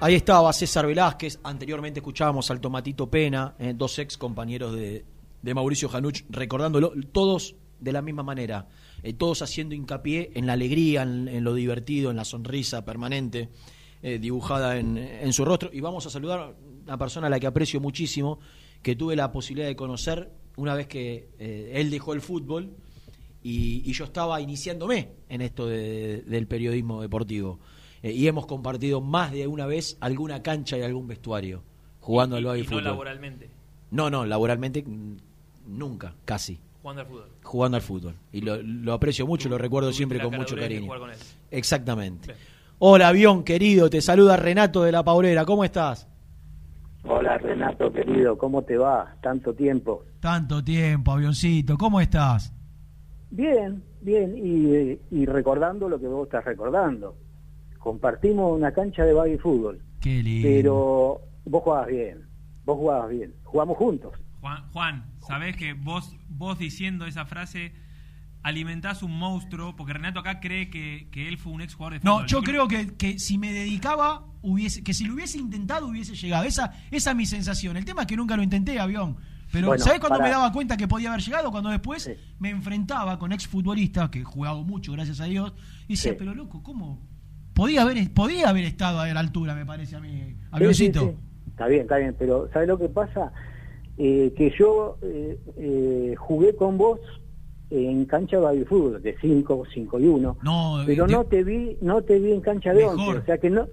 Ahí 0.00 0.14
estaba 0.14 0.52
César 0.52 0.86
Velázquez, 0.86 1.38
anteriormente 1.42 2.00
escuchábamos 2.00 2.50
al 2.50 2.60
Tomatito 2.60 3.08
Pena, 3.08 3.54
eh, 3.58 3.72
dos 3.74 3.98
ex 3.98 4.18
compañeros 4.18 4.74
de, 4.74 5.04
de 5.40 5.54
Mauricio 5.54 5.88
Januch, 5.88 6.24
recordándolo, 6.28 6.92
todos 7.12 7.56
de 7.80 7.92
la 7.92 8.02
misma 8.02 8.22
manera 8.22 8.68
eh, 9.04 9.12
todos 9.12 9.42
haciendo 9.42 9.74
hincapié 9.74 10.30
en 10.34 10.46
la 10.46 10.54
alegría, 10.54 11.02
en, 11.02 11.28
en 11.28 11.44
lo 11.44 11.52
divertido, 11.52 12.10
en 12.10 12.16
la 12.16 12.24
sonrisa 12.24 12.86
permanente 12.86 13.50
eh, 14.02 14.18
dibujada 14.18 14.78
en, 14.78 14.96
en 14.96 15.32
su 15.34 15.44
rostro. 15.44 15.68
Y 15.72 15.80
vamos 15.80 16.06
a 16.06 16.10
saludar 16.10 16.40
a 16.40 16.54
una 16.84 16.96
persona 16.96 17.26
a 17.26 17.30
la 17.30 17.38
que 17.38 17.46
aprecio 17.46 17.80
muchísimo, 17.80 18.38
que 18.84 18.94
tuve 18.94 19.16
la 19.16 19.32
posibilidad 19.32 19.66
de 19.66 19.74
conocer 19.74 20.30
una 20.56 20.74
vez 20.74 20.86
que 20.86 21.28
eh, 21.40 21.72
él 21.74 21.90
dejó 21.90 22.12
el 22.12 22.20
fútbol 22.20 22.70
y, 23.42 23.82
y 23.84 23.92
yo 23.92 24.04
estaba 24.04 24.40
iniciándome 24.40 25.08
en 25.28 25.40
esto 25.40 25.66
de- 25.66 26.22
del 26.22 26.46
periodismo 26.46 27.02
deportivo. 27.02 27.58
Eh, 28.02 28.12
y 28.12 28.28
hemos 28.28 28.46
compartido 28.46 29.00
más 29.00 29.32
de 29.32 29.46
una 29.48 29.66
vez 29.66 29.96
alguna 30.00 30.42
cancha 30.42 30.78
y 30.78 30.82
algún 30.82 31.08
vestuario 31.08 31.62
jugando 32.00 32.36
al 32.36 32.44
baby 32.44 32.60
y 32.60 32.62
no 32.62 32.68
fútbol. 32.68 32.84
laboralmente, 32.84 33.50
No, 33.90 34.10
no, 34.10 34.24
laboralmente 34.26 34.84
nunca, 35.66 36.14
casi. 36.24 36.58
jugando 36.82 37.00
al 37.02 37.06
fútbol. 37.08 37.28
Jugando 37.42 37.76
al 37.76 37.82
fútbol. 37.82 38.14
Y 38.32 38.40
lo, 38.42 38.62
lo 38.62 38.92
aprecio 38.92 39.26
mucho, 39.26 39.48
lo 39.48 39.56
recuerdo 39.58 39.92
siempre 39.92 40.20
con 40.20 40.34
mucho 40.36 40.54
cariño. 40.56 40.86
con 40.86 41.10
él. 41.10 41.16
Exactamente. 41.50 42.26
Bien. 42.28 42.38
Hola, 42.78 43.08
avión 43.08 43.44
querido, 43.44 43.88
te 43.88 44.00
saluda 44.02 44.36
Renato 44.36 44.82
de 44.82 44.92
la 44.92 45.02
Paulera, 45.02 45.44
¿cómo 45.46 45.64
estás? 45.64 46.06
Hola 47.06 47.36
Renato, 47.38 47.92
querido, 47.92 48.38
¿cómo 48.38 48.62
te 48.62 48.76
va? 48.78 49.16
Tanto 49.22 49.54
tiempo. 49.54 50.04
Tanto 50.20 50.64
tiempo, 50.64 51.12
avioncito, 51.12 51.76
¿cómo 51.76 52.00
estás? 52.00 52.52
Bien, 53.30 53.82
bien, 54.00 54.34
y, 54.36 54.98
y 55.10 55.26
recordando 55.26 55.88
lo 55.88 56.00
que 56.00 56.06
vos 56.06 56.26
estás 56.26 56.44
recordando. 56.44 57.16
Compartimos 57.78 58.56
una 58.56 58.72
cancha 58.72 59.04
de 59.04 59.12
baby 59.12 59.36
fútbol, 59.38 59.82
Qué 60.00 60.22
lindo. 60.22 60.48
pero 60.48 61.20
vos 61.44 61.62
jugabas 61.62 61.88
bien, 61.88 62.26
vos 62.64 62.76
jugabas 62.78 63.10
bien, 63.10 63.34
jugamos 63.44 63.76
juntos. 63.76 64.12
Juan, 64.40 64.64
Juan, 64.72 65.04
sabés 65.26 65.56
que 65.56 65.74
vos, 65.74 66.16
vos 66.28 66.58
diciendo 66.58 67.06
esa 67.06 67.26
frase 67.26 67.72
alimentás 68.44 69.02
un 69.02 69.18
monstruo, 69.18 69.74
porque 69.74 69.94
Renato 69.94 70.20
acá 70.20 70.38
cree 70.38 70.70
que, 70.70 71.08
que 71.10 71.26
él 71.28 71.38
fue 71.38 71.52
un 71.52 71.60
ex 71.62 71.74
jugador 71.74 71.94
de 71.94 72.00
fútbol. 72.00 72.20
No, 72.22 72.26
yo 72.26 72.42
creo 72.42 72.68
que, 72.68 72.94
que 72.94 73.18
si 73.18 73.38
me 73.38 73.52
dedicaba, 73.52 74.26
hubiese, 74.42 74.84
que 74.84 74.94
si 74.94 75.04
lo 75.06 75.14
hubiese 75.14 75.38
intentado, 75.38 75.88
hubiese 75.88 76.14
llegado. 76.14 76.44
Esa, 76.44 76.72
esa 76.92 77.10
es 77.10 77.16
mi 77.16 77.26
sensación. 77.26 77.76
El 77.76 77.84
tema 77.84 78.02
es 78.02 78.06
que 78.06 78.16
nunca 78.16 78.36
lo 78.36 78.42
intenté, 78.42 78.78
avión. 78.78 79.16
Pero 79.50 79.68
Bueno, 79.68 79.82
¿sabés 79.82 79.98
cuándo 80.00 80.20
me 80.20 80.30
daba 80.30 80.52
cuenta 80.52 80.76
que 80.76 80.86
podía 80.86 81.08
haber 81.10 81.22
llegado? 81.22 81.50
Cuando 81.50 81.70
después 81.70 82.10
me 82.38 82.50
enfrentaba 82.50 83.18
con 83.18 83.32
ex 83.32 83.46
futbolistas, 83.46 84.10
que 84.10 84.20
he 84.20 84.24
jugado 84.24 84.62
mucho, 84.62 84.92
gracias 84.92 85.20
a 85.20 85.24
Dios, 85.24 85.52
y 85.88 85.94
decía, 85.94 86.12
Sí. 86.12 86.16
pero 86.18 86.34
loco, 86.34 86.62
¿cómo? 86.62 87.00
Podía 87.54 87.82
haber, 87.82 88.12
podía 88.12 88.48
haber 88.48 88.64
estado 88.64 89.00
a 89.00 89.06
la 89.06 89.20
altura, 89.20 89.54
me 89.54 89.64
parece 89.64 89.94
a 89.96 90.00
mí, 90.00 90.34
avioncito. 90.50 91.00
sí, 91.00 91.06
sí. 91.06 91.50
Está 91.50 91.66
bien, 91.68 91.82
está 91.82 91.96
bien, 91.98 92.16
pero 92.18 92.50
¿sabes 92.52 92.66
lo 92.68 92.78
que 92.78 92.88
pasa? 92.88 93.32
Eh, 93.96 94.34
que 94.36 94.52
yo 94.58 94.98
eh, 95.02 95.38
eh, 95.56 96.14
jugué 96.18 96.56
con 96.56 96.76
vos 96.76 96.98
en 97.70 98.04
cancha 98.04 98.36
de 98.36 98.42
baby 98.42 98.64
fútbol, 98.64 99.02
de 99.02 99.16
5, 99.20 99.64
5 99.72 100.00
y 100.00 100.06
1, 100.06 100.36
No, 100.42 100.82
pero 100.86 101.06
de- 101.06 101.12
no 101.12 101.24
te 101.24 101.42
vi 101.44 101.76
no 101.80 102.02
te 102.02 102.18
vi 102.18 102.32
en 102.32 102.40
cancha 102.40 102.72
de 102.72 102.82
Mejor. 102.86 102.98
11, 103.16 103.18
o 103.20 103.24
sea 103.24 103.38
que 103.38 103.50
no... 103.50 103.66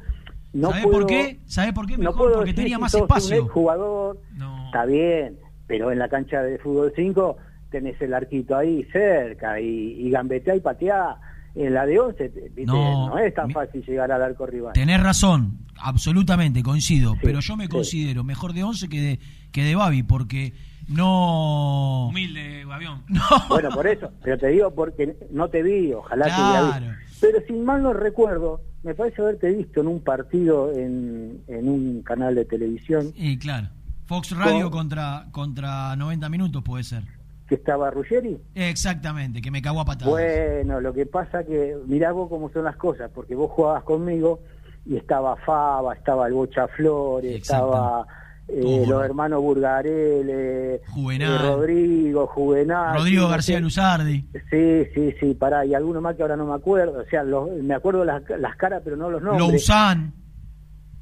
no 0.53 0.69
¿Sabés 0.69 0.83
puedo- 0.85 0.97
por 0.99 1.07
qué? 1.07 1.39
¿Sabés 1.45 1.73
por 1.73 1.85
qué? 1.87 1.97
no 1.97 2.03
Mejor, 2.03 2.17
puedo 2.17 2.35
porque 2.37 2.53
tenía 2.53 2.79
más 2.79 2.93
espacio. 2.93 3.43
Un 3.43 3.49
jugador, 3.49 4.19
está 4.67 4.85
bien, 4.85 5.37
pero 5.67 5.91
en 5.91 5.99
la 5.99 6.09
cancha 6.09 6.41
de 6.41 6.57
fútbol 6.57 6.93
5 6.95 7.37
tenés 7.69 8.01
el 8.01 8.13
arquito 8.13 8.55
ahí 8.57 8.83
cerca 8.91 9.59
y, 9.59 9.65
y 10.05 10.09
gambetea 10.09 10.55
y 10.55 10.59
patea. 10.61 11.17
En 11.53 11.73
la 11.73 11.85
de 11.85 11.99
11, 11.99 12.29
te- 12.29 12.41
viste, 12.43 12.63
No, 12.65 13.09
no, 13.09 13.17
es 13.19 13.33
tan 13.33 13.51
fácil 13.51 13.83
llegar 13.85 14.09
al 14.09 14.21
arco 14.23 14.45
rival. 14.45 14.71
Tenés 14.71 15.03
razón, 15.03 15.57
absolutamente, 15.77 16.63
coincido, 16.63 17.15
pero 17.21 17.41
yo 17.41 17.57
me 17.57 17.65
sí. 17.65 17.69
considero 17.69 18.23
mejor 18.23 18.53
de 18.53 18.63
11 18.63 18.87
que 18.87 19.01
de, 19.01 19.19
que 19.51 19.63
de 19.63 19.75
Babi, 19.75 20.03
porque 20.03 20.53
no... 20.87 22.07
Humilde, 22.09 22.65
avión. 22.71 23.03
Bueno, 23.49 23.69
por 23.71 23.87
eso, 23.87 24.09
pero 24.23 24.37
te 24.37 24.47
digo 24.47 24.71
porque 24.71 25.15
no 25.31 25.49
te 25.49 25.61
vi, 25.63 25.93
ojalá 25.93 26.25
te 26.25 26.31
hubiera 26.31 26.77
Claro. 26.79 26.85
visto. 26.87 27.17
Pero 27.21 27.39
sin 27.47 27.63
mal 27.65 27.83
no 27.83 27.93
recuerdo, 27.93 28.61
me 28.83 28.95
parece 28.95 29.21
haberte 29.21 29.51
visto 29.51 29.81
en 29.81 29.87
un 29.87 29.99
partido 30.03 30.71
en, 30.73 31.41
en 31.47 31.69
un 31.69 32.01
canal 32.01 32.33
de 32.35 32.45
televisión 32.45 33.13
Y 33.15 33.37
claro, 33.37 33.67
Fox 34.07 34.35
Radio 34.35 34.69
Con- 34.71 34.79
contra, 34.81 35.27
contra 35.31 35.95
90 35.95 36.29
minutos 36.29 36.63
puede 36.63 36.83
ser. 36.83 37.03
que 37.47 37.55
estaba 37.55 37.91
Ruggeri. 37.91 38.37
Exactamente, 38.55 39.41
que 39.41 39.51
me 39.51 39.61
cagó 39.61 39.81
a 39.81 39.85
patadas. 39.85 40.09
Bueno, 40.11 40.79
lo 40.81 40.93
que 40.93 41.05
pasa 41.05 41.43
que 41.43 41.75
mirá 41.85 42.11
vos 42.11 42.27
cómo 42.29 42.49
son 42.49 42.63
las 42.65 42.75
cosas, 42.77 43.11
porque 43.13 43.35
vos 43.35 43.51
jugabas 43.51 43.83
conmigo 43.83 44.39
y 44.85 44.97
estaba 44.97 45.35
Fava, 45.37 45.93
estaba 45.93 46.27
el 46.27 46.33
Bocha 46.33 46.67
Flores, 46.69 47.35
estaba 47.43 48.07
eh, 48.53 48.85
los 48.87 49.03
hermanos 49.03 49.41
Burgarel, 49.41 50.81
Juvenal. 50.89 51.39
Rodrigo, 51.41 52.27
Juvenal. 52.27 52.97
Rodrigo 52.97 53.25
sí, 53.25 53.29
García 53.31 53.55
sé. 53.57 53.61
Luzardi. 53.61 54.25
Sí, 54.49 54.85
sí, 54.93 55.13
sí, 55.19 55.33
pará, 55.35 55.65
y 55.65 55.73
alguno 55.73 56.01
más 56.01 56.15
que 56.15 56.21
ahora 56.21 56.35
no 56.35 56.45
me 56.45 56.53
acuerdo, 56.55 56.99
o 57.01 57.05
sea, 57.09 57.23
los- 57.23 57.49
me 57.61 57.73
acuerdo 57.73 58.03
las, 58.05 58.23
las 58.39 58.55
caras 58.55 58.81
pero 58.83 58.95
no 58.97 59.09
los 59.09 59.21
nombres. 59.21 59.47
Lousán. 59.51 60.13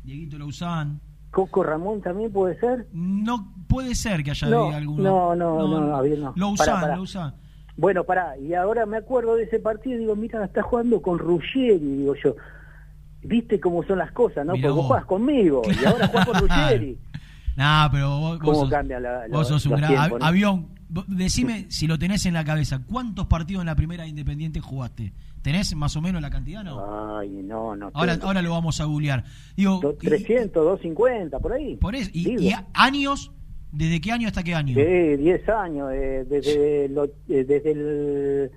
Dieguito 0.03 0.37
Lousán. 0.37 0.99
Coco 1.31 1.61
Ramón 1.63 2.01
también 2.01 2.31
puede 2.31 2.59
ser. 2.59 2.87
No 2.91 3.53
puede 3.67 3.93
ser 3.93 4.23
que 4.23 4.31
haya 4.31 4.47
No, 4.47 4.71
alguno. 4.71 5.03
no, 5.03 5.35
no, 5.35 5.67
no, 5.67 5.79
no, 5.87 5.95
había- 5.95 6.17
no. 6.17 6.33
Lousán, 6.35 6.65
Pará, 6.67 6.81
pará. 6.81 6.95
Lousán. 6.95 7.35
Bueno, 7.77 8.03
pará, 8.03 8.37
y 8.37 8.53
ahora 8.55 8.85
me 8.85 8.97
acuerdo 8.97 9.35
de 9.35 9.43
ese 9.43 9.59
partido 9.59 9.95
y 9.95 9.99
digo, 9.99 10.15
mira, 10.15 10.43
está 10.43 10.61
jugando 10.63 11.01
con 11.01 11.17
Ruggeri, 11.17 11.77
digo 11.79 12.13
yo. 12.23 12.35
Viste 13.21 13.59
cómo 13.59 13.83
son 13.83 13.97
las 13.99 14.11
cosas, 14.13 14.45
¿no? 14.45 14.53
Mirá 14.53 14.69
Porque 14.69 14.87
vos 14.87 15.05
conmigo 15.05 15.61
y 15.65 15.85
ahora 15.85 16.07
juegas 16.07 16.25
con 16.25 16.35
Ruggeri. 16.41 16.97
Nah, 17.59 17.89
pero 17.91 18.09
vos, 18.19 18.39
vos 18.39 18.39
¿Cómo 18.39 18.59
sos, 18.61 18.69
cambia 18.69 18.99
la- 19.01 19.19
vos 19.29 19.39
los- 19.39 19.47
sos 19.49 19.65
un 19.65 19.75
gran 19.75 19.89
tiempos, 19.89 20.11
av- 20.13 20.19
no? 20.19 20.25
avión. 20.25 20.67
Decime 21.07 21.65
si 21.69 21.87
lo 21.87 21.99
tenés 21.99 22.25
en 22.25 22.33
la 22.33 22.43
cabeza. 22.45 22.81
¿Cuántos 22.87 23.27
partidos 23.27 23.61
en 23.61 23.65
la 23.67 23.75
primera 23.75 24.07
Independiente 24.07 24.61
jugaste? 24.61 25.11
¿Tenés 25.41 25.75
más 25.75 25.93
o 25.97 26.01
menos 26.01 26.21
la 26.21 26.29
cantidad, 26.29 26.63
no? 26.63 27.17
Ay, 27.19 27.29
no, 27.43 27.75
no. 27.75 27.91
Ahora, 27.93 28.13
tengo. 28.13 28.27
ahora 28.27 28.41
lo 28.41 28.51
vamos 28.51 28.79
a 28.79 28.85
googlear. 28.85 29.25
Digo, 29.57 29.79
Do- 29.81 29.93
300, 29.95 30.63
250, 30.63 31.37
por 31.39 31.51
ahí. 31.53 31.75
por 31.75 31.95
eso, 31.95 32.09
y, 32.13 32.41
y 32.47 32.53
años, 32.73 33.31
¿desde 33.73 33.99
qué 34.01 34.11
año 34.13 34.27
hasta 34.27 34.41
qué 34.41 34.55
año? 34.55 34.73
Sí, 34.75 35.17
10 35.17 35.47
años, 35.49 35.91
eh, 35.93 36.25
desde, 36.29 36.87
lo- 36.89 37.05
eh, 37.05 37.43
desde 37.45 37.71
el 37.71 38.51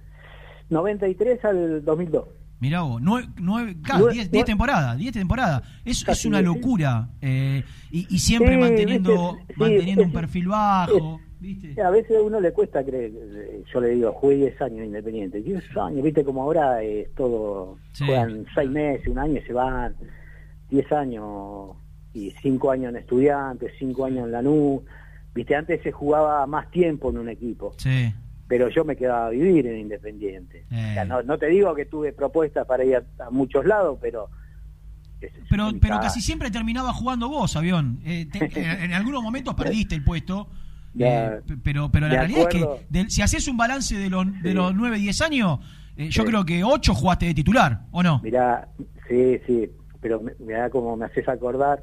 93 0.70 1.44
al 1.44 1.84
2002. 1.84 2.24
Mirá 2.62 2.82
vos, 2.82 3.02
nueve, 3.02 3.26
nueve, 3.40 3.76
claro, 3.82 4.06
diez, 4.06 4.30
diez 4.30 4.44
temporadas, 4.44 4.96
diez 4.96 5.12
temporadas. 5.12 5.62
Es, 5.84 6.06
es 6.06 6.24
una 6.24 6.40
locura. 6.40 7.08
eh, 7.20 7.64
y, 7.90 8.06
y 8.08 8.18
siempre 8.20 8.54
Sí, 8.54 8.60
manteniendo, 8.60 9.34
viste, 9.34 9.54
sí, 9.54 9.60
manteniendo 9.60 10.02
un 10.04 10.08
es- 10.10 10.14
perfil 10.14 10.46
bajo. 10.46 11.20
A 11.84 11.90
veces 11.90 12.16
a 12.16 12.22
uno 12.22 12.38
le 12.38 12.52
cuesta 12.52 12.84
creer, 12.84 13.10
eh, 13.16 13.64
yo 13.74 13.80
le 13.80 13.88
digo, 13.88 14.12
jugué 14.12 14.36
10 14.36 14.62
años 14.62 14.86
independiente, 14.86 15.42
10 15.42 15.76
años, 15.76 16.04
viste 16.04 16.22
como 16.22 16.40
ahora 16.44 16.80
es 16.84 17.12
todo, 17.16 17.78
Sí. 17.94 18.04
juegan 18.06 18.46
6 18.54 18.70
meses, 18.70 19.08
un 19.08 19.18
año 19.18 19.40
y 19.40 19.42
se 19.44 19.52
van, 19.52 19.96
10 20.70 20.92
años 20.92 21.70
y 22.14 22.30
5 22.42 22.70
años 22.70 22.90
en 22.90 22.96
estudiantes, 22.98 23.72
5 23.76 24.04
años 24.04 24.26
en 24.26 24.30
Lanús, 24.30 24.82
viste, 25.34 25.56
antes 25.56 25.82
se 25.82 25.90
jugaba 25.90 26.46
más 26.46 26.70
tiempo 26.70 27.10
en 27.10 27.18
un 27.18 27.28
equipo, 27.28 27.74
Sí. 27.76 28.14
Pero 28.48 28.68
yo 28.68 28.84
me 28.84 28.96
quedaba 28.96 29.26
a 29.26 29.30
vivir 29.30 29.66
en 29.66 29.78
Independiente. 29.80 30.64
Eh. 30.70 30.88
O 30.90 30.94
sea, 30.94 31.04
no, 31.04 31.22
no 31.22 31.38
te 31.38 31.46
digo 31.46 31.74
que 31.74 31.86
tuve 31.86 32.12
propuestas 32.12 32.66
para 32.66 32.84
ir 32.84 32.96
a, 32.96 33.24
a 33.26 33.30
muchos 33.30 33.64
lados, 33.64 33.98
pero... 34.00 34.28
es 35.20 35.32
Pero, 35.48 35.70
pero 35.80 35.96
ca- 35.96 36.02
casi 36.02 36.20
siempre 36.20 36.50
terminaba 36.50 36.92
jugando 36.92 37.28
vos, 37.28 37.56
avión. 37.56 38.00
Eh, 38.04 38.26
te- 38.30 38.44
en, 38.60 38.82
en 38.84 38.92
algunos 38.92 39.22
momentos 39.22 39.54
perdiste 39.54 39.94
el 39.94 40.04
puesto. 40.04 40.48
Ya, 40.94 41.36
eh, 41.36 41.40
pero 41.64 41.90
pero 41.90 42.06
la 42.08 42.14
realidad 42.16 42.46
acuerdo. 42.48 42.78
es 42.92 43.04
que 43.06 43.10
si 43.10 43.22
haces 43.22 43.48
un 43.48 43.56
balance 43.56 43.96
de 43.96 44.10
los, 44.10 44.26
de 44.42 44.52
los 44.52 44.74
9, 44.74 44.98
10 44.98 45.20
años, 45.22 45.58
eh, 45.96 46.08
yo 46.10 46.22
Sí. 46.22 46.28
creo 46.28 46.44
que 46.44 46.62
8 46.64 46.94
jugaste 46.94 47.26
de 47.26 47.34
titular, 47.34 47.80
¿o 47.92 48.02
no? 48.02 48.20
Mirá, 48.22 48.68
sí, 49.08 49.40
sí, 49.46 49.70
pero 50.02 50.20
me- 50.20 50.34
mirá 50.38 50.68
como 50.68 50.94
me 50.96 51.06
haces 51.06 51.26
acordar, 51.28 51.82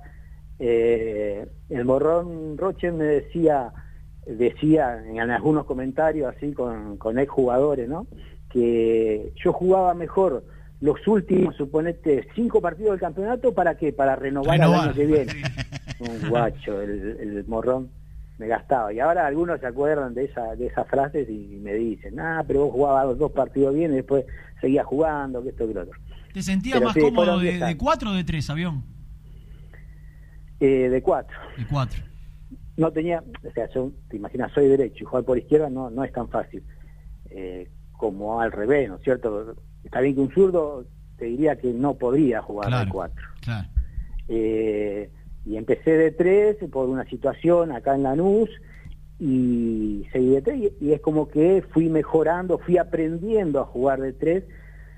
eh, 0.59 1.47
el 1.69 1.85
morrón 1.85 2.57
Roche 2.57 2.91
me 2.91 3.05
decía, 3.05 3.71
decía 4.37 5.01
en 5.05 5.19
algunos 5.31 5.65
comentarios 5.65 6.33
así 6.35 6.53
con, 6.53 6.97
con 6.97 7.19
exjugadores, 7.19 7.89
¿no? 7.89 8.07
Que 8.49 9.33
yo 9.43 9.53
jugaba 9.53 9.93
mejor 9.93 10.43
los 10.81 11.05
últimos, 11.07 11.55
suponete, 11.55 12.27
cinco 12.35 12.61
partidos 12.61 12.91
del 12.91 12.99
campeonato, 12.99 13.53
¿para 13.53 13.75
qué? 13.75 13.91
Para 13.91 14.15
renovar, 14.15 14.57
Renovar. 14.57 14.79
al 14.79 14.85
año 14.89 14.95
que 14.95 15.05
viene. 15.05 15.33
Un 15.99 16.29
guacho, 16.29 16.81
el, 16.81 17.17
el 17.19 17.45
morrón 17.47 17.89
me 18.37 18.47
gastaba. 18.47 18.93
Y 18.93 18.99
ahora 18.99 19.27
algunos 19.27 19.59
se 19.59 19.67
acuerdan 19.67 20.13
de 20.13 20.25
esa 20.25 20.55
de 20.55 20.67
esas 20.67 20.87
frases 20.87 21.29
y 21.29 21.59
me 21.61 21.73
dicen, 21.73 22.19
ah, 22.19 22.43
pero 22.47 22.65
vos 22.65 22.71
jugabas 22.71 23.05
los 23.07 23.17
dos 23.17 23.31
partidos 23.31 23.75
bien 23.75 23.91
y 23.91 23.97
después 23.97 24.25
seguías 24.61 24.85
jugando, 24.85 25.43
que 25.43 25.49
esto 25.49 25.67
que 25.67 25.73
lo 25.73 25.81
otro. 25.81 25.99
¿Te 26.33 26.41
sentías 26.41 26.75
Pero 26.75 26.85
más 26.85 26.93
sí, 26.93 27.01
cómodo 27.01 27.39
de, 27.39 27.43
10 27.43 27.59
de 27.59 27.65
años. 27.65 27.79
4 27.79 28.09
o 28.09 28.13
de 28.13 28.23
3, 28.23 28.49
avión? 28.49 28.83
Eh, 30.59 30.89
de 30.89 31.01
cuatro. 31.01 31.37
De 31.57 31.65
4. 31.65 32.03
No 32.79 32.93
tenía, 32.93 33.21
o 33.45 33.51
sea, 33.51 33.67
yo, 33.73 33.91
te 34.09 34.15
imaginas, 34.15 34.53
soy 34.53 34.69
derecho 34.69 35.03
y 35.03 35.05
jugar 35.05 35.25
por 35.25 35.37
izquierda 35.37 35.69
no, 35.69 35.89
no 35.89 36.01
es 36.05 36.13
tan 36.13 36.29
fácil 36.29 36.63
eh, 37.29 37.69
como 37.91 38.39
al 38.39 38.53
revés, 38.53 38.87
¿no 38.87 38.95
es 38.95 39.03
cierto? 39.03 39.53
Está 39.83 39.99
bien 39.99 40.15
que 40.15 40.21
un 40.21 40.31
zurdo 40.31 40.85
te 41.17 41.25
diría 41.25 41.57
que 41.57 41.73
no 41.73 41.95
podría 41.95 42.41
jugar 42.41 42.85
de 42.85 42.89
cuatro. 42.89 43.27
Claro. 43.41 43.67
Eh, 44.29 45.11
y 45.45 45.57
empecé 45.57 45.91
de 45.97 46.11
tres 46.11 46.55
por 46.71 46.87
una 46.87 47.03
situación 47.03 47.73
acá 47.73 47.95
en 47.95 48.03
Lanús 48.03 48.49
y 49.19 50.07
seguí 50.13 50.29
de 50.29 50.41
tres 50.41 50.71
y, 50.79 50.85
y 50.85 50.93
es 50.93 51.01
como 51.01 51.27
que 51.27 51.61
fui 51.73 51.89
mejorando, 51.89 52.59
fui 52.59 52.77
aprendiendo 52.77 53.59
a 53.59 53.65
jugar 53.65 53.99
de 53.99 54.13
tres 54.13 54.45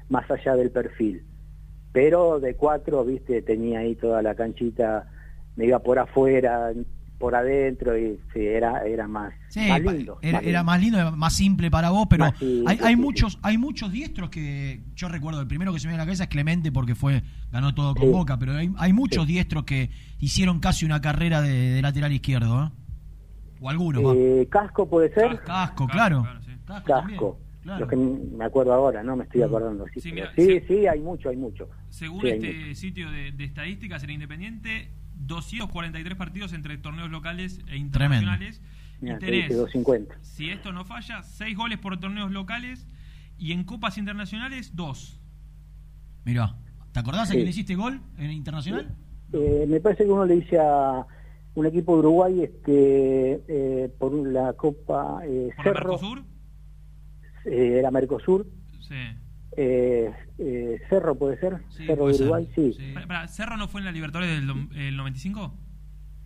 más 0.07 0.29
allá 0.29 0.55
del 0.55 0.69
perfil. 0.69 1.25
Pero 1.93 2.39
de 2.39 2.53
cuatro, 2.55 3.03
viste, 3.03 3.41
tenía 3.41 3.79
ahí 3.79 3.95
toda 3.95 4.21
la 4.21 4.35
canchita, 4.35 5.09
me 5.55 5.65
iba 5.65 5.79
por 5.79 5.97
afuera, 5.97 6.73
por 7.21 7.35
adentro 7.35 7.97
y 7.97 8.19
sí, 8.33 8.39
era, 8.45 8.83
era 8.85 9.07
más, 9.07 9.33
Sí, 9.47 9.61
más 9.69 9.79
pa- 9.81 9.93
lindo. 9.93 10.19
era, 10.21 10.33
más 10.39 10.41
era 10.43 10.51
lindo. 10.51 10.63
más 10.65 10.81
lindo, 10.81 11.11
más 11.17 11.33
simple 11.35 11.71
para 11.71 11.89
vos, 11.91 12.07
pero 12.09 12.25
simple, 12.37 12.63
hay, 12.67 12.79
hay 12.83 12.95
sí. 12.95 13.01
muchos 13.01 13.39
hay 13.41 13.57
muchos 13.57 13.91
diestros 13.91 14.29
que 14.29 14.81
yo 14.95 15.07
recuerdo, 15.07 15.39
el 15.39 15.47
primero 15.47 15.71
que 15.71 15.79
se 15.79 15.87
me 15.87 15.91
viene 15.93 16.01
a 16.01 16.03
la 16.03 16.07
cabeza 16.07 16.23
es 16.23 16.29
Clemente 16.29 16.71
porque 16.71 16.95
fue 16.95 17.23
ganó 17.51 17.73
todo 17.73 17.93
con 17.95 18.07
Sí. 18.07 18.11
Boca, 18.11 18.37
pero 18.37 18.53
hay, 18.57 18.69
hay 18.77 18.91
muchos 18.91 19.25
diestros 19.27 19.63
que 19.63 19.89
hicieron 20.19 20.59
casi 20.59 20.83
una 20.85 20.99
carrera 20.99 21.41
de, 21.41 21.51
de 21.71 21.81
lateral 21.81 22.11
izquierdo, 22.11 22.65
¿eh? 22.65 22.69
O 23.61 23.69
algunos 23.69 24.01
más. 24.01 24.15
Eh, 24.17 24.47
casco 24.49 24.89
puede 24.89 25.13
ser. 25.13 25.39
Casco, 25.43 25.87
claro. 25.87 26.25
Casco. 26.85 27.39
claro. 27.61 27.79
Lo 27.81 27.87
que 27.87 27.95
me 27.95 28.43
acuerdo 28.45 28.73
ahora, 28.73 29.03
no 29.03 29.15
me 29.15 29.25
estoy 29.25 29.43
acordando. 29.43 29.85
Sí, 29.93 29.99
Sí, 30.01 30.11
pero 30.11 30.15
mira, 30.15 30.31
sí, 30.35 30.45
se- 30.45 30.67
sí, 30.67 30.87
hay 30.87 30.99
mucho, 30.99 31.29
hay 31.29 31.37
mucho. 31.37 31.69
Según 31.89 32.25
este 32.25 32.53
mucho. 32.53 32.75
sitio 32.75 33.11
de, 33.11 33.31
de 33.33 33.43
estadísticas, 33.43 34.01
el 34.03 34.09
Independiente, 34.11 34.89
243 35.27 36.15
partidos 36.17 36.53
entre 36.53 36.77
torneos 36.77 37.09
locales 37.09 37.59
e 37.59 37.63
Tremendo. 37.63 37.85
internacionales. 37.85 38.61
Y 38.99 39.05
Mira, 39.05 39.19
te 39.19 39.25
tenés, 39.27 39.43
dije 39.49 39.55
250. 39.55 40.15
si 40.21 40.49
esto 40.49 40.71
no 40.71 40.85
falla, 40.85 41.23
6 41.23 41.55
goles 41.57 41.79
por 41.79 41.99
torneos 41.99 42.31
locales 42.31 42.87
y 43.37 43.51
en 43.53 43.63
copas 43.63 43.97
internacionales, 43.97 44.75
2. 44.75 45.19
Mirá, 46.25 46.55
¿te 46.91 46.99
acordás 46.99 47.23
a 47.29 47.31
Sí. 47.31 47.37
que 47.37 47.43
le 47.43 47.49
hiciste 47.49 47.75
gol 47.75 47.99
en 48.17 48.31
Internacional? 48.31 48.95
Eh, 49.33 49.65
me 49.67 49.79
parece 49.79 50.03
que 50.05 50.11
uno 50.11 50.25
le 50.25 50.35
dice 50.35 50.59
a 50.59 51.05
un 51.55 51.65
equipo 51.65 51.93
de 51.93 51.99
Uruguay 51.99 52.41
este, 52.43 53.41
eh, 53.47 53.89
por 53.97 54.13
la 54.27 54.53
Copa 54.53 55.21
eh, 55.25 55.49
¿Por 55.55 55.65
la 55.65 55.73
Cerro. 55.73 55.89
Mercosur? 55.91 56.23
Eh, 57.45 57.75
era 57.79 57.89
Mercosur. 57.91 58.47
Sí. 58.87 58.95
Eh, 60.43 60.81
Cerro 60.89 61.13
puede 61.15 61.37
ser. 61.39 61.57
Sí, 61.69 61.85
Cerro 61.85 61.99
puede 61.99 62.13
de 62.13 62.17
ser. 62.17 62.27
Uruguay, 62.27 62.49
sí. 62.55 62.75
Pará, 63.07 63.27
¿Cerro 63.27 63.57
no 63.57 63.67
fue 63.67 63.81
en 63.81 63.85
la 63.85 63.91
Libertadores 63.91 64.29
del 64.31 64.49
el 64.75 64.97
95? 64.97 65.53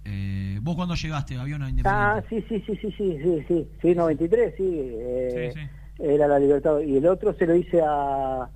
Eh, 0.05 0.59
¿Vos 0.61 0.75
cuándo 0.75 0.95
llegaste, 0.95 1.35
avión 1.37 1.61
a 1.63 1.65
Ah, 1.65 1.69
Independiente? 1.69 2.29
sí, 2.29 2.45
sí, 2.47 2.63
sí, 2.65 2.77
sí, 2.81 2.91
sí, 2.97 3.17
sí, 3.21 3.45
sí, 3.47 3.67
sí, 3.81 3.95
93, 3.95 4.53
sí, 4.55 4.63
eh, 4.63 5.51
Sí, 5.53 5.59
sí. 5.59 5.67
era 6.03 6.27
la 6.29 6.39
Libertad. 6.39 6.79
Y 6.79 6.95
el 6.97 7.05
otro 7.07 7.33
se 7.33 7.45
lo 7.45 7.55
hice 7.55 7.81
a 7.85 8.49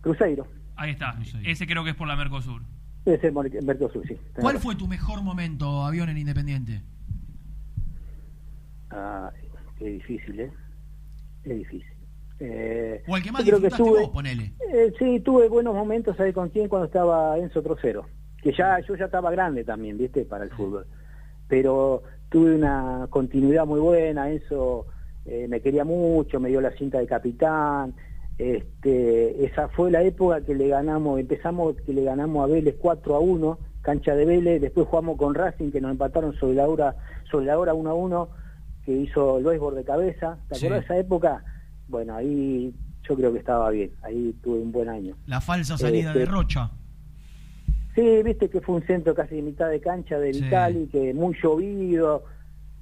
Cruzeiro, 0.00 0.46
Ahí 0.76 0.92
está. 0.92 1.16
Ese 1.44 1.66
creo 1.66 1.84
que 1.84 1.90
es 1.90 1.96
por 1.96 2.08
la 2.08 2.16
Mercosur. 2.16 2.62
ese 3.04 3.26
es 3.28 3.34
Mercosur, 3.64 4.06
sí. 4.08 4.16
¿Cuál 4.40 4.58
fue 4.58 4.74
tu 4.76 4.88
mejor 4.88 5.22
momento, 5.22 5.84
avión 5.84 6.08
en 6.08 6.16
Independiente? 6.18 6.80
Ah, 8.90 9.30
qué 9.78 9.86
difícil, 9.90 10.40
¿eh? 10.40 10.50
Es 11.44 11.56
difícil. 11.58 11.91
Eh, 12.44 13.02
O 13.06 13.16
el 13.16 13.22
que 13.22 13.30
más 13.30 13.42
creo 13.44 13.58
que 13.60 13.66
disfrutaste 13.68 13.82
tuve- 13.92 14.00
vos, 14.06 14.10
ponele. 14.10 14.52
Eh, 14.72 14.92
sí, 14.98 15.20
tuve 15.20 15.48
buenos 15.48 15.74
momentos, 15.74 16.16
¿sabes 16.16 16.34
con 16.34 16.48
quién? 16.48 16.68
Cuando 16.68 16.86
estaba 16.86 17.38
Enzo 17.38 17.62
Trocero. 17.62 18.04
Que 18.42 18.52
ya 18.52 18.80
yo 18.80 18.96
ya 18.96 19.04
estaba 19.04 19.30
grande 19.30 19.62
también, 19.62 19.96
¿viste? 19.96 20.24
Para 20.24 20.42
el 20.44 20.50
fútbol. 20.50 20.86
Pero 21.46 22.02
tuve 22.28 22.54
una 22.56 23.06
continuidad 23.10 23.64
muy 23.66 23.78
buena. 23.78 24.28
Enzo 24.30 24.86
eh, 25.24 25.46
me 25.48 25.60
quería 25.60 25.84
mucho, 25.84 26.40
me 26.40 26.48
dio 26.48 26.60
la 26.60 26.72
cinta 26.72 26.98
de 26.98 27.06
capitán. 27.06 27.94
Este, 28.38 29.44
esa 29.44 29.68
fue 29.68 29.92
la 29.92 30.02
época 30.02 30.40
que 30.40 30.54
le 30.56 30.66
ganamos, 30.66 31.20
empezamos 31.20 31.76
que 31.82 31.92
le 31.92 32.02
ganamos 32.02 32.42
a 32.42 32.52
Vélez 32.52 32.74
4 32.80 33.14
a 33.14 33.20
1, 33.20 33.58
cancha 33.82 34.16
de 34.16 34.24
Vélez. 34.24 34.60
Después 34.60 34.88
jugamos 34.88 35.16
con 35.16 35.34
Racing, 35.34 35.70
que 35.70 35.80
nos 35.80 35.92
empataron 35.92 36.34
sobre 36.34 36.54
la 36.56 36.66
hora, 36.68 36.96
sobre 37.30 37.46
la 37.46 37.56
hora 37.58 37.72
1 37.74 37.90
a 37.90 37.94
1, 37.94 38.28
que 38.84 38.92
hizo 38.92 39.38
Luisbor 39.38 39.76
de 39.76 39.84
cabeza. 39.84 40.38
¿Te 40.48 40.56
Sí. 40.56 40.66
acuerdas 40.66 40.88
de 40.88 40.94
esa 40.94 40.98
época? 41.00 41.44
Bueno, 41.92 42.16
ahí 42.16 42.72
yo 43.08 43.14
creo 43.14 43.32
que 43.32 43.38
estaba 43.38 43.68
bien. 43.70 43.90
Ahí 44.02 44.34
tuve 44.42 44.58
un 44.60 44.72
buen 44.72 44.88
año. 44.88 45.14
La 45.26 45.40
falsa 45.42 45.76
salida 45.76 46.08
Este, 46.08 46.20
de 46.20 46.24
Rocha. 46.24 46.70
Sí, 47.94 48.02
viste 48.24 48.48
que 48.48 48.62
fue 48.62 48.76
un 48.76 48.82
centro 48.86 49.14
casi 49.14 49.36
de 49.36 49.42
mitad 49.42 49.68
de 49.68 49.78
cancha 49.80 50.18
de 50.18 50.32
Sí. 50.32 50.42
Vitali, 50.42 50.88
que 50.90 51.12
muy 51.12 51.36
llovido, 51.40 52.24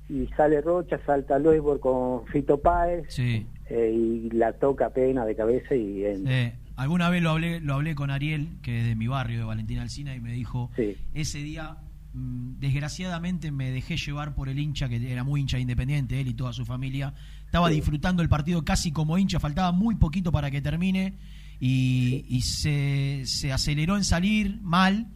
y 0.09 0.29
sale 0.37 0.61
Rocha, 0.61 1.01
salta 1.05 1.39
Loisbor 1.41 1.81
con 1.81 2.25
Fito 2.29 2.61
Páez, 2.61 3.07
Sí. 3.09 3.45
eh, 3.69 3.93
y 3.93 4.31
la 4.31 4.53
toca 4.53 4.91
pena 4.91 5.25
de 5.25 5.35
cabeza 5.35 5.75
y 5.75 6.05
Eh, 6.05 6.53
alguna 6.77 7.11
vez 7.11 7.23
lo 7.23 7.31
hablé, 7.31 7.59
lo 7.61 7.75
hablé 7.75 7.97
con 7.97 8.11
Ariel, 8.13 8.47
que 8.63 8.81
es 8.83 8.87
de 8.87 8.95
mi 8.95 9.09
barrio, 9.09 9.41
de 9.41 9.45
Valentina 9.45 9.83
Alcina, 9.83 10.15
y 10.15 10.21
me 10.21 10.33
dijo, 10.33 10.71
ese 11.13 11.39
día, 11.39 11.77
mm, 12.15 12.61
desgraciadamente 12.61 13.51
me 13.51 13.73
dejé 13.73 13.97
llevar 13.97 14.37
por 14.37 14.49
el 14.49 14.61
hincha, 14.61 14.89
que 14.89 15.11
era 15.13 15.25
muy 15.25 15.41
hincha 15.41 15.57
de 15.57 15.63
independiente, 15.63 16.21
él 16.21 16.29
y 16.29 16.35
toda 16.35 16.53
su 16.53 16.65
familia. 16.65 17.15
Estaba 17.51 17.69
Sí. 17.69 17.75
disfrutando 17.75 18.23
el 18.23 18.29
partido 18.29 18.65
casi 18.65 18.93
como 18.93 19.19
hincha, 19.19 19.41
faltaba 19.41 19.73
muy 19.73 19.97
poquito 19.97 20.31
para 20.31 20.53
que 20.53 20.61
termine, 20.61 21.15
y, 21.59 22.25
y 22.29 22.43
se, 22.43 23.23
se 23.27 23.53
aceleró 23.53 23.97
en 23.97 24.05
salir 24.05 24.61
mal, 24.63 25.09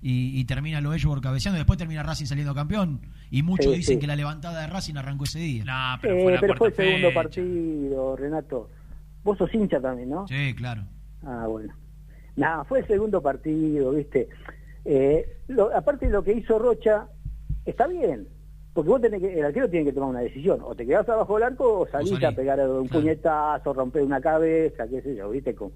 y, 0.00 0.40
y 0.40 0.44
termina 0.46 0.80
lo 0.80 0.94
ellos 0.94 1.20
cabeceando, 1.20 1.58
después 1.58 1.78
termina 1.78 2.02
Racing 2.02 2.24
saliendo 2.24 2.54
campeón, 2.54 3.02
y 3.30 3.42
muchos 3.42 3.72
Sí, 3.72 3.76
dicen 3.78 3.94
sí. 3.96 4.00
que 4.00 4.06
la 4.06 4.16
levantada 4.16 4.62
de 4.62 4.68
Racing 4.68 4.96
arrancó 4.96 5.24
ese 5.24 5.38
día. 5.40 5.64
Nah, 5.66 5.96
Eh, 5.96 6.38
pero 6.40 6.56
fue 6.56 6.68
el 6.68 6.74
segundo 6.74 7.12
partido, 7.12 8.16
Renato. 8.16 8.70
Vos 9.22 9.36
sos 9.36 9.52
hincha 9.54 9.78
también, 9.78 10.08
¿no? 10.08 10.26
Sí, 10.26 10.54
claro. 10.54 10.84
Ah, 11.24 11.44
bueno. 11.46 11.74
Nada, 12.36 12.64
fue 12.64 12.80
el 12.80 12.86
segundo 12.86 13.20
partido, 13.22 13.92
¿viste? 13.92 14.28
Eh, 14.86 15.26
lo- 15.48 15.76
aparte 15.76 16.06
de 16.06 16.12
lo 16.12 16.24
que 16.24 16.32
hizo 16.32 16.58
Rocha, 16.58 17.06
está 17.66 17.86
bien. 17.86 18.26
Porque 18.74 18.88
vos 18.90 19.00
tenés 19.00 19.20
que, 19.20 19.38
el 19.38 19.44
arquero 19.44 19.68
tiene 19.68 19.84
que 19.86 19.92
tomar 19.92 20.10
una 20.10 20.20
decisión. 20.20 20.60
O 20.64 20.74
te 20.74 20.86
quedás 20.86 21.08
abajo 21.08 21.34
del 21.34 21.42
arco 21.44 21.80
o 21.80 21.86
salís 21.88 22.12
salí. 22.14 22.24
a 22.24 22.32
pegar 22.32 22.60
un 22.70 22.88
puñetazo, 22.88 23.72
romper 23.74 24.02
una 24.02 24.20
cabeza, 24.20 24.86
qué 24.88 25.02
sé 25.02 25.14
yo, 25.14 25.28
¿viste? 25.30 25.54
Como, 25.54 25.72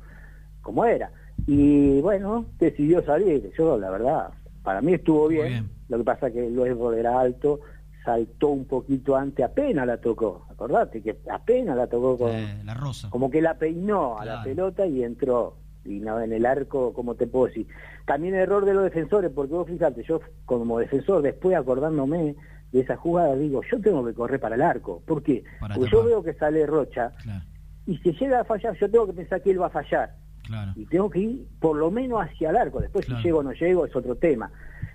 como 0.63 0.85
era. 0.85 1.11
Y 1.47 2.01
bueno, 2.01 2.47
decidió 2.59 3.03
salir. 3.05 3.53
Yo, 3.57 3.79
la 3.79 3.91
verdad, 3.91 4.31
para 4.63 4.81
mí 4.81 4.95
estuvo 4.95 5.29
bien. 5.29 5.69
Lo 5.89 5.99
que 5.99 6.05
pasa 6.05 6.31
que 6.31 6.49
luego 6.51 6.93
era 6.95 7.21
alto, 7.21 7.61
saltó 8.05 8.49
un 8.49 8.65
poquito 8.65 9.15
antes, 9.15 9.45
apenas 9.45 9.87
la 9.87 9.99
tocó. 9.99 10.47
Acordate 10.51 11.03
que 11.03 11.17
apenas 11.31 11.77
la 11.77 11.87
tocó 11.87 12.17
con, 12.17 12.31
Eh, 12.33 12.63
la 12.65 12.75
rosa. 12.75 13.11
como 13.11 13.31
que 13.31 13.43
la 13.43 13.55
peinó 13.59 14.19
a 14.19 14.25
la 14.25 14.33
Claro. 14.33 14.45
pelota 14.45 14.87
y 14.87 15.03
entró. 15.05 15.55
Y 15.85 16.01
no, 16.01 16.21
en 16.21 16.33
el 16.33 16.47
arco, 16.47 16.93
como 16.93 17.15
te 17.15 17.27
puedo 17.29 17.47
decir. 17.47 17.69
También 18.07 18.35
error 18.35 18.65
de 18.65 18.75
los 18.75 18.83
defensores, 18.85 19.31
porque 19.31 19.53
vos 19.55 19.69
fíjate, 19.69 20.03
yo 20.03 20.21
como 20.47 20.79
defensor, 20.81 21.23
después 21.23 21.55
acordándome 21.57 22.35
de 22.77 22.83
esa 22.83 22.97
jugada, 22.97 23.35
digo, 23.37 23.63
yo 23.71 23.81
tengo 23.81 24.05
que 24.05 24.15
correr 24.15 24.39
para 24.41 24.55
el 24.55 24.63
arco. 24.63 25.03
¿Por 25.07 25.23
qué? 25.23 25.45
Para 25.61 25.75
porque 25.75 25.91
yo 25.91 26.05
veo 26.05 26.23
que 26.23 26.35
sale 26.35 26.67
Rocha 26.67 27.13
Claro. 27.23 27.45
y 27.87 27.97
si 27.99 28.13
llega 28.13 28.41
a 28.41 28.45
fallar, 28.45 28.77
yo 28.79 28.91
tengo 28.91 29.07
que 29.07 29.13
pensar 29.15 29.43
que 29.43 29.51
él 29.51 29.61
va 29.61 29.67
a 29.67 29.71
fallar. 29.71 30.15
Claro. 30.45 30.73
Y 30.77 30.87
tengo 30.87 31.11
que 31.11 31.19
ir 31.21 31.47
por 31.59 31.77
lo 31.77 31.91
menos 31.91 32.21
hacia 32.25 32.51
el 32.51 32.57
arco. 32.57 32.81
Después 32.81 33.07
Claro. 33.07 33.21
si 33.21 33.27
llego 33.29 33.39
o 33.41 33.43
no 33.43 33.53
llego 33.53 33.85
es 33.87 33.97
otro 33.97 34.15
tema. 34.15 34.51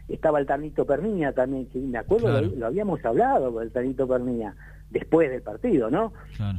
Estaba 0.08 0.40
el 0.40 0.46
Tanito 0.46 0.86
Perniña 0.86 1.32
también, 1.34 1.68
que 1.68 1.80
me 1.80 1.98
acuerdo, 1.98 2.30
lo, 2.42 2.48
lo 2.56 2.66
habíamos 2.68 3.04
hablado, 3.06 3.62
el 3.62 3.72
Tanito 3.72 4.08
Perniña, 4.08 4.56
después 4.90 5.30
del 5.30 5.42
partido, 5.42 5.90
¿no? 5.90 6.14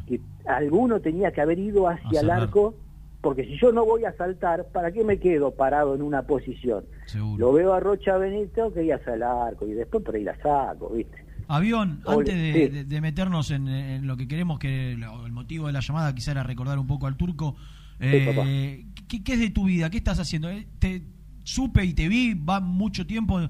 Que 0.07 0.21
alguno 0.47 1.01
tenía 1.01 1.33
que 1.33 1.41
haber 1.41 1.59
ido 1.59 1.87
hacia 1.89 2.21
el 2.21 2.31
arco, 2.31 2.75
porque 3.23 3.45
si 3.47 3.57
yo 3.59 3.73
no 3.73 3.87
voy 3.87 4.05
a 4.05 4.13
saltar, 4.17 4.67
¿para 4.73 4.93
qué 4.93 5.03
me 5.05 5.19
quedo 5.19 5.53
parado 5.55 5.95
en 5.95 6.03
una 6.03 6.23
posición? 6.23 6.85
Seguro. 7.07 7.39
Lo 7.39 7.53
veo 7.55 7.73
a 7.73 7.81
Rocha 7.81 8.19
Benito 8.19 8.73
que 8.75 8.93
hacia 8.93 9.15
el 9.15 9.23
arco 9.23 9.67
y 9.67 9.73
después 9.73 10.05
por 10.05 10.15
ahí 10.17 10.25
la 10.25 10.37
saco, 10.43 10.91
¿viste? 10.91 11.25
Avión, 11.49 12.03
antes 12.07 12.35
de, 12.35 12.53
sí. 12.53 12.69
de- 12.69 12.85
de 12.85 13.01
meternos 13.01 13.51
en, 13.51 13.69
en 13.69 14.07
lo 14.07 14.17
que 14.17 14.27
queremos, 14.29 14.59
que 14.59 14.93
el 14.93 15.33
motivo 15.33 15.67
de 15.69 15.73
la 15.73 15.81
llamada 15.81 16.15
quizá 16.15 16.33
era 16.33 16.43
recordar 16.43 16.79
un 16.79 16.87
poco 16.87 17.07
al 17.07 17.17
turco, 17.17 17.57
eh, 18.01 18.87
¿qué, 19.09 19.23
qué 19.23 19.33
es 19.35 19.41
de 19.41 19.51
tu 19.51 19.65
vida? 19.65 19.89
¿Qué 19.91 19.99
estás 19.99 20.19
haciendo? 20.19 20.51
Eh, 20.51 20.67
Te 20.79 21.03
supe 21.45 21.85
y 21.85 21.95
te 21.95 22.09
vi, 22.09 22.35
va 22.35 22.61
mucho 22.61 23.07
tiempo 23.07 23.41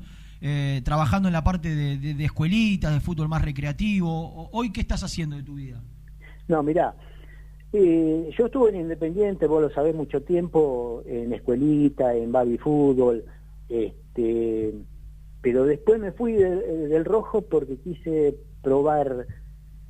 eh, 0.40 0.81
trabajando 0.85 1.28
en 1.28 1.32
la 1.32 1.44
parte 1.44 1.74
de, 1.74 1.99
de- 1.99 2.15
de 2.15 2.24
escuelitas, 2.24 2.93
de 2.93 3.01
fútbol 3.01 3.28
más 3.28 3.43
recreativo. 3.43 4.49
Hoy, 4.53 4.70
¿qué 4.73 4.81
estás 4.81 5.03
haciendo 5.05 5.36
de 5.36 5.43
tu 5.43 5.55
vida? 5.55 5.81
No, 6.49 6.62
mirá, 6.62 6.94
eh, 7.73 8.31
yo 8.36 8.47
estuve 8.47 8.70
en 8.70 8.77
Independiente, 8.82 9.47
vos 9.47 9.62
lo 9.62 9.70
sabés, 9.70 9.94
mucho 9.94 10.23
tiempo, 10.23 11.03
en 11.07 11.32
escuelita, 11.32 12.15
en 12.15 12.31
baby 12.32 12.59
fútbol, 12.59 13.24
este, 13.69 14.74
pero 15.40 15.65
después 15.65 15.99
me 16.01 16.12
fui 16.12 16.35
del, 16.35 16.89
del 16.90 17.05
rojo 17.05 17.43
porque 17.43 17.77
quise 17.78 18.36
probar 18.62 19.27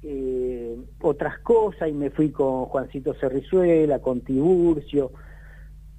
eh, 0.03 0.77
otras 1.01 1.39
cosas 1.41 1.89
y 1.89 1.93
me 1.93 2.11
fui 2.11 2.31
con 2.31 2.67
Juancito 2.67 3.15
Cerrizuela, 3.15 3.99
con 4.01 4.21
Tiburcio, 4.21 5.13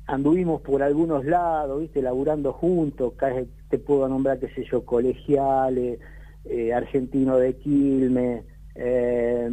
anduvimos 0.05 0.61
por 0.61 0.84
algunos 0.84 1.26
lados, 1.26 1.81
viste, 1.81 2.01
laburando 2.01 2.53
juntos, 2.53 3.14
ca- 3.15 3.43
te 3.69 3.80
puedo 3.80 4.07
nombrar, 4.07 4.39
qué 4.39 4.49
sé 4.49 4.65
yo, 4.69 4.85
colegiales, 4.85 5.99
eh, 6.45 6.73
argentino 6.73 7.38
de 7.38 7.55
Quilmes, 7.57 8.43
eh, 8.76 9.49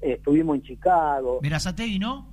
estuvimos 0.00 0.56
en 0.56 0.62
Chicago, 0.62 1.40
Verazategui, 1.42 1.98
¿no? 1.98 2.28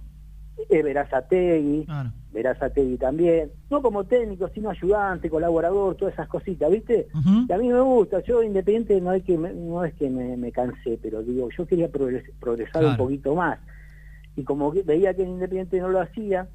eh, 0.70 0.82
Verazategui, 0.82 1.86
Claro. 1.86 2.12
Verazategui 2.34 2.98
también, 2.98 3.52
no 3.70 3.82
como 3.82 4.04
técnico, 4.04 4.48
sino 4.54 4.70
ayudante, 4.70 5.30
colaborador, 5.30 5.96
todas 5.96 6.14
esas 6.14 6.28
cositas, 6.28 6.70
¿viste? 6.72 7.08
Y 7.48 7.52
a 7.52 7.58
mí 7.58 7.68
me 7.70 7.80
gusta, 7.82 8.22
yo 8.24 8.44
Independiente 8.44 9.00
no 9.02 9.14
es 9.14 9.24
que 9.24 9.38
me, 9.38 9.54
no 9.54 9.84
es 9.84 9.94
que 9.96 10.10
me, 10.10 10.38
me 10.38 10.52
cansé, 10.52 11.00
pero 11.02 11.24
digo, 11.24 11.50
yo 11.58 11.66
quería 11.66 11.92
progres- 11.92 12.32
progresar 12.40 12.86
un 12.86 12.98
poquito 12.98 13.34
más. 13.36 13.60
Y 14.36 14.44
como 14.44 14.72
que 14.72 14.84
veía 14.84 15.16
que 15.16 15.24
en 15.24 15.30
Independiente 15.30 15.80
no 15.80 15.90
lo 15.90 16.00
hacía, 16.02 16.48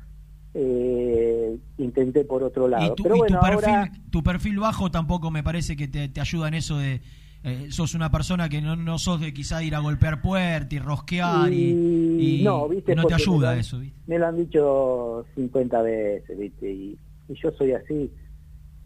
eh, 0.54 1.56
intenté 1.78 2.24
por 2.24 2.42
otro 2.42 2.68
lado. 2.68 2.92
Y 2.92 2.94
tu, 2.94 3.02
pero 3.02 3.16
y 3.16 3.18
bueno, 3.20 3.40
tu 3.40 3.46
perfil, 3.46 3.64
ahora 3.74 3.92
tu 4.10 4.22
perfil 4.22 4.58
bajo 4.58 4.90
tampoco 4.90 5.30
me 5.30 5.42
parece 5.42 5.76
que 5.76 5.88
te, 5.88 6.08
te 6.08 6.20
ayuda 6.20 6.48
en 6.48 6.54
eso 6.54 6.78
de... 6.78 7.00
eh, 7.44 7.66
sos 7.70 7.94
una 7.94 8.10
persona 8.10 8.48
que 8.48 8.60
no, 8.60 8.76
no 8.76 8.98
sos 8.98 9.20
de 9.20 9.32
quizá 9.34 9.62
ir 9.62 9.74
a 9.74 9.80
golpear 9.80 10.20
puertas 10.22 10.72
y 10.72 10.78
rosquear 10.78 11.52
y, 11.52 12.38
y 12.40 12.42
no, 12.44 12.68
¿viste? 12.68 12.94
no 12.94 13.02
te 13.02 13.06
me 13.06 13.10
lo 13.10 13.16
ayuda 13.16 13.50
han- 13.52 13.58
eso. 13.58 13.78
¿viste? 13.80 13.98
Me 14.06 14.18
lo 14.18 14.26
han 14.28 14.36
dicho 14.36 15.24
50 15.34 15.82
veces, 15.82 16.38
¿viste? 16.38 16.70
Y, 16.70 16.98
y 17.28 17.34
yo 17.34 17.50
soy 17.52 17.72
así. 17.72 18.10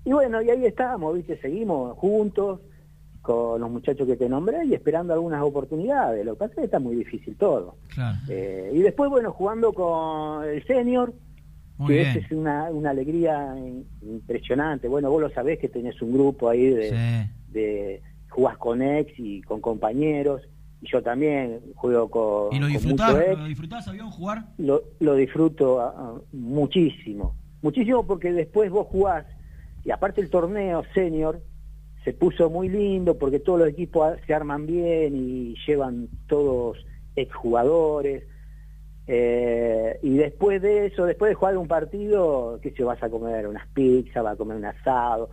Y 0.05 0.13
bueno, 0.13 0.41
y 0.41 0.51
ahí 0.51 0.65
estamos, 0.65 1.15
¿viste? 1.15 1.37
Seguimos 1.41 1.97
juntos 1.99 2.61
con 3.23 3.61
los 3.61 3.69
muchachos 3.71 4.07
que 4.07 4.15
te 4.17 4.29
nombré 4.29 4.65
y 4.67 4.75
esperando 4.75 5.13
algunas 5.13 5.43
oportunidades. 5.43 6.25
Lo 6.25 6.35
que 6.35 6.39
pasa 6.39 6.53
es 6.53 6.59
que 6.59 6.65
está 6.67 6.79
muy 6.79 6.95
difícil 6.95 7.35
todo. 7.37 7.77
Claro. 7.93 8.17
Eh, 8.29 8.71
y 8.73 8.79
después, 8.79 9.11
bueno, 9.11 9.33
jugando 9.33 9.73
con 9.73 10.45
el 10.49 10.65
senior, 10.65 11.13
Muy 11.77 11.89
que 11.89 12.01
bien. 12.05 12.17
es 12.19 12.31
una, 12.31 12.71
una 12.71 12.91
alegría 12.91 13.55
impresionante. 14.03 14.89
Bueno, 14.89 15.11
vos 15.11 15.21
lo 15.21 15.31
sabés 15.31 15.59
que 15.59 15.69
tenés 15.69 16.01
un 16.03 16.13
grupo 16.13 16.49
ahí 16.49 16.67
de, 16.71 16.91
Sí. 16.91 17.53
de 17.53 18.03
jugás 18.31 18.57
con 18.59 18.83
ex 18.83 19.13
y 19.19 19.43
con 19.43 19.61
compañeros. 19.61 20.43
Y 20.83 20.91
yo 20.91 21.03
también 21.03 21.61
juego 21.75 22.11
con, 22.11 22.55
¿Y 22.55 22.59
lo 22.59 22.67
con 22.67 22.73
disfrutás, 22.73 23.13
mucho 23.13 23.23
ex 23.23 23.39
lo 23.39 23.45
disfrutás, 23.47 23.89
avión, 23.89 24.11
jugar? 24.11 24.45
lo, 24.59 24.83
lo 25.01 25.15
disfruto 25.15 25.81
ah, 25.81 25.95
ah, 25.97 26.21
muchísimo. 26.33 27.35
Muchísimo 27.63 28.07
porque 28.07 28.33
después 28.33 28.71
vos 28.71 28.87
jugás, 28.87 29.27
y 29.85 29.91
aparte 29.91 30.21
el 30.21 30.31
torneo 30.31 30.85
senior 30.95 31.41
se 32.07 32.13
puso 32.13 32.49
muy 32.49 32.69
lindo 32.69 33.19
porque 33.19 33.41
todos 33.41 33.59
los 33.59 33.69
equipos 33.69 34.17
se 34.27 34.33
arman 34.33 34.65
bien 34.65 35.17
y 35.17 35.57
llevan 35.67 36.09
todos 36.29 36.79
exjugadores. 37.17 38.23
Eh, 39.09 39.99
y 40.03 40.17
después 40.17 40.63
de 40.63 40.87
eso, 40.87 41.05
después 41.05 41.31
de 41.31 41.35
jugar 41.35 41.57
un 41.57 41.67
partido, 41.67 42.61
que 42.63 42.71
se 42.71 42.85
vas 42.85 43.03
a 43.03 43.09
comer 43.09 43.49
unas 43.49 43.67
pizzas, 43.69 44.23
vas 44.23 44.35
a 44.35 44.37
comer 44.37 44.57
un 44.57 44.67
asado. 44.67 45.31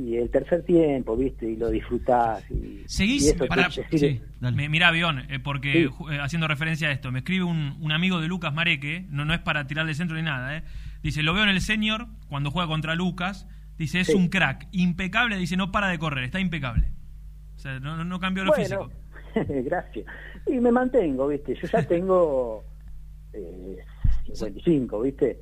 Y 0.00 0.16
el 0.16 0.30
tercer 0.30 0.62
tiempo, 0.64 1.16
¿viste? 1.16 1.50
Y 1.50 1.56
lo 1.56 1.70
disfrutás. 1.70 2.48
Y, 2.50 2.84
Seguís, 2.86 3.24
y 3.24 3.28
eso 3.30 3.38
te- 3.38 3.46
para, 3.48 3.68
me, 4.52 4.68
mira 4.68 4.88
avión, 4.88 5.20
eh, 5.30 5.40
porque 5.42 5.72
Sí. 5.88 6.12
eh, 6.12 6.18
haciendo 6.20 6.46
referencia 6.46 6.88
a 6.88 6.92
esto, 6.92 7.10
me 7.10 7.18
escribe 7.20 7.44
un, 7.44 7.76
un 7.80 7.90
amigo 7.92 8.20
de 8.20 8.28
Lucas 8.28 8.54
Mareque, 8.54 9.06
no, 9.10 9.24
no 9.24 9.34
es 9.34 9.40
para 9.40 9.66
tirarle 9.66 9.94
centro 9.94 10.16
ni 10.16 10.22
nada, 10.22 10.56
eh. 10.56 10.62
dice, 11.02 11.22
lo 11.22 11.34
veo 11.34 11.42
en 11.42 11.48
el 11.48 11.60
senior 11.60 12.06
cuando 12.28 12.50
juega 12.50 12.68
contra 12.68 12.94
Lucas, 12.94 13.48
dice, 13.76 14.00
es 14.00 14.08
Sí. 14.08 14.14
un 14.14 14.28
crack, 14.28 14.68
impecable, 14.72 15.36
dice, 15.36 15.56
no 15.56 15.72
para 15.72 15.88
de 15.88 15.98
correr, 15.98 16.24
está 16.24 16.38
impecable. 16.38 16.90
O 17.56 17.58
sea, 17.58 17.80
no, 17.80 18.04
no- 18.04 18.20
cambió 18.20 18.44
lo 18.44 18.50
Bueno, 18.52 18.62
físico. 18.64 18.90
gracias. 19.64 20.06
Y 20.46 20.60
me 20.60 20.70
mantengo, 20.70 21.26
¿viste? 21.28 21.54
Yo 21.56 21.66
ya 21.66 21.82
tengo 21.86 22.62
eh, 23.32 23.78
55, 24.32 25.00
¿viste? 25.00 25.40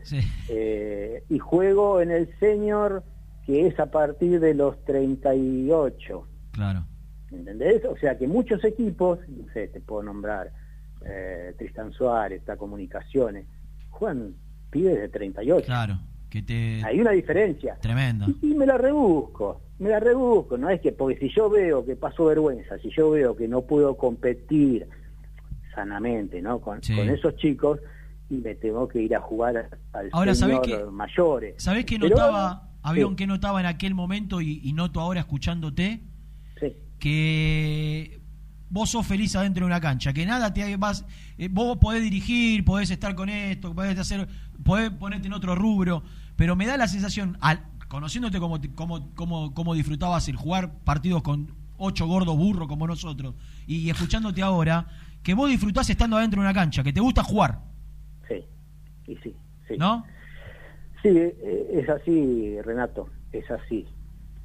Eh, 0.48 1.22
y 1.28 1.38
juego 1.38 2.00
en 2.00 2.10
el 2.10 2.28
senior, 2.38 3.02
que 3.46 3.66
es 3.68 3.78
a 3.78 3.86
partir 3.90 4.40
de 4.40 4.54
los 4.54 4.82
38. 4.84 6.26
Claro. 6.52 6.84
¿Entendés? 7.30 7.84
O 7.84 7.96
sea 7.96 8.18
que 8.18 8.26
muchos 8.28 8.62
equipos, 8.64 9.18
no 9.28 9.44
sé, 9.52 9.68
te 9.68 9.80
puedo 9.80 10.02
nombrar 10.02 10.52
eh, 11.04 11.54
Tristan 11.58 11.92
Suárez, 11.92 12.40
está 12.40 12.56
Comunicaciones, 12.56 13.46
juegan 13.90 14.34
pibes 14.70 14.98
de 14.98 15.08
38. 15.08 15.64
Claro, 15.66 15.98
que 16.30 16.42
te... 16.42 16.82
Hay 16.84 17.00
una 17.00 17.12
diferencia. 17.12 17.76
Tremendo. 17.80 18.26
Y 18.42 18.54
me 18.54 18.66
la 18.66 18.78
rebusco, 18.78 19.60
me 19.78 19.90
la 19.90 20.00
rebusco, 20.00 20.56
no 20.58 20.68
es 20.70 20.80
que, 20.80 20.92
porque 20.92 21.18
si 21.18 21.28
yo 21.34 21.48
veo 21.50 21.84
que 21.84 21.94
paso 21.96 22.24
vergüenza, 22.26 22.78
si 22.78 22.90
yo 22.90 23.10
veo 23.10 23.36
que 23.36 23.46
no 23.48 23.62
puedo 23.62 23.96
competir 23.96 24.88
sanamente, 25.74 26.40
¿no? 26.42 26.60
Con, 26.60 26.82
Sí. 26.82 26.96
con 26.96 27.08
esos 27.08 27.36
chicos, 27.36 27.80
y 28.28 28.36
me 28.38 28.54
tengo 28.56 28.88
que 28.88 29.00
ir 29.02 29.14
a 29.14 29.20
jugar 29.20 29.68
al 29.92 30.08
Ahora, 30.12 30.34
¿sabés 30.34 30.56
senior 30.58 30.84
qué? 30.86 30.90
mayores. 30.90 31.62
¿Sabés 31.62 31.84
Pero, 31.88 32.08
notaba, 32.08 32.68
avión, 32.86 33.10
sí. 33.10 33.16
qué 33.16 33.26
notaba 33.26 33.60
en 33.60 33.66
aquel 33.66 33.94
momento 33.94 34.40
y, 34.40 34.60
y 34.62 34.72
noto 34.72 35.00
ahora 35.00 35.20
escuchándote? 35.20 36.02
Sí. 36.60 36.72
Que 36.98 38.20
vos 38.68 38.90
sos 38.90 39.06
feliz 39.06 39.34
adentro 39.36 39.64
de 39.64 39.66
una 39.66 39.80
cancha, 39.80 40.12
que 40.12 40.26
nada 40.26 40.52
te 40.52 40.76
vas, 40.76 41.04
eh, 41.38 41.48
vos 41.50 41.78
podés 41.78 42.02
dirigir, 42.02 42.64
podés 42.64 42.90
estar 42.90 43.14
con 43.14 43.28
esto, 43.28 43.74
podés 43.74 43.98
hacer, 43.98 44.28
podés 44.64 44.90
ponerte 44.90 45.28
en 45.28 45.32
otro 45.32 45.54
rubro, 45.54 46.02
pero 46.36 46.56
me 46.56 46.66
da 46.66 46.76
la 46.76 46.88
sensación, 46.88 47.38
al, 47.40 47.64
conociéndote 47.88 48.40
como, 48.40 48.60
como, 48.74 49.14
como, 49.14 49.54
como 49.54 49.74
disfrutabas 49.74 50.28
el 50.28 50.36
jugar 50.36 50.78
partidos 50.80 51.22
con 51.22 51.54
ocho 51.78 52.06
gordos 52.06 52.36
burros 52.36 52.68
como 52.68 52.86
nosotros, 52.86 53.34
y 53.66 53.88
escuchándote 53.88 54.42
ahora, 54.42 54.86
que 55.22 55.34
vos 55.34 55.48
disfrutás 55.48 55.88
estando 55.90 56.16
adentro 56.16 56.40
de 56.40 56.46
una 56.46 56.54
cancha, 56.54 56.82
que 56.82 56.92
te 56.92 57.00
gusta 57.00 57.22
jugar, 57.22 57.62
Sí, 58.28 58.44
y 59.06 59.16
sí, 59.16 59.34
sí. 59.68 59.74
¿no? 59.78 60.04
Sí, 61.06 61.16
eh, 61.18 61.68
es 61.70 61.88
así, 61.88 62.60
Renato, 62.62 63.08
es 63.30 63.48
así. 63.48 63.86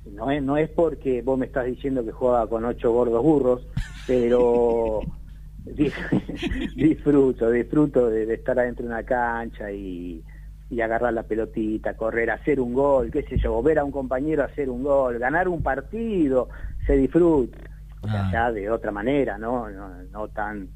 No 0.05 0.29
es, 0.29 0.43
no 0.43 0.57
es 0.57 0.69
porque 0.69 1.23
vos 1.23 1.35
me 1.37 1.47
estás 1.47 1.65
diciendo 1.65 2.05
que 2.05 2.11
juega 2.11 2.45
con 2.45 2.65
ocho 2.65 2.91
gordos 2.91 3.23
burros, 3.23 3.67
pero 4.05 5.01
di- 5.65 5.91
disfruto, 6.75 7.49
disfruto 7.49 8.09
de, 8.11 8.27
de 8.27 8.35
estar 8.35 8.59
adentro 8.59 8.83
de 8.85 8.91
una 8.91 9.03
cancha 9.03 9.71
y, 9.71 10.23
y 10.69 10.81
agarrar 10.81 11.13
la 11.13 11.23
pelotita, 11.23 11.95
correr, 11.95 12.29
hacer 12.29 12.59
un 12.59 12.75
gol, 12.75 13.09
qué 13.09 13.23
sé 13.23 13.37
yo, 13.37 13.59
ver 13.63 13.79
a 13.79 13.83
un 13.83 13.91
compañero 13.91 14.43
hacer 14.43 14.69
un 14.69 14.83
gol, 14.83 15.17
ganar 15.17 15.47
un 15.47 15.63
partido, 15.63 16.49
se 16.85 16.93
disfruta. 16.95 17.57
O 18.03 18.07
sea, 18.07 18.31
ya 18.31 18.51
de 18.51 18.69
otra 18.69 18.91
manera, 18.91 19.39
¿no? 19.39 19.67
No, 19.69 20.03
no 20.03 20.27
tan 20.27 20.69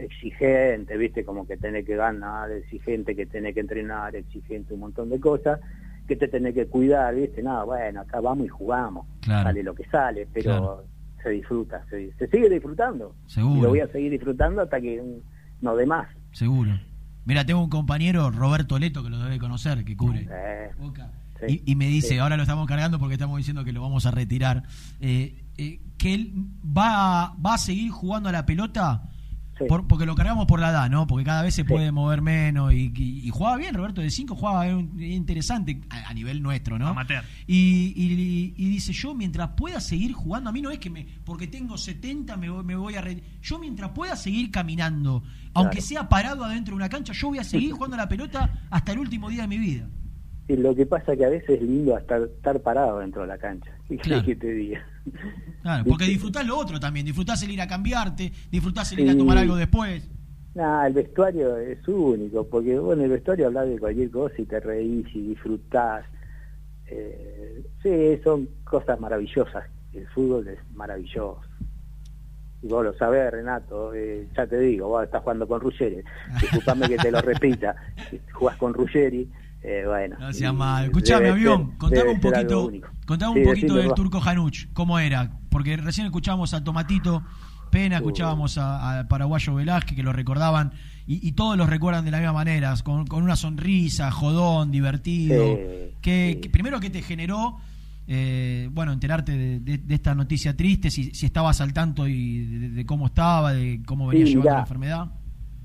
exigente, 0.00 0.96
¿viste? 0.96 1.24
Como 1.24 1.46
que 1.46 1.56
tenés 1.56 1.84
que 1.86 1.96
ganar, 1.96 2.50
exigente 2.50 3.14
que 3.16 3.26
tenés 3.26 3.54
que 3.54 3.60
entrenar, 3.60 4.14
exigente 4.16 4.74
un 4.74 4.80
montón 4.80 5.10
de 5.10 5.20
cosas, 5.20 5.60
que 6.08 6.16
te 6.16 6.28
tenés 6.28 6.54
que 6.54 6.66
cuidar, 6.66 7.14
¿viste? 7.14 7.42
Nada, 7.42 7.64
bueno, 7.64 8.00
acá 8.00 8.20
vamos 8.20 8.46
y 8.46 8.48
jugamos, 8.48 9.06
Claro. 9.20 9.44
sale 9.44 9.62
lo 9.62 9.74
que 9.74 9.84
sale, 9.86 10.26
pero 10.32 10.50
Claro. 10.50 10.84
se 11.22 11.30
disfruta, 11.30 11.84
se, 11.88 12.12
se 12.14 12.26
sigue 12.28 12.48
disfrutando. 12.48 13.14
Seguro. 13.26 13.58
Y 13.58 13.62
lo 13.62 13.68
voy 13.68 13.80
a 13.80 13.88
seguir 13.88 14.10
disfrutando 14.10 14.62
hasta 14.62 14.80
que 14.80 15.02
no 15.60 15.76
dé 15.76 15.86
más. 15.86 16.08
Seguro. 16.32 16.72
Mira, 17.24 17.44
tengo 17.44 17.62
un 17.62 17.70
compañero, 17.70 18.30
Roberto 18.30 18.78
Leto, 18.78 19.02
que 19.04 19.10
lo 19.10 19.18
debe 19.18 19.38
conocer, 19.38 19.84
que 19.84 19.96
cubre. 19.96 20.26
Eh, 20.30 20.70
Y, 21.48 21.72
y 21.72 21.74
me 21.76 21.86
dice, 21.86 22.08
sí. 22.08 22.18
ahora 22.18 22.36
lo 22.36 22.42
estamos 22.42 22.66
cargando 22.66 22.98
porque 22.98 23.14
estamos 23.14 23.38
diciendo 23.38 23.64
que 23.64 23.72
lo 23.72 23.80
vamos 23.80 24.04
a 24.04 24.10
retirar, 24.10 24.62
eh, 25.00 25.42
eh, 25.56 25.80
que 25.96 26.12
él 26.14 26.32
va, 26.66 27.34
va 27.44 27.54
a 27.54 27.58
seguir 27.58 27.90
jugando 27.90 28.28
a 28.28 28.32
la 28.32 28.44
pelota 28.44 29.04
por- 29.68 29.86
porque 29.86 30.06
lo 30.06 30.14
cargamos 30.14 30.46
por 30.46 30.60
la 30.60 30.70
edad, 30.70 30.90
¿no? 30.90 31.06
Porque 31.06 31.24
cada 31.24 31.42
vez 31.42 31.54
se 31.54 31.64
puede 31.64 31.92
mover 31.92 32.22
menos 32.22 32.72
y, 32.72 32.92
y- 32.96 33.26
y 33.26 33.30
jugaba 33.30 33.56
bien, 33.56 33.74
Roberto, 33.74 34.00
de 34.00 34.10
5 34.10 34.34
jugaba 34.34 34.66
era 34.66 34.76
un- 34.76 34.92
era 34.98 35.14
interesante 35.14 35.80
a, 35.90 36.08
a 36.10 36.14
nivel 36.14 36.42
nuestro, 36.42 36.78
¿no? 36.78 36.88
Amateur. 36.88 37.22
Y, 37.46 37.92
y- 37.96 38.54
y 38.56 38.68
dice, 38.68 38.92
yo 38.92 39.14
mientras 39.14 39.50
pueda 39.50 39.80
seguir 39.80 40.12
jugando, 40.12 40.50
a 40.50 40.52
mí 40.52 40.62
no 40.62 40.70
es 40.70 40.78
que 40.78 40.90
me, 40.90 41.06
porque 41.24 41.46
tengo 41.46 41.76
70 41.78 42.36
me 42.36 42.50
voy, 42.50 42.64
me 42.64 42.76
voy 42.76 42.94
a... 42.96 43.00
re- 43.00 43.22
Yo 43.42 43.58
mientras 43.58 43.90
pueda 43.90 44.16
seguir 44.16 44.50
caminando, 44.50 45.22
aunque 45.54 45.78
Claro. 45.78 45.86
sea 45.86 46.08
parado 46.08 46.44
adentro 46.44 46.72
de 46.72 46.76
una 46.76 46.88
cancha, 46.88 47.12
yo 47.12 47.28
voy 47.28 47.38
a 47.38 47.44
seguir 47.44 47.72
jugando 47.72 47.96
a 47.96 47.98
la 48.00 48.08
pelota 48.08 48.64
hasta 48.70 48.92
el 48.92 48.98
último 48.98 49.28
día 49.30 49.42
de 49.42 49.48
mi 49.48 49.58
vida. 49.58 49.88
Y 50.48 50.56
lo 50.56 50.74
que 50.74 50.84
pasa 50.86 51.14
que 51.16 51.24
a 51.24 51.28
veces 51.28 51.50
es 51.50 51.62
lindo 51.62 51.94
hasta 51.96 52.16
estar 52.18 52.60
parado 52.60 52.98
dentro 52.98 53.22
de 53.22 53.28
la 53.28 53.38
cancha. 53.38 53.70
¿Qué 53.96 53.96
Claro. 53.96 54.22
querés 54.22 54.38
que 54.38 54.46
te 54.46 54.52
diga? 54.52 54.86
Claro, 55.62 55.84
porque 55.84 56.04
disfrutás 56.04 56.46
lo 56.46 56.56
otro 56.56 56.78
también, 56.78 57.04
disfrutás 57.04 57.42
el 57.42 57.50
ir 57.50 57.60
a 57.60 57.66
cambiarte, 57.66 58.32
disfrutás 58.50 58.92
el 58.92 59.00
ir 59.00 59.10
a 59.10 59.16
tomar 59.16 59.38
algo 59.38 59.56
después. 59.56 60.08
Nah, 60.54 60.86
el 60.86 60.94
vestuario 60.94 61.56
es 61.58 61.86
único, 61.86 62.46
porque 62.48 62.78
bueno, 62.78 63.04
el 63.04 63.10
vestuario 63.10 63.46
habla 63.46 63.62
de 63.64 63.78
cualquier 63.78 64.10
cosa 64.10 64.34
y 64.38 64.44
te 64.44 64.60
reís 64.60 65.06
y 65.14 65.28
disfrutás. 65.28 66.04
Eh, 66.86 67.62
sí, 67.82 68.20
son 68.24 68.48
cosas 68.64 68.98
maravillosas. 68.98 69.64
El 69.92 70.06
fútbol 70.08 70.48
es 70.48 70.58
maravilloso. 70.74 71.40
Y 72.62 72.66
vos 72.66 72.84
lo 72.84 72.92
sabés, 72.94 73.30
Renato, 73.30 73.94
eh, 73.94 74.28
ya 74.36 74.46
te 74.46 74.58
digo, 74.58 74.88
vos 74.88 75.04
estás 75.04 75.22
jugando 75.22 75.48
con 75.48 75.60
Ruggeri. 75.60 76.02
Disculpame 76.40 76.88
que 76.88 76.96
te 76.96 77.10
lo 77.10 77.20
repita. 77.20 77.74
Si 78.10 78.20
jugás 78.32 78.56
con 78.56 78.74
Ruggeri, 78.74 79.30
eh, 79.62 79.84
bueno. 79.86 80.16
No 80.18 80.52
mal. 80.54 80.86
Escuchame, 80.86 81.26
debe 81.26 81.32
avión, 81.32 81.76
contame 81.76 82.10
un 82.10 82.20
poquito, 82.20 82.70
contame 83.10 83.34
Sí, 83.34 83.40
un 83.40 83.44
poquito 83.46 83.74
del. 83.74 83.94
Turco 83.94 84.20
Januch, 84.20 84.66
cómo 84.72 84.98
era, 84.98 85.30
porque 85.50 85.76
recién 85.76 86.06
escuchábamos 86.06 86.54
a 86.54 86.62
Tomatito 86.64 87.22
Pena, 87.70 87.96
escuchábamos 87.96 88.56
a- 88.58 89.06
paraguayo 89.08 89.54
Velázquez, 89.54 89.94
que 89.96 90.02
lo 90.02 90.12
recordaban, 90.12 90.72
y, 91.06 91.26
y 91.26 91.32
todos 91.32 91.56
los 91.56 91.68
recuerdan 91.68 92.04
de 92.04 92.10
la 92.10 92.18
misma 92.18 92.32
manera, 92.32 92.74
con, 92.82 93.06
con 93.06 93.22
una 93.22 93.36
sonrisa, 93.36 94.10
jodón, 94.10 94.70
divertido. 94.72 95.44
Sí, 95.56 95.94
que, 96.00 96.38
que 96.42 96.50
primero 96.50 96.80
que 96.80 96.90
te 96.90 97.00
generó, 97.02 97.58
eh, 98.08 98.68
bueno, 98.72 98.92
enterarte 98.92 99.32
de, 99.36 99.60
de- 99.60 99.78
de 99.78 99.94
esta 99.94 100.14
noticia 100.16 100.56
triste, 100.56 100.90
si, 100.90 101.14
si 101.14 101.26
estabas 101.26 101.60
al 101.60 101.72
tanto 101.72 102.08
y 102.08 102.38
de, 102.44 102.68
de 102.70 102.86
cómo 102.86 103.06
estaba, 103.06 103.52
de 103.52 103.80
cómo 103.86 104.08
venía 104.08 104.24
llevando 104.24 104.42
mirá. 104.42 104.54
la 104.54 104.60
enfermedad. 104.62 105.10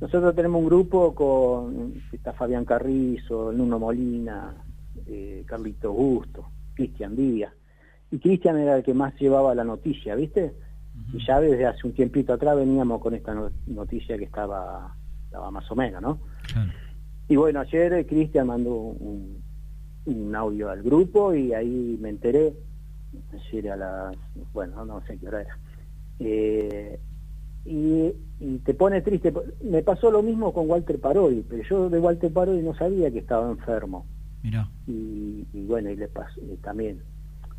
Nosotros 0.02 0.36
tenemos 0.36 0.60
un 0.62 0.66
grupo 0.68 1.16
con 1.16 1.94
está 2.12 2.34
Fabián 2.34 2.66
Carrizo, 2.66 3.52
Nuno 3.52 3.80
Molina, 3.80 4.54
eh, 5.08 5.44
Carlito 5.48 5.92
Gusto, 5.92 6.50
Cristian 6.76 7.16
Díaz. 7.16 7.54
Y 8.12 8.20
Cristian 8.20 8.58
era 8.58 8.78
el 8.78 8.84
que 8.84 8.94
más 8.94 9.14
llevaba 9.20 9.56
la 9.56 9.64
noticia, 9.64 10.16
¿viste? 10.16 10.54
Y 11.14 11.26
ya 11.26 11.40
desde 11.42 11.66
hace 11.66 11.88
un 11.88 11.94
tiempito 11.94 12.34
atrás 12.34 12.56
veníamos 12.56 13.02
con 13.02 13.14
esta 13.16 13.34
no- 13.34 13.52
noticia 13.68 14.18
que 14.18 14.26
estaba, 14.26 14.96
estaba 15.26 15.52
más 15.52 15.70
o 15.72 15.76
menos, 15.76 16.02
¿no? 16.02 16.20
Y 17.28 17.36
bueno, 17.36 17.60
ayer 17.62 17.92
eh, 17.94 18.06
Cristian 18.06 18.48
mandó 18.48 18.74
un, 18.76 19.42
un 20.06 20.36
audio 20.36 20.70
al 20.70 20.84
grupo 20.84 21.34
y 21.34 21.54
ahí 21.54 21.98
me 22.00 22.10
enteré, 22.10 22.54
ayer 23.34 23.72
a 23.72 23.76
las, 23.76 24.18
bueno, 24.54 24.86
no 24.86 25.02
sé 25.06 25.18
qué 25.18 25.28
hora 25.28 25.42
era. 25.42 25.58
Eh, 26.20 27.00
y, 27.66 28.14
y 28.40 28.58
te 28.60 28.74
pone 28.76 29.02
triste. 29.02 29.34
Me 29.64 29.82
pasó 29.82 30.12
lo 30.12 30.22
mismo 30.22 30.54
con 30.54 30.70
Walter 30.70 31.00
Parodi, 31.00 31.44
pero 31.50 31.64
yo 31.64 31.90
de 31.90 32.00
Walter 32.00 32.32
Parodi 32.32 32.62
no 32.62 32.76
sabía 32.76 33.10
que 33.12 33.20
estaba 33.20 33.50
enfermo. 33.50 34.06
Mirá. 34.46 34.70
Y, 34.88 35.44
y 35.54 35.66
bueno, 35.66 35.90
y 35.90 35.96
le 35.96 36.08
pasó 36.08 36.40
y 36.40 36.56
también. 36.58 37.00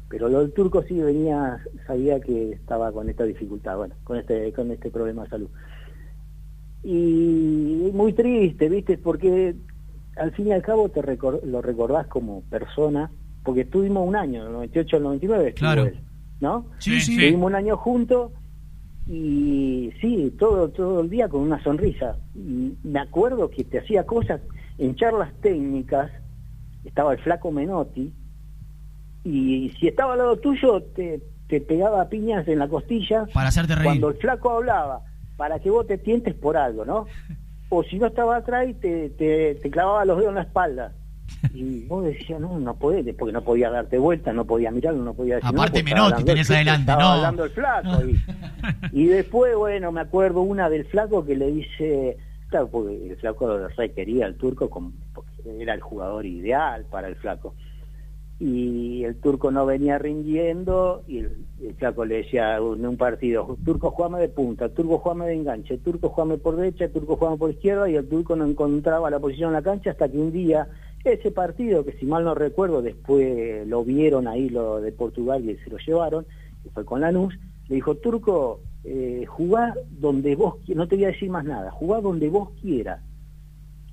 Pero 0.08 0.28
lo 0.28 0.38
del 0.40 0.52
turco 0.52 0.84
sí 0.84 0.94
venía, 1.00 1.58
sabía 1.84 2.20
que 2.20 2.52
estaba 2.52 2.92
con 2.92 3.10
esta 3.10 3.24
dificultad, 3.24 3.76
bueno, 3.76 3.96
con 4.04 4.18
este, 4.18 4.52
con 4.52 4.70
este 4.70 4.88
problema 4.92 5.24
de 5.24 5.30
salud. 5.30 5.48
Y 6.84 7.90
muy 7.92 8.12
triste, 8.12 8.68
¿viste? 8.68 8.98
Porque 8.98 9.56
al 10.16 10.30
fin 10.32 10.46
y 10.48 10.52
al 10.52 10.62
cabo 10.62 10.88
te 10.88 11.02
recor- 11.02 11.42
lo 11.42 11.60
recordás 11.60 12.06
como 12.06 12.42
persona, 12.42 13.10
porque 13.42 13.62
estuvimos 13.62 14.06
un 14.06 14.14
año, 14.14 14.44
del 14.44 14.52
98 14.52 14.96
al 14.98 15.02
99, 15.02 15.48
estuvo 15.48 15.58
Claro. 15.66 15.84
él, 15.86 15.98
¿no? 16.40 16.66
Sí, 16.78 17.00
sí. 17.00 17.14
Estuvimos 17.16 17.48
un 17.48 17.54
año 17.56 17.76
juntos 17.76 18.30
y 19.08 19.92
sí, 20.00 20.32
todo, 20.38 20.68
todo 20.68 21.00
el 21.00 21.10
día 21.10 21.28
con 21.28 21.40
una 21.42 21.60
sonrisa. 21.64 22.16
Y 22.36 22.74
me 22.84 23.00
acuerdo 23.00 23.50
que 23.50 23.64
te 23.64 23.80
hacía 23.80 24.04
cosas 24.06 24.40
en 24.78 24.94
charlas 24.94 25.32
técnicas, 25.40 26.10
estaba 26.88 27.12
el 27.12 27.18
flaco 27.18 27.50
Menotti, 27.50 28.12
y 29.24 29.72
si 29.78 29.88
estaba 29.88 30.12
al 30.12 30.18
lado 30.18 30.36
tuyo 30.38 30.82
te, 30.94 31.20
te 31.48 31.60
pegaba 31.60 32.08
piñas 32.08 32.46
en 32.48 32.58
la 32.60 32.68
costilla 32.68 33.26
Para 33.32 33.48
hacerte 33.48 33.74
reír. 33.74 33.86
cuando 33.86 34.08
el 34.10 34.16
flaco 34.16 34.50
hablaba, 34.50 35.02
para 35.36 35.58
que 35.58 35.70
vos 35.70 35.86
te 35.86 35.98
tientes 35.98 36.34
por 36.34 36.56
algo, 36.56 36.84
¿no? 36.84 37.06
O 37.68 37.82
si 37.82 37.98
no 37.98 38.06
estaba 38.06 38.36
atrás 38.36 38.68
y 38.68 38.74
te, 38.74 39.10
te, 39.10 39.56
te 39.56 39.70
clavaba 39.72 40.04
los 40.04 40.18
dedos 40.18 40.28
en 40.30 40.34
la 40.36 40.42
espalda. 40.42 40.92
Y 41.52 41.84
vos 41.86 42.04
decías, 42.04 42.40
no, 42.40 42.60
no 42.60 42.76
podés, 42.76 43.12
porque 43.16 43.32
no 43.32 43.42
podía 43.42 43.70
darte 43.70 43.98
vuelta, 43.98 44.32
no 44.32 44.44
podía 44.44 44.70
mirarlo, 44.70 45.02
no 45.02 45.14
podía 45.14 45.34
decir 45.36 45.50
Aparte 45.50 45.82
no, 45.82 45.84
Menotti 45.84 46.22
tenés 46.22 46.48
adelante, 46.48 46.82
estaba 46.82 47.02
no. 47.02 47.08
hablando 47.08 47.44
el 47.44 47.50
flaco. 47.50 48.04
Y, 48.04 48.20
y 49.02 49.06
después, 49.06 49.56
bueno, 49.56 49.90
me 49.90 50.00
acuerdo 50.00 50.42
una 50.42 50.70
del 50.70 50.84
flaco 50.84 51.26
que 51.26 51.34
le 51.34 51.50
dice, 51.50 52.16
claro, 52.50 52.68
porque 52.68 53.10
el 53.10 53.16
flaco 53.16 53.58
requería 53.76 54.26
al 54.26 54.36
turco 54.36 54.70
como, 54.70 54.92
porque 55.12 55.35
era 55.60 55.74
el 55.74 55.80
jugador 55.80 56.26
ideal 56.26 56.86
para 56.90 57.08
el 57.08 57.16
flaco. 57.16 57.54
Y 58.38 59.04
el 59.04 59.16
turco 59.16 59.50
no 59.50 59.64
venía 59.64 59.98
rindiendo 59.98 61.02
y 61.06 61.18
el, 61.18 61.46
flaco 61.78 62.04
le 62.04 62.16
decía 62.16 62.56
en 62.56 62.86
un 62.86 62.96
partido, 62.98 63.56
turco 63.64 63.90
jugame 63.90 64.20
de 64.20 64.28
punta, 64.28 64.68
turco 64.68 64.98
jugame 64.98 65.26
de 65.26 65.34
enganche, 65.34 65.78
turco 65.78 66.10
jugame 66.10 66.36
por 66.36 66.56
derecha, 66.56 66.90
turco 66.90 67.16
jugame 67.16 67.38
por 67.38 67.50
izquierda 67.50 67.88
y 67.88 67.96
el 67.96 68.06
turco 68.06 68.36
no 68.36 68.44
encontraba 68.44 69.08
la 69.10 69.18
posición 69.18 69.48
en 69.48 69.54
la 69.54 69.62
cancha 69.62 69.90
hasta 69.90 70.10
que 70.10 70.18
un 70.18 70.32
día 70.32 70.68
ese 71.12 71.30
partido, 71.30 71.84
que 71.84 71.92
si 71.92 72.06
mal 72.06 72.24
no 72.24 72.34
recuerdo, 72.34 72.82
después 72.82 73.66
lo 73.66 73.84
vieron 73.84 74.26
ahí 74.26 74.48
lo 74.48 74.80
de 74.80 74.92
Portugal 74.92 75.48
y 75.48 75.56
se 75.56 75.70
lo 75.70 75.78
llevaron, 75.78 76.26
que 76.62 76.70
fue 76.70 76.84
con 76.84 77.00
Lanús, 77.00 77.38
le 77.68 77.76
dijo, 77.76 77.96
Turco, 77.96 78.60
eh, 78.84 79.24
jugá 79.26 79.74
donde 79.90 80.36
vos 80.36 80.56
no 80.68 80.86
te 80.86 80.96
voy 80.96 81.04
a 81.04 81.08
decir 81.08 81.30
más 81.30 81.44
nada, 81.44 81.70
jugá 81.70 82.00
donde 82.00 82.28
vos 82.28 82.50
quieras. 82.60 83.02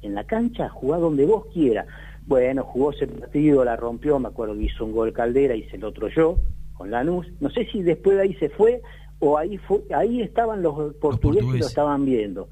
En 0.04 0.16
la 0.16 0.26
cancha, 0.26 0.70
jugá 0.70 0.98
donde 0.98 1.26
vos 1.26 1.48
quieras. 1.54 1.88
Bueno, 2.26 2.64
jugó 2.64 2.92
ese 2.92 3.08
partido, 3.08 3.66
la 3.66 3.76
rompió, 3.76 4.20
me 4.20 4.28
acuerdo 4.28 4.54
que 4.54 4.64
hizo 4.64 4.86
un 4.86 4.94
gol 4.94 5.12
Caldera, 5.12 5.56
hice 5.56 5.76
el 5.76 5.84
otro 5.84 6.08
yo, 6.10 6.38
con 6.74 6.92
Lanús. 6.92 7.28
No 7.40 7.50
sé 7.50 7.66
si 7.72 7.82
después 7.82 8.18
de 8.18 8.24
ahí 8.24 8.34
se 8.36 8.50
fue 8.50 8.82
o 9.20 9.38
ahí 9.38 9.58
fue, 9.58 9.82
ahí 9.96 10.22
estaban 10.22 10.62
los 10.62 10.94
portugueses, 10.96 11.56
y 11.56 11.60
lo 11.60 11.66
estaban 11.66 12.06
viendo 12.06 12.50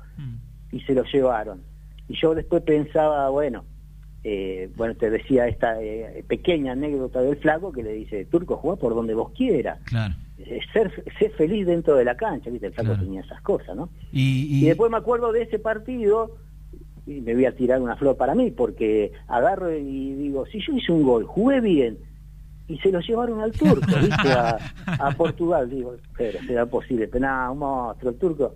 y 0.71 0.79
se 0.81 0.93
lo 0.93 1.03
llevaron. 1.03 1.61
Y 2.07 2.15
yo 2.19 2.33
después 2.33 2.63
pensaba, 2.63 3.29
bueno, 3.29 3.63
eh, 4.23 4.69
bueno, 4.75 4.95
te 4.95 5.09
decía 5.09 5.47
esta 5.47 5.81
eh, 5.81 6.23
pequeña 6.27 6.73
anécdota 6.73 7.21
del 7.21 7.37
flaco 7.37 7.71
que 7.71 7.83
le 7.83 7.93
dice, 7.93 8.25
Turco, 8.25 8.57
jugá 8.57 8.75
por 8.75 8.95
donde 8.95 9.13
vos 9.13 9.31
quieras. 9.31 9.79
Claro. 9.85 10.13
Eh, 10.37 10.59
ser, 10.73 11.03
ser 11.19 11.31
feliz 11.31 11.67
dentro 11.67 11.95
de 11.95 12.05
la 12.05 12.15
cancha, 12.15 12.49
¿viste? 12.49 12.67
El 12.67 12.73
flaco 12.73 12.97
tenía 12.97 13.21
esas 13.21 13.41
cosas, 13.41 13.75
¿no? 13.75 13.89
Y, 14.11 14.61
Y 14.61 14.65
después 14.65 14.89
me 14.91 14.97
acuerdo 14.97 15.31
de 15.31 15.43
ese 15.43 15.59
partido 15.59 16.37
y 17.05 17.21
me 17.21 17.33
voy 17.33 17.45
a 17.45 17.55
tirar 17.55 17.81
una 17.81 17.95
flor 17.95 18.15
para 18.17 18.35
mí 18.35 18.51
porque 18.51 19.11
agarro 19.27 19.75
y 19.75 20.13
digo, 20.13 20.45
si 20.45 20.59
yo 20.65 20.73
hice 20.73 20.91
un 20.91 21.03
gol, 21.03 21.25
jugué 21.25 21.59
bien 21.61 21.99
y 22.67 22.77
se 22.79 22.91
lo 22.91 22.99
llevaron 22.99 23.41
al 23.41 23.53
turco, 23.53 23.95
¿viste? 23.99 24.33
A, 24.33 24.59
a 24.97 25.11
Portugal, 25.15 25.69
digo, 25.69 25.95
pero 26.15 26.39
será 26.45 26.65
posible, 26.67 27.07
pero 27.07 27.21
nada, 27.25 27.49
un 27.51 27.59
monstruo, 27.59 28.11
el 28.11 28.17
turco, 28.17 28.55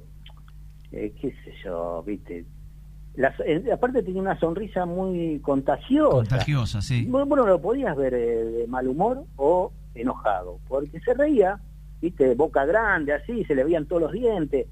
eh, 0.92 1.14
qué 1.20 1.32
sé 1.44 1.54
yo, 1.64 2.04
¿viste? 2.06 2.46
La- 3.16 3.34
eh, 3.46 3.64
aparte 3.74 4.04
tenía 4.04 4.22
una 4.22 4.38
sonrisa 4.40 4.86
muy 4.86 5.40
contagiosa. 5.40 6.12
Contagiosa, 6.12 6.82
sí. 6.82 7.06
Bueno, 7.10 7.26
bueno, 7.26 7.46
lo 7.48 7.62
podías 7.62 7.96
ver 7.96 8.14
eh, 8.14 8.44
de 8.46 8.68
mal 8.68 8.88
humor 8.88 9.24
o 9.38 9.72
enojado, 9.94 10.60
porque 10.68 11.00
se 11.00 11.14
reía, 11.14 11.60
¿viste? 12.02 12.36
Boca 12.36 12.66
grande, 12.66 13.14
así, 13.14 13.44
se 13.46 13.56
le 13.56 13.64
veían 13.64 13.86
todos 13.88 14.04
los 14.04 14.12
dientes. 14.12 14.68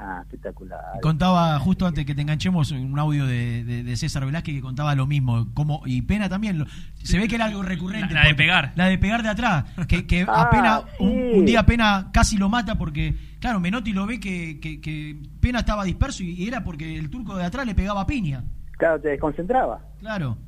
Ah, 0.00 0.20
espectacular. 0.22 0.78
Contaba 1.02 1.58
justo 1.58 1.84
antes 1.86 2.04
que 2.06 2.14
te 2.14 2.22
enganchemos 2.22 2.70
un 2.70 2.96
audio 2.98 3.26
de, 3.26 3.64
de- 3.64 3.82
de 3.82 3.96
César 3.96 4.24
Velázquez 4.24 4.54
que 4.54 4.60
contaba 4.60 4.94
lo 4.94 5.06
mismo. 5.06 5.48
Como, 5.54 5.82
y 5.86 6.02
Pena 6.02 6.28
también. 6.28 6.58
lo- 6.58 6.66
se 7.02 7.18
ve 7.18 7.26
que 7.26 7.34
era 7.34 7.46
algo 7.46 7.62
recurrente. 7.62 8.14
La- 8.14 8.22
la 8.22 8.28
de 8.28 8.34
pegar. 8.36 8.72
La 8.76 8.86
de 8.86 8.98
pegar 8.98 9.22
de 9.24 9.28
atrás. 9.30 9.64
Que, 9.88 10.06
que 10.06 10.22
Ah, 10.28 10.42
apenas, 10.42 10.82
un, 11.00 11.10
sí. 11.10 11.38
un 11.40 11.44
día 11.46 11.66
Pena 11.66 12.10
casi 12.12 12.36
lo 12.38 12.48
mata 12.48 12.76
porque, 12.76 13.14
claro, 13.40 13.58
Menotti 13.58 13.92
lo 13.92 14.06
ve 14.06 14.20
que, 14.20 14.60
que- 14.60 14.80
que 14.80 15.16
Pena 15.40 15.58
estaba 15.60 15.82
disperso 15.84 16.22
y, 16.22 16.30
y 16.32 16.46
era 16.46 16.62
porque 16.62 16.96
el 16.96 17.10
turco 17.10 17.36
de 17.36 17.44
atrás 17.44 17.66
le 17.66 17.74
pegaba 17.74 18.06
piña. 18.06 18.44
Claro, 18.78 19.00
te 19.00 19.08
desconcentraba. 19.08 19.80
Claro. 19.98 20.38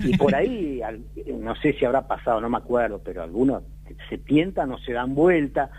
Y 0.00 0.16
por 0.16 0.34
ahí, 0.34 0.82
al- 0.86 1.04
no 1.40 1.54
sé 1.56 1.74
si 1.78 1.84
habrá 1.84 2.06
pasado, 2.08 2.40
no 2.40 2.48
me 2.50 2.56
acuerdo, 2.58 3.00
pero 3.04 3.22
algunos 3.22 3.62
se 4.08 4.18
tientan 4.18 4.72
o 4.72 4.78
se 4.78 4.92
dan 4.92 5.14
vuelta 5.14 5.70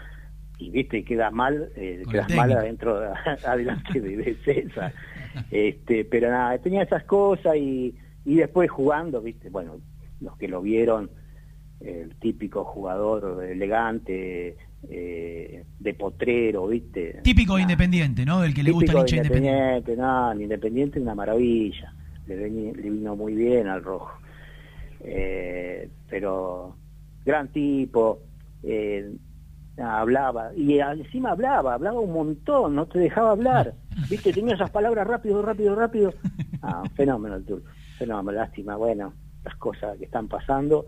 y 0.57 0.69
viste, 0.69 1.03
quedas 1.03 1.33
mal, 1.33 1.69
eh, 1.75 2.03
quedas 2.09 2.29
el 2.29 2.35
mal 2.37 2.51
adentro, 2.53 3.01
adelante 3.45 3.99
de, 4.01 4.17
de 4.17 4.35
César. 4.43 4.93
Este, 5.51 6.05
pero 6.05 6.29
nada, 6.31 6.57
tenía 6.59 6.83
esas 6.83 7.03
cosas 7.03 7.57
y, 7.57 7.93
y 8.23 8.35
después 8.35 8.71
jugando, 8.71 9.21
viste, 9.21 9.49
bueno, 9.49 9.81
los 10.21 10.37
que 10.37 10.47
lo 10.47 10.61
vieron, 10.61 11.09
el 11.81 12.15
típico 12.15 12.63
jugador 12.63 13.43
elegante, 13.43 14.55
eh, 14.89 15.63
de 15.79 15.93
potrero, 15.93 16.67
viste. 16.67 17.19
Típico 17.21 17.57
de 17.57 17.63
Independiente, 17.63 18.23
¿no? 18.25 18.39
Del 18.39 18.53
que 18.53 18.63
le 18.63 18.71
gusta 18.71 18.93
el 18.93 18.99
Típico 19.05 19.15
Independiente. 19.17 19.59
Independiente, 19.59 20.01
no, 20.01 20.31
el 20.31 20.41
Independiente 20.41 20.99
es 20.99 21.03
una 21.03 21.15
maravilla, 21.15 21.93
le, 22.27 22.35
veni- 22.37 22.73
le 22.73 22.89
vino 22.89 23.15
muy 23.17 23.33
bien 23.35 23.67
al 23.67 23.83
rojo. 23.83 24.17
Eh, 25.01 25.89
pero 26.09 26.75
gran 27.25 27.49
tipo, 27.49 28.21
eh, 28.63 29.11
hablaba, 29.77 30.51
y 30.55 30.79
encima 30.79 31.31
hablaba, 31.31 31.73
hablaba 31.73 31.99
un 31.99 32.13
montón, 32.13 32.75
no 32.75 32.85
te 32.85 32.99
dejaba 32.99 33.31
hablar, 33.31 33.73
viste, 34.09 34.31
tenía 34.33 34.55
esas 34.55 34.69
palabras 34.71 35.05
rápido, 35.07 35.41
rápido, 35.41 35.75
rápido. 35.75 36.13
Ah, 36.61 36.83
fenómeno 36.95 37.35
el 37.35 37.45
turco, 37.45 37.69
fenómeno, 37.97 38.39
lástima, 38.39 38.75
bueno, 38.75 39.13
las 39.43 39.55
cosas 39.55 39.97
que 39.97 40.05
están 40.05 40.27
pasando. 40.27 40.85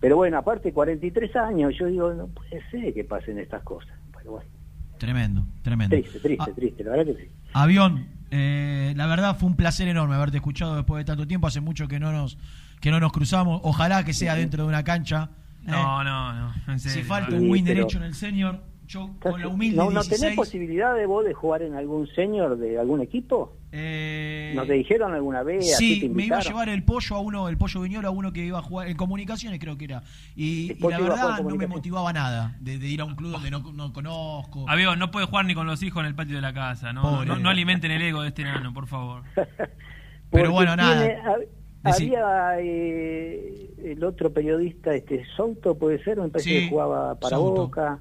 Pero 0.00 0.16
bueno, 0.16 0.38
aparte 0.38 0.72
43 0.72 1.34
años, 1.36 1.74
yo 1.78 1.86
digo, 1.86 2.12
no 2.12 2.26
puede 2.28 2.62
ser 2.70 2.92
que 2.92 3.04
pasen 3.04 3.38
estas 3.38 3.62
cosas. 3.62 3.96
Pero 4.16 4.32
bueno, 4.32 4.50
Tremendo, 4.98 5.46
tremendo. 5.62 5.96
triste, 5.96 6.20
triste, 6.20 6.52
triste, 6.52 6.84
la 6.84 6.90
verdad 6.92 7.14
que 7.14 7.22
sí. 7.22 7.30
Avión, 7.52 8.06
eh, 8.30 8.92
la 8.96 9.06
verdad 9.06 9.36
fue 9.36 9.48
un 9.48 9.56
placer 9.56 9.88
enorme 9.88 10.14
haberte 10.14 10.38
escuchado 10.38 10.76
después 10.76 11.00
de 11.00 11.04
tanto 11.04 11.26
tiempo. 11.26 11.46
Hace 11.46 11.60
mucho 11.60 11.86
que 11.88 11.98
no 12.00 12.12
nos 12.12 12.38
que 12.80 12.90
no 12.90 13.00
nos 13.00 13.12
cruzamos. 13.12 13.60
Ojalá 13.64 14.04
que 14.04 14.12
sea 14.12 14.34
dentro 14.34 14.64
de 14.64 14.68
una 14.68 14.84
cancha. 14.84 15.30
¿Eh? 15.66 15.70
No, 15.70 16.04
no, 16.04 16.32
no. 16.32 16.52
En 16.68 16.78
Si 16.78 16.88
serio, 16.90 17.04
falta 17.08 17.30
no. 17.30 17.38
un 17.42 17.50
win 17.50 17.64
pero- 17.64 17.76
derecho 17.76 17.98
en 17.98 18.04
el 18.04 18.14
senior, 18.14 18.60
yo 18.86 19.10
con 19.20 19.40
la 19.40 19.48
humilde 19.48 19.76
¿No, 19.76 19.84
¿No 19.86 19.90
16. 20.00 20.20
tenés 20.20 20.36
posibilidad 20.36 20.94
de 20.94 21.06
vos 21.06 21.24
de 21.24 21.34
jugar 21.34 21.62
en 21.62 21.74
algún 21.74 22.06
senior 22.14 22.56
de 22.56 22.78
algún 22.78 23.00
equipo? 23.00 23.56
¿No 23.72 24.64
te 24.64 24.72
dijeron 24.74 25.12
alguna 25.12 25.42
vez? 25.42 25.58
te 25.66 25.72
Eh, 25.72 25.76
Sí, 25.76 26.08
me 26.08 26.24
iba 26.26 26.38
a 26.38 26.40
llevar 26.40 26.68
el 26.68 26.82
pollo 26.84 27.16
a 27.16 27.20
uno, 27.20 27.48
el 27.48 27.58
pollo 27.58 27.80
Viñolo 27.82 28.08
a 28.08 28.10
uno 28.10 28.32
que 28.32 28.46
iba 28.46 28.58
a 28.60 28.62
jugar 28.62 28.88
en 28.88 28.96
comunicaciones, 28.96 29.58
creo 29.60 29.76
que 29.76 29.84
era. 29.86 30.02
Y, 30.36 30.72
y 30.72 30.88
la 30.88 30.98
verdad 31.00 31.40
no 31.42 31.56
me 31.56 31.66
motivaba 31.66 32.12
nada 32.12 32.56
de, 32.60 32.78
de 32.78 32.86
ir 32.88 33.00
a 33.00 33.04
un 33.04 33.16
club 33.16 33.32
donde 33.32 33.50
no, 33.50 33.58
no 33.72 33.92
conozco. 33.92 34.64
Avión, 34.68 34.98
no 35.00 35.10
puede 35.10 35.26
jugar 35.26 35.44
ni 35.46 35.54
con 35.54 35.66
los 35.66 35.82
hijos 35.82 36.00
en 36.00 36.06
el 36.06 36.14
patio 36.14 36.36
de 36.36 36.42
la 36.42 36.54
casa. 36.54 36.92
No, 36.92 37.24
no, 37.24 37.36
no 37.36 37.50
alimenten 37.50 37.90
el 37.90 38.00
ego 38.02 38.22
de 38.22 38.28
este 38.28 38.42
enano, 38.42 38.72
por 38.72 38.86
favor. 38.86 39.24
Pero 40.30 40.52
bueno, 40.52 40.76
nada. 40.76 41.02
tiene- 41.02 41.18
Decí. 41.86 42.04
había 42.14 42.60
eh, 42.60 43.70
el 43.84 44.04
otro 44.04 44.32
periodista, 44.32 44.94
este 44.94 45.24
Souto, 45.36 45.76
puede 45.76 46.02
ser, 46.04 46.18
me 46.20 46.28
parece 46.28 46.48
Sí, 46.50 46.60
que 46.64 46.68
jugaba 46.70 47.14
para 47.18 47.36
Souto. 47.36 47.62
Boca. 47.62 47.98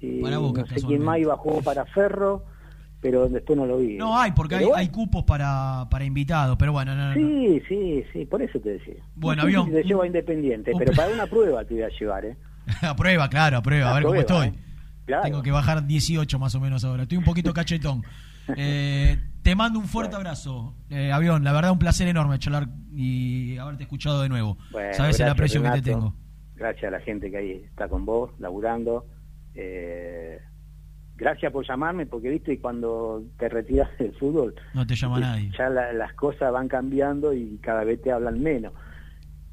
eh, 0.00 0.20
Para 0.22 0.38
Boca, 0.38 0.62
no 0.62 0.66
sé 0.66 0.86
quién 0.86 1.02
más 1.02 1.18
iba 1.18 1.34
a 1.34 1.36
jugar 1.36 1.62
para 1.64 1.84
Ferro. 1.86 2.44
pero 3.00 3.28
después 3.28 3.58
no 3.58 3.66
lo 3.66 3.78
vi. 3.78 3.96
No 3.96 4.16
hay, 4.18 4.30
porque 4.32 4.54
hay, 4.54 4.60
Pero 4.60 4.68
bueno, 4.70 4.80
hay 4.80 4.88
cupos 4.88 5.24
para, 5.24 5.86
para 5.90 6.04
invitados, 6.04 6.56
pero 6.56 6.72
bueno, 6.72 6.94
no, 6.94 7.08
no, 7.08 7.08
no. 7.08 7.28
Sí, 7.28 7.60
sí, 7.68 8.04
sí, 8.12 8.24
por 8.26 8.40
eso 8.42 8.60
te 8.60 8.70
decía. 8.78 8.94
Bueno, 9.16 9.42
avión, 9.42 9.70
te 9.72 9.82
llevo 9.82 10.02
a 10.02 10.06
Independiente, 10.06 10.72
pero 10.78 10.92
para 10.92 11.12
una 11.12 11.26
prueba 11.26 11.64
te 11.64 11.74
voy 11.74 11.82
a 11.82 11.88
llevar, 11.88 12.24
¿eh? 12.26 12.36
a 12.82 12.94
prueba, 12.94 13.28
claro, 13.28 13.56
a 13.58 13.62
prueba, 13.62 13.88
a 13.88 13.90
A 13.90 13.94
ver 13.94 14.04
cómo 14.04 14.20
estoy. 14.20 14.48
¿eh? 14.48 14.54
Claro. 15.04 15.24
Tengo 15.24 15.42
que 15.42 15.50
bajar 15.50 15.84
18 15.84 16.38
más 16.38 16.54
o 16.54 16.60
menos 16.60 16.84
ahora. 16.84 17.02
Estoy 17.02 17.18
un 17.18 17.24
poquito 17.24 17.52
cachetón. 17.52 18.04
Eh, 18.56 19.18
te 19.42 19.54
mando 19.54 19.78
un 19.78 19.86
fuerte 19.86 20.16
abrazo, 20.16 20.74
eh, 20.90 21.10
avión. 21.12 21.44
La 21.44 21.52
verdad, 21.52 21.72
un 21.72 21.78
placer 21.78 22.08
enorme 22.08 22.38
charlar 22.38 22.68
y 22.94 23.56
haberte 23.58 23.82
escuchado 23.84 24.22
de 24.22 24.28
nuevo. 24.28 24.56
Bueno, 24.70 24.92
Sabes 24.94 25.18
el 25.20 25.28
aprecio 25.28 25.62
que 25.62 25.70
te 25.70 25.82
tengo. 25.82 26.14
Gracias 26.54 26.84
a 26.84 26.90
la 26.96 27.00
gente 27.00 27.30
que 27.30 27.36
ahí 27.36 27.50
está 27.64 27.88
con 27.88 28.04
vos, 28.06 28.30
laburando. 28.38 29.06
Eh, 29.54 30.38
gracias 31.16 31.52
por 31.52 31.66
llamarme, 31.66 32.06
porque 32.06 32.28
viste, 32.30 32.58
cuando 32.60 33.22
te 33.38 33.48
retiras 33.48 33.90
del 33.98 34.14
fútbol, 34.14 34.54
No 34.74 34.86
te 34.86 34.94
llama 34.94 35.18
nadie. 35.20 35.50
ya 35.58 35.68
la- 35.68 35.92
las 35.92 36.12
cosas 36.14 36.52
van 36.52 36.68
cambiando 36.68 37.32
y 37.32 37.58
cada 37.58 37.84
vez 37.84 38.00
te 38.02 38.12
hablan 38.12 38.40
menos. 38.42 38.72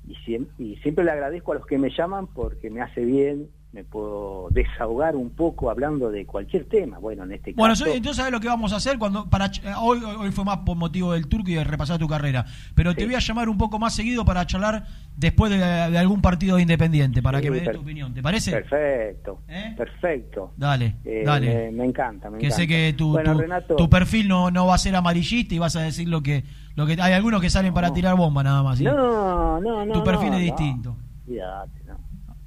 Y, 0.07 0.15
siem- 0.25 0.47
y 0.57 0.75
siempre 0.77 1.03
le 1.05 1.11
agradezco 1.11 1.51
a 1.51 1.55
los 1.55 1.65
que 1.65 1.77
me 1.77 1.89
llaman 1.89 2.27
porque 2.27 2.69
me 2.69 2.81
hace 2.81 3.03
bien, 3.05 3.47
me 3.71 3.83
puedo 3.83 4.47
desahogar 4.49 5.15
un 5.15 5.29
poco 5.29 5.69
hablando 5.69 6.09
de 6.09 6.25
cualquier 6.25 6.65
tema. 6.65 6.97
Bueno, 6.97 7.23
en 7.23 7.33
este 7.33 7.53
Bueno, 7.53 7.73
caso... 7.73 7.85
soy- 7.85 7.97
entonces 7.97 8.17
sabes 8.17 8.31
lo 8.31 8.39
que 8.39 8.47
vamos 8.47 8.73
a 8.73 8.77
hacer 8.77 8.97
cuando 8.97 9.29
para 9.29 9.45
eh, 9.45 9.51
hoy, 9.79 9.99
hoy 10.03 10.31
fue 10.31 10.43
más 10.43 10.57
por 10.65 10.75
motivo 10.75 11.13
del 11.13 11.27
turco 11.27 11.51
y 11.51 11.53
de 11.53 11.63
repasar 11.63 11.99
tu 11.99 12.07
carrera, 12.07 12.45
pero 12.73 12.95
te 12.95 13.05
voy 13.05 13.13
a 13.13 13.19
llamar 13.19 13.47
un 13.47 13.59
poco 13.59 13.77
más 13.77 13.93
seguido 13.93 14.25
para 14.25 14.45
charlar 14.47 14.85
después 15.15 15.51
de, 15.51 15.57
de 15.59 15.97
algún 15.99 16.19
partido 16.21 16.55
de 16.55 16.63
Independiente 16.63 17.21
para 17.21 17.37
Sí, 17.39 17.43
que 17.43 17.51
me 17.51 17.59
des 17.59 17.71
tu 17.71 17.79
opinión. 17.81 18.11
¿Te 18.13 18.23
parece? 18.23 18.51
Perfecto, 18.51 19.39
perfecto. 19.77 20.51
Dale, 20.57 20.95
Eh, 21.05 21.23
dale. 21.25 21.71
Me, 21.71 21.71
me 21.71 21.85
encanta, 21.85 22.29
me 22.31 22.39
que 22.39 22.47
encanta. 22.47 22.61
sé 22.63 22.67
que 22.67 22.93
tu, 22.97 23.11
Bueno, 23.11 23.33
tu, 23.33 23.39
Renato, 23.39 23.75
tu 23.75 23.89
perfil 23.89 24.27
no, 24.27 24.49
no 24.49 24.65
va 24.65 24.75
a 24.75 24.77
ser 24.79 24.95
amarillista 24.95 25.53
y 25.53 25.59
vas 25.59 25.75
a 25.75 25.81
decir 25.81 26.07
lo 26.09 26.23
que 26.23 26.43
lo 26.75 26.85
que 26.87 26.93
hay 26.99 27.13
algunos 27.13 27.41
que 27.41 27.49
salen 27.49 27.73
para 27.73 27.93
tirar 27.93 28.15
bomba 28.15 28.41
nada 28.41 28.63
más. 28.63 28.77
¿sí? 28.77 28.85
No, 28.85 29.59
no, 29.59 29.85
no. 29.85 29.93
Tu 29.93 30.03
perfil 30.03 30.29
no, 30.31 30.37
es 30.37 30.43
distinto. 30.43 30.95
No. 30.97 31.09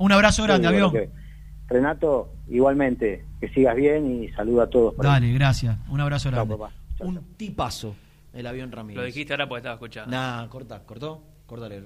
Un 0.03 0.13
abrazo 0.13 0.43
grande, 0.43 0.69
avión. 0.69 0.93
que- 0.93 1.11
Renato, 1.69 2.35
igualmente, 2.49 3.25
que 3.41 3.49
sigas 3.49 3.75
bien 3.77 4.23
y 4.23 4.29
saludo 4.33 4.63
a 4.63 4.71
todos. 4.71 4.95
por 4.95 5.07
ahí. 5.07 5.13
Dale, 5.13 5.33
gracias. 5.33 5.79
Un 5.89 6.01
abrazo 6.01 6.31
Chao, 6.31 6.47
grande. 6.47 6.65
Un 7.01 7.35
tipazo 7.37 7.95
el 8.33 8.47
avión 8.47 8.71
Ramírez. 8.71 9.01
Lo 9.01 9.05
dijiste 9.07 9.33
ahora 9.33 9.49
porque 9.49 9.59
estaba 9.61 9.75
escuchando. 9.75 10.11
Nah, 10.11 10.47
corta, 10.49 10.83
cortó, 10.85 11.23
córtale. 11.47 11.85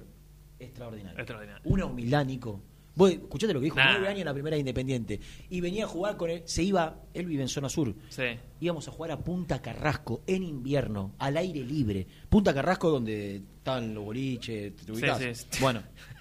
Extraordinario. 0.59 1.17
Extraordinario. 1.19 1.61
Una 1.65 1.85
humildad, 1.85 2.25
Nico. 2.25 2.59
Vos 2.95 3.11
escuchate 3.11 3.53
lo 3.53 3.59
que 3.59 3.65
dijo, 3.65 3.75
Nah. 3.77 3.91
nueve 3.91 4.07
años 4.07 4.21
en 4.21 4.25
la 4.25 4.33
primera 4.33 4.57
Independiente. 4.57 5.19
Y 5.51 5.61
venía 5.61 5.85
a 5.85 5.87
jugar 5.87 6.17
con 6.17 6.31
él, 6.31 6.41
se 6.45 6.63
iba, 6.63 6.95
él 7.13 7.27
vive 7.27 7.43
en 7.43 7.47
zona 7.47 7.69
sur. 7.69 7.93
Sí. 8.09 8.23
Íbamos 8.59 8.87
a 8.87 8.91
jugar 8.91 9.11
a 9.11 9.19
Punta 9.19 9.61
Carrasco 9.61 10.23
en 10.25 10.41
invierno, 10.41 11.13
al 11.19 11.37
aire 11.37 11.59
libre. 11.63 12.07
Punta 12.27 12.53
Carrasco 12.55 12.89
donde 12.89 13.35
estaban 13.57 13.93
los 13.93 14.03
boliches, 14.03 14.75
¿te 14.75 14.91
ubicás? 14.91 15.19
Sí, 15.19 15.33
sí. 15.35 15.45
Bueno, 15.61 15.81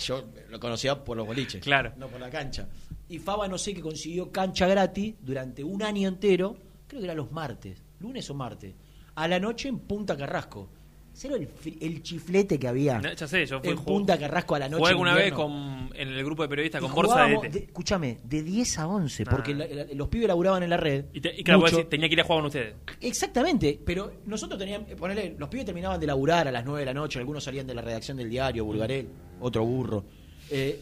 yo 0.00 0.24
lo 0.50 0.60
conocía 0.60 1.02
por 1.04 1.16
los 1.16 1.26
boliches. 1.26 1.62
Claro. 1.62 1.92
No 1.96 2.08
por 2.08 2.20
la 2.20 2.30
cancha. 2.30 2.68
Y 3.08 3.18
Faba 3.18 3.48
no 3.48 3.58
sé 3.58 3.74
que 3.74 3.80
consiguió 3.80 4.30
cancha 4.32 4.66
gratis 4.66 5.14
durante 5.20 5.62
un 5.64 5.82
año 5.82 6.08
entero, 6.08 6.56
creo 6.86 7.00
que 7.00 7.04
era 7.06 7.14
los 7.14 7.30
martes, 7.32 7.82
lunes 8.00 8.28
o 8.30 8.34
martes, 8.34 8.74
a 9.14 9.28
la 9.28 9.38
noche 9.38 9.68
en 9.68 9.78
Punta 9.80 10.16
Carrasco. 10.16 10.68
¿Cero 11.16 11.36
el, 11.36 11.48
el 11.80 12.02
chiflete 12.02 12.58
que 12.58 12.66
había 12.66 12.98
No, 12.98 13.12
ya 13.12 13.28
sé, 13.28 13.46
yo 13.46 13.60
fui 13.60 13.68
en 13.70 13.76
Punta 13.78 14.18
Carrasco 14.18 14.56
a 14.56 14.58
la 14.58 14.68
noche? 14.68 14.80
Jugué 14.80 14.90
alguna 14.90 15.14
vez 15.14 15.32
con, 15.32 15.88
en 15.94 16.08
el 16.08 16.24
grupo 16.24 16.42
de 16.42 16.48
periodistas 16.48 16.80
Y 16.82 16.84
con 16.86 16.92
Borsa 16.92 17.26
de 17.26 17.58
Escúchame, 17.68 18.18
de 18.24 18.42
10 18.42 18.78
a 18.80 18.88
11, 18.88 19.24
porque 19.26 19.52
Ah. 19.52 19.56
la- 19.58 19.66
la- 19.66 19.86
los 19.94 20.08
pibes 20.08 20.26
laburaban 20.26 20.64
en 20.64 20.70
la 20.70 20.76
red. 20.76 21.04
Y, 21.12 21.20
te- 21.20 21.32
y 21.40 21.44
claro, 21.44 21.62
tenía 21.86 22.08
que 22.08 22.14
ir 22.14 22.20
a 22.20 22.24
jugar 22.24 22.38
con 22.40 22.46
ustedes. 22.46 22.74
Exactamente, 23.00 23.78
pero 23.86 24.12
nosotros 24.26 24.58
teníamos, 24.58 24.90
ponele, 24.94 25.36
los 25.38 25.48
pibes 25.48 25.64
terminaban 25.66 26.00
de 26.00 26.06
laburar 26.08 26.48
a 26.48 26.50
las 26.50 26.64
9 26.64 26.80
de 26.80 26.86
la 26.86 26.94
noche, 26.94 27.20
algunos 27.20 27.44
salían 27.44 27.66
de 27.68 27.74
la 27.76 27.82
redacción 27.82 28.16
del 28.16 28.28
diario, 28.28 28.64
Bulgarel, 28.64 29.06
otro 29.40 29.64
burro. 29.64 30.04
Eh, 30.50 30.80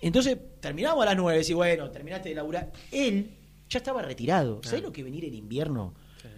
entonces 0.00 0.36
terminábamos 0.60 1.02
a 1.04 1.06
las 1.10 1.16
9, 1.16 1.42
y 1.48 1.52
bueno, 1.52 1.90
terminaste 1.90 2.28
de 2.30 2.34
laburar. 2.34 2.72
Él 2.90 3.30
ya 3.68 3.78
estaba 3.78 4.02
retirado. 4.02 4.60
¿Sabes 4.62 4.82
lo 4.82 4.92
que 4.92 5.02
venir 5.02 5.24
en 5.24 5.34
invierno? 5.34 5.94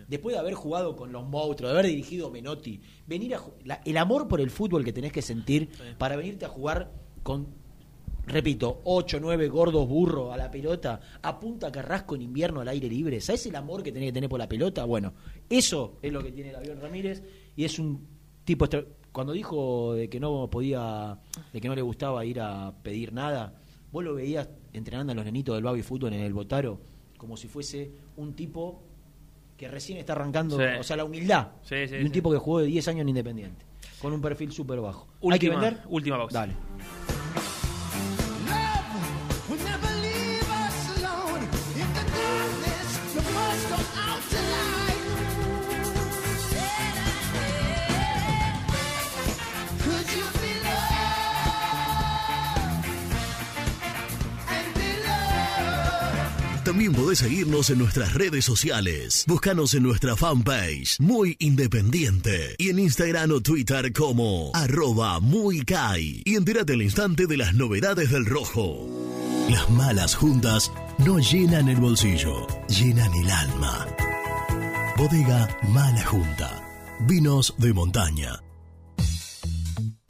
Después 0.08 0.34
de 0.34 0.40
haber 0.40 0.54
jugado 0.54 0.96
con 0.96 1.12
los 1.12 1.24
monstruos, 1.26 1.72
de 1.72 1.78
haber 1.78 1.90
dirigido 1.90 2.30
Menotti, 2.30 2.80
venir 3.06 3.34
a 3.34 3.42
la- 3.64 3.80
el 3.84 3.96
amor 3.96 4.28
por 4.28 4.40
el 4.40 4.50
fútbol 4.50 4.84
que 4.84 4.92
tenés 4.92 5.12
que 5.12 5.22
sentir 5.22 5.68
para 5.98 6.16
venirte 6.16 6.44
a 6.44 6.48
jugar 6.48 6.90
con, 7.22 7.46
repito, 8.26 8.82
8, 8.84 9.18
9 9.20 9.48
gordos 9.48 9.88
burros 9.88 10.32
a 10.32 10.36
la 10.36 10.50
pelota, 10.50 11.00
a 11.22 11.40
Punta 11.40 11.72
Carrasco 11.72 12.14
en 12.16 12.22
invierno 12.22 12.60
al 12.60 12.68
aire 12.68 12.86
libre. 12.88 13.20
¿Sabes 13.22 13.46
el 13.46 13.56
amor 13.56 13.82
que 13.82 13.92
tenés 13.92 14.08
que 14.08 14.12
tener 14.12 14.28
por 14.28 14.38
la 14.38 14.48
pelota? 14.48 14.84
Bueno, 14.84 15.14
eso 15.48 15.98
es 16.02 16.12
lo 16.12 16.22
que 16.22 16.32
tiene 16.32 16.50
el 16.50 16.56
avión 16.56 16.80
Ramírez 16.80 17.22
y 17.56 17.64
es 17.64 17.78
un 17.78 18.06
tipo 18.44 18.66
cuando 19.14 19.32
dijo 19.32 19.94
de 19.94 20.10
que 20.10 20.18
no 20.18 20.48
podía, 20.50 21.16
de 21.52 21.60
que 21.60 21.68
no 21.68 21.74
le 21.76 21.82
gustaba 21.82 22.24
ir 22.24 22.40
a 22.40 22.74
pedir 22.82 23.12
nada, 23.12 23.54
vos 23.92 24.02
lo 24.02 24.14
veías 24.14 24.48
entrenando 24.72 25.12
a 25.12 25.14
los 25.14 25.24
nenitos 25.24 25.54
del 25.54 25.62
baby 25.62 25.82
fútbol 25.82 26.12
en 26.12 26.20
el 26.20 26.34
Botaro 26.34 26.80
como 27.16 27.36
si 27.36 27.46
fuese 27.46 27.92
un 28.16 28.34
tipo 28.34 28.82
que 29.56 29.68
recién 29.68 29.98
está 29.98 30.14
arrancando, 30.14 30.58
Sí. 30.58 30.64
o 30.80 30.82
sea, 30.82 30.96
la 30.96 31.04
humildad 31.04 31.52
Sí, 31.62 31.86
sí, 31.86 31.94
de 31.96 32.04
un 32.04 32.10
tipo 32.10 32.30
que 32.32 32.38
jugó 32.38 32.58
de 32.58 32.66
10 32.66 32.88
años 32.88 33.02
en 33.02 33.08
Independiente, 33.10 33.64
con 34.02 34.12
un 34.12 34.20
perfil 34.20 34.50
súper 34.50 34.80
bajo. 34.80 35.06
¿Hay 35.30 35.38
que 35.38 35.48
vender? 35.48 35.78
última 35.88 36.18
pausa. 36.18 36.40
Dale. 36.40 36.52
También 56.74 56.92
podés 56.92 57.20
seguirnos 57.20 57.70
en 57.70 57.78
nuestras 57.78 58.14
redes 58.14 58.44
sociales. 58.44 59.24
Búscanos 59.28 59.74
en 59.74 59.84
nuestra 59.84 60.16
fanpage, 60.16 60.98
Muy 60.98 61.36
Independiente. 61.38 62.56
Y 62.58 62.70
en 62.70 62.80
Instagram 62.80 63.30
o 63.30 63.40
Twitter 63.40 63.92
como 63.92 64.50
arroba 64.54 65.20
muy 65.20 65.60
Kai. 65.60 66.22
Y 66.24 66.34
entérate 66.34 66.72
al 66.72 66.82
instante 66.82 67.28
de 67.28 67.36
las 67.36 67.54
novedades 67.54 68.10
del 68.10 68.26
rojo. 68.26 68.88
Las 69.48 69.70
malas 69.70 70.16
juntas 70.16 70.72
no 70.98 71.20
llenan 71.20 71.68
el 71.68 71.76
bolsillo, 71.76 72.44
llenan 72.66 73.14
el 73.14 73.30
alma. 73.30 73.86
Bodega 74.96 75.56
Mala 75.68 76.04
Junta. 76.04 76.60
Vinos 77.06 77.54
de 77.56 77.72
montaña. 77.72 78.42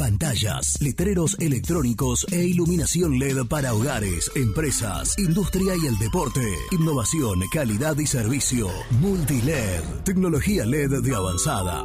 Pantallas, 0.00 0.80
letreros 0.80 1.36
electrónicos 1.40 2.26
e 2.32 2.42
iluminación 2.42 3.18
LED 3.18 3.44
para 3.48 3.74
hogares, 3.74 4.30
empresas, 4.34 5.14
industria 5.18 5.74
y 5.76 5.86
el 5.86 5.98
deporte. 5.98 6.40
Innovación, 6.70 7.38
calidad 7.52 7.98
y 7.98 8.06
servicio. 8.06 8.70
Multiled, 9.02 9.82
tecnología 10.02 10.64
LED 10.64 11.02
de 11.02 11.14
avanzada. 11.14 11.84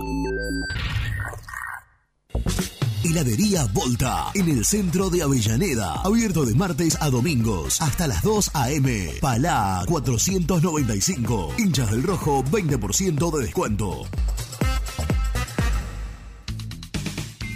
Heladería 3.04 3.66
Volta, 3.74 4.32
en 4.34 4.48
el 4.48 4.64
centro 4.64 5.10
de 5.10 5.22
Avellaneda. 5.22 5.96
Abierto 5.96 6.46
de 6.46 6.56
martes 6.56 6.98
a 7.02 7.10
domingos, 7.10 7.82
hasta 7.82 8.08
las 8.08 8.24
2 8.24 8.52
a.m. 8.54 9.12
Palá 9.20 9.84
495. 9.88 11.56
Hinchas 11.58 11.92
del 11.92 12.04
Rojo, 12.04 12.46
20% 12.46 13.38
de 13.38 13.46
descuento. 13.46 14.06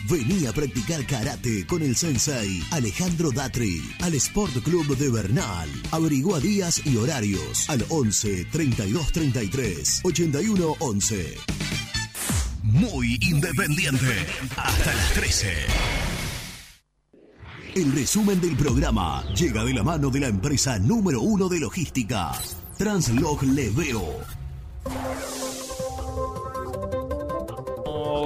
Vení 0.09 0.47
a 0.47 0.51
practicar 0.51 1.05
karate 1.05 1.67
con 1.67 1.83
el 1.83 1.95
sensei 1.95 2.63
Alejandro 2.71 3.29
Datri 3.29 3.79
al 4.01 4.15
Sport 4.15 4.63
Club 4.63 4.97
de 4.97 5.07
Bernal. 5.07 5.69
Averigua 5.91 6.39
días 6.39 6.81
y 6.83 6.97
horarios 6.97 7.69
al 7.69 7.85
11 7.89 8.45
32 8.45 9.11
33 9.11 10.01
81 10.03 10.75
11. 10.79 11.37
Muy 12.63 13.19
independiente. 13.21 14.25
Hasta 14.57 14.95
las 14.95 15.13
13. 15.13 15.53
El 17.75 17.91
resumen 17.93 18.41
del 18.41 18.55
programa 18.55 19.23
llega 19.35 19.63
de 19.63 19.75
la 19.75 19.83
mano 19.83 20.09
de 20.09 20.21
la 20.21 20.27
empresa 20.27 20.79
número 20.79 21.21
uno 21.21 21.47
de 21.47 21.59
logística, 21.59 22.31
Translog 22.79 23.43
Leveo. 23.43 24.25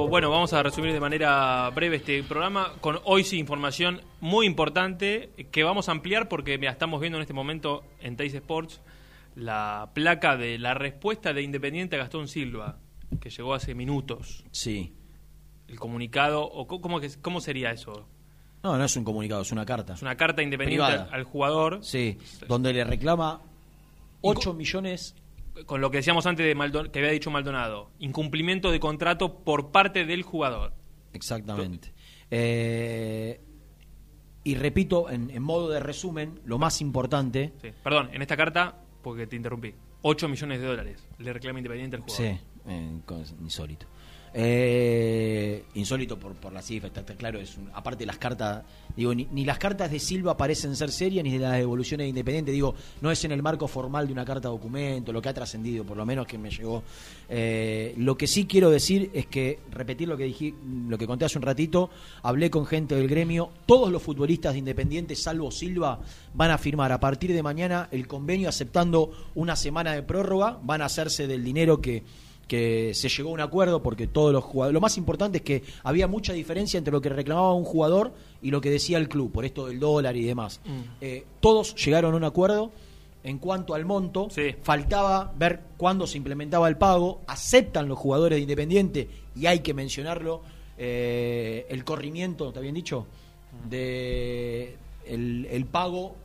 Bueno, 0.09 0.29
vamos 0.29 0.53
a 0.53 0.61
resumir 0.63 0.93
de 0.93 0.99
manera 0.99 1.69
breve 1.71 1.97
este 1.97 2.23
programa 2.23 2.73
con 2.81 2.99
hoy 3.05 3.23
sí 3.23 3.37
información 3.37 4.01
muy 4.21 4.45
importante 4.45 5.31
que 5.51 5.63
vamos 5.63 5.89
a 5.89 5.91
ampliar 5.91 6.29
porque 6.29 6.57
mira, 6.57 6.71
estamos 6.71 6.99
viendo 7.01 7.17
en 7.17 7.21
este 7.21 7.33
momento 7.33 7.83
en 7.99 8.15
Teis 8.15 8.33
Sports 8.33 8.81
la 9.35 9.89
placa 9.93 10.37
de 10.37 10.59
la 10.59 10.73
respuesta 10.73 11.33
de 11.33 11.41
Independiente 11.41 11.95
a 11.95 11.99
Gastón 11.99 12.27
Silva, 12.27 12.77
que 13.19 13.29
llegó 13.29 13.53
hace 13.53 13.73
minutos. 13.73 14.43
Sí. 14.51 14.93
El 15.67 15.79
comunicado, 15.79 16.43
o 16.43 16.67
¿cómo, 16.67 16.99
cómo 17.21 17.41
sería 17.41 17.71
eso? 17.71 18.07
No, 18.61 18.77
no 18.77 18.83
es 18.83 18.95
un 18.95 19.03
comunicado, 19.03 19.41
es 19.41 19.51
una 19.51 19.65
carta. 19.65 19.93
Es 19.93 20.01
una 20.01 20.15
carta 20.15 20.41
independiente 20.41 20.85
Privada. 20.85 21.09
al 21.11 21.23
jugador. 21.23 21.79
Sí, 21.83 22.17
donde 22.47 22.73
le 22.73 22.83
reclama 22.83 23.41
8 24.21 24.53
millones. 24.53 25.15
Con 25.65 25.81
lo 25.81 25.91
que 25.91 25.97
decíamos 25.97 26.25
antes 26.25 26.45
de 26.45 26.55
Maldon- 26.55 26.89
que 26.91 26.99
había 26.99 27.11
dicho 27.11 27.29
Maldonado, 27.31 27.91
incumplimiento 27.99 28.71
de 28.71 28.79
contrato 28.79 29.39
por 29.43 29.71
parte 29.71 30.05
del 30.05 30.23
jugador. 30.23 30.73
Exactamente. 31.13 31.93
Eh, 32.31 33.39
y 34.43 34.55
repito, 34.55 35.09
en, 35.09 35.29
en 35.29 35.41
modo 35.43 35.69
de 35.69 35.79
resumen, 35.79 36.39
lo 36.45 36.57
más 36.57 36.81
importante. 36.81 37.53
Sí. 37.61 37.69
Perdón, 37.83 38.09
en 38.13 38.21
esta 38.21 38.35
carta, 38.35 38.81
porque 39.01 39.27
te 39.27 39.35
interrumpí, 39.35 39.73
8 40.01 40.27
millones 40.27 40.59
de 40.59 40.65
dólares 40.67 41.07
le 41.19 41.31
reclama 41.31 41.59
Independiente 41.59 41.95
al 41.97 42.01
jugador. 42.01 42.25
Sí, 42.35 42.39
eh, 42.67 42.99
insólito. 43.41 43.85
Eh, 44.35 45.63
insólito 45.75 46.17
por, 46.17 46.33
por 46.33 46.51
la 46.53 46.61
cifra, 46.61 46.89
claro. 47.17 47.39
Es 47.39 47.57
un- 47.57 47.69
aparte 47.73 48.05
las 48.05 48.17
cartas, 48.17 48.63
digo, 48.95 49.13
ni, 49.13 49.45
las 49.45 49.59
cartas 49.59 49.91
de 49.91 49.99
Silva 49.99 50.35
parecen 50.35 50.75
ser 50.75 50.91
serias, 50.91 51.23
ni 51.23 51.31
de 51.31 51.39
las 51.39 51.53
devoluciones 51.53 52.05
de 52.05 52.09
Independiente. 52.09 52.51
Digo, 52.51 52.73
no 53.01 53.11
es 53.11 53.23
en 53.25 53.31
el 53.31 53.43
marco 53.43 53.67
formal 53.67 54.07
de 54.07 54.13
una 54.13 54.25
carta 54.25 54.49
documento, 54.49 55.13
lo 55.13 55.21
que 55.21 55.29
ha 55.29 55.33
trascendido, 55.33 55.83
por 55.83 55.97
lo 55.97 56.05
menos 56.05 56.25
que 56.25 56.37
me 56.37 56.49
llegó. 56.49 56.83
Eh, 57.29 57.93
lo 57.97 58.17
que 58.17 58.27
sí 58.27 58.45
quiero 58.45 58.69
decir 58.69 59.11
es 59.13 59.27
que, 59.27 59.59
repetir 59.71 60.07
lo 60.07 60.17
que 60.17 60.23
dije, 60.25 60.53
lo 60.87 60.97
que 60.97 61.05
conté 61.07 61.25
hace 61.25 61.37
un 61.37 61.43
ratito, 61.43 61.89
hablé 62.23 62.49
con 62.49 62.65
gente 62.65 62.95
del 62.95 63.07
gremio, 63.07 63.49
todos 63.65 63.91
los 63.91 64.01
futbolistas 64.01 64.53
de 64.53 64.59
Independiente, 64.59 65.15
salvo 65.15 65.51
Silva, 65.51 65.99
van 66.33 66.51
a 66.51 66.57
firmar 66.57 66.91
a 66.91 66.99
partir 66.99 67.33
de 67.33 67.43
mañana 67.43 67.87
el 67.91 68.07
convenio 68.07 68.49
aceptando 68.49 69.11
una 69.35 69.55
semana 69.55 69.93
de 69.93 70.01
prórroga, 70.03 70.59
van 70.63 70.81
a 70.81 70.85
hacerse 70.85 71.27
del 71.27 71.43
dinero 71.43 71.81
que 71.81 72.03
que 72.47 72.93
se 72.93 73.09
llegó 73.09 73.29
a 73.29 73.33
un 73.33 73.39
acuerdo 73.41 73.81
porque 73.81 74.07
todos 74.07 74.31
los 74.33 74.43
jugadores. 74.43 74.73
Lo 74.73 74.81
más 74.81 74.97
importante 74.97 75.37
es 75.39 75.43
que 75.43 75.63
había 75.83 76.07
mucha 76.07 76.33
diferencia 76.33 76.77
entre 76.77 76.91
lo 76.91 77.01
que 77.01 77.09
reclamaba 77.09 77.53
un 77.53 77.63
jugador 77.63 78.13
y 78.41 78.51
lo 78.51 78.59
que 78.61 78.69
decía 78.69 78.97
el 78.97 79.07
club, 79.09 79.31
por 79.31 79.45
esto 79.45 79.67
del 79.67 79.79
dólar 79.79 80.15
y 80.17 80.23
demás. 80.23 80.59
Mm. 80.65 80.81
Eh, 81.01 81.25
todos 81.39 81.73
llegaron 81.75 82.13
a 82.13 82.17
un 82.17 82.23
acuerdo. 82.23 82.71
En 83.25 83.37
cuanto 83.37 83.73
al 83.73 83.85
monto, 83.85 84.27
faltaba 84.63 85.31
ver 85.37 85.61
cuándo 85.77 86.05
se 86.05 86.17
implementaba 86.17 86.67
el 86.67 86.75
pago. 86.75 87.21
Aceptan 87.27 87.87
los 87.87 87.97
jugadores 87.97 88.35
de 88.35 88.41
Independiente, 88.41 89.07
y 89.33 89.45
hay 89.45 89.59
que 89.59 89.73
mencionarlo, 89.73 90.41
eh, 90.77 91.65
el 91.69 91.85
corrimiento, 91.85 92.51
¿te 92.51 92.59
habían 92.59 92.75
dicho? 92.75 93.07
De 93.69 94.75
el, 95.07 95.47
el 95.49 95.65
pago 95.65 96.15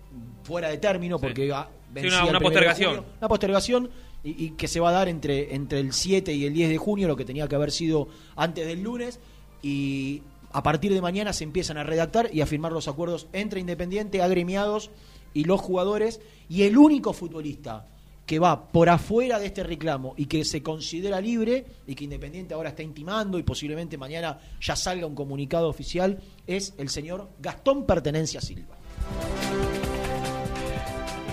fuera 0.43 0.69
de 0.71 0.79
término, 0.79 1.19
porque 1.21 1.53
ah, 1.53 1.69
vencía 1.93 2.11
una- 2.11 2.23
el 2.23 2.29
una 2.31 2.39
de 2.39 2.45
postergación. 2.45 3.05
Una 3.21 3.29
postergación 3.29 3.91
y, 4.25 4.51
que 4.51 4.69
se 4.69 4.81
va 4.81 4.91
a 4.91 4.93
dar 4.93 5.09
entre, 5.09 5.55
entre 5.55 5.81
el 5.81 5.93
7 5.93 6.33
y 6.33 6.45
el 6.45 6.55
10 6.55 6.71
de 6.71 6.79
junio, 6.79 7.09
lo 7.09 7.17
que 7.17 7.25
tenía 7.25 7.49
que 7.49 7.55
haber 7.55 7.71
sido 7.71 8.09
antes 8.37 8.67
del 8.67 8.83
lunes. 8.83 9.21
Y 9.63 10.23
a 10.53 10.63
partir 10.63 10.93
de 10.93 11.01
mañana 11.01 11.33
se 11.33 11.45
empiezan 11.45 11.79
a 11.79 11.85
redactar 11.85 12.31
y 12.33 12.41
a 12.41 12.47
firmar 12.47 12.73
los 12.73 12.89
acuerdos 12.89 13.27
entre 13.33 13.61
Independiente, 13.61 14.23
agremiados 14.23 14.91
y 15.35 15.45
los 15.45 15.61
jugadores. 15.61 16.21
Y 16.49 16.63
el 16.63 16.77
único 16.79 17.13
futbolista 17.13 17.87
que 18.29 18.39
va 18.39 18.69
por 18.69 18.91
afuera 18.91 19.39
de 19.39 19.47
este 19.47 19.63
reclamo 19.63 20.13
y 20.19 20.27
que 20.27 20.45
se 20.45 20.63
considera 20.63 21.19
libre 21.19 21.65
y 21.87 21.95
que 21.95 22.05
Independiente 22.05 22.53
ahora 22.53 22.69
está 22.69 22.83
intimando 22.83 23.39
y 23.39 23.43
posiblemente 23.43 23.97
mañana 23.97 24.39
ya 24.61 24.77
salga 24.77 25.07
un 25.07 25.15
comunicado 25.15 25.67
oficial 25.67 26.21
es 26.47 26.75
el 26.77 26.91
señor 26.91 27.31
Gastón 27.39 27.87
Pertenencia 27.87 28.43
Silva. 28.43 28.77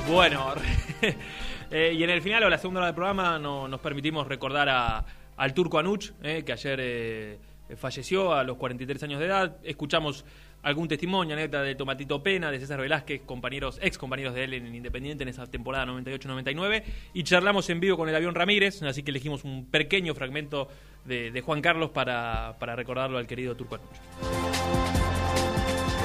Bueno, 0.09 0.53
eh, 1.71 1.93
y 1.97 2.03
en 2.03 2.09
el 2.09 2.21
final 2.21 2.43
o 2.43 2.49
la 2.49 2.57
segunda 2.57 2.79
hora 2.79 2.87
del 2.87 2.95
programa 2.95 3.39
no- 3.39 3.67
nos 3.67 3.79
permitimos 3.79 4.27
recordar 4.27 4.69
a, 4.69 5.05
al 5.37 5.53
turco 5.53 5.77
Anuch, 5.79 6.11
eh, 6.23 6.43
que 6.45 6.51
ayer 6.53 6.79
eh, 6.81 7.37
falleció 7.75 8.33
a 8.33 8.43
los 8.43 8.57
43 8.57 9.03
años 9.03 9.19
de 9.19 9.25
edad. 9.25 9.57
Escuchamos 9.63 10.25
algún 10.63 10.87
testimonio, 10.87 11.35
anécdota 11.35 11.61
de 11.61 11.75
Tomatito 11.75 12.23
Pena, 12.23 12.49
de 12.49 12.59
César 12.59 12.79
Velázquez, 12.81 13.21
compañeros, 13.23 13.77
ex 13.83 13.97
compañeros 13.99 14.33
de 14.33 14.45
él 14.45 14.53
en 14.55 14.73
Independiente 14.75 15.23
en 15.23 15.29
esa 15.29 15.45
temporada 15.45 15.85
98-99, 15.85 16.83
y 17.13 17.23
charlamos 17.23 17.69
en 17.69 17.79
vivo 17.79 17.97
con 17.97 18.09
el 18.09 18.15
avión 18.15 18.33
Ramírez, 18.33 18.81
así 18.81 19.03
que 19.03 19.11
elegimos 19.11 19.43
un 19.43 19.65
pequeño 19.67 20.15
fragmento 20.15 20.67
de, 21.05 21.29
de 21.29 21.41
Juan 21.41 21.61
Carlos 21.61 21.91
para, 21.91 22.55
para 22.59 22.75
recordarlo 22.75 23.19
al 23.19 23.27
querido 23.27 23.55
Turco 23.55 23.75
Anucho. 23.75 24.01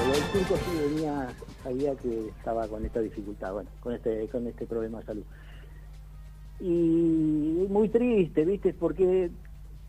Pero 0.02 0.14
el 0.14 0.22
turco 0.32 0.56
sí 0.56 0.78
venía, 0.94 1.28
sabía 1.62 1.94
que 1.96 2.28
estaba 2.28 2.66
con 2.68 2.84
esta 2.84 3.00
dificultad, 3.00 3.52
bueno, 3.52 3.70
con 3.80 3.94
este, 3.94 4.28
con 4.28 4.46
este 4.46 4.66
problema 4.66 4.98
de 5.00 5.06
salud. 5.06 5.24
Y 6.60 7.66
muy 7.68 7.88
triste, 7.88 8.44
¿viste? 8.44 8.74
Porque 8.74 9.30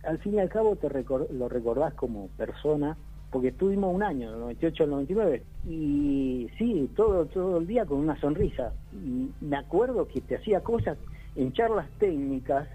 al 0.03 0.17
fin 0.19 0.35
y 0.35 0.39
al 0.39 0.49
cabo 0.49 0.75
te 0.75 0.89
recor- 0.89 1.29
lo 1.29 1.49
recordás 1.49 1.93
como 1.95 2.29
persona, 2.29 2.97
porque 3.29 3.49
estuvimos 3.49 3.93
un 3.93 4.03
año, 4.03 4.31
del 4.31 4.39
98 4.41 4.83
al 4.85 4.89
99, 4.89 5.43
y 5.67 6.49
sí, 6.57 6.89
todo, 6.95 7.25
todo 7.27 7.57
el 7.57 7.67
día 7.67 7.85
con 7.85 7.99
una 7.99 8.19
sonrisa. 8.19 8.73
Y 8.93 9.29
me 9.45 9.57
acuerdo 9.57 10.07
que 10.07 10.21
te 10.21 10.35
hacía 10.35 10.61
cosas 10.61 10.97
en 11.35 11.53
charlas 11.53 11.89
técnicas, 11.99 12.67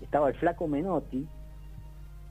estaba 0.00 0.28
el 0.28 0.34
flaco 0.34 0.66
Menotti, 0.68 1.26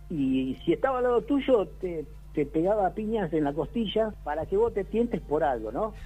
y 0.09 0.55
si 0.65 0.73
estaba 0.73 0.97
al 0.97 1.03
lado 1.03 1.21
tuyo 1.21 1.67
te, 1.79 2.05
te 2.33 2.45
pegaba 2.45 2.89
piñas 2.91 3.31
en 3.33 3.43
la 3.43 3.53
costilla 3.53 4.13
para 4.23 4.45
que 4.45 4.57
vos 4.57 4.73
te 4.73 4.83
tientes 4.83 5.21
por 5.21 5.43
algo, 5.43 5.71
¿no? 5.71 5.93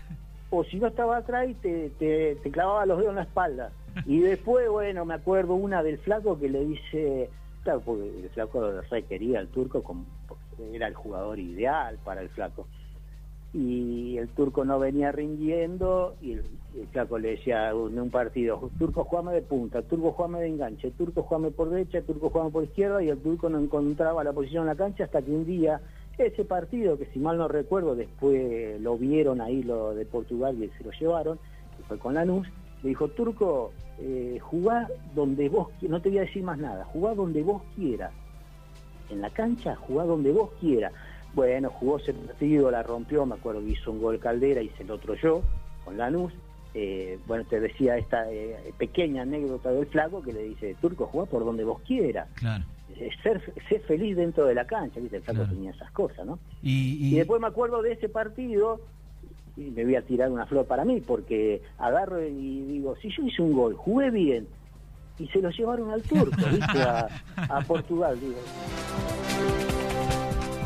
O 0.56 0.64
si 0.64 0.78
no 0.78 0.86
estaba 0.86 1.18
atrás 1.18 1.50
y 1.50 1.56
te, 1.56 1.90
te, 1.98 2.36
te 2.36 2.52
clavaba 2.52 2.86
los 2.86 3.00
dedos 3.00 3.10
en 3.10 3.16
la 3.16 3.24
espalda. 3.24 3.72
Y 4.06 4.20
después, 4.20 4.70
bueno, 4.70 5.06
me 5.06 5.14
acuerdo 5.14 5.54
una 5.54 5.84
del 5.84 5.98
flaco 6.00 6.40
que 6.40 6.50
le 6.50 6.66
dice, 6.66 7.30
claro, 7.64 7.82
porque 7.82 8.08
el 8.24 8.30
flaco 8.30 8.72
requería 8.90 9.40
al 9.40 9.48
turco 9.48 9.84
como 9.84 10.06
era 10.74 10.88
el 10.88 10.94
jugador 10.94 11.40
ideal 11.40 11.98
para 12.04 12.22
el 12.22 12.30
flaco. 12.30 12.68
Y 13.54 14.18
el 14.18 14.30
turco 14.30 14.66
no 14.66 14.80
venía 14.80 15.12
rindiendo 15.12 16.16
y 16.22 16.34
el, 16.34 16.46
el 16.76 16.88
flaco 16.88 17.20
le 17.20 17.32
decía 17.32 17.70
en 17.70 18.00
un 18.00 18.10
partido, 18.10 18.72
turco 18.80 19.04
jugame 19.04 19.34
de 19.34 19.44
punta, 19.44 19.84
turco 19.84 20.12
jugame 20.12 20.40
de 20.40 20.48
enganche, 20.48 20.90
turco 20.92 21.22
jugame 21.22 21.52
por 21.52 21.70
derecha, 21.70 22.02
turco 22.02 22.32
jugame 22.32 22.50
por 22.50 22.64
izquierda 22.64 23.04
y 23.04 23.10
el 23.10 23.20
turco 23.20 23.50
no 23.50 23.60
encontraba 23.60 24.24
la 24.24 24.34
posición 24.34 24.64
en 24.64 24.70
la 24.70 24.76
cancha 24.76 25.04
hasta 25.04 25.22
que 25.22 25.32
un 25.32 25.46
día 25.46 25.82
ese 26.18 26.46
partido, 26.46 26.98
que 26.98 27.06
si 27.08 27.20
mal 27.20 27.38
no 27.38 27.48
recuerdo, 27.48 27.96
después 27.96 28.80
lo 28.82 28.98
vieron 28.98 29.42
ahí 29.42 29.64
lo 29.64 29.96
de 29.96 30.06
Portugal 30.06 30.62
y 30.62 30.70
se 30.78 30.84
lo 30.84 30.92
llevaron, 30.92 31.40
que 31.78 31.84
fue 31.88 31.98
con 31.98 32.14
Lanús, 32.14 32.48
le 32.84 32.90
dijo, 32.90 33.08
Turco, 33.10 33.72
eh, 34.00 34.40
jugá 34.42 34.88
donde 35.16 35.50
vos, 35.50 35.70
no 35.82 36.02
te 36.02 36.10
voy 36.10 36.20
a 36.20 36.22
decir 36.22 36.44
más 36.44 36.58
nada, 36.58 36.86
jugá 36.86 37.14
donde 37.14 37.44
vos 37.44 37.62
quieras. 37.76 38.12
En 39.10 39.22
la 39.22 39.30
cancha, 39.30 39.76
jugá 39.76 40.06
donde 40.06 40.32
vos 40.32 40.50
quieras. 40.60 40.94
Bueno, 41.34 41.70
jugó 41.70 41.98
ese 41.98 42.14
partido, 42.14 42.70
la 42.72 42.84
rompió, 42.84 43.26
me 43.26 43.36
acuerdo 43.36 43.62
que 43.62 43.72
hizo 43.72 43.92
un 43.92 44.02
gol 44.02 44.20
Caldera, 44.20 44.62
hice 44.62 44.84
el 44.84 44.92
otro 44.92 45.16
yo, 45.16 45.42
con 45.84 45.98
Lanús. 45.98 46.34
Eh, 46.76 47.20
bueno, 47.28 47.44
te 47.48 47.60
decía 47.60 47.98
esta 47.98 48.32
eh, 48.32 48.74
pequeña 48.78 49.22
anécdota 49.24 49.72
del 49.72 49.86
flaco 49.86 50.22
que 50.24 50.34
le 50.34 50.44
dice, 50.44 50.76
Turco, 50.82 51.06
jugá 51.06 51.26
por 51.26 51.46
donde 51.46 51.64
vos 51.64 51.82
quieras. 51.82 52.28
Claro. 52.36 52.64
Eh, 52.96 53.10
Ser, 53.22 53.42
ser 53.70 53.82
feliz 53.82 54.16
dentro 54.16 54.46
de 54.46 54.56
la 54.56 54.66
cancha, 54.66 55.00
¿viste? 55.00 55.18
El 55.18 55.24
flaco 55.24 55.46
tenía 55.46 55.72
esas 55.72 55.92
cosas, 55.92 56.26
¿no? 56.26 56.40
Y, 56.62 57.10
Y 57.14 57.16
después 57.16 57.42
me 57.42 57.48
acuerdo 57.48 57.82
de 57.82 57.94
ese 57.94 58.10
partido 58.10 58.82
me 59.58 59.84
voy 59.84 59.96
a 59.96 60.02
tirar 60.02 60.30
una 60.32 60.46
flor 60.46 60.66
para 60.66 60.84
mí 60.86 61.02
porque 61.02 61.62
agarro 61.78 62.24
y 62.26 62.62
digo, 62.64 62.96
si 63.02 63.10
yo 63.16 63.24
hice 63.24 63.42
un 63.42 63.54
gol, 63.54 63.76
jugué 63.76 64.10
bien 64.12 64.48
y 65.20 65.28
se 65.28 65.40
lo 65.40 65.50
llevaron 65.52 65.92
al 65.92 66.02
turco, 66.02 66.36
¿viste? 66.52 66.82
A, 66.82 67.08
a 67.50 67.62
Portugal, 67.62 68.20
digo. 68.20 68.40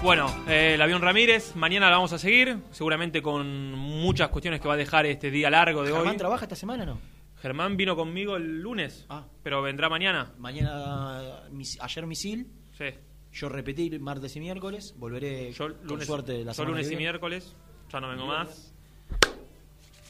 Bueno, 0.03 0.27
eh, 0.47 0.75
el 0.75 0.81
avión 0.81 1.01
Ramírez, 1.01 1.55
mañana 1.55 1.89
la 1.89 1.95
vamos 1.97 2.13
a 2.13 2.17
seguir, 2.19 2.59
seguramente 2.71 3.21
con 3.21 3.73
muchas 3.73 4.29
cuestiones 4.29 4.61
que 4.61 4.67
va 4.67 4.75
a 4.75 4.77
dejar 4.77 5.05
este 5.05 5.31
día 5.31 5.49
largo 5.49 5.83
de 5.83 5.91
¿Germán 5.91 6.11
hoy. 6.11 6.17
trabaja 6.17 6.45
esta 6.45 6.55
semana 6.55 6.83
o 6.83 6.85
no? 6.85 6.99
Germán 7.41 7.75
vino 7.77 7.95
conmigo 7.95 8.35
el 8.37 8.61
lunes, 8.61 9.05
pero 9.43 9.61
vendrá 9.61 9.89
mañana. 9.89 10.31
Mañana, 10.37 11.41
mis- 11.51 11.79
ayer 11.81 12.05
misil. 12.07 12.47
Sí. 12.77 12.85
Yo 13.33 13.49
repetí 13.49 13.99
martes 13.99 14.35
y 14.35 14.39
miércoles. 14.39 14.95
Volveré 14.97 15.51
Yo 15.51 15.65
con 15.75 15.87
lunes, 15.87 16.07
suerte 16.07 16.39
la 16.45 16.51
yo 16.51 16.53
semana 16.53 16.71
lunes 16.71 16.87
que 16.87 16.93
y 16.93 16.97
viene. 16.97 17.11
miércoles, 17.11 17.55
ya 17.91 17.99
no 17.99 18.09
vengo 18.09 18.25
más. 18.27 18.73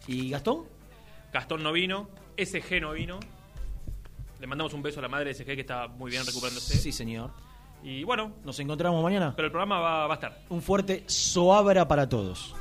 ¿Y 0.07 0.29
Gastón? 0.29 0.63
Gastón 1.33 1.61
no 1.63 1.71
vino, 1.71 2.09
SG 2.37 2.79
no 2.81 2.91
vino. 2.93 3.19
Le 4.39 4.47
mandamos 4.47 4.73
un 4.73 4.81
beso 4.81 4.99
a 4.99 5.01
la 5.03 5.09
madre 5.09 5.25
de 5.29 5.33
SG 5.33 5.45
que 5.55 5.61
está 5.61 5.87
muy 5.87 6.11
bien 6.11 6.25
recuperándose. 6.25 6.77
Sí, 6.77 6.91
señor. 6.91 7.31
Y 7.83 8.03
bueno, 8.03 8.31
Nos 8.43 8.59
encontramos 8.59 9.03
mañana. 9.03 9.33
pero 9.35 9.47
el 9.47 9.51
programa 9.51 9.79
va, 9.79 10.07
va 10.07 10.13
a 10.13 10.15
estar. 10.15 10.39
Un 10.49 10.61
fuerte 10.61 11.03
soabra 11.07 11.87
para 11.87 12.07
todos. 12.09 12.55